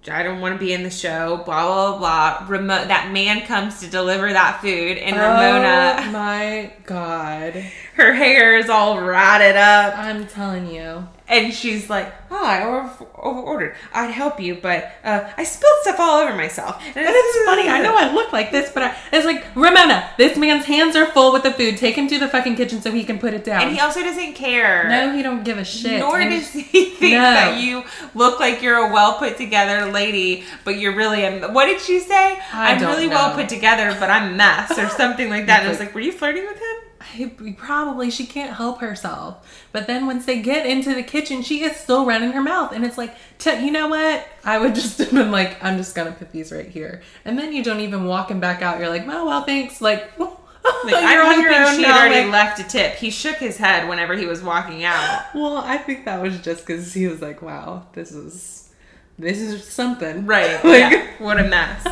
I 0.08 0.22
don't 0.22 0.40
want 0.40 0.54
to 0.54 0.58
be 0.64 0.72
in 0.72 0.82
the 0.82 0.90
show, 0.90 1.38
blah 1.44 1.66
blah 1.66 1.98
blah. 1.98 2.46
Remote 2.48 2.88
that 2.88 3.10
man 3.12 3.42
comes 3.46 3.80
to 3.80 3.88
deliver 3.88 4.32
that 4.32 4.60
food, 4.60 4.98
and 4.98 5.16
Oh 5.16 5.20
Ramona, 5.20 6.10
my 6.12 6.72
god. 6.84 7.54
her 7.94 8.12
hair 8.14 8.56
is 8.56 8.68
all 8.70 9.00
ratted 9.00 9.56
up. 9.56 9.96
I'm 9.98 10.26
telling 10.26 10.70
you. 10.70 11.08
And 11.28 11.52
she's 11.52 11.90
like, 11.90 12.12
"Oh, 12.30 12.44
I 12.44 12.62
over 12.62 13.04
ordered. 13.18 13.74
I'd 13.92 14.12
help 14.12 14.38
you, 14.40 14.54
but 14.54 14.92
uh, 15.02 15.28
I 15.36 15.42
spilled 15.42 15.78
stuff 15.82 15.98
all 15.98 16.20
over 16.20 16.36
myself." 16.36 16.80
And 16.86 16.96
And 16.98 17.08
it's 17.10 17.44
funny. 17.44 17.68
I 17.68 17.82
know 17.82 17.96
I 17.96 18.12
look 18.12 18.32
like 18.32 18.52
this, 18.52 18.70
but 18.72 18.84
I, 18.84 18.96
it's 19.12 19.26
like 19.26 19.44
Ramona. 19.56 20.08
This 20.18 20.38
man's 20.38 20.66
hands 20.66 20.94
are 20.94 21.06
full 21.06 21.32
with 21.32 21.42
the 21.42 21.50
food. 21.52 21.78
Take 21.78 21.96
him 21.96 22.06
to 22.08 22.18
the 22.20 22.28
fucking 22.28 22.54
kitchen 22.54 22.80
so 22.80 22.92
he 22.92 23.02
can 23.02 23.18
put 23.18 23.34
it 23.34 23.42
down. 23.44 23.62
And 23.62 23.72
he 23.72 23.80
also 23.80 24.02
doesn't 24.02 24.34
care. 24.34 24.88
no, 24.88 25.16
he 25.16 25.22
don't 25.24 25.42
give 25.44 25.58
a 25.58 25.64
shit. 25.64 25.98
Nor 25.98 26.20
And 26.20 26.30
does 26.30 26.48
he 26.52 26.62
think 26.90 27.14
No. 27.14 27.20
that 27.22 27.60
you 27.60 27.82
look 28.14 28.38
like 28.38 28.62
you're 28.62 28.76
a 28.88 28.92
well 28.92 29.18
put 29.18 29.36
together 29.36 29.90
lady, 29.90 30.44
but 30.64 30.78
you're 30.78 30.94
really 30.94 31.24
a. 31.24 31.48
What 31.48 31.66
did 31.66 31.80
she 31.80 31.98
say? 31.98 32.38
I 32.52 32.72
am 32.72 32.80
really 32.80 33.08
well 33.08 33.34
put 33.34 33.48
together, 33.48 33.96
but 33.98 34.10
I'm 34.10 34.32
a 34.32 34.36
mess 34.36 34.78
or 34.78 34.88
something 34.90 35.28
like 35.28 35.46
that. 35.46 35.58
And 35.60 35.66
I 35.66 35.70
was 35.70 35.80
like, 35.80 35.92
were 35.92 36.00
you 36.00 36.12
flirting 36.12 36.46
with 36.46 36.58
him? 36.58 36.76
I, 37.18 37.54
probably 37.56 38.10
she 38.10 38.26
can't 38.26 38.54
help 38.56 38.80
herself. 38.80 39.66
But 39.72 39.86
then 39.86 40.06
once 40.06 40.24
they 40.26 40.40
get 40.42 40.66
into 40.66 40.94
the 40.94 41.02
kitchen, 41.02 41.42
she 41.42 41.62
is 41.62 41.76
still 41.76 42.04
running 42.06 42.32
her 42.32 42.42
mouth, 42.42 42.72
and 42.72 42.84
it's 42.84 42.98
like, 42.98 43.14
you 43.44 43.70
know 43.70 43.88
what? 43.88 44.26
I 44.44 44.58
would 44.58 44.74
just 44.74 44.98
have 44.98 45.10
been 45.12 45.30
like, 45.30 45.62
I'm 45.62 45.76
just 45.76 45.94
gonna 45.94 46.12
put 46.12 46.32
these 46.32 46.52
right 46.52 46.68
here, 46.68 47.02
and 47.24 47.38
then 47.38 47.52
you 47.52 47.62
don't 47.62 47.80
even 47.80 48.04
walk 48.06 48.30
him 48.30 48.40
back 48.40 48.62
out. 48.62 48.78
You're 48.78 48.88
like, 48.88 49.04
oh 49.06 49.26
well, 49.26 49.42
thanks. 49.44 49.80
Like, 49.80 50.10
oh, 50.18 50.40
Like, 50.84 50.92
you're 50.94 51.22
I'm 51.22 51.34
on 51.38 51.40
your 51.42 51.52
hoping 51.54 51.78
she 51.78 51.84
had 51.84 51.96
already 52.08 52.24
like- 52.24 52.32
left 52.32 52.60
a 52.60 52.64
tip. 52.64 52.94
He 52.96 53.10
shook 53.10 53.36
his 53.36 53.56
head 53.56 53.88
whenever 53.88 54.14
he 54.16 54.26
was 54.26 54.42
walking 54.42 54.84
out. 54.84 55.26
well, 55.34 55.58
I 55.58 55.76
think 55.78 56.04
that 56.06 56.20
was 56.22 56.38
just 56.40 56.66
because 56.66 56.92
he 56.92 57.06
was 57.06 57.22
like, 57.22 57.40
wow, 57.42 57.86
this 57.92 58.10
is 58.12 58.72
this 59.18 59.38
is 59.38 59.64
something, 59.64 60.26
Right. 60.26 60.62
Like- 60.64 60.92
yeah. 60.92 61.06
What 61.18 61.38
a 61.40 61.44
mess. 61.44 61.86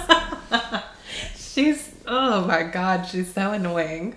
she's 1.36 1.90
oh 2.06 2.44
my 2.46 2.64
god, 2.64 3.04
she's 3.04 3.32
so 3.32 3.52
annoying. 3.52 4.16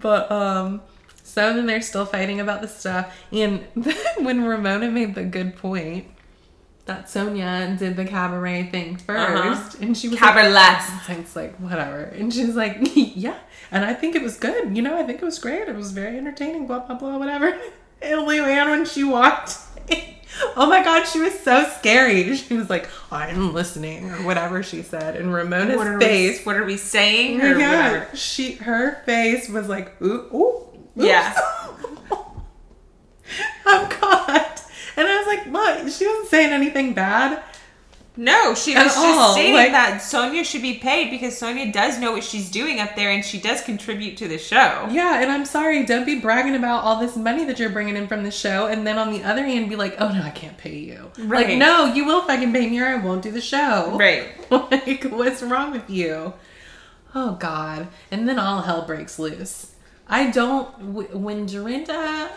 But 0.00 0.30
um 0.32 0.80
so 1.22 1.52
then 1.54 1.66
they're 1.66 1.82
still 1.82 2.06
fighting 2.06 2.40
about 2.40 2.60
the 2.60 2.68
stuff. 2.68 3.16
And 3.32 3.64
when 4.18 4.44
Ramona 4.44 4.90
made 4.90 5.14
the 5.14 5.22
good 5.24 5.56
point 5.56 6.06
that 6.86 7.06
Sonja 7.06 7.78
did 7.78 7.94
the 7.96 8.04
cabaret 8.04 8.64
thing 8.70 8.96
1st 8.96 9.08
Uh-huh. 9.36 9.76
and 9.80 9.96
she 9.96 10.08
was 10.08 10.18
Cabaret. 10.18 10.48
like, 10.50 10.80
it's 11.10 11.36
like 11.36 11.54
whatever. 11.58 12.02
And 12.02 12.34
she's 12.34 12.56
like, 12.56 12.78
yeah. 12.96 13.36
And 13.70 13.84
I 13.84 13.94
think 13.94 14.16
it 14.16 14.22
was 14.22 14.36
good. 14.36 14.76
You 14.76 14.82
know, 14.82 14.98
I 14.98 15.04
think 15.04 15.22
it 15.22 15.24
was 15.24 15.38
great. 15.38 15.68
It 15.68 15.76
was 15.76 15.92
very 15.92 16.18
entertaining, 16.18 16.66
blah 16.66 16.80
blah 16.80 16.96
blah, 16.96 17.16
whatever. 17.18 17.56
And 18.02 18.20
Luann 18.26 18.70
when 18.70 18.86
she 18.86 19.04
walked 19.04 19.58
Oh 20.56 20.66
my 20.68 20.82
god, 20.84 21.04
she 21.04 21.20
was 21.20 21.38
so 21.38 21.64
scary. 21.78 22.36
She 22.36 22.54
was 22.54 22.70
like, 22.70 22.88
I'm 23.10 23.52
listening, 23.52 24.10
or 24.10 24.22
whatever 24.24 24.62
she 24.62 24.82
said. 24.82 25.16
And 25.16 25.32
Ramona's 25.34 25.76
What 25.76 25.86
are, 25.86 26.00
face 26.00 26.38
we, 26.40 26.44
what 26.44 26.56
are 26.56 26.64
we 26.64 26.76
saying? 26.76 27.40
Oh 27.42 27.50
Or 27.50 27.58
God. 27.58 27.92
whatever. 27.92 28.16
She 28.16 28.52
her 28.54 29.02
face 29.04 29.48
was 29.48 29.68
like 29.68 30.00
ooh 30.02 30.28
ooh. 30.32 30.66
oops. 30.96 31.06
Yeah. 31.06 31.34
Oh 32.12 32.40
I'm 33.66 33.88
caught. 33.90 34.62
And 34.96 35.06
I 35.08 35.16
was 35.18 35.26
like, 35.26 35.46
what? 35.52 35.92
She 35.92 36.06
wasn't 36.06 36.28
saying 36.28 36.50
anything 36.52 36.94
bad. 36.94 37.42
No, 38.16 38.54
she 38.54 38.74
At 38.74 38.84
was 38.84 38.94
just 38.94 39.18
all, 39.18 39.32
stating 39.32 39.54
like- 39.54 39.72
that 39.72 40.00
Sonja 40.02 40.44
should 40.44 40.62
be 40.62 40.74
paid 40.74 41.10
because 41.10 41.40
Sonja 41.40 41.72
does 41.72 41.98
know 41.98 42.12
what 42.12 42.24
she's 42.24 42.50
doing 42.50 42.80
up 42.80 42.96
there 42.96 43.10
and 43.10 43.24
she 43.24 43.38
does 43.40 43.62
contribute 43.62 44.16
to 44.18 44.28
the 44.28 44.36
show. 44.36 44.88
Yeah, 44.90 45.22
and 45.22 45.30
I'm 45.30 45.44
sorry, 45.44 45.84
don't 45.86 46.04
be 46.04 46.18
bragging 46.20 46.54
about 46.56 46.82
all 46.84 46.98
this 47.00 47.16
money 47.16 47.44
that 47.44 47.58
you're 47.58 47.70
bringing 47.70 47.96
in 47.96 48.08
from 48.08 48.24
the 48.24 48.30
show, 48.30 48.66
and 48.66 48.84
then 48.86 48.98
on 48.98 49.12
the 49.12 49.22
other 49.22 49.44
hand, 49.44 49.68
be 49.70 49.76
like, 49.76 49.94
oh 50.00 50.08
no, 50.12 50.22
I 50.22 50.30
can't 50.30 50.58
pay 50.58 50.76
you. 50.76 51.10
Right. 51.18 51.48
Like, 51.50 51.58
no, 51.58 51.86
you 51.94 52.04
will 52.04 52.22
fucking 52.22 52.52
pay 52.52 52.68
me 52.68 52.80
or 52.80 52.86
I 52.86 52.96
won't 52.96 53.22
do 53.22 53.30
the 53.30 53.40
show. 53.40 53.96
Right. 53.96 54.28
like, 54.50 55.04
what's 55.04 55.42
wrong 55.42 55.70
with 55.70 55.88
you? 55.88 56.34
Oh 57.14 57.32
God! 57.36 57.88
And 58.10 58.28
then 58.28 58.38
all 58.38 58.62
hell 58.62 58.82
breaks 58.86 59.18
loose. 59.18 59.72
I 60.08 60.30
don't. 60.30 60.94
w- 60.94 61.16
When 61.16 61.46
Dorinda, 61.46 62.28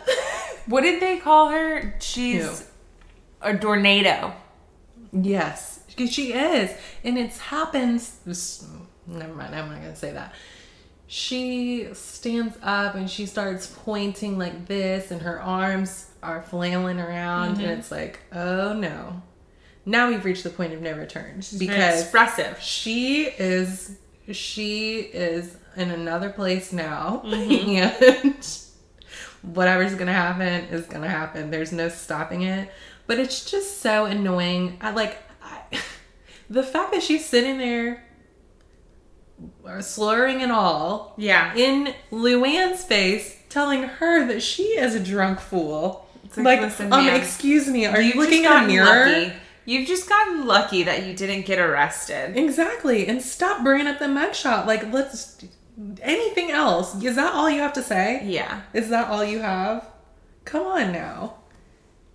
What 0.68 0.82
did 0.82 1.02
they 1.02 1.18
call 1.18 1.50
her? 1.50 1.95
She's 2.00 2.68
a 3.41 3.56
tornado. 3.58 4.34
Yes, 5.14 5.81
she 6.10 6.34
is, 6.34 6.72
and 7.03 7.18
it's 7.18 7.38
happens. 7.38 8.18
Never 9.07 9.34
mind. 9.34 9.56
I'm 9.56 9.69
not 9.69 9.81
gonna 9.81 9.95
say 9.95 10.11
that. 10.11 10.34
She 11.07 11.90
stands 11.94 12.57
up 12.64 12.95
and 12.95 13.10
she 13.10 13.26
starts 13.26 13.68
pointing 13.84 14.38
like 14.38 14.68
this, 14.68 15.11
and 15.11 15.22
her 15.22 15.41
arms 15.41 16.10
are 16.22 16.41
flailing 16.41 16.99
around, 16.99 17.49
and 17.49 17.57
mm-hmm. 17.57 17.80
it's 17.80 17.91
like, 17.91 18.19
oh 18.31 18.73
no. 18.73 19.22
Now 19.85 20.07
we've 20.10 20.23
reached 20.23 20.44
the 20.44 20.49
point 20.49 20.73
of 20.73 20.81
no 20.81 20.94
return 20.94 21.41
Very 21.41 21.68
because 21.68 22.02
expressive. 22.02 22.60
she 22.61 23.26
is 23.26 23.98
she 24.31 24.99
is 24.99 25.57
in 25.76 25.91
another 25.91 26.30
place 26.30 26.72
now 26.72 27.22
mm-hmm. 27.26 28.26
and 28.27 28.57
whatever's 29.41 29.95
gonna 29.95 30.14
happen 30.14 30.65
is 30.65 30.85
gonna 30.85 31.10
happen 31.10 31.52
there's 31.52 31.73
no 31.73 31.90
stopping 31.90 32.44
it 32.44 32.72
but 33.07 33.19
it's 33.19 33.49
just 33.49 33.80
so 33.81 34.05
annoying 34.05 34.77
i 34.81 34.91
like 34.91 35.17
I, 35.41 35.61
the 36.49 36.63
fact 36.63 36.93
that 36.93 37.03
she's 37.03 37.25
sitting 37.25 37.57
there 37.57 38.03
uh, 39.67 39.81
slurring 39.81 40.41
and 40.41 40.51
all 40.51 41.13
Yeah. 41.17 41.53
in 41.55 41.93
luann's 42.11 42.84
face 42.84 43.38
telling 43.49 43.84
her 43.84 44.25
that 44.27 44.41
she 44.41 44.63
is 44.77 44.95
a 44.95 44.99
drunk 44.99 45.39
fool 45.39 46.07
It's 46.25 46.38
like, 46.38 46.45
like, 46.45 46.61
listen, 46.61 46.91
um 46.93 47.05
man, 47.05 47.19
excuse 47.19 47.67
me 47.67 47.85
are 47.85 48.01
you 48.01 48.13
looking 48.15 48.45
in 48.45 48.51
a 48.51 48.67
mirror 48.67 49.05
Lucky. 49.07 49.34
You've 49.65 49.88
just 49.88 50.09
gotten 50.09 50.45
lucky 50.45 50.84
that 50.84 51.05
you 51.05 51.13
didn't 51.13 51.45
get 51.45 51.57
arrested. 51.57 52.35
Exactly. 52.35 53.07
And 53.07 53.21
stop 53.21 53.63
bringing 53.63 53.88
up 53.88 53.97
the 53.97 54.07
mugshot. 54.07 54.65
Like, 54.65 54.91
let's. 54.91 55.38
Anything 56.01 56.51
else? 56.51 57.01
Is 57.01 57.15
that 57.15 57.34
all 57.34 57.49
you 57.49 57.61
have 57.61 57.71
to 57.80 57.81
say? 57.81 58.25
Yeah. 58.25 58.63
Is 58.73 58.89
that 58.89 59.07
all 59.07 59.23
you 59.23 59.39
have? 59.39 59.88
Come 60.43 60.67
on 60.67 60.91
now. 60.91 61.35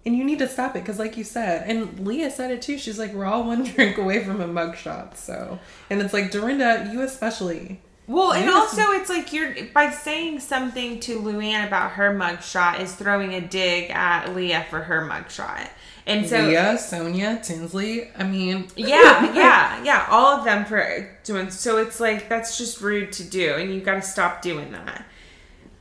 And 0.06 0.16
you 0.16 0.24
need 0.24 0.38
to 0.38 0.48
stop 0.48 0.74
it 0.74 0.80
because, 0.80 0.98
like 0.98 1.16
you 1.18 1.24
said, 1.24 1.68
and 1.68 2.06
Leah 2.06 2.30
said 2.30 2.50
it 2.50 2.62
too. 2.62 2.78
She's 2.78 2.98
like, 2.98 3.12
we're 3.12 3.26
all 3.26 3.44
one 3.44 3.64
drink 3.74 3.98
away 3.98 4.24
from 4.24 4.40
a 4.40 4.48
mugshot. 4.48 5.16
So, 5.16 5.58
and 5.90 6.00
it's 6.00 6.14
like, 6.14 6.30
Dorinda, 6.30 6.88
you 6.92 7.02
especially. 7.02 7.80
Well, 8.06 8.32
and 8.32 8.46
Yes. 8.46 8.54
also 8.54 8.92
it's 8.92 9.10
like 9.10 9.34
you're 9.34 9.54
by 9.74 9.90
saying 9.90 10.40
something 10.40 10.98
to 11.00 11.18
Luann 11.20 11.66
about 11.66 11.90
her 11.92 12.14
mugshot 12.14 12.80
is 12.80 12.94
throwing 12.94 13.34
a 13.34 13.40
dig 13.42 13.90
at 13.90 14.34
Leah 14.34 14.64
for 14.70 14.80
her 14.80 15.06
mugshot. 15.06 15.68
And 16.06 16.26
so 16.26 16.38
Leah, 16.40 16.76
Sonja, 16.78 17.42
Tinsley. 17.42 18.08
I 18.16 18.24
mean, 18.24 18.68
yeah, 18.76 19.34
yeah, 19.34 19.84
yeah, 19.84 20.06
all 20.08 20.38
of 20.38 20.44
them 20.46 20.64
for 20.64 21.06
doing 21.22 21.50
so 21.50 21.76
it's 21.76 22.00
like 22.00 22.30
that's 22.30 22.56
just 22.56 22.80
rude 22.80 23.12
to 23.12 23.24
do 23.24 23.56
and 23.56 23.74
you 23.74 23.82
got 23.82 23.96
to 23.96 24.02
stop 24.02 24.40
doing 24.40 24.72
that. 24.72 25.04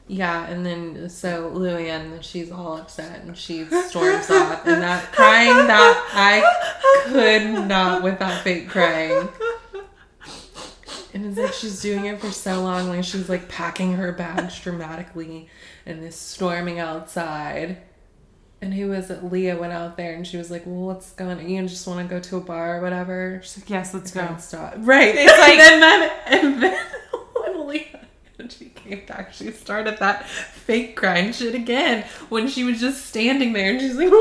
Yeah, 0.10 0.48
and 0.48 0.66
then 0.66 1.10
so 1.10 1.52
Luann, 1.52 2.24
she's 2.24 2.50
all 2.52 2.78
upset 2.78 3.22
and 3.24 3.38
she 3.38 3.66
storms 3.66 4.30
off, 4.32 4.66
and 4.66 4.82
that 4.82 5.04
crying 5.12 5.68
that 5.68 6.10
I 6.14 7.04
could 7.06 7.68
not 7.68 8.04
with 8.04 8.20
that 8.20 8.42
fake 8.44 8.70
crying. 8.70 9.28
And 11.14 11.26
it's 11.26 11.38
like 11.38 11.54
she's 11.54 11.82
doing 11.82 12.06
it 12.06 12.20
for 12.22 12.32
so 12.32 12.62
long, 12.62 12.90
like 12.90 13.04
she's 13.04 13.28
like 13.30 13.50
packing 13.50 13.94
her 13.94 14.12
bags 14.12 14.60
dramatically 14.60 15.50
and 15.86 16.04
is 16.04 16.16
storming 16.16 16.80
outside. 16.80 17.78
And 18.62 18.74
who 18.74 18.90
was 18.90 19.10
it? 19.10 19.24
Leah 19.24 19.58
went 19.58 19.74
out 19.74 19.98
there 19.98 20.14
and 20.16 20.26
she 20.26 20.38
was 20.38 20.50
like, 20.52 20.66
Well, 20.66 20.76
what's 20.86 21.12
going 21.14 21.38
on? 21.40 21.50
You 21.50 21.62
just 21.68 21.86
want 21.88 22.08
to 22.08 22.14
go 22.14 22.20
to 22.20 22.38
a 22.38 22.42
bar 22.42 22.78
or 22.78 22.82
whatever? 22.82 23.40
She's 23.44 23.60
like, 23.60 23.70
"Yes, 23.70 23.94
let's 23.94 24.12
go." 24.12 24.36
Stop. 24.40 24.74
Right. 24.78 25.14
It's 25.16 25.32
like- 25.40 25.60
and 25.60 25.82
then 25.82 26.12
and 26.28 26.64
then 26.64 26.86
when 27.36 27.68
Leah 27.68 28.07
she 28.50 28.66
came 28.70 29.06
back, 29.06 29.34
she 29.34 29.52
started 29.52 29.98
that 30.00 30.28
fake 30.28 30.96
crying 30.96 31.32
shit 31.32 31.56
again 31.56 32.06
when 32.30 32.48
she 32.48 32.64
was 32.64 32.80
just 32.80 33.06
standing 33.06 33.54
there 33.54 33.72
and 33.72 33.82
she's 33.82 33.96
like 33.96 34.10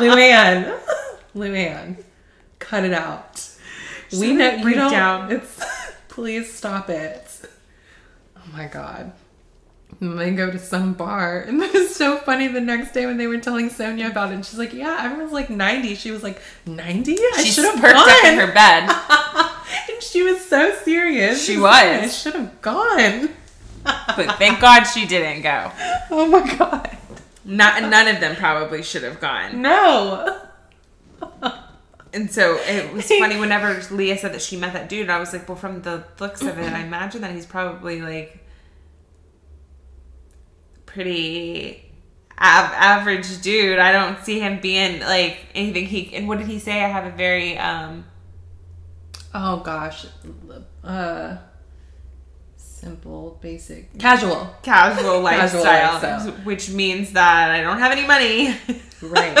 Luann. 0.00 0.78
Luann. 1.34 2.02
Cut 2.58 2.84
it 2.84 2.92
out. 2.92 3.48
we 4.12 4.32
know 4.32 4.56
you 4.56 4.74
don't 4.74 4.90
down. 4.90 5.32
it's 5.36 5.60
please 6.08 6.52
stop 6.52 6.90
it. 6.90 7.40
Oh 8.36 8.52
my 8.52 8.66
god. 8.66 9.12
And 10.00 10.18
they 10.18 10.30
go 10.30 10.50
to 10.50 10.58
some 10.58 10.94
bar, 10.94 11.40
and 11.48 11.62
it 11.62 11.72
was 11.74 11.94
so 11.94 12.16
funny 12.18 12.48
the 12.48 12.60
next 12.60 12.92
day 12.92 13.04
when 13.06 13.18
they 13.18 13.26
were 13.26 13.38
telling 13.38 13.68
Sonja 13.68 14.10
about 14.10 14.30
it. 14.30 14.34
And 14.36 14.46
she's 14.46 14.58
like, 14.58 14.72
"Yeah, 14.72 14.98
everyone's 15.02 15.32
like 15.32 15.50
90." 15.50 15.94
She 15.94 16.10
was 16.10 16.22
like, 16.22 16.40
"90? 16.66 17.12
I 17.18 17.42
She 17.44 17.50
should 17.50 17.66
have 17.66 17.74
perked 17.80 17.94
gone." 17.94 18.08
up 18.08 18.24
in 18.24 18.38
her 18.38 18.46
bed. 18.52 18.88
and 19.92 20.02
she 20.02 20.22
was 20.22 20.40
so 20.44 20.74
serious. 20.84 21.40
She 21.44 21.52
She's 21.52 21.60
like, 21.60 22.00
was. 22.02 22.10
I 22.10 22.12
should 22.12 22.34
have 22.34 22.60
gone. 22.62 23.30
But 23.84 24.36
thank 24.38 24.60
God 24.60 24.84
she 24.84 25.06
didn't 25.06 25.42
go. 25.42 25.70
Oh 26.10 26.26
my 26.26 26.56
god. 26.56 26.96
Not 27.44 27.82
none 27.82 28.08
of 28.08 28.20
them 28.20 28.36
probably 28.36 28.82
should 28.82 29.02
have 29.04 29.20
gone. 29.20 29.62
No. 29.62 30.38
And 32.12 32.28
so 32.30 32.56
it 32.66 32.92
was 32.92 33.06
funny 33.06 33.38
whenever 33.38 33.80
Leah 33.94 34.18
said 34.18 34.34
that 34.34 34.42
she 34.42 34.56
met 34.56 34.72
that 34.72 34.88
dude. 34.88 35.08
I 35.08 35.20
was 35.20 35.32
like, 35.32 35.48
well, 35.48 35.56
from 35.56 35.82
the 35.82 36.02
looks 36.18 36.42
of 36.42 36.58
it, 36.58 36.72
I 36.72 36.80
imagine 36.80 37.20
that 37.20 37.32
he's 37.32 37.46
probably 37.46 38.00
like 38.02 38.44
pretty 40.92 41.82
av- 42.38 42.72
average 42.74 43.40
dude. 43.42 43.78
I 43.78 43.92
don't 43.92 44.22
see 44.24 44.40
him 44.40 44.60
being 44.60 45.00
like 45.00 45.38
anything. 45.54 45.86
He 45.86 46.14
and 46.14 46.28
what 46.28 46.38
did 46.38 46.46
he 46.48 46.58
say? 46.58 46.82
I 46.84 46.88
have 46.88 47.06
a 47.06 47.16
very 47.16 47.56
um 47.58 48.04
Oh 49.34 49.58
gosh. 49.58 50.06
Uh 50.84 51.36
Simple, 52.56 53.38
basic, 53.42 53.98
casual. 53.98 54.54
casual 54.62 55.20
lifestyle, 55.28 56.00
lifestyle. 56.00 56.30
which 56.44 56.70
means 56.70 57.12
that 57.12 57.50
I 57.50 57.60
don't 57.60 57.78
have 57.78 57.92
any 57.92 58.06
money. 58.06 58.56
Right. 59.02 59.34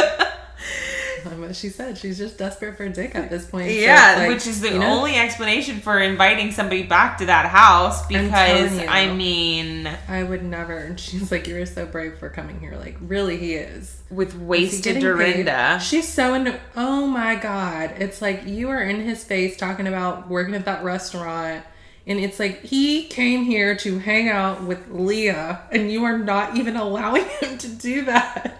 What 1.24 1.56
she 1.56 1.68
said. 1.68 1.98
She's 1.98 2.18
just 2.18 2.38
desperate 2.38 2.76
for 2.76 2.88
dick 2.88 3.14
at 3.14 3.30
this 3.30 3.46
point. 3.46 3.70
Yeah, 3.70 4.12
it's 4.12 4.18
like, 4.20 4.28
which 4.28 4.46
is 4.46 4.60
the 4.60 4.72
you 4.72 4.78
know, 4.78 4.98
only 4.98 5.16
explanation 5.16 5.80
for 5.80 5.98
inviting 5.98 6.52
somebody 6.52 6.82
back 6.82 7.18
to 7.18 7.26
that 7.26 7.46
house 7.46 8.06
because 8.06 8.78
you. 8.78 8.86
I 8.86 9.12
mean, 9.12 9.90
I 10.08 10.22
would 10.22 10.42
never. 10.42 10.76
And 10.76 10.98
she's 10.98 11.30
like, 11.30 11.46
"You're 11.46 11.66
so 11.66 11.86
brave 11.86 12.18
for 12.18 12.28
coming 12.28 12.60
here." 12.60 12.76
Like, 12.76 12.96
really, 13.00 13.36
he 13.36 13.54
is. 13.54 14.00
with 14.10 14.34
wasted 14.36 15.00
getting 15.00 15.18
paid? 15.18 15.80
She's 15.80 16.08
so 16.08 16.34
into. 16.34 16.58
Oh 16.76 17.06
my 17.06 17.34
god! 17.36 17.94
It's 17.98 18.20
like 18.20 18.46
you 18.46 18.68
are 18.70 18.82
in 18.82 19.00
his 19.00 19.24
face 19.24 19.56
talking 19.56 19.86
about 19.86 20.28
working 20.28 20.54
at 20.54 20.64
that 20.64 20.84
restaurant, 20.84 21.64
and 22.06 22.18
it's 22.18 22.38
like 22.38 22.62
he 22.62 23.04
came 23.04 23.44
here 23.44 23.76
to 23.76 23.98
hang 23.98 24.28
out 24.28 24.64
with 24.64 24.90
Leah, 24.90 25.62
and 25.70 25.90
you 25.90 26.04
are 26.04 26.18
not 26.18 26.56
even 26.56 26.76
allowing 26.76 27.24
him 27.40 27.58
to 27.58 27.68
do 27.68 28.04
that. 28.06 28.59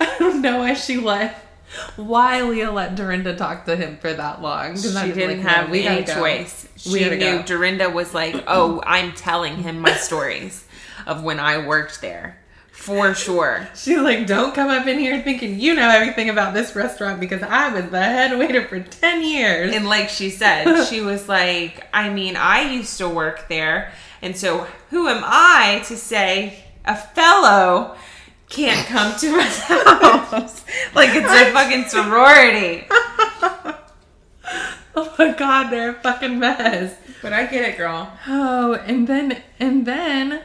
I 0.00 0.16
don't 0.18 0.42
know 0.42 0.58
why 0.58 0.74
she 0.74 0.96
let. 0.98 1.42
Why 1.96 2.42
Leah 2.42 2.70
let 2.70 2.94
Dorinda 2.94 3.34
talk 3.34 3.64
to 3.66 3.76
him 3.76 3.98
for 3.98 4.12
that 4.12 4.40
long? 4.40 4.76
She 4.76 4.88
didn't 4.88 5.28
like, 5.28 5.36
no, 5.38 5.42
have 5.42 5.70
we 5.70 5.86
any 5.86 6.04
choice. 6.04 6.68
We 6.86 7.00
She 7.00 7.10
knew 7.10 7.18
go. 7.18 7.42
Dorinda 7.42 7.90
was 7.90 8.14
like, 8.14 8.44
"Oh, 8.46 8.82
I'm 8.86 9.12
telling 9.12 9.56
him 9.56 9.80
my 9.80 9.92
stories 9.92 10.64
of 11.06 11.24
when 11.24 11.40
I 11.40 11.66
worked 11.66 12.00
there." 12.00 12.38
For 12.76 13.14
sure. 13.14 13.66
She's 13.74 13.98
like, 13.98 14.28
don't 14.28 14.54
come 14.54 14.68
up 14.68 14.86
in 14.86 15.00
here 15.00 15.20
thinking 15.22 15.58
you 15.58 15.74
know 15.74 15.88
everything 15.88 16.28
about 16.28 16.54
this 16.54 16.76
restaurant 16.76 17.18
because 17.18 17.42
I 17.42 17.72
was 17.72 17.90
the 17.90 18.00
head 18.00 18.38
waiter 18.38 18.68
for 18.68 18.78
10 18.78 19.24
years. 19.24 19.74
And 19.74 19.88
like 19.88 20.08
she 20.08 20.30
said, 20.30 20.84
she 20.88 21.00
was 21.00 21.28
like, 21.28 21.84
I 21.92 22.10
mean, 22.10 22.36
I 22.36 22.70
used 22.70 22.98
to 22.98 23.08
work 23.08 23.48
there. 23.48 23.90
And 24.22 24.36
so 24.36 24.68
who 24.90 25.08
am 25.08 25.22
I 25.24 25.82
to 25.86 25.96
say 25.96 26.62
a 26.84 26.94
fellow 26.94 27.96
can't 28.48 28.86
come 28.86 29.18
to 29.18 29.36
my 29.36 29.42
house? 30.30 30.64
like 30.94 31.10
it's 31.12 31.30
a 31.30 31.52
fucking 31.52 31.84
sorority. 31.84 32.86
oh 34.94 35.14
my 35.18 35.32
god, 35.32 35.70
they're 35.70 35.90
a 35.90 36.00
fucking 36.00 36.38
mess. 36.38 36.96
But 37.22 37.32
I 37.32 37.46
get 37.46 37.68
it, 37.68 37.76
girl. 37.76 38.12
Oh, 38.26 38.74
and 38.74 39.08
then, 39.08 39.42
and 39.58 39.86
then 39.86 40.42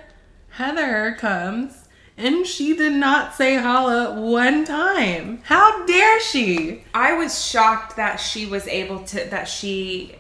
Heather 0.50 1.16
comes 1.20 1.82
and 2.18 2.46
she 2.46 2.76
did 2.76 2.94
not 2.94 3.34
say 3.34 3.56
holla 3.56 4.20
one 4.20 4.64
time. 4.66 5.42
How 5.44 5.86
dare 5.86 6.20
she? 6.20 6.84
I 6.94 7.14
was 7.14 7.44
shocked 7.44 7.96
that 7.96 8.18
she 8.18 8.46
was 8.46 8.68
able 8.68 9.04
to, 9.06 9.26
that 9.30 9.46
she 9.46 10.16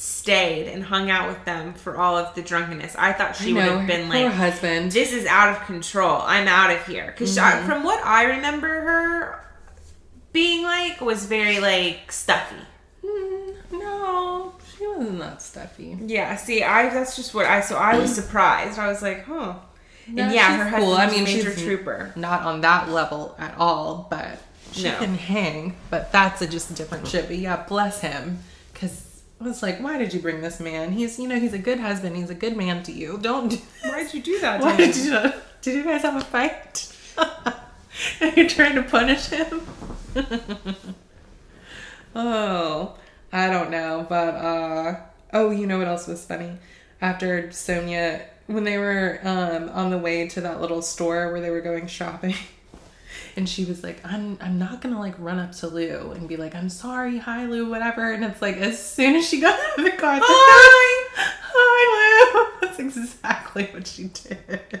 stayed 0.00 0.66
and 0.66 0.82
hung 0.82 1.10
out 1.10 1.28
with 1.28 1.44
them 1.44 1.74
for 1.74 1.98
all 1.98 2.16
of 2.16 2.34
the 2.34 2.40
drunkenness. 2.40 2.96
I 2.96 3.12
thought 3.12 3.36
she 3.36 3.52
would 3.52 3.62
have 3.64 3.86
been 3.86 4.08
like, 4.08 4.32
husband. 4.32 4.92
this 4.92 5.12
is 5.12 5.26
out 5.26 5.50
of 5.50 5.66
control. 5.66 6.22
I'm 6.22 6.48
out 6.48 6.70
of 6.70 6.86
here. 6.86 7.06
Because 7.06 7.36
from 7.36 7.84
what 7.84 8.02
I 8.02 8.24
remember 8.24 8.66
her 8.68 9.44
being 10.32 10.62
like, 10.64 11.02
was 11.02 11.26
very 11.26 11.60
like 11.60 12.10
stuffy. 12.10 12.56
Mm, 13.04 13.54
no, 13.72 14.54
she 14.74 14.86
wasn't 14.86 15.18
that 15.18 15.42
stuffy. 15.42 15.98
Yeah, 16.06 16.34
see, 16.36 16.62
I 16.62 16.88
that's 16.88 17.14
just 17.14 17.34
what 17.34 17.44
I 17.44 17.60
so 17.60 17.76
I 17.76 17.98
was 17.98 18.14
surprised. 18.14 18.78
I 18.78 18.88
was 18.88 19.02
like, 19.02 19.24
huh. 19.24 19.56
No, 20.08 20.22
and 20.24 20.32
yeah, 20.34 20.56
her 20.56 20.64
husband 20.64 20.82
cool. 20.84 20.94
I 20.94 21.10
mean, 21.10 21.20
a 21.20 21.24
major 21.24 21.50
she's- 21.52 21.62
trooper. 21.62 22.12
Not 22.16 22.42
on 22.42 22.62
that 22.62 22.88
level 22.88 23.34
at 23.38 23.54
all, 23.58 24.06
but 24.10 24.38
she 24.72 24.84
No. 24.84 24.96
can 24.96 25.14
hang. 25.14 25.76
But 25.90 26.10
that's 26.10 26.40
a 26.40 26.46
just 26.46 26.70
a 26.70 26.74
different 26.74 27.06
shit. 27.06 27.26
But 27.28 27.36
yeah, 27.36 27.64
bless 27.68 28.00
him, 28.00 28.38
I 29.40 29.44
was 29.44 29.62
like, 29.62 29.80
why 29.80 29.96
did 29.96 30.12
you 30.12 30.20
bring 30.20 30.42
this 30.42 30.60
man? 30.60 30.92
He's, 30.92 31.18
you 31.18 31.26
know, 31.26 31.40
he's 31.40 31.54
a 31.54 31.58
good 31.58 31.80
husband. 31.80 32.14
He's 32.14 32.28
a 32.28 32.34
good 32.34 32.56
man 32.58 32.82
to 32.82 32.92
you. 32.92 33.18
Don't. 33.20 33.48
Do 33.48 33.58
Why 33.82 34.02
did 34.02 34.12
you 34.12 34.22
do 34.22 34.38
that? 34.40 34.60
Why 34.62 34.76
did 34.76 34.94
you? 34.94 35.32
Did 35.62 35.76
you 35.76 35.84
guys 35.84 36.02
have 36.02 36.16
a 36.16 36.24
fight? 36.24 36.94
and 38.20 38.36
you're 38.36 38.48
trying 38.48 38.74
to 38.74 38.82
punish 38.82 39.28
him? 39.28 39.62
oh, 42.14 42.94
I 43.32 43.48
don't 43.48 43.70
know, 43.70 44.06
but 44.08 44.34
uh 44.34 44.96
oh, 45.32 45.50
you 45.50 45.66
know 45.66 45.78
what 45.78 45.88
else 45.88 46.06
was 46.06 46.24
funny? 46.24 46.58
After 47.00 47.44
Sonja, 47.48 48.22
when 48.46 48.64
they 48.64 48.78
were 48.78 49.20
um 49.22 49.68
on 49.70 49.90
the 49.90 49.98
way 49.98 50.28
to 50.28 50.40
that 50.42 50.60
little 50.60 50.82
store 50.82 51.32
where 51.32 51.40
they 51.40 51.50
were 51.50 51.60
going 51.60 51.86
shopping. 51.86 52.34
And 53.36 53.48
she 53.48 53.64
was 53.64 53.82
like, 53.82 54.00
I'm 54.04 54.38
I'm 54.40 54.58
not 54.58 54.80
gonna 54.80 54.98
like 54.98 55.14
run 55.18 55.38
up 55.38 55.52
to 55.56 55.68
Lou 55.68 56.12
and 56.12 56.28
be 56.28 56.36
like, 56.36 56.54
I'm 56.54 56.68
sorry, 56.68 57.18
hi 57.18 57.46
Lou, 57.46 57.68
whatever. 57.70 58.12
And 58.12 58.24
it's 58.24 58.42
like 58.42 58.56
as 58.56 58.82
soon 58.84 59.16
as 59.16 59.28
she 59.28 59.40
got 59.40 59.58
out 59.58 59.78
of 59.78 59.84
the 59.84 59.92
car, 59.92 60.16
it's 60.16 60.22
like, 60.22 60.28
Hi. 61.16 61.32
hi 61.42 62.34
Lou. 62.34 62.46
That's 62.66 62.78
exactly 62.78 63.68
what 63.72 63.86
she 63.86 64.04
did. 64.04 64.80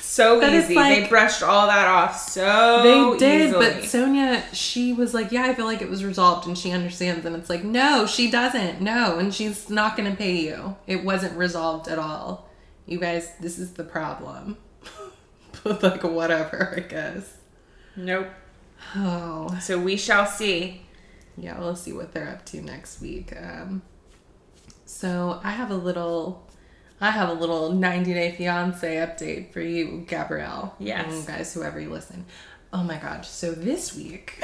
So 0.00 0.40
That 0.40 0.52
easy. 0.52 0.74
like- 0.74 1.02
they 1.04 1.08
brushed 1.08 1.42
all 1.44 1.66
that 1.68 1.86
off 1.86 2.18
so 2.18 2.82
They 2.82 3.18
did, 3.18 3.48
easily. 3.48 3.66
but 3.66 3.82
Sonja, 3.84 4.42
she 4.52 4.92
was 4.92 5.14
like, 5.14 5.30
"Yeah, 5.30 5.44
I 5.44 5.54
feel 5.54 5.64
like 5.66 5.80
it 5.80 5.88
was 5.88 6.04
resolved," 6.04 6.48
and 6.48 6.58
she 6.58 6.72
understands. 6.72 7.24
And 7.24 7.36
it's 7.36 7.48
like, 7.48 7.62
no, 7.62 8.04
she 8.06 8.28
doesn't. 8.30 8.80
No, 8.80 9.18
and 9.18 9.32
she's 9.32 9.70
not 9.70 9.96
going 9.96 10.10
to 10.10 10.16
pay 10.16 10.34
you. 10.40 10.74
It 10.88 11.04
wasn't 11.04 11.36
resolved 11.38 11.86
at 11.88 11.98
all. 12.00 12.48
You 12.86 12.98
guys, 12.98 13.30
this 13.40 13.58
is 13.60 13.74
the 13.74 13.84
problem. 13.84 14.56
but 15.62 15.82
like, 15.84 16.02
whatever, 16.02 16.74
I 16.76 16.80
guess. 16.80 17.36
Nope. 17.98 18.28
Oh, 18.96 19.58
So 19.60 19.78
we 19.78 19.96
shall 19.96 20.24
see. 20.24 20.82
yeah. 21.36 21.58
We'll 21.58 21.76
see 21.76 21.92
what 21.92 22.12
they're 22.12 22.28
up 22.30 22.44
to 22.46 22.62
next 22.62 23.00
week. 23.00 23.34
Um, 23.36 23.82
so 24.86 25.40
I 25.44 25.50
have 25.50 25.70
a 25.70 25.76
little. 25.76 26.46
I 27.00 27.10
have 27.12 27.28
a 27.28 27.32
little 27.32 27.72
90 27.72 28.12
Day 28.14 28.32
Fiance 28.36 28.96
update 28.96 29.52
for 29.52 29.60
you, 29.60 30.04
Gabrielle. 30.08 30.74
Yes. 30.80 31.12
And 31.12 31.26
guys, 31.26 31.54
whoever 31.54 31.78
you 31.80 31.90
listen. 31.90 32.24
Oh 32.72 32.82
my 32.82 32.96
God. 32.96 33.24
So 33.24 33.52
this 33.52 33.94
week, 33.96 34.42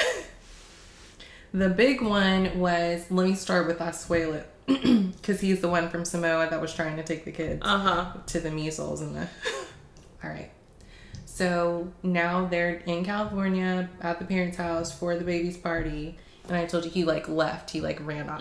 the 1.52 1.68
big 1.68 2.00
one 2.00 2.58
was 2.58 3.04
let 3.10 3.26
me 3.28 3.34
start 3.34 3.66
with 3.66 3.78
Asuelu 3.78 4.44
because 4.66 5.40
he's 5.40 5.60
the 5.60 5.68
one 5.68 5.88
from 5.90 6.04
Samoa 6.04 6.48
that 6.50 6.60
was 6.60 6.72
trying 6.74 6.96
to 6.96 7.02
take 7.02 7.24
the 7.24 7.32
kids 7.32 7.60
Uh 7.64 7.78
huh. 7.78 8.12
to 8.26 8.40
the 8.40 8.50
measles 8.50 9.00
and 9.00 9.14
the. 9.16 9.28
All 10.24 10.30
right. 10.30 10.50
So 11.34 11.92
now 12.04 12.46
they're 12.46 12.74
in 12.86 13.04
California 13.04 13.90
at 14.00 14.20
the 14.20 14.24
parents' 14.24 14.56
house 14.56 14.96
for 14.96 15.16
the 15.16 15.24
baby's 15.24 15.56
party, 15.56 16.16
and 16.46 16.56
I 16.56 16.64
told 16.64 16.84
you 16.84 16.92
he 16.92 17.02
like 17.04 17.28
left. 17.28 17.70
He 17.70 17.80
like 17.80 17.98
ran 18.06 18.28
off. 18.28 18.40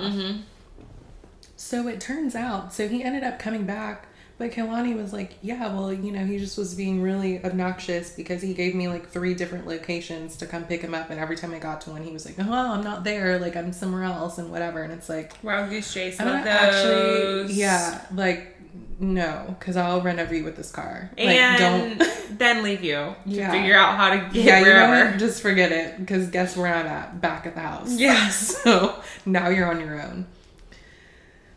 So 1.56 1.88
it 1.88 2.00
turns 2.00 2.36
out, 2.36 2.72
so 2.72 2.88
he 2.88 3.04
ended 3.04 3.24
up 3.24 3.40
coming 3.40 3.66
back, 3.66 4.06
but 4.38 4.52
Kalani 4.52 4.96
was 4.96 5.12
like, 5.12 5.34
"Yeah, 5.42 5.74
well, 5.74 5.92
you 5.92 6.12
know, 6.12 6.24
he 6.26 6.38
just 6.38 6.56
was 6.56 6.76
being 6.76 7.02
really 7.02 7.44
obnoxious 7.44 8.12
because 8.12 8.44
he 8.44 8.54
gave 8.54 8.76
me 8.76 8.88
like 8.88 9.10
three 9.10 9.34
different 9.34 9.66
locations 9.66 10.36
to 10.38 10.46
come 10.46 10.66
pick 10.66 10.82
him 10.82 10.94
up, 10.94 11.10
and 11.10 11.20
every 11.20 11.36
time 11.36 11.52
I 11.54 11.60
got 11.60 11.82
to 11.82 11.92
one, 11.92 12.04
he 12.04 12.12
was 12.12 12.26
like, 12.28 12.36
"Oh, 12.38 12.52
I'm 12.74 12.84
not 12.84 13.04
there. 13.04 13.40
Like 13.40 13.56
I'm 13.56 13.72
somewhere 13.74 14.04
else, 14.04 14.38
and 14.38 14.52
whatever." 14.52 14.84
And 14.84 14.94
it's 14.94 15.10
like, 15.10 15.34
Wow, 15.42 15.68
goose 15.68 15.92
chase. 15.92 16.20
Actually, 16.48 17.54
yeah, 17.54 18.06
like 18.14 18.53
no, 19.00 19.56
because 19.60 19.76
I'll 19.78 20.02
run 20.02 20.20
over 20.20 20.34
you 20.34 20.44
with 20.44 20.56
this 20.56 20.72
car. 20.72 21.10
Like, 21.18 21.28
And 21.30 21.98
don't. 22.00 22.10
then 22.40 22.64
leave 22.64 22.84
you 22.84 22.94
to 22.94 23.16
Yeah. 23.26 23.52
figure 23.52 23.76
out 23.76 23.98
how 23.98 24.10
to 24.12 24.18
get 24.34 24.36
Yeah, 24.46 24.60
you 24.60 24.66
know 24.66 24.90
wherever. 24.90 25.18
Just 25.18 25.42
forget 25.42 25.72
it. 25.72 26.00
Because 26.00 26.28
guess 26.30 26.56
where 26.58 26.74
I'm 26.74 26.86
at? 26.88 27.22
Back 27.22 27.46
at 27.46 27.56
the 27.56 27.62
house. 27.62 27.92
Yes. 28.00 28.62
So 28.64 29.02
now 29.26 29.50
you're 29.50 29.68
on 29.70 29.80
your 29.80 30.02
own. 30.02 30.28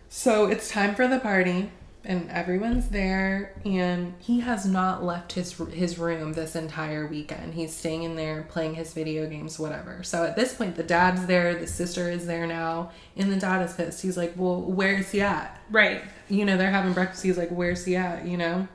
So 0.09 0.47
it's 0.47 0.69
time 0.71 0.95
for 0.95 1.07
the 1.09 1.19
party, 1.19 1.71
and 2.07 2.31
everyone's 2.31 2.89
there, 2.89 3.53
and 3.65 4.15
he 4.19 4.41
has 4.41 4.65
not 4.65 5.05
left 5.05 5.33
his 5.33 5.53
his 5.73 5.99
room 5.99 6.33
this 6.33 6.55
entire 6.57 7.07
weekend. 7.07 7.55
He's 7.55 7.75
staying 7.75 8.05
in 8.05 8.17
there, 8.17 8.47
playing 8.49 8.75
his 8.75 8.95
video 8.95 9.29
games, 9.29 9.59
whatever. 9.59 10.03
So 10.03 10.25
at 10.25 10.37
this 10.37 10.55
point, 10.55 10.77
the 10.77 10.83
dad's 10.83 11.27
there, 11.27 11.55
the 11.55 11.67
sister 11.67 12.11
is 12.11 12.27
there 12.27 12.47
now, 12.47 12.93
and 13.17 13.31
the 13.31 13.37
dad 13.37 13.63
is 13.65 13.75
pissed. 13.75 14.03
He's 14.03 14.17
like, 14.17 14.35
"Well, 14.37 14.63
where's 14.63 15.11
he 15.11 15.21
at?" 15.21 15.61
Right. 15.71 16.03
you 16.29 16.45
know, 16.45 16.57
they're 16.57 16.71
having 16.71 16.93
breakfast. 16.93 17.23
He's 17.23 17.39
like, 17.39 17.51
"Where's 17.51 17.85
he 17.85 17.97
at?" 17.97 18.27
You 18.27 18.37
know. 18.37 18.69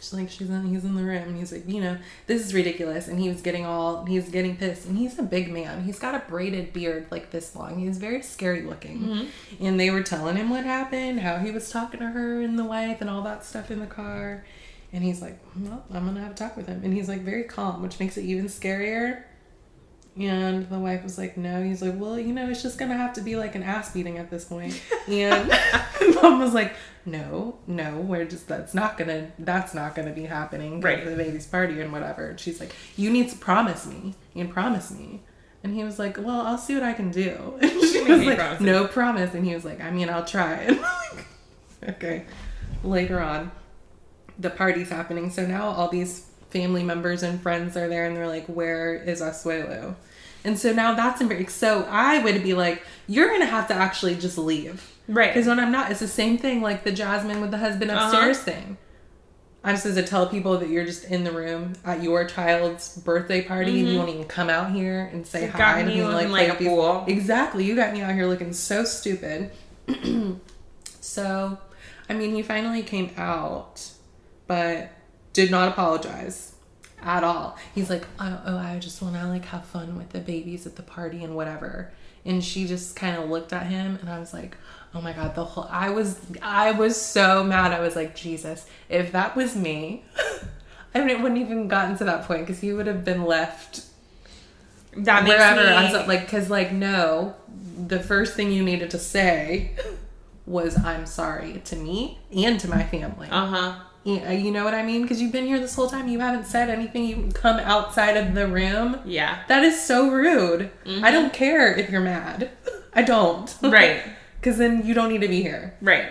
She's 0.00 0.12
like, 0.12 0.30
"She's 0.30 0.48
in. 0.48 0.66
He's 0.66 0.84
in 0.84 0.94
the 0.94 1.02
room." 1.02 1.22
And 1.24 1.36
he's 1.36 1.52
like, 1.52 1.68
"You 1.68 1.80
know, 1.80 1.98
this 2.26 2.44
is 2.44 2.54
ridiculous." 2.54 3.08
And 3.08 3.18
he 3.18 3.28
was 3.28 3.40
getting 3.40 3.66
all. 3.66 4.04
He's 4.04 4.28
getting 4.28 4.56
pissed. 4.56 4.86
And 4.86 4.96
he's 4.96 5.18
a 5.18 5.22
big 5.22 5.50
man. 5.52 5.84
He's 5.84 5.98
got 5.98 6.14
a 6.14 6.22
braided 6.28 6.72
beard 6.72 7.06
like 7.10 7.30
this 7.30 7.54
long. 7.56 7.78
He's 7.78 7.98
very 7.98 8.22
scary 8.22 8.62
looking. 8.62 9.00
Mm-hmm. 9.00 9.64
And 9.64 9.80
they 9.80 9.90
were 9.90 10.02
telling 10.02 10.36
him 10.36 10.50
what 10.50 10.64
happened, 10.64 11.20
how 11.20 11.38
he 11.38 11.50
was 11.50 11.70
talking 11.70 12.00
to 12.00 12.06
her 12.06 12.40
and 12.40 12.58
the 12.58 12.64
wife 12.64 13.00
and 13.00 13.10
all 13.10 13.22
that 13.22 13.44
stuff 13.44 13.70
in 13.70 13.80
the 13.80 13.86
car. 13.86 14.44
And 14.92 15.04
he's 15.04 15.20
like, 15.20 15.38
"Well, 15.56 15.84
I'm 15.92 16.06
gonna 16.06 16.20
have 16.20 16.32
a 16.32 16.34
talk 16.34 16.56
with 16.56 16.66
him." 16.66 16.80
And 16.84 16.94
he's 16.94 17.08
like 17.08 17.20
very 17.22 17.44
calm, 17.44 17.82
which 17.82 18.00
makes 18.00 18.16
it 18.16 18.24
even 18.24 18.46
scarier. 18.46 19.24
And 20.18 20.68
the 20.68 20.78
wife 20.78 21.04
was 21.04 21.16
like, 21.16 21.36
no. 21.36 21.62
He's 21.62 21.80
like, 21.80 21.94
well, 21.96 22.18
you 22.18 22.32
know, 22.32 22.48
it's 22.48 22.62
just 22.62 22.76
gonna 22.78 22.96
have 22.96 23.12
to 23.14 23.20
be 23.20 23.36
like 23.36 23.54
an 23.54 23.62
ass 23.62 23.92
beating 23.92 24.18
at 24.18 24.30
this 24.30 24.44
point. 24.44 24.80
And 25.08 25.48
mom 26.16 26.40
was 26.40 26.54
like, 26.54 26.74
no, 27.06 27.56
no, 27.66 27.98
we're 27.98 28.24
just 28.24 28.48
that's 28.48 28.74
not 28.74 28.98
gonna 28.98 29.30
that's 29.38 29.74
not 29.74 29.94
gonna 29.94 30.12
be 30.12 30.24
happening 30.24 30.80
Right. 30.80 31.02
for 31.04 31.10
the 31.10 31.16
baby's 31.16 31.46
party 31.46 31.80
and 31.80 31.92
whatever. 31.92 32.30
And 32.30 32.40
she's 32.40 32.58
like, 32.60 32.74
you 32.96 33.10
need 33.10 33.28
to 33.30 33.36
promise 33.36 33.86
me. 33.86 34.14
You 34.34 34.44
can 34.44 34.52
promise 34.52 34.90
me. 34.90 35.20
And 35.62 35.74
he 35.74 35.84
was 35.84 35.98
like, 35.98 36.16
well, 36.18 36.40
I'll 36.42 36.58
see 36.58 36.74
what 36.74 36.82
I 36.82 36.92
can 36.94 37.10
do. 37.10 37.58
And 37.62 37.70
she 37.70 37.98
What 38.00 38.06
do 38.08 38.12
you 38.14 38.18
was 38.18 38.26
like, 38.26 38.38
promise? 38.38 38.60
no 38.60 38.86
promise. 38.88 39.34
And 39.34 39.44
he 39.44 39.54
was 39.54 39.64
like, 39.64 39.80
I 39.80 39.90
mean, 39.90 40.08
I'll 40.10 40.24
try. 40.24 40.54
And 40.68 40.76
I'm 40.80 41.16
like, 41.16 41.26
okay. 41.90 42.24
Later 42.82 43.20
on, 43.20 43.50
the 44.38 44.50
party's 44.50 44.88
happening. 44.88 45.30
So 45.30 45.46
now 45.46 45.68
all 45.68 45.88
these 45.88 46.26
family 46.50 46.82
members 46.82 47.22
and 47.22 47.40
friends 47.40 47.76
are 47.76 47.88
there 47.88 48.04
and 48.06 48.16
they're 48.16 48.26
like, 48.26 48.46
Where 48.46 48.94
is 48.94 49.20
Asuelu? 49.20 49.94
And 50.44 50.58
so 50.58 50.72
now 50.72 50.94
that's 50.94 51.20
embarrassing. 51.20 51.48
So 51.50 51.86
I 51.90 52.18
would 52.20 52.42
be 52.42 52.54
like, 52.54 52.82
You're 53.06 53.28
going 53.28 53.40
to 53.40 53.46
have 53.46 53.68
to 53.68 53.74
actually 53.74 54.14
just 54.16 54.38
leave. 54.38 54.94
Right. 55.08 55.32
Because 55.32 55.46
when 55.48 55.58
I'm 55.58 55.72
not, 55.72 55.90
it's 55.90 56.00
the 56.00 56.08
same 56.08 56.38
thing 56.38 56.60
like 56.62 56.84
the 56.84 56.92
Jazmine 56.92 57.40
with 57.40 57.50
the 57.50 57.58
husband 57.58 57.90
Uh-huh. 57.90 58.04
upstairs 58.06 58.38
thing. 58.38 58.76
I'm 59.64 59.76
supposed 59.76 59.96
to 59.96 60.04
tell 60.04 60.28
people 60.28 60.58
that 60.58 60.68
you're 60.68 60.84
just 60.84 61.04
in 61.06 61.24
the 61.24 61.32
room 61.32 61.72
at 61.84 62.02
your 62.02 62.24
child's 62.24 62.96
birthday 62.98 63.42
party 63.42 63.80
and 63.80 63.88
you 63.88 63.98
won't 63.98 64.08
even 64.10 64.24
come 64.24 64.48
out 64.48 64.70
here 64.70 65.10
and 65.12 65.26
say 65.26 65.42
You 65.42 65.48
Mm-hmm. 65.48 65.58
hi 65.58 65.72
got 65.74 65.78
to 65.80 65.84
me 65.86 66.00
and 66.00 66.10
looking 66.12 66.30
like, 66.30 66.48
like 66.48 66.60
a 66.60 66.64
fool. 66.64 67.04
Exactly. 67.08 67.64
You 67.64 67.74
got 67.74 67.92
me 67.92 68.00
out 68.02 68.14
here 68.14 68.26
looking 68.26 68.52
so 68.52 68.84
stupid. 68.84 69.50
so, 71.00 71.58
I 72.08 72.14
mean, 72.14 72.34
he 72.34 72.42
finally 72.42 72.82
came 72.82 73.10
out, 73.16 73.90
but 74.46 74.90
did 75.32 75.50
not 75.50 75.68
apologize 75.68 76.54
at 77.02 77.24
all. 77.24 77.56
He's 77.74 77.90
like, 77.90 78.06
oh, 78.18 78.40
oh 78.46 78.58
I 78.58 78.78
just 78.78 79.02
want 79.02 79.14
to 79.16 79.26
like 79.26 79.44
have 79.46 79.64
fun 79.64 79.96
with 79.96 80.10
the 80.10 80.20
babies 80.20 80.66
at 80.66 80.76
the 80.76 80.82
party 80.82 81.24
and 81.24 81.36
whatever. 81.36 81.92
And 82.24 82.44
she 82.44 82.66
just 82.66 82.96
kind 82.96 83.16
of 83.16 83.30
looked 83.30 83.52
at 83.52 83.66
him, 83.66 83.96
and 84.00 84.10
I 84.10 84.18
was 84.18 84.34
like, 84.34 84.56
oh 84.94 85.00
my 85.00 85.12
god, 85.12 85.34
the 85.34 85.44
whole. 85.44 85.68
I 85.70 85.90
was, 85.90 86.20
I 86.42 86.72
was 86.72 87.00
so 87.00 87.42
mad. 87.44 87.72
I 87.72 87.80
was 87.80 87.96
like, 87.96 88.14
Jesus, 88.16 88.66
if 88.88 89.12
that 89.12 89.36
was 89.36 89.56
me. 89.56 90.04
I 90.94 91.00
mean, 91.00 91.10
it 91.10 91.20
wouldn't 91.20 91.40
even 91.40 91.68
gotten 91.68 91.96
to 91.98 92.04
that 92.04 92.24
point 92.24 92.46
because 92.46 92.60
he 92.60 92.72
would 92.72 92.86
have 92.86 93.04
been 93.04 93.24
left 93.24 93.84
That 94.96 95.24
makes 95.24 95.36
wherever 95.36 95.62
me, 95.62 95.68
I 95.68 95.92
was 95.92 96.06
like, 96.08 96.22
because 96.22 96.50
like 96.50 96.72
no, 96.72 97.36
the 97.86 98.00
first 98.00 98.34
thing 98.34 98.50
you 98.50 98.62
needed 98.62 98.90
to 98.90 98.98
say 98.98 99.72
was 100.46 100.76
I'm 100.82 101.06
sorry 101.06 101.60
to 101.66 101.76
me 101.76 102.18
and 102.34 102.58
to 102.60 102.68
my 102.68 102.82
family. 102.82 103.28
Uh 103.30 103.46
huh. 103.46 103.74
You 104.16 104.50
know 104.50 104.64
what 104.64 104.74
I 104.74 104.82
mean? 104.82 105.02
Because 105.02 105.20
you've 105.20 105.32
been 105.32 105.46
here 105.46 105.58
this 105.58 105.74
whole 105.74 105.88
time, 105.88 106.08
you 106.08 106.20
haven't 106.20 106.46
said 106.46 106.70
anything. 106.70 107.04
You 107.04 107.28
come 107.34 107.58
outside 107.60 108.16
of 108.16 108.34
the 108.34 108.46
room. 108.46 109.00
Yeah. 109.04 109.42
That 109.48 109.64
is 109.64 109.82
so 109.82 110.10
rude. 110.10 110.70
I 110.86 111.10
don't 111.10 111.26
mm-hmm. 111.26 111.34
care 111.34 111.74
if 111.74 111.90
you're 111.90 112.00
mad. 112.00 112.50
I 112.92 113.02
don't. 113.02 113.54
Right. 113.62 114.02
Because 114.40 114.56
then 114.56 114.86
you 114.86 114.94
don't 114.94 115.10
need 115.10 115.22
to 115.22 115.28
be 115.28 115.42
here. 115.42 115.74
Right. 115.82 116.10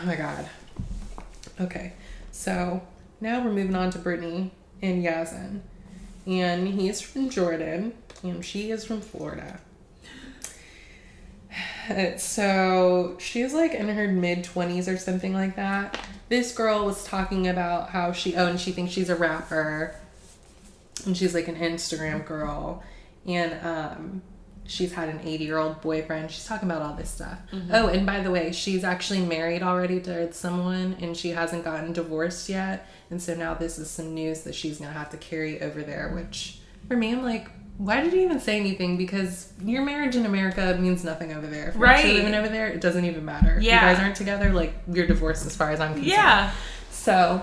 Oh 0.00 0.06
my 0.06 0.14
god. 0.14 0.48
Okay, 1.60 1.94
so 2.30 2.80
now 3.20 3.44
we're 3.44 3.52
moving 3.52 3.74
on 3.74 3.90
to 3.90 3.98
Brittany 3.98 4.52
and 4.80 5.04
Yazan. 5.04 5.60
And 6.26 6.68
he's 6.68 7.00
from 7.00 7.28
Jordan, 7.28 7.92
and 8.22 8.44
she 8.44 8.70
is 8.70 8.84
from 8.84 9.00
Florida. 9.00 9.60
So 12.18 13.16
she's 13.18 13.52
like 13.52 13.74
in 13.74 13.88
her 13.88 14.06
mid 14.06 14.44
20s 14.44 14.86
or 14.86 14.96
something 14.96 15.32
like 15.32 15.56
that. 15.56 15.98
This 16.30 16.52
girl 16.52 16.86
was 16.86 17.04
talking 17.04 17.48
about 17.48 17.90
how 17.90 18.12
she, 18.12 18.36
oh, 18.36 18.46
and 18.46 18.58
she 18.58 18.72
thinks 18.72 18.92
she's 18.92 19.10
a 19.10 19.16
rapper. 19.16 19.94
And 21.04 21.16
she's 21.16 21.34
like 21.34 21.48
an 21.48 21.56
Instagram 21.56 22.24
girl. 22.24 22.82
And 23.26 23.66
um, 23.66 24.22
she's 24.64 24.92
had 24.92 25.08
an 25.08 25.20
80 25.24 25.44
year 25.44 25.58
old 25.58 25.80
boyfriend. 25.80 26.30
She's 26.30 26.46
talking 26.46 26.70
about 26.70 26.82
all 26.82 26.94
this 26.94 27.10
stuff. 27.10 27.38
Oh, 27.72 27.88
and 27.88 28.06
by 28.06 28.20
the 28.20 28.30
way, 28.30 28.52
she's 28.52 28.84
actually 28.84 29.20
married 29.20 29.62
already 29.62 30.00
to 30.02 30.32
someone 30.32 30.96
and 31.00 31.16
she 31.16 31.30
hasn't 31.30 31.64
gotten 31.64 31.92
divorced 31.92 32.48
yet. 32.48 32.88
And 33.10 33.20
so 33.20 33.34
now 33.34 33.54
this 33.54 33.78
is 33.78 33.90
some 33.90 34.14
news 34.14 34.42
that 34.42 34.54
she's 34.54 34.78
to 34.78 34.86
have 34.86 35.10
to 35.10 35.16
carry 35.16 35.60
over 35.60 35.82
there, 35.82 36.12
which 36.14 36.60
for 36.86 36.96
me, 36.96 37.12
I'm 37.12 37.24
like, 37.24 37.50
why 37.80 38.02
did 38.02 38.12
you 38.12 38.20
even 38.20 38.38
say 38.40 38.58
anything? 38.60 38.98
Because 38.98 39.52
your 39.64 39.82
marriage 39.82 40.14
in 40.14 40.26
America 40.26 40.76
means 40.78 41.02
nothing 41.02 41.32
over 41.32 41.46
there. 41.46 41.68
If 41.68 41.74
you're 41.76 41.82
Right. 41.84 42.04
living 42.04 42.34
over 42.34 42.46
there, 42.48 42.66
it 42.66 42.82
doesn't 42.82 43.06
even 43.06 43.24
matter. 43.24 43.58
Yeah. 43.58 43.88
you 43.88 43.94
guys 43.94 44.02
aren't 44.04 44.16
together, 44.16 44.52
like, 44.52 44.74
you're 44.92 45.06
divorced 45.06 45.46
as 45.46 45.56
far 45.56 45.70
as 45.70 45.80
I'm 45.80 45.92
concerned. 45.94 46.06
Yeah. 46.12 46.50
So 46.90 47.40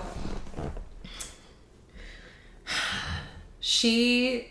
she 3.60 4.46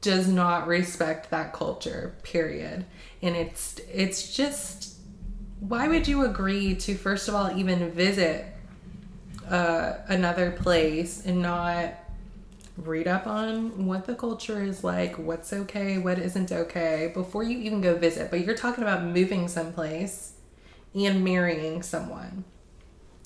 does 0.00 0.28
not 0.28 0.66
respect 0.66 1.30
that 1.30 1.52
culture, 1.52 2.16
period. 2.22 2.84
And 3.22 3.36
it's 3.36 3.78
it's 3.92 4.34
just 4.34 4.94
why 5.60 5.88
would 5.88 6.08
you 6.08 6.24
agree 6.24 6.74
to 6.74 6.94
first 6.94 7.28
of 7.28 7.34
all 7.34 7.56
even 7.56 7.90
visit 7.92 8.46
uh, 9.48 9.94
another 10.08 10.50
place 10.52 11.24
and 11.24 11.42
not 11.42 11.94
read 12.76 13.06
up 13.08 13.26
on 13.26 13.86
what 13.86 14.06
the 14.06 14.14
culture 14.14 14.62
is 14.62 14.82
like, 14.84 15.18
what's 15.18 15.52
okay, 15.52 15.98
what 15.98 16.18
isn't 16.18 16.50
okay 16.52 17.10
before 17.14 17.42
you 17.42 17.58
even 17.58 17.80
go 17.80 17.96
visit. 17.96 18.30
But 18.30 18.44
you're 18.44 18.56
talking 18.56 18.82
about 18.84 19.02
moving 19.04 19.48
someplace 19.48 20.32
and 20.94 21.24
marrying 21.24 21.82
someone. 21.82 22.44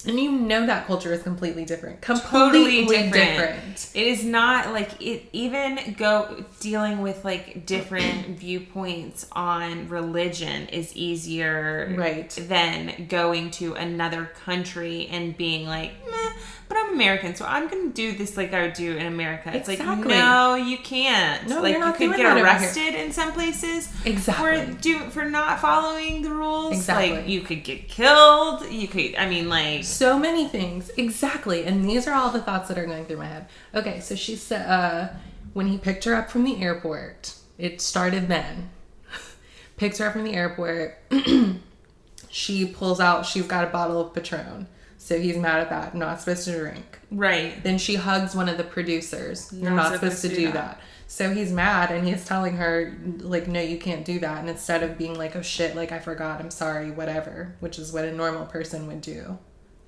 And 0.07 0.21
you 0.21 0.31
know 0.33 0.66
that 0.66 0.87
culture 0.87 1.15
is 1.15 1.23
completely 1.23 1.65
different. 1.65 2.03
Completely 2.03 2.83
Totally 2.83 2.87
different. 3.11 3.12
different. 3.15 3.91
It 3.95 4.07
is 4.07 4.23
not 4.23 4.71
like 4.71 5.01
it 5.01 5.31
even 5.33 5.95
go 5.97 6.45
dealing 6.61 7.01
with 7.01 7.25
like 7.25 7.65
different 7.65 8.27
viewpoints 8.39 9.27
on 9.33 9.89
religion 9.89 10.69
is 10.69 10.95
easier 10.95 11.95
Right. 11.97 12.29
than 12.29 13.07
going 13.09 13.51
to 13.53 13.73
another 13.77 14.27
country 14.45 15.07
and 15.07 15.35
being 15.39 15.66
like, 15.66 15.93
Meh, 16.11 16.33
but 16.69 16.77
I'm 16.78 16.95
American, 16.95 17.35
so 17.35 17.45
I'm 17.45 17.69
gonna 17.69 17.91
do 17.91 18.12
this 18.16 18.36
like 18.36 18.53
I 18.53 18.62
would 18.62 18.73
do 18.74 18.97
in 18.97 19.07
America. 19.07 19.51
It's 19.55 19.69
Exactly. 19.69 20.15
like 20.15 20.19
no, 20.19 20.55
you 20.55 20.78
can't. 20.78 21.49
No, 21.49 21.61
like 21.62 21.73
you're 21.73 21.81
not 21.81 21.99
you 22.01 22.09
could 22.11 22.16
get 22.16 22.36
arrested 22.39 22.95
in 22.95 23.12
some 23.12 23.32
places 23.32 23.89
Exactly. 24.05 24.66
for 24.66 24.73
do 24.81 24.99
for 25.11 25.24
not 25.24 25.61
following 25.61 26.23
the 26.23 26.31
rules. 26.31 26.73
Exactly. 26.73 27.16
Like 27.16 27.28
you 27.28 27.41
could 27.43 27.65
get 27.65 27.89
killed. 27.89 28.65
You 28.70 28.89
could 28.89 29.15
I 29.16 29.28
mean 29.28 29.49
like 29.49 29.85
So 29.85 30.19
many 30.19 30.49
things. 30.49 30.91
Exactly. 30.97 31.65
And 31.65 31.89
these 31.89 32.07
are 32.09 32.15
all 32.15 32.31
the 32.31 32.41
thoughts 32.41 32.69
that 32.69 32.78
are 32.78 32.86
going 32.86 33.05
through 33.05 33.19
my 33.19 33.27
head. 33.27 33.47
Okay, 33.74 34.01
so 34.01 34.15
she 34.15 34.36
said 34.36 34.66
uh 34.69 35.09
when 35.53 35.66
he 35.69 35.78
picked 35.78 36.05
her 36.05 36.15
up 36.15 36.31
from 36.31 36.45
the 36.45 36.61
airport, 36.62 37.35
it 37.59 37.81
started 37.81 38.27
then. 38.28 38.70
Picks 39.77 39.99
her 39.99 40.07
up 40.07 40.12
from 40.15 40.24
the 40.24 40.32
airport. 40.35 40.99
she 42.31 42.66
pulls 42.66 42.99
out, 43.01 43.24
she's 43.27 43.47
got 43.47 43.65
a 43.65 43.70
bottle 43.70 44.01
of 44.01 44.12
Patron. 44.15 44.66
So 45.05 45.20
he's 45.20 45.36
mad 45.36 45.60
at 45.60 45.68
that, 45.68 45.94
not 45.94 46.18
supposed 46.20 46.47
to 46.47 46.59
drink. 46.59 46.98
right. 47.10 47.62
Then 47.62 47.76
she 47.76 47.97
hugs 47.97 48.35
one 48.35 48.48
of 48.48 48.56
the 48.56 48.64
producers. 48.64 49.52
You're 49.52 49.70
Not 49.70 49.76
not, 49.90 49.93
supposed, 49.93 50.22
to 50.22 50.28
do 50.35 50.51
that. 50.52 50.81
So 51.09 51.28
he's 51.35 51.52
mad 51.52 51.90
and 51.90 52.09
he's 52.09 52.24
telling 52.24 52.56
her, 52.56 52.97
like, 53.18 53.47
no, 53.47 53.60
you 53.60 53.76
can't 53.76 54.02
do 54.06 54.18
that. 54.20 54.39
And 54.39 54.48
instead 54.48 54.82
of 54.82 54.97
being 54.97 55.18
like, 55.18 55.36
oh 55.36 55.43
shit, 55.43 55.76
like, 55.76 55.93
I 55.93 55.98
forgot, 55.98 56.40
I'm 56.40 56.51
sorry, 56.51 56.90
whatever, 56.90 57.55
which 57.60 57.78
is 57.78 57.93
what 57.93 58.06
a 58.06 58.12
normal 58.12 58.47
person 58.47 58.86
would 58.86 59.02
do. 59.02 59.36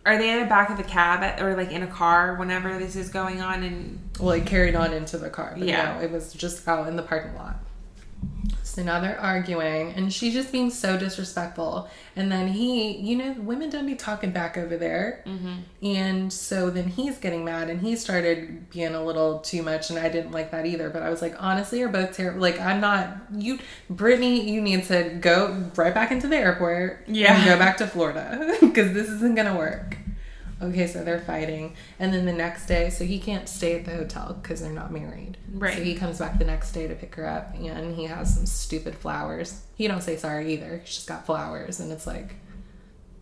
Are 0.04 0.18
they 0.18 0.30
in 0.30 0.40
the 0.40 0.44
back 0.46 0.68
of 0.68 0.76
the 0.76 0.84
cab 0.84 1.22
at- 1.22 1.40
or 1.40 1.56
like 1.56 1.72
in 1.72 1.82
a 1.82 1.86
car 1.86 2.34
whenever 2.34 2.78
this 2.78 2.94
is 2.94 3.08
going 3.08 3.40
on? 3.40 3.62
And 3.62 3.98
Well, 4.20 4.32
it 4.32 4.44
carried 4.44 4.76
on 4.76 4.92
into 4.92 5.16
the 5.16 5.30
car, 5.30 5.54
but 5.58 5.66
Yeah. 5.66 5.94
no, 5.96 6.04
it 6.04 6.10
was 6.10 6.34
just 6.34 6.68
out 6.68 6.88
in 6.88 6.96
the 6.96 7.02
parking 7.02 7.34
lot. 7.36 7.56
So 8.76 8.82
now 8.82 9.00
they're 9.00 9.18
arguing, 9.18 9.94
and 9.94 10.12
she's 10.12 10.34
just 10.34 10.52
being 10.52 10.68
so 10.68 10.98
disrespectful. 10.98 11.88
And 12.14 12.30
then 12.30 12.48
he, 12.48 12.94
you 12.98 13.16
know, 13.16 13.34
women 13.38 13.70
don't 13.70 13.86
be 13.86 13.94
talking 13.94 14.32
back 14.32 14.58
over 14.58 14.76
there. 14.76 15.22
Mm-hmm. 15.24 15.54
And 15.82 16.30
so 16.30 16.68
then 16.68 16.88
he's 16.88 17.16
getting 17.16 17.42
mad, 17.42 17.70
and 17.70 17.80
he 17.80 17.96
started 17.96 18.68
being 18.68 18.94
a 18.94 19.02
little 19.02 19.38
too 19.38 19.62
much, 19.62 19.88
and 19.88 19.98
I 19.98 20.10
didn't 20.10 20.32
like 20.32 20.50
that 20.50 20.66
either. 20.66 20.90
But 20.90 21.02
I 21.02 21.08
was 21.08 21.22
like, 21.22 21.34
honestly, 21.38 21.78
you're 21.78 21.88
both 21.88 22.14
terrible. 22.14 22.38
Like, 22.42 22.60
I'm 22.60 22.82
not, 22.82 23.16
you, 23.34 23.60
Brittany, 23.88 24.50
you 24.50 24.60
need 24.60 24.84
to 24.88 25.16
go 25.22 25.70
right 25.74 25.94
back 25.94 26.12
into 26.12 26.28
the 26.28 26.36
airport 26.36 27.04
Yeah. 27.06 27.34
and 27.34 27.46
go 27.46 27.58
back 27.58 27.78
to 27.78 27.86
Florida 27.86 28.56
because 28.60 28.92
this 28.92 29.08
isn't 29.08 29.36
going 29.36 29.50
to 29.50 29.56
work. 29.56 29.96
Okay, 30.62 30.86
so 30.86 31.04
they're 31.04 31.20
fighting, 31.20 31.74
and 31.98 32.14
then 32.14 32.24
the 32.24 32.32
next 32.32 32.64
day, 32.64 32.88
so 32.88 33.04
he 33.04 33.18
can't 33.18 33.46
stay 33.46 33.74
at 33.74 33.84
the 33.84 33.90
hotel 33.90 34.38
because 34.40 34.62
they're 34.62 34.72
not 34.72 34.90
married. 34.90 35.36
Right. 35.52 35.76
So 35.76 35.82
he 35.82 35.94
comes 35.94 36.18
back 36.18 36.38
the 36.38 36.46
next 36.46 36.72
day 36.72 36.86
to 36.88 36.94
pick 36.94 37.14
her 37.16 37.26
up, 37.28 37.54
and 37.54 37.94
he 37.94 38.04
has 38.04 38.34
some 38.34 38.46
stupid 38.46 38.94
flowers. 38.94 39.60
He 39.74 39.86
don't 39.86 40.02
say 40.02 40.16
sorry 40.16 40.54
either. 40.54 40.78
He's 40.78 40.94
just 40.94 41.08
got 41.08 41.26
flowers, 41.26 41.78
and 41.78 41.92
it's 41.92 42.06
like, 42.06 42.36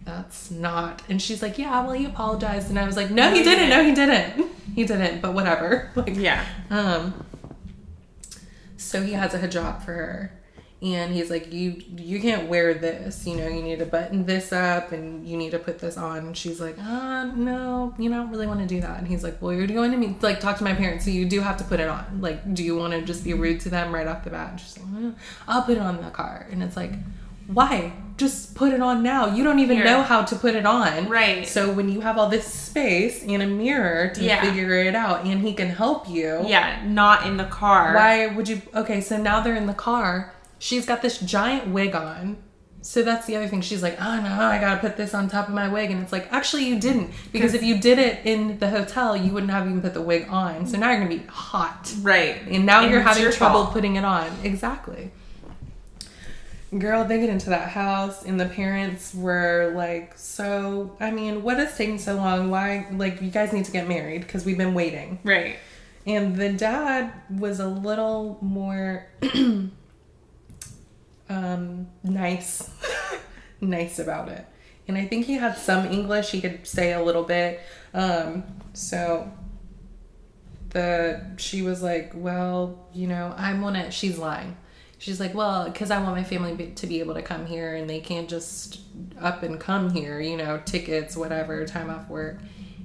that's 0.04 0.50
not. 0.52 1.02
And 1.08 1.20
she's 1.20 1.42
like, 1.42 1.58
yeah, 1.58 1.82
well, 1.82 1.94
he 1.94 2.04
apologized, 2.04 2.70
and 2.70 2.78
I 2.78 2.86
was 2.86 2.96
like, 2.96 3.10
no, 3.10 3.32
he 3.32 3.42
didn't. 3.42 3.68
No, 3.68 3.82
he 3.82 3.92
didn't. 3.92 4.46
He 4.74 4.84
didn't. 4.84 5.20
But 5.20 5.34
whatever. 5.34 5.90
Like, 5.96 6.16
yeah, 6.16 6.44
um. 6.70 7.24
So 8.76 9.02
he 9.02 9.12
has 9.14 9.34
a 9.34 9.38
hijab 9.40 9.82
for 9.82 9.92
her, 9.92 10.32
and 10.84 11.14
he's 11.14 11.30
like, 11.30 11.52
"You 11.52 11.82
you 11.96 12.20
can't 12.20 12.48
wear 12.48 12.74
this. 12.74 13.26
You 13.26 13.36
know, 13.36 13.48
you 13.48 13.62
need 13.62 13.78
to 13.78 13.86
button 13.86 14.26
this 14.26 14.52
up, 14.52 14.92
and 14.92 15.26
you 15.26 15.36
need 15.36 15.50
to 15.52 15.58
put 15.58 15.78
this 15.78 15.96
on." 15.96 16.18
And 16.18 16.36
she's 16.36 16.60
like, 16.60 16.76
"Uh, 16.78 17.24
no, 17.34 17.94
you 17.98 18.10
don't 18.10 18.30
really 18.30 18.46
want 18.46 18.60
to 18.60 18.66
do 18.66 18.80
that." 18.82 18.98
And 18.98 19.08
he's 19.08 19.24
like, 19.24 19.40
"Well, 19.40 19.52
you're 19.52 19.66
going 19.66 19.90
to 19.92 19.96
me 19.96 20.16
like 20.20 20.40
talk 20.40 20.58
to 20.58 20.64
my 20.64 20.74
parents, 20.74 21.04
so 21.04 21.10
you 21.10 21.24
do 21.24 21.40
have 21.40 21.56
to 21.56 21.64
put 21.64 21.80
it 21.80 21.88
on. 21.88 22.04
Like, 22.20 22.54
do 22.54 22.62
you 22.62 22.76
want 22.76 22.92
to 22.92 23.02
just 23.02 23.24
be 23.24 23.32
rude 23.34 23.60
to 23.60 23.68
them 23.70 23.94
right 23.94 24.06
off 24.06 24.24
the 24.24 24.30
bat?" 24.30 24.50
And 24.50 24.60
she's 24.60 24.76
like, 24.78 24.86
"Uh, 25.04 25.10
"I'll 25.48 25.62
put 25.62 25.76
it 25.78 25.80
on 25.82 25.96
the 26.02 26.10
car." 26.10 26.46
And 26.50 26.62
it's 26.62 26.76
like, 26.76 26.92
why? 27.46 27.92
Just 28.16 28.54
put 28.54 28.72
it 28.72 28.80
on 28.80 29.02
now. 29.02 29.26
You 29.34 29.44
don't 29.44 29.58
even 29.58 29.84
know 29.84 30.00
how 30.02 30.22
to 30.22 30.36
put 30.36 30.54
it 30.54 30.64
on. 30.64 31.08
Right. 31.10 31.46
So 31.46 31.70
when 31.72 31.90
you 31.90 32.00
have 32.00 32.16
all 32.16 32.30
this 32.30 32.46
space 32.46 33.22
and 33.22 33.42
a 33.42 33.46
mirror 33.46 34.08
to 34.14 34.22
Yeah. 34.24 34.40
figure 34.40 34.72
it 34.78 34.94
out, 34.94 35.24
and 35.26 35.40
he 35.42 35.52
can 35.52 35.68
help 35.68 36.08
you. 36.08 36.42
yeah, 36.46 36.82
not 36.86 37.26
in 37.26 37.36
the 37.36 37.44
car. 37.44 37.94
Why 37.94 38.28
would 38.28 38.48
you? 38.48 38.62
Okay, 38.74 39.00
so 39.02 39.16
now 39.18 39.40
they're 39.40 39.56
in 39.56 39.66
the 39.66 39.74
car. 39.74 40.32
She's 40.64 40.86
got 40.86 41.02
this 41.02 41.18
giant 41.18 41.68
wig 41.68 41.94
on, 41.94 42.38
So 42.80 43.02
that's 43.02 43.26
the 43.26 43.36
other 43.36 43.48
thing. 43.48 43.60
She's 43.60 43.82
like, 43.82 43.96
ah, 44.00 44.18
oh 44.18 44.22
no, 44.22 44.44
I 44.54 44.58
gotta 44.58 44.80
put 44.80 44.96
this 44.96 45.12
on 45.14 45.28
top 45.28 45.48
of 45.48 45.54
my 45.54 45.68
wig. 45.68 45.90
And 45.90 46.02
it's 46.02 46.10
like, 46.12 46.26
actually, 46.32 46.64
you 46.64 46.78
didn't. 46.80 47.10
Because 47.32 47.52
if 47.52 47.62
you 47.62 47.78
did 47.78 47.98
it 47.98 48.24
in 48.24 48.58
the 48.58 48.70
hotel, 48.70 49.14
you 49.14 49.30
wouldn't 49.34 49.52
have 49.52 49.66
even 49.66 49.82
put 49.82 49.92
the 49.92 50.00
wig 50.00 50.26
on. 50.30 50.66
So 50.66 50.78
now 50.78 50.90
you're 50.90 51.00
gonna 51.04 51.10
be 51.20 51.26
hot. 51.28 51.92
Right. 52.00 52.36
And 52.48 52.64
now 52.64 52.80
And 52.82 52.90
you're 52.90 53.02
having 53.02 53.22
your 53.22 53.32
trouble 53.32 53.62
fault. 53.64 53.72
putting 53.74 53.96
it 53.96 54.04
on. 54.06 54.30
Exactly. 54.42 55.10
Girl, 56.78 57.04
they 57.04 57.20
get 57.20 57.28
into 57.28 57.50
that 57.50 57.68
house, 57.68 58.24
and 58.24 58.40
the 58.40 58.46
parents 58.46 59.14
were 59.14 59.72
like, 59.76 60.14
So, 60.16 60.96
I 60.98 61.10
mean, 61.10 61.42
what 61.42 61.60
is 61.60 61.76
taking 61.76 61.98
so 61.98 62.14
long? 62.16 62.50
Why, 62.50 62.86
like, 62.90 63.20
you 63.22 63.30
guys 63.30 63.52
need 63.52 63.64
to 63.66 63.70
get 63.72 63.86
married 63.86 64.22
because 64.22 64.44
we've 64.44 64.58
been 64.58 64.74
waiting. 64.74 65.20
Right. 65.24 65.56
And 66.06 66.36
the 66.36 66.50
dad 66.52 67.12
was 67.30 67.60
a 67.60 67.68
little 67.68 68.38
more 68.40 69.06
um, 71.28 71.88
nice, 72.02 72.70
nice 73.60 73.98
about 73.98 74.28
it. 74.28 74.46
And 74.86 74.98
I 74.98 75.06
think 75.06 75.26
he 75.26 75.34
had 75.34 75.56
some 75.56 75.86
English. 75.86 76.30
He 76.30 76.40
could 76.40 76.66
say 76.66 76.92
a 76.92 77.02
little 77.02 77.22
bit. 77.22 77.60
Um, 77.94 78.44
so 78.74 79.32
the 80.70 81.24
she 81.38 81.62
was 81.62 81.82
like, 81.82 82.12
well, 82.14 82.86
you 82.92 83.06
know, 83.06 83.34
I'm 83.36 83.62
to. 83.74 83.90
She's 83.90 84.18
lying. 84.18 84.56
She's 84.98 85.20
like, 85.20 85.34
well, 85.34 85.64
because 85.64 85.90
I 85.90 86.02
want 86.02 86.16
my 86.16 86.24
family 86.24 86.54
be- 86.54 86.70
to 86.70 86.86
be 86.86 87.00
able 87.00 87.14
to 87.14 87.22
come 87.22 87.46
here, 87.46 87.74
and 87.74 87.88
they 87.88 88.00
can't 88.00 88.28
just 88.28 88.80
up 89.20 89.42
and 89.42 89.58
come 89.58 89.90
here. 89.90 90.20
You 90.20 90.36
know, 90.36 90.60
tickets, 90.64 91.16
whatever, 91.16 91.64
time 91.66 91.90
off 91.90 92.08
work. 92.08 92.38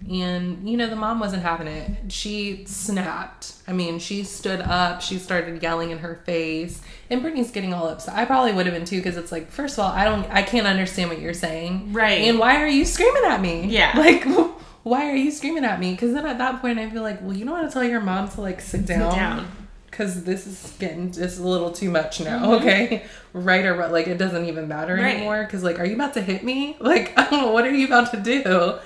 And 0.10 0.70
you 0.70 0.78
know, 0.78 0.88
the 0.90 0.96
mom 0.96 1.20
wasn't 1.20 1.44
having 1.44 1.68
it. 1.68 2.12
She 2.12 2.66
snapped. 2.66 3.54
I 3.68 3.74
mean, 3.74 4.00
she 4.00 4.24
stood 4.24 4.62
up. 4.62 5.02
She 5.02 5.18
started 5.20 5.62
yelling 5.62 5.92
in 5.92 6.00
her 6.00 6.16
face, 6.26 6.82
and 7.10 7.22
Brittany's 7.22 7.52
getting 7.52 7.74
all 7.74 7.88
upset. 7.88 8.16
I 8.16 8.26
probably 8.26 8.54
would 8.54 8.66
have 8.66 8.74
been 8.76 8.86
too, 8.86 8.98
because 8.98 9.18
it's 9.18 9.32
like, 9.32 9.52
first 9.52 9.78
of 9.78 9.86
all, 9.86 9.92
I 9.92 10.06
don't, 10.06 10.26
I 10.32 10.42
can't 10.42 10.66
understand 10.68 11.10
what 11.10 11.20
you're 11.20 11.34
saying, 11.34 11.94
Right. 11.94 12.22
And 12.22 12.40
why 12.40 12.62
are 12.62 12.68
you 12.68 12.86
screaming 12.86 13.24
at 13.26 13.42
me? 13.42 13.66
Yeah. 13.68 13.94
like. 13.98 14.26
Why 14.84 15.12
are 15.12 15.16
you 15.16 15.30
screaming 15.30 15.66
at 15.66 15.78
me? 15.80 15.92
Because 15.92 16.14
then 16.14 16.26
at 16.26 16.38
that 16.38 16.62
point, 16.62 16.80
I 16.80 16.90
feel 16.90 17.02
like, 17.04 17.22
well, 17.22 17.34
you 17.36 17.44
don't 17.44 17.54
want 17.54 17.68
to 17.70 17.74
tell 17.74 17.84
your 17.84 18.00
mom 18.00 18.30
to 18.30 18.42
like 18.42 18.62
sit 18.62 18.86
down, 18.86 19.14
down. 19.14 19.48
because 19.92 20.24
this 20.24 20.48
is 20.48 20.74
getting 20.80 21.12
just 21.12 21.38
a 21.38 21.44
little 21.44 21.70
too 21.72 21.92
much 21.92 22.22
now. 22.22 22.54
Okay, 22.54 23.04
right 23.34 23.66
or 23.66 23.76
wrong, 23.76 23.92
like 23.92 24.08
it 24.08 24.18
doesn't 24.18 24.46
even 24.46 24.70
matter 24.70 24.94
Mm-hmm. 24.96 25.04
Right. 25.04 25.16
anymore. 25.18 25.44
Because 25.44 25.64
like, 25.64 25.80
are 25.80 25.86
you 25.86 25.96
about 25.96 26.14
to 26.14 26.22
hit 26.22 26.46
me? 26.46 26.78
Like, 26.80 27.12
I 27.20 27.30
don't 27.30 27.42
know. 27.42 27.52
what 27.52 27.66
are 27.66 27.74
you 27.76 27.88
about 27.88 28.12
to 28.12 28.18
do? 28.22 28.80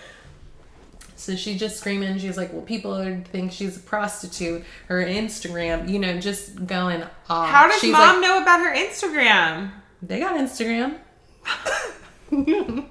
So 1.23 1.35
she's 1.35 1.59
just 1.59 1.77
screaming. 1.77 2.17
She's 2.19 2.37
like, 2.37 2.51
well, 2.51 2.61
people 2.61 2.95
think 3.31 3.51
she's 3.51 3.77
a 3.77 3.79
prostitute. 3.79 4.63
Her 4.87 5.03
Instagram, 5.03 5.89
you 5.89 5.99
know, 5.99 6.19
just 6.19 6.65
going 6.65 7.03
off. 7.29 7.49
How 7.49 7.67
does 7.67 7.79
she's 7.79 7.91
mom 7.91 8.21
like, 8.21 8.21
know 8.21 8.41
about 8.41 8.59
her 8.59 8.75
Instagram? 8.75 9.71
they 10.07 10.19
got 10.19 10.35
Instagram. 10.39 10.97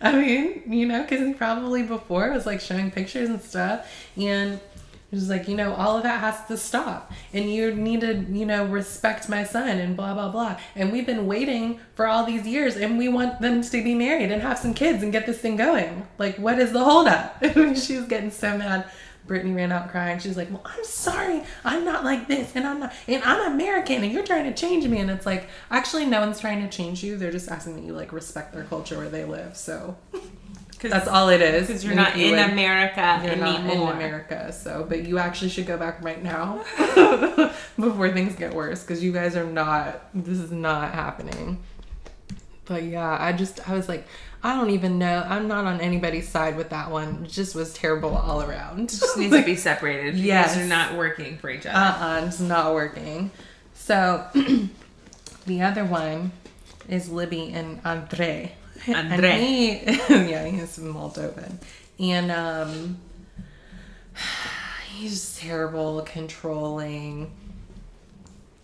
I 0.00 0.12
mean, 0.12 0.72
you 0.72 0.86
know, 0.86 1.02
because 1.02 1.36
probably 1.36 1.82
before 1.82 2.28
it 2.28 2.34
was 2.34 2.46
like 2.46 2.60
showing 2.60 2.90
pictures 2.90 3.28
and 3.28 3.40
stuff. 3.40 3.90
And 4.16 4.60
was 5.16 5.28
like, 5.28 5.48
you 5.48 5.56
know, 5.56 5.72
all 5.74 5.96
of 5.96 6.02
that 6.02 6.20
has 6.20 6.46
to 6.48 6.56
stop. 6.56 7.12
And 7.32 7.50
you 7.50 7.74
need 7.74 8.02
to, 8.02 8.14
you 8.30 8.44
know, 8.44 8.66
respect 8.66 9.28
my 9.28 9.44
son 9.44 9.78
and 9.78 9.96
blah, 9.96 10.12
blah, 10.12 10.28
blah. 10.28 10.60
And 10.76 10.92
we've 10.92 11.06
been 11.06 11.26
waiting 11.26 11.80
for 11.94 12.06
all 12.06 12.26
these 12.26 12.46
years 12.46 12.76
and 12.76 12.98
we 12.98 13.08
want 13.08 13.40
them 13.40 13.62
to 13.62 13.82
be 13.82 13.94
married 13.94 14.30
and 14.30 14.42
have 14.42 14.58
some 14.58 14.74
kids 14.74 15.02
and 15.02 15.10
get 15.10 15.24
this 15.24 15.38
thing 15.38 15.56
going. 15.56 16.06
Like, 16.18 16.36
what 16.36 16.58
is 16.58 16.72
the 16.72 16.84
holdup? 16.84 17.42
she 17.42 17.96
was 17.96 18.06
getting 18.06 18.30
so 18.30 18.58
mad. 18.58 18.90
Brittany 19.26 19.52
ran 19.52 19.70
out 19.72 19.90
crying. 19.90 20.18
She's 20.18 20.38
like, 20.38 20.50
"Well, 20.50 20.62
I'm 20.64 20.84
sorry. 20.84 21.42
I'm 21.62 21.84
not 21.84 22.02
like 22.02 22.28
this, 22.28 22.52
and 22.54 22.66
I'm 22.66 22.80
not, 22.80 22.94
and 23.06 23.22
I'm 23.22 23.52
American, 23.52 24.02
and 24.02 24.10
you're 24.10 24.24
trying 24.24 24.44
to 24.44 24.54
change 24.54 24.86
me." 24.88 25.00
And 25.00 25.10
it's 25.10 25.26
like, 25.26 25.48
actually, 25.70 26.06
no 26.06 26.20
one's 26.20 26.40
trying 26.40 26.62
to 26.62 26.68
change 26.74 27.04
you. 27.04 27.18
They're 27.18 27.30
just 27.30 27.50
asking 27.50 27.76
that 27.76 27.84
you 27.84 27.92
like 27.92 28.10
respect 28.10 28.54
their 28.54 28.64
culture 28.64 28.96
where 28.96 29.10
they 29.10 29.26
live. 29.26 29.54
So 29.54 29.98
that's 30.80 31.08
all 31.08 31.28
it 31.28 31.40
is. 31.40 31.66
Because 31.66 31.82
you're 31.84 31.92
And 31.92 32.00
not 32.00 32.16
you 32.16 32.26
in 32.26 32.30
would- 32.32 32.50
America 32.52 33.20
You're 33.24 33.36
not 33.36 33.60
in 33.60 33.80
America. 33.80 34.52
So, 34.52 34.84
but 34.88 35.04
you 35.04 35.18
actually 35.18 35.50
should 35.50 35.66
go 35.66 35.76
back 35.76 36.02
right 36.04 36.22
now 36.22 36.64
before 37.78 38.10
things 38.12 38.34
get 38.36 38.54
worse, 38.54 38.82
because 38.82 39.02
you 39.02 39.12
guys 39.12 39.36
are 39.36 39.44
not. 39.46 40.02
This 40.14 40.38
is 40.38 40.50
not 40.52 40.92
happening. 40.94 41.58
But 42.66 42.82
yeah, 42.84 43.16
I 43.18 43.32
just 43.32 43.66
I 43.68 43.72
was 43.74 43.88
like, 43.88 44.06
I 44.42 44.54
don't 44.54 44.70
even 44.70 44.98
know. 44.98 45.24
I'm 45.26 45.48
not 45.48 45.64
on 45.64 45.80
anybody's 45.80 46.28
side 46.28 46.56
with 46.56 46.68
that 46.70 46.90
one. 46.90 47.24
It 47.24 47.30
just 47.30 47.54
was 47.54 47.72
terrible 47.72 48.14
all 48.16 48.42
around. 48.42 48.90
Just 48.90 49.16
needs 49.16 49.34
to 49.34 49.42
be 49.44 49.56
separated. 49.56 50.12
because 50.14 50.20
Yes. 50.26 50.54
they're 50.54 50.66
not 50.66 50.94
working 50.96 51.38
for 51.38 51.48
each 51.50 51.64
other. 51.66 51.76
uh-uh, 51.78 52.26
it's 52.26 52.40
not 52.40 52.74
working. 52.74 53.30
So 53.74 54.26
the 55.46 55.62
other 55.62 55.84
one 55.84 56.32
is 56.88 57.08
Libby 57.08 57.52
and 57.54 57.80
Andrei. 57.86 58.52
Andrei. 58.86 59.82
And 59.86 59.96
he, 59.96 60.30
yeah, 60.30 60.46
he's 60.46 60.78
Moldovan. 60.78 61.54
And 61.98 62.30
um 62.30 62.98
he's 64.94 65.36
terrible, 65.38 66.02
controlling, 66.02 67.30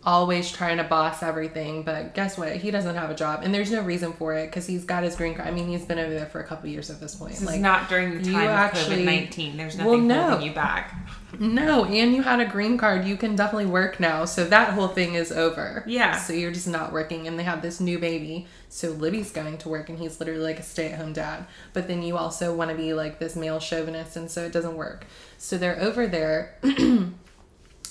always 0.04 0.50
trying 0.50 0.76
to 0.78 0.84
boss 0.84 1.22
everything. 1.22 1.82
But 1.82 2.14
guess 2.14 2.36
what? 2.38 2.56
He 2.56 2.70
doesn't 2.70 2.94
have 2.94 3.10
a 3.10 3.14
job, 3.14 3.40
and 3.42 3.54
there's 3.54 3.70
no 3.70 3.82
reason 3.82 4.12
for 4.14 4.34
it 4.34 4.46
because 4.46 4.66
he's 4.66 4.84
got 4.84 5.02
his 5.02 5.16
green 5.16 5.34
card. 5.34 5.48
I 5.48 5.52
mean, 5.52 5.68
he's 5.68 5.84
been 5.84 5.98
over 5.98 6.12
there 6.12 6.26
for 6.26 6.40
a 6.40 6.44
couple 6.44 6.68
years 6.68 6.90
at 6.90 7.00
this 7.00 7.14
point. 7.14 7.32
this 7.34 7.42
is 7.42 7.56
not 7.58 7.88
during 7.88 8.18
the 8.18 8.24
time 8.32 8.42
of 8.44 8.48
actually- 8.50 8.96
COVID 9.02 9.04
nineteen. 9.04 9.56
There's 9.56 9.76
Well, 9.76 9.92
nothing 9.92 10.06
no. 10.08 10.22
holding 10.30 10.46
you 10.48 10.54
back. 10.54 10.94
No, 11.38 11.84
and 11.84 12.14
you 12.14 12.22
had 12.22 12.40
a 12.40 12.46
green 12.46 12.78
card. 12.78 13.04
You 13.04 13.16
can 13.16 13.36
definitely 13.36 13.66
work 13.66 13.98
now. 14.00 14.24
So 14.24 14.44
that 14.46 14.74
whole 14.74 14.88
thing 14.88 15.14
is 15.14 15.32
over. 15.32 15.84
Yeah. 15.86 16.16
So 16.16 16.32
you're 16.32 16.52
just 16.52 16.68
not 16.68 16.92
working, 16.92 17.26
and 17.26 17.38
they 17.38 17.42
have 17.44 17.62
this 17.62 17.80
new 17.80 17.98
baby. 17.98 18.46
So 18.68 18.90
Libby's 18.90 19.30
going 19.30 19.58
to 19.58 19.68
work, 19.68 19.88
and 19.88 19.98
he's 19.98 20.20
literally 20.20 20.42
like 20.42 20.58
a 20.58 20.62
stay 20.62 20.92
at 20.92 20.98
home 20.98 21.12
dad. 21.12 21.46
But 21.72 21.88
then 21.88 22.02
you 22.02 22.16
also 22.16 22.54
want 22.54 22.70
to 22.70 22.76
be 22.76 22.94
like 22.94 23.18
this 23.18 23.36
male 23.36 23.60
chauvinist, 23.60 24.16
and 24.16 24.30
so 24.30 24.44
it 24.44 24.52
doesn't 24.52 24.76
work. 24.76 25.06
So 25.38 25.58
they're 25.58 25.80
over 25.80 26.06
there, 26.06 26.56
and 26.62 27.14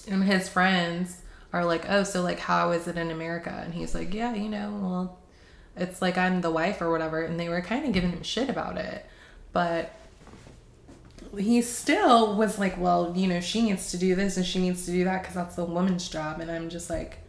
his 0.08 0.50
friends 0.50 1.22
are 1.52 1.66
like, 1.66 1.86
"Oh, 1.90 2.04
so 2.04 2.22
like, 2.22 2.40
how 2.40 2.72
is 2.72 2.88
it 2.88 2.98
in 2.98 3.12
America?" 3.12 3.62
And 3.64 3.74
he's 3.74 3.94
like, 3.94 4.14
"Yeah, 4.14 4.34
you 4.34 4.50
know, 4.50 4.80
well, 4.82 5.20
it's 5.76 6.02
like 6.02 6.18
I'm 6.18 6.42
the 6.42 6.52
wife 6.52 6.82
or 6.82 6.92
whatever." 6.92 7.22
And 7.22 7.40
they 7.40 7.50
were 7.50 7.62
kind 7.62 7.86
of 7.86 7.94
giving 7.94 8.12
him 8.12 8.24
shit 8.24 8.50
about 8.50 8.78
it, 8.78 9.06
but 9.52 9.94
he 11.38 11.62
still 11.62 12.36
was 12.36 12.60
like, 12.60 12.78
well, 12.78 13.14
you 13.16 13.28
know, 13.28 13.40
she 13.40 13.62
needs 13.62 13.92
to 13.92 13.98
do 13.98 14.16
this 14.16 14.38
and 14.38 14.46
she 14.46 14.60
needs 14.60 14.86
to 14.86 14.92
do 14.92 15.04
that 15.06 15.22
because 15.22 15.36
that's 15.36 15.56
the 15.56 15.66
woman's 15.66 16.08
job. 16.08 16.40
And 16.40 16.52
I'm 16.52 16.70
just 16.70 16.90
like, 16.90 17.20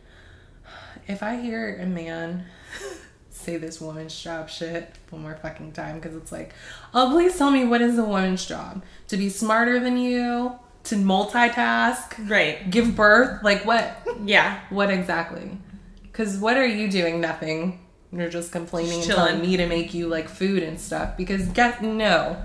if 1.06 1.22
I 1.22 1.36
hear 1.36 1.78
a 1.80 1.86
man 1.86 2.44
say 3.30 3.56
this 3.56 3.80
woman's 3.80 4.18
job 4.20 4.48
shit 4.48 4.94
one 5.10 5.22
more 5.22 5.36
fucking 5.36 5.72
time, 5.72 5.96
because 5.96 6.16
it's 6.16 6.32
like, 6.32 6.52
oh, 6.92 7.10
please 7.12 7.36
tell 7.36 7.50
me 7.50 7.64
what 7.64 7.80
is 7.80 7.98
a 7.98 8.04
woman's 8.04 8.44
job? 8.44 8.82
To 9.08 9.16
be 9.16 9.28
smarter 9.28 9.80
than 9.80 9.96
you? 9.96 10.52
To 10.84 10.96
multitask? 10.96 12.28
Right. 12.28 12.70
Give 12.70 12.94
birth? 12.94 13.42
Like 13.42 13.64
what? 13.64 13.96
Yeah. 14.24 14.60
What 14.68 14.90
exactly? 14.90 15.58
Because 16.02 16.36
what 16.36 16.56
are 16.56 16.66
you 16.66 16.90
doing? 16.90 17.20
Nothing. 17.20 17.80
You're 18.12 18.28
just 18.30 18.52
complaining 18.52 18.98
Just 19.02 19.08
and 19.08 19.16
telling 19.16 19.40
me 19.40 19.56
to 19.56 19.66
make 19.66 19.92
you 19.94 20.08
like 20.08 20.28
food 20.28 20.62
and 20.62 20.78
stuff. 20.78 21.16
Because 21.16 21.48
guess 21.48 21.80
no, 21.80 22.36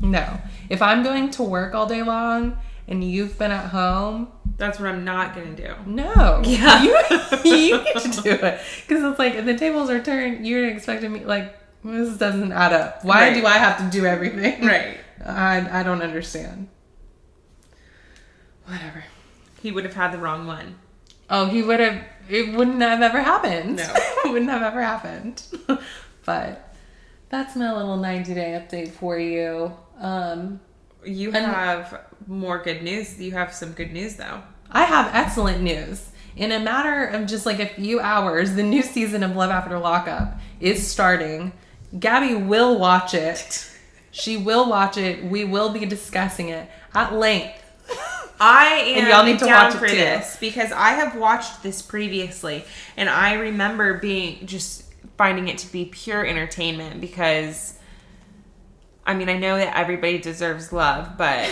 no. 0.00 0.40
If 0.68 0.82
I'm 0.82 1.02
going 1.02 1.30
to 1.32 1.42
work 1.42 1.74
all 1.74 1.86
day 1.86 2.02
long 2.02 2.58
and 2.88 3.02
you've 3.02 3.38
been 3.38 3.50
at 3.50 3.70
home, 3.70 4.28
That's 4.58 4.78
what 4.78 4.88
I'm 4.88 5.04
not 5.04 5.34
gonna 5.34 5.54
do. 5.54 5.74
no. 5.86 6.42
Yeah. 6.46 6.82
you, 6.82 6.98
you 7.44 7.78
need 7.82 7.96
to 8.12 8.20
do 8.22 8.30
it. 8.30 8.60
Because 8.86 9.02
it's 9.04 9.18
like 9.18 9.34
if 9.34 9.44
the 9.44 9.56
tables 9.56 9.90
are 9.90 10.02
turned, 10.02 10.46
you're 10.46 10.68
expecting 10.68 11.12
me 11.12 11.24
like 11.24 11.56
this 11.84 12.16
doesn't 12.16 12.52
add 12.52 12.72
up. 12.72 13.04
Why 13.04 13.28
Right. 13.28 13.34
do 13.34 13.46
I 13.46 13.58
have 13.58 13.78
to 13.78 13.84
do 13.96 14.04
everything? 14.06 14.64
Right. 14.66 14.98
I 15.24 15.80
I 15.80 15.82
don't 15.82 16.02
understand. 16.02 16.68
Whatever. 18.66 19.04
He 19.62 19.70
would 19.72 19.84
have 19.84 19.94
had 19.94 20.12
the 20.12 20.18
wrong 20.18 20.46
one. 20.46 20.76
Oh, 21.30 21.46
he 21.46 21.62
would 21.62 21.80
have. 21.80 22.02
It 22.28 22.54
wouldn't 22.54 22.80
have 22.82 23.02
ever 23.02 23.20
happened. 23.20 23.76
No. 23.76 23.92
it 24.24 24.30
wouldn't 24.32 24.50
have 24.50 24.62
ever 24.62 24.82
happened. 24.82 25.42
but 26.24 26.74
that's 27.28 27.54
my 27.56 27.72
little 27.72 27.96
90 27.96 28.34
day 28.34 28.60
update 28.60 28.90
for 28.92 29.18
you. 29.18 29.72
Um, 29.98 30.60
You 31.04 31.30
have 31.32 32.00
more 32.26 32.58
good 32.58 32.82
news. 32.82 33.20
You 33.20 33.32
have 33.32 33.52
some 33.54 33.72
good 33.72 33.92
news 33.92 34.16
though. 34.16 34.42
I 34.70 34.84
have 34.84 35.14
excellent 35.14 35.62
news. 35.62 36.10
In 36.36 36.52
a 36.52 36.60
matter 36.60 37.06
of 37.06 37.26
just 37.26 37.46
like 37.46 37.60
a 37.60 37.66
few 37.66 37.98
hours, 38.00 38.54
the 38.54 38.62
new 38.62 38.82
season 38.82 39.22
of 39.22 39.36
Love 39.36 39.50
After 39.50 39.78
Lockup 39.78 40.38
is 40.60 40.86
starting. 40.86 41.52
Gabby 41.98 42.34
will 42.34 42.78
watch 42.78 43.14
it. 43.14 43.70
She 44.12 44.38
will 44.38 44.66
watch 44.70 44.96
it. 44.96 45.22
We 45.24 45.44
will 45.44 45.68
be 45.74 45.84
discussing 45.84 46.48
it 46.48 46.70
at 46.94 47.12
length. 47.12 47.62
I 48.40 48.64
am 48.96 48.98
And 49.00 49.08
y'all 49.08 49.24
need 49.26 49.38
to 49.40 49.44
down 49.44 49.66
watch 49.66 49.74
for 49.74 49.86
this 49.86 50.38
because 50.40 50.72
I 50.72 50.92
have 50.92 51.16
watched 51.16 51.62
this 51.62 51.82
previously, 51.82 52.64
and 52.96 53.10
I 53.10 53.34
remember 53.34 53.98
being 53.98 54.46
just 54.46 54.84
finding 55.18 55.48
it 55.48 55.58
to 55.58 55.70
be 55.70 55.84
pure 55.84 56.24
entertainment 56.24 56.98
because. 56.98 57.75
I 59.06 59.14
mean, 59.14 59.28
I 59.28 59.38
know 59.38 59.56
that 59.56 59.76
everybody 59.76 60.18
deserves 60.18 60.72
love, 60.72 61.16
but 61.16 61.48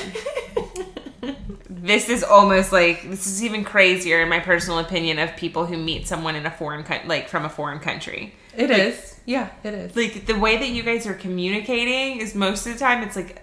this 1.68 2.08
is 2.08 2.24
almost 2.24 2.72
like 2.72 3.08
this 3.08 3.26
is 3.26 3.44
even 3.44 3.64
crazier 3.64 4.20
in 4.22 4.28
my 4.28 4.40
personal 4.40 4.80
opinion 4.80 5.18
of 5.20 5.36
people 5.36 5.64
who 5.66 5.76
meet 5.76 6.08
someone 6.08 6.34
in 6.34 6.44
a 6.46 6.50
foreign 6.50 6.82
country, 6.82 7.08
like 7.08 7.28
from 7.28 7.44
a 7.44 7.48
foreign 7.48 7.78
country. 7.78 8.34
It 8.56 8.70
is. 8.70 9.20
Yeah, 9.24 9.50
it 9.62 9.72
is. 9.72 9.96
Like 9.96 10.26
the 10.26 10.38
way 10.38 10.56
that 10.56 10.68
you 10.68 10.82
guys 10.82 11.06
are 11.06 11.14
communicating 11.14 12.20
is 12.20 12.34
most 12.34 12.66
of 12.66 12.72
the 12.72 12.78
time 12.78 13.02
it's 13.02 13.16
like 13.16 13.42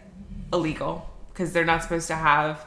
illegal 0.52 1.10
because 1.32 1.54
they're 1.54 1.66
not 1.66 1.82
supposed 1.82 2.08
to 2.08 2.16
have 2.16 2.66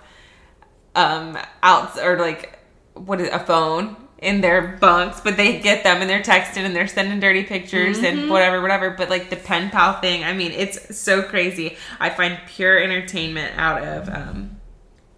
um 0.95 1.37
out 1.63 1.99
or 1.99 2.19
like 2.19 2.59
what 2.95 3.21
is 3.21 3.29
a 3.29 3.39
phone 3.39 3.97
in 4.25 4.41
their 4.41 4.77
bunks, 4.81 5.21
but 5.21 5.37
they 5.37 5.61
get 5.61 5.85
them 5.85 6.01
and 6.01 6.09
they're 6.09 6.23
texting 6.23 6.65
and 6.65 6.75
they're 6.75 6.89
sending 6.89 7.21
dirty 7.21 7.45
pictures 7.45 7.99
and 7.99 8.31
whatever, 8.31 8.61
whatever. 8.63 8.91
But 8.91 9.11
like 9.11 9.31
the 9.31 9.37
pen 9.37 9.71
pal 9.71 10.01
thing, 10.01 10.25
I 10.25 10.33
mean, 10.33 10.53
it's 10.53 10.97
so 10.99 11.23
crazy. 11.23 11.77
I 12.01 12.11
find 12.11 12.39
pure 12.47 12.79
entertainment 12.79 13.57
out 13.59 13.85
of 13.85 14.09
um, 14.09 14.61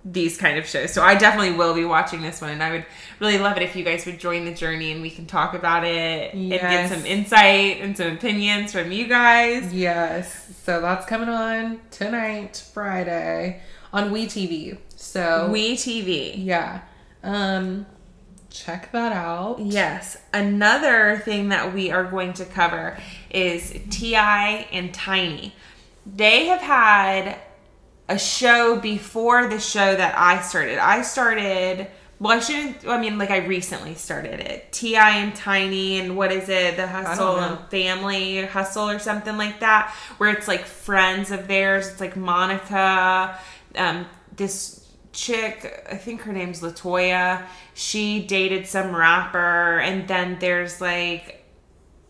these 0.05 0.37
kind 0.37 0.59
of 0.59 0.67
shows. 0.67 0.93
So 0.93 1.03
I 1.03 1.15
definitely 1.15 1.53
will 1.57 1.75
be 1.75 1.85
watching 1.85 2.21
this 2.23 2.41
one, 2.41 2.51
and 2.51 2.63
I 2.63 2.71
would 2.73 2.87
really 3.21 3.39
love 3.39 3.57
it 3.57 3.63
if 3.63 3.75
you 3.77 3.85
guys 3.85 4.07
would 4.07 4.19
join 4.21 4.45
the 4.45 4.55
journey 4.55 4.93
and 4.93 5.01
we 5.03 5.11
can 5.11 5.27
talk 5.27 5.55
about 5.55 5.85
it 5.85 6.35
and 6.35 6.51
get 6.51 6.91
some 6.91 7.07
insight 7.07 7.81
and 7.81 7.97
some 7.97 8.13
opinions 8.13 8.73
from 8.73 8.93
you 8.93 9.07
guys. 9.07 9.73
Yes. 9.73 10.55
So 10.65 10.81
that's 10.81 11.07
coming 11.07 11.29
on 11.29 11.81
tonight, 11.91 12.63
Friday, 12.75 13.63
on 13.93 14.11
WeTV. 14.11 14.79
So 14.97 15.49
We 15.51 15.77
TV. 15.77 16.33
yeah. 16.45 16.81
Um 17.23 17.87
check 18.57 18.93
that 18.93 19.13
out. 19.13 19.59
Yes. 19.61 20.17
Another 20.33 21.21
thing 21.25 21.51
that 21.51 21.75
we 21.75 21.91
are 21.91 22.05
going 22.05 22.33
to 22.35 22.45
cover 22.45 22.99
is 23.31 23.79
T.I. 23.91 24.67
and 24.73 24.93
Tiny. 24.95 25.55
They 26.05 26.47
have 26.47 26.61
had 26.61 27.39
a 28.09 28.19
show 28.19 28.79
before 28.79 29.49
the 29.49 29.59
show 29.59 29.97
that 29.97 30.17
I 30.17 30.41
started. 30.41 30.79
I 30.79 31.03
started, 31.03 31.89
well, 32.21 32.37
I 32.37 32.41
shouldn't, 32.41 32.87
I 32.87 33.01
mean, 33.01 33.19
like 33.19 33.31
I 33.31 33.39
recently 33.39 33.95
started 33.95 34.41
it. 34.41 34.73
T.I. 34.73 35.19
and 35.19 35.35
Tiny 35.35 35.99
and 35.99 36.17
what 36.17 36.33
is 36.33 36.49
it? 36.49 36.77
The 36.77 36.87
Hustle 36.87 37.39
and 37.39 37.59
Family 37.69 38.47
Hustle 38.47 38.89
or 38.89 38.99
something 38.99 39.37
like 39.37 39.61
that, 39.61 39.93
where 40.19 40.31
it's 40.31 40.49
like 40.49 40.65
friends 40.65 41.31
of 41.31 41.49
theirs. 41.49 41.89
It's 41.89 42.01
like 42.01 42.17
Monica, 42.17 43.39
um, 43.75 44.07
this 44.37 44.76
chick, 45.17 45.85
I 45.91 45.97
think 45.97 46.21
her 46.23 46.33
name's 46.33 46.61
Latoya. 46.61 47.45
She 47.75 48.25
dated 48.25 48.67
some 48.67 48.95
rapper, 48.95 49.81
and 49.81 50.07
then 50.07 50.39
there's 50.39 50.81
like 50.81 51.45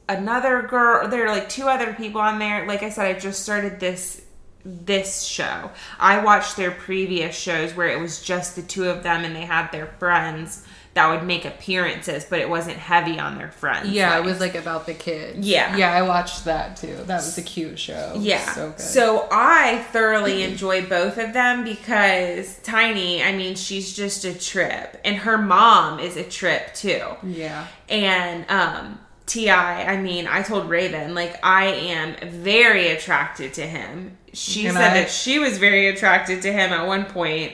another 0.08 0.62
girl. 0.62 1.08
There 1.08 1.24
are 1.26 1.30
like 1.30 1.48
two 1.48 1.68
other 1.68 1.94
people 1.94 2.20
on 2.20 2.38
there. 2.38 2.66
Like 2.66 2.82
I 2.82 2.90
said, 2.90 3.06
I 3.06 3.18
just 3.18 3.42
started 3.42 3.80
this 3.80 4.22
this 4.64 5.22
show. 5.22 5.70
I 6.00 6.22
watched 6.24 6.56
their 6.56 6.72
previous 6.72 7.38
shows 7.38 7.74
where 7.74 7.88
it 7.88 8.00
was 8.00 8.20
just 8.20 8.56
the 8.56 8.62
two 8.62 8.90
of 8.90 9.04
them, 9.04 9.24
and 9.24 9.34
they 9.34 9.46
had 9.46 9.70
their 9.70 9.86
friends 9.86 10.65
that 10.96 11.08
would 11.10 11.26
make 11.26 11.44
appearances, 11.44 12.24
but 12.24 12.40
it 12.40 12.48
wasn't 12.48 12.76
heavy 12.78 13.18
on 13.18 13.38
their 13.38 13.50
friends. 13.52 13.88
Yeah, 13.90 14.18
it 14.18 14.24
was 14.24 14.40
like 14.40 14.54
about 14.56 14.86
the 14.86 14.94
kids. 14.94 15.46
Yeah. 15.46 15.76
Yeah, 15.76 15.92
I 15.92 16.02
watched 16.02 16.44
that 16.46 16.76
too. 16.76 16.96
That 17.04 17.16
was 17.16 17.38
a 17.38 17.42
cute 17.42 17.78
show. 17.78 18.14
Yeah. 18.18 18.44
So 18.52 18.70
good. 18.70 18.80
So 18.80 19.28
I 19.30 19.78
thoroughly 19.92 20.42
enjoy 20.42 20.84
both 20.86 21.18
of 21.18 21.32
them 21.32 21.62
because 21.64 22.58
Tiny, 22.64 23.22
I 23.22 23.32
mean, 23.36 23.54
she's 23.54 23.94
just 23.94 24.24
a 24.24 24.32
trip. 24.36 25.00
And 25.04 25.16
her 25.18 25.38
mom 25.38 26.00
is 26.00 26.16
a 26.16 26.24
trip 26.24 26.74
too. 26.74 27.02
yeah. 27.22 27.66
And 27.88 28.44
um 28.50 28.98
T.I., 29.26 29.82
I 29.92 29.96
mean, 30.00 30.26
I 30.28 30.42
told 30.42 30.68
Raven 30.70 31.14
like 31.14 31.38
I 31.44 31.66
am 31.66 32.14
very 32.30 32.88
attracted 32.90 33.54
to 33.54 33.66
him. 33.66 34.16
She 34.32 34.66
And 34.66 34.76
said 34.76 34.92
I- 34.92 35.00
that 35.00 35.10
she 35.10 35.38
was 35.40 35.58
very 35.58 35.88
attracted 35.88 36.42
to 36.42 36.52
him 36.52 36.72
at 36.72 36.86
one 36.86 37.04
point, 37.06 37.52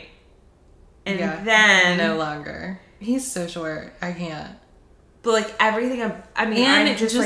and 1.07 1.19
yeah. 1.19 1.43
then 1.43 1.99
no 1.99 2.17
longer. 2.17 2.79
He's 3.03 3.31
so 3.31 3.47
short. 3.47 3.93
I 4.01 4.13
can't. 4.13 4.57
but 5.23 5.33
like 5.33 5.55
everything. 5.61 6.01
ab- 6.03 6.25
I 6.37 6.47
mean, 6.47 6.59
And 6.65 6.89
I'm 6.89 6.97
just, 6.97 7.15
just- 7.15 7.17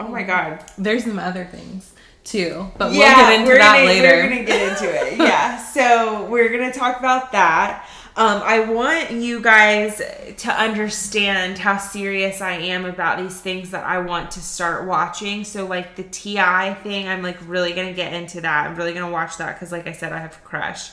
like, 0.00 0.08
oh 0.08 0.10
my 0.10 0.22
god. 0.22 0.64
There's 0.78 1.04
some 1.04 1.18
other 1.18 1.44
things 1.44 1.92
too, 2.24 2.66
but 2.76 2.90
we'll 2.90 2.98
yeah, 3.00 3.14
get 3.30 3.40
into 3.40 3.52
that 3.54 3.76
gonna, 3.78 3.86
later. 3.86 4.08
We're 4.08 4.28
gonna 4.28 4.44
get 4.44 4.72
into 4.72 4.84
it. 5.06 5.18
Yeah. 5.18 5.56
so 5.58 6.26
we're 6.26 6.50
gonna 6.50 6.72
talk 6.72 6.98
about 6.98 7.32
that. 7.32 7.86
Um, 8.16 8.42
I 8.44 8.60
want 8.60 9.12
you 9.12 9.40
guys 9.40 10.02
to 10.38 10.50
understand 10.52 11.56
how 11.56 11.78
serious 11.78 12.40
I 12.40 12.54
am 12.54 12.84
about 12.84 13.18
these 13.18 13.40
things 13.40 13.70
that 13.70 13.84
I 13.86 13.98
want 14.00 14.32
to 14.32 14.40
start 14.40 14.86
watching. 14.88 15.44
So, 15.44 15.66
like 15.66 15.94
the 15.94 16.02
T.I. 16.02 16.74
thing, 16.82 17.06
I'm 17.06 17.22
like 17.22 17.38
really 17.46 17.72
gonna 17.74 17.92
get 17.92 18.12
into 18.12 18.40
that. 18.40 18.66
I'm 18.68 18.74
really 18.76 18.92
gonna 18.92 19.12
watch 19.12 19.36
that 19.36 19.54
because, 19.54 19.70
like 19.70 19.86
I 19.86 19.92
said, 19.92 20.12
I 20.12 20.18
have 20.18 20.36
a 20.36 20.40
crush. 20.40 20.90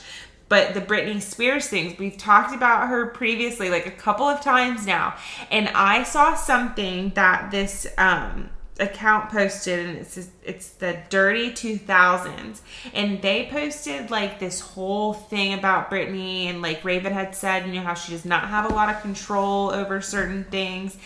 But 0.48 0.74
the 0.74 0.80
Britney 0.80 1.20
Spears 1.20 1.66
things, 1.66 1.98
we've 1.98 2.16
talked 2.16 2.54
about 2.54 2.88
her 2.88 3.06
previously, 3.06 3.68
like 3.68 3.86
a 3.86 3.90
couple 3.90 4.26
of 4.26 4.40
times 4.40 4.86
now. 4.86 5.16
And 5.50 5.68
I 5.70 6.04
saw 6.04 6.34
something 6.34 7.10
that 7.14 7.50
this 7.50 7.86
um, 7.98 8.50
account 8.78 9.30
posted, 9.30 9.86
and 9.86 9.98
it's 9.98 10.28
it's 10.44 10.68
the 10.70 10.98
Dirty 11.08 11.52
Two 11.52 11.78
Thousands, 11.78 12.62
and 12.94 13.20
they 13.22 13.48
posted 13.50 14.10
like 14.10 14.38
this 14.38 14.60
whole 14.60 15.14
thing 15.14 15.54
about 15.54 15.90
Britney, 15.90 16.46
and 16.46 16.62
like 16.62 16.84
Raven 16.84 17.12
had 17.12 17.34
said, 17.34 17.66
you 17.66 17.74
know 17.74 17.80
how 17.80 17.94
she 17.94 18.12
does 18.12 18.24
not 18.24 18.48
have 18.48 18.70
a 18.70 18.74
lot 18.74 18.94
of 18.94 19.00
control 19.02 19.70
over 19.70 20.00
certain 20.00 20.44
things. 20.44 20.96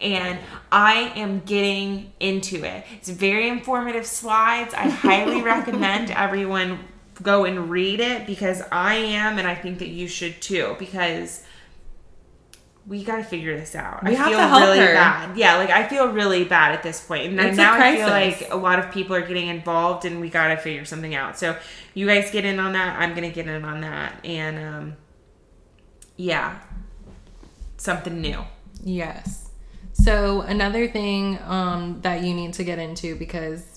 And 0.00 0.40
I 0.72 1.12
am 1.14 1.40
getting 1.40 2.12
into 2.18 2.64
it. 2.64 2.84
It's 2.96 3.08
very 3.08 3.48
informative 3.48 4.04
slides. 4.04 4.74
I 4.74 4.88
highly 4.88 5.42
recommend 5.42 6.10
everyone 6.10 6.80
go 7.22 7.44
and 7.44 7.70
read 7.70 8.00
it 8.00 8.26
because 8.26 8.62
I 8.72 8.94
am, 8.94 9.38
and 9.38 9.46
I 9.46 9.54
think 9.54 9.78
that 9.78 9.88
you 9.88 10.08
should 10.08 10.40
too, 10.42 10.76
because 10.78 11.44
we 12.86 13.04
got 13.04 13.16
to 13.18 13.24
figure 13.24 13.56
this 13.56 13.76
out. 13.76 14.04
We 14.04 14.16
I 14.16 14.28
feel 14.28 14.38
to 14.38 14.66
really 14.66 14.78
her. 14.78 14.94
bad. 14.94 15.36
Yeah, 15.36 15.56
like 15.56 15.70
I 15.70 15.86
feel 15.86 16.08
really 16.08 16.44
bad 16.44 16.72
at 16.72 16.82
this 16.82 17.00
point, 17.04 17.38
and 17.38 17.56
now 17.56 17.74
I 17.74 17.96
feel 17.96 18.08
like 18.08 18.48
a 18.50 18.56
lot 18.56 18.78
of 18.78 18.90
people 18.90 19.14
are 19.14 19.26
getting 19.26 19.48
involved, 19.48 20.04
and 20.04 20.20
we 20.20 20.28
got 20.28 20.48
to 20.48 20.56
figure 20.56 20.84
something 20.84 21.14
out. 21.14 21.38
So 21.38 21.56
you 21.94 22.06
guys 22.06 22.30
get 22.30 22.44
in 22.44 22.58
on 22.58 22.72
that. 22.72 22.98
I'm 22.98 23.14
gonna 23.14 23.30
get 23.30 23.46
in 23.46 23.64
on 23.64 23.82
that, 23.82 24.24
and 24.24 24.58
um, 24.58 24.96
yeah, 26.16 26.58
something 27.76 28.20
new. 28.20 28.44
Yes. 28.82 29.50
So 29.92 30.40
another 30.40 30.88
thing 30.88 31.38
um, 31.46 32.00
that 32.00 32.24
you 32.24 32.34
need 32.34 32.54
to 32.54 32.64
get 32.64 32.78
into 32.78 33.14
because 33.14 33.71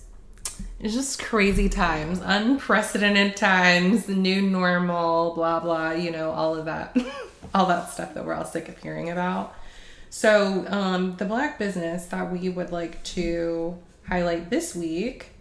it's 0.80 0.93
just 0.93 1.23
crazy 1.23 1.69
times, 1.69 2.19
unprecedented 2.23 3.38
times, 3.38 4.06
the 4.06 4.15
new 4.15 4.41
normal, 4.41 5.34
blah 5.35 5.60
blah. 5.60 5.91
You 5.91 6.11
know 6.11 6.31
all 6.31 6.56
of 6.56 6.65
that, 6.65 6.95
all 7.53 7.65
that 7.68 7.91
stuff 7.91 8.14
that 8.14 8.26
we're 8.26 8.34
all 8.34 8.45
sick 8.45 8.69
of 8.69 8.77
hearing 8.81 9.10
about. 9.10 9.56
So 10.10 10.65
um, 10.68 11.15
the 11.18 11.26
black 11.26 11.60
business 11.60 12.06
that 12.06 12.31
we 12.31 12.49
would 12.49 12.72
like 12.72 13.03
to 13.03 13.77
highlight 14.07 14.49
this 14.49 14.76
week 14.76 15.31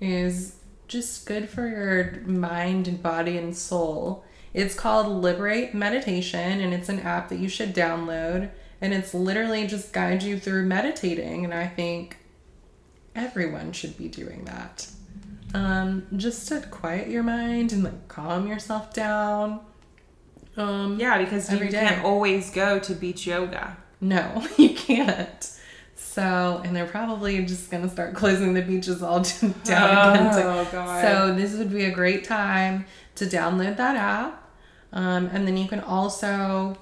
is 0.00 0.56
just 0.88 1.26
good 1.26 1.48
for 1.48 1.68
your 1.68 2.20
mind 2.26 2.88
and 2.88 3.02
body 3.02 3.36
and 3.36 3.56
soul. 3.56 4.24
It's 4.54 4.74
called 4.74 5.06
Liberate 5.06 5.74
Meditation, 5.74 6.60
and 6.60 6.72
it's 6.72 6.88
an 6.88 7.00
app 7.00 7.28
that 7.28 7.38
you 7.38 7.48
should 7.48 7.74
download. 7.74 8.50
And 8.80 8.94
it's 8.94 9.12
literally 9.12 9.66
just 9.66 9.92
guides 9.92 10.24
you 10.24 10.38
through 10.38 10.64
meditating. 10.64 11.44
And 11.44 11.52
I 11.52 11.66
think 11.66 12.16
everyone 13.18 13.72
should 13.72 13.96
be 13.98 14.08
doing 14.08 14.44
that. 14.44 14.88
Um, 15.54 16.06
just 16.16 16.46
to 16.48 16.60
quiet 16.60 17.08
your 17.08 17.22
mind 17.22 17.72
and 17.72 17.82
like 17.84 18.08
calm 18.08 18.46
yourself 18.46 18.92
down. 18.92 19.60
Um, 20.56 20.98
Yeah, 20.98 21.18
because 21.22 21.50
you 21.52 21.58
day. 21.60 21.68
can't 21.70 22.04
always 22.04 22.50
go 22.50 22.78
to 22.80 22.94
beach 22.94 23.26
yoga. 23.26 23.76
no, 24.00 24.44
you 24.56 24.74
can't. 24.74 25.50
So, 25.94 26.60
and 26.64 26.74
they're 26.74 26.86
probably 26.86 27.44
just 27.44 27.70
gonna 27.70 27.88
start 27.88 28.14
closing 28.14 28.54
the 28.54 28.62
beaches 28.62 29.02
all 29.02 29.20
down 29.64 30.16
again. 30.16 30.34
to- 30.34 30.44
Oh, 30.44 30.68
God. 30.72 31.02
So 31.02 31.34
this 31.34 31.54
would 31.56 31.70
be 31.70 31.84
a 31.84 31.90
great 31.90 32.24
time 32.24 32.86
to 33.16 33.24
download 33.26 33.76
that 33.76 33.96
app, 33.96 34.48
um, 34.92 35.26
and 35.32 35.46
then 35.46 35.56
you 35.56 35.66
can 35.68 35.80
also 35.80 36.76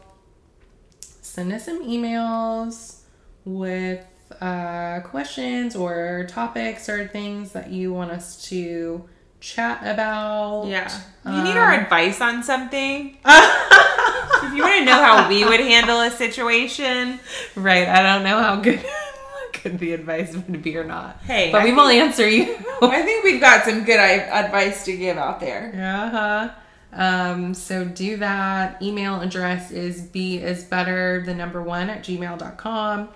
send 1.00 1.52
us 1.52 1.64
some 1.66 1.82
emails 1.84 3.00
with 3.44 4.04
uh, 4.40 5.00
questions 5.00 5.74
or 5.76 6.26
topics 6.28 6.88
or 6.88 7.06
things 7.06 7.52
that 7.52 7.70
you 7.70 7.92
want 7.92 8.10
us 8.10 8.48
to 8.48 9.08
chat 9.40 9.80
about. 9.82 10.64
Yeah. 10.66 10.90
You 11.24 11.42
need 11.44 11.56
our 11.56 11.72
Um, 11.74 11.80
advice 11.84 12.20
on 12.20 12.42
something. 12.42 13.18
if 13.24 14.52
you 14.54 14.62
want 14.62 14.78
to 14.78 14.84
know 14.84 15.02
how 15.02 15.28
we 15.28 15.44
would 15.44 15.60
handle 15.60 16.00
a 16.00 16.10
situation, 16.10 17.18
Right. 17.54 17.88
I 17.88 18.02
don't 18.02 18.24
know 18.24 18.40
how 18.40 18.56
good 18.56 18.84
good 19.62 19.78
the 19.78 19.92
advice 19.92 20.34
would 20.34 20.62
be 20.62 20.76
or 20.76 20.84
not. 20.84 21.20
Hey, 21.22 21.50
but 21.52 21.62
I 21.62 21.64
we 21.64 21.72
will 21.72 21.88
answer 21.88 22.28
you. 22.28 22.56
I 22.82 23.02
think 23.02 23.24
we've 23.24 23.40
got 23.40 23.64
some 23.64 23.84
good 23.84 23.98
i- 24.00 24.44
advice 24.44 24.84
to 24.86 24.96
give 24.96 25.16
out 25.16 25.40
there. 25.40 25.72
Uh-huh. 25.74 26.48
Um, 26.92 27.52
so 27.54 27.84
do 27.84 28.16
that. 28.18 28.80
Email 28.82 29.20
address 29.20 29.70
is 29.70 30.02
b 30.02 30.38
is 30.38 30.64
better 30.64 31.22
the 31.26 31.34
number 31.34 31.62
one 31.62 31.90
at 31.90 32.02
gmail.com. 32.02 33.08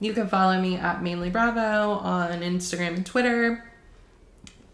You 0.00 0.12
can 0.12 0.28
follow 0.28 0.60
me 0.60 0.76
at 0.76 1.02
mainly 1.02 1.30
bravo 1.30 1.92
on 1.92 2.40
Instagram 2.40 2.94
and 2.94 3.06
Twitter. 3.06 3.64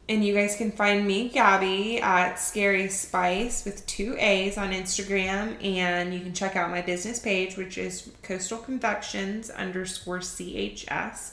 And 0.07 0.23
you 0.23 0.35
guys 0.35 0.55
can 0.57 0.71
find 0.71 1.07
me, 1.07 1.31
Gabby, 1.31 1.99
at 1.99 2.35
Scary 2.35 2.89
Spice 2.89 3.65
with 3.65 3.87
two 3.87 4.17
A's 4.19 4.59
on 4.59 4.71
Instagram. 4.73 5.65
And 5.65 6.13
you 6.13 6.21
can 6.21 6.35
check 6.35 6.57
out 6.57 6.71
my 6.71 6.83
business 6.83 7.19
page, 7.19 7.57
which 7.57 7.79
is 7.79 8.11
Coastal 8.23 8.59
Confections 8.59 9.49
underscore 9.49 10.19
CHS. 10.19 11.33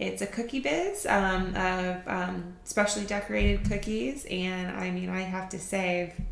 It's 0.00 0.22
a 0.22 0.26
cookie 0.26 0.58
biz 0.58 1.06
um, 1.06 1.54
of 1.54 2.08
um, 2.08 2.54
specially 2.64 3.04
decorated 3.04 3.68
cookies. 3.68 4.26
And 4.28 4.76
I 4.76 4.90
mean, 4.90 5.08
I 5.08 5.20
have 5.20 5.48
to 5.50 5.60
say, 5.60 6.12
I 6.18 6.22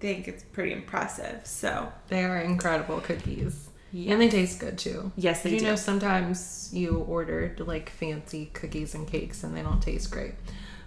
think 0.00 0.26
it's 0.26 0.42
pretty 0.42 0.72
impressive. 0.72 1.42
So, 1.46 1.92
They 2.08 2.24
are 2.24 2.40
incredible 2.40 3.00
cookies. 3.00 3.68
Yeah. 3.92 4.12
And 4.12 4.22
they 4.22 4.30
taste 4.30 4.58
good 4.58 4.78
too. 4.78 5.12
Yes, 5.16 5.42
they 5.42 5.50
you 5.50 5.58
do. 5.58 5.64
You 5.64 5.70
know, 5.72 5.76
sometimes 5.76 6.70
you 6.72 6.98
order 7.08 7.54
like 7.58 7.90
fancy 7.90 8.46
cookies 8.54 8.94
and 8.94 9.06
cakes 9.06 9.44
and 9.44 9.54
they 9.54 9.62
don't 9.62 9.82
taste 9.82 10.10
great, 10.10 10.34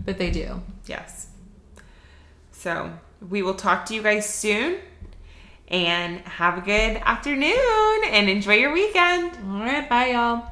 but 0.04 0.18
they 0.18 0.32
do. 0.32 0.62
Yes. 0.88 1.28
So 2.52 2.94
we 3.30 3.44
will 3.44 3.54
talk 3.54 3.86
to 3.88 3.94
you 3.94 4.02
guys 4.02 4.28
soon 4.28 4.80
and 5.68 6.20
have 6.22 6.58
a 6.58 6.62
good 6.62 6.98
afternoon 6.98 8.02
and 8.10 8.28
enjoy 8.28 8.56
your 8.56 8.74
weekend. 8.74 9.38
All 9.48 9.60
right. 9.60 9.88
Bye, 9.88 10.08
y'all. 10.08 10.52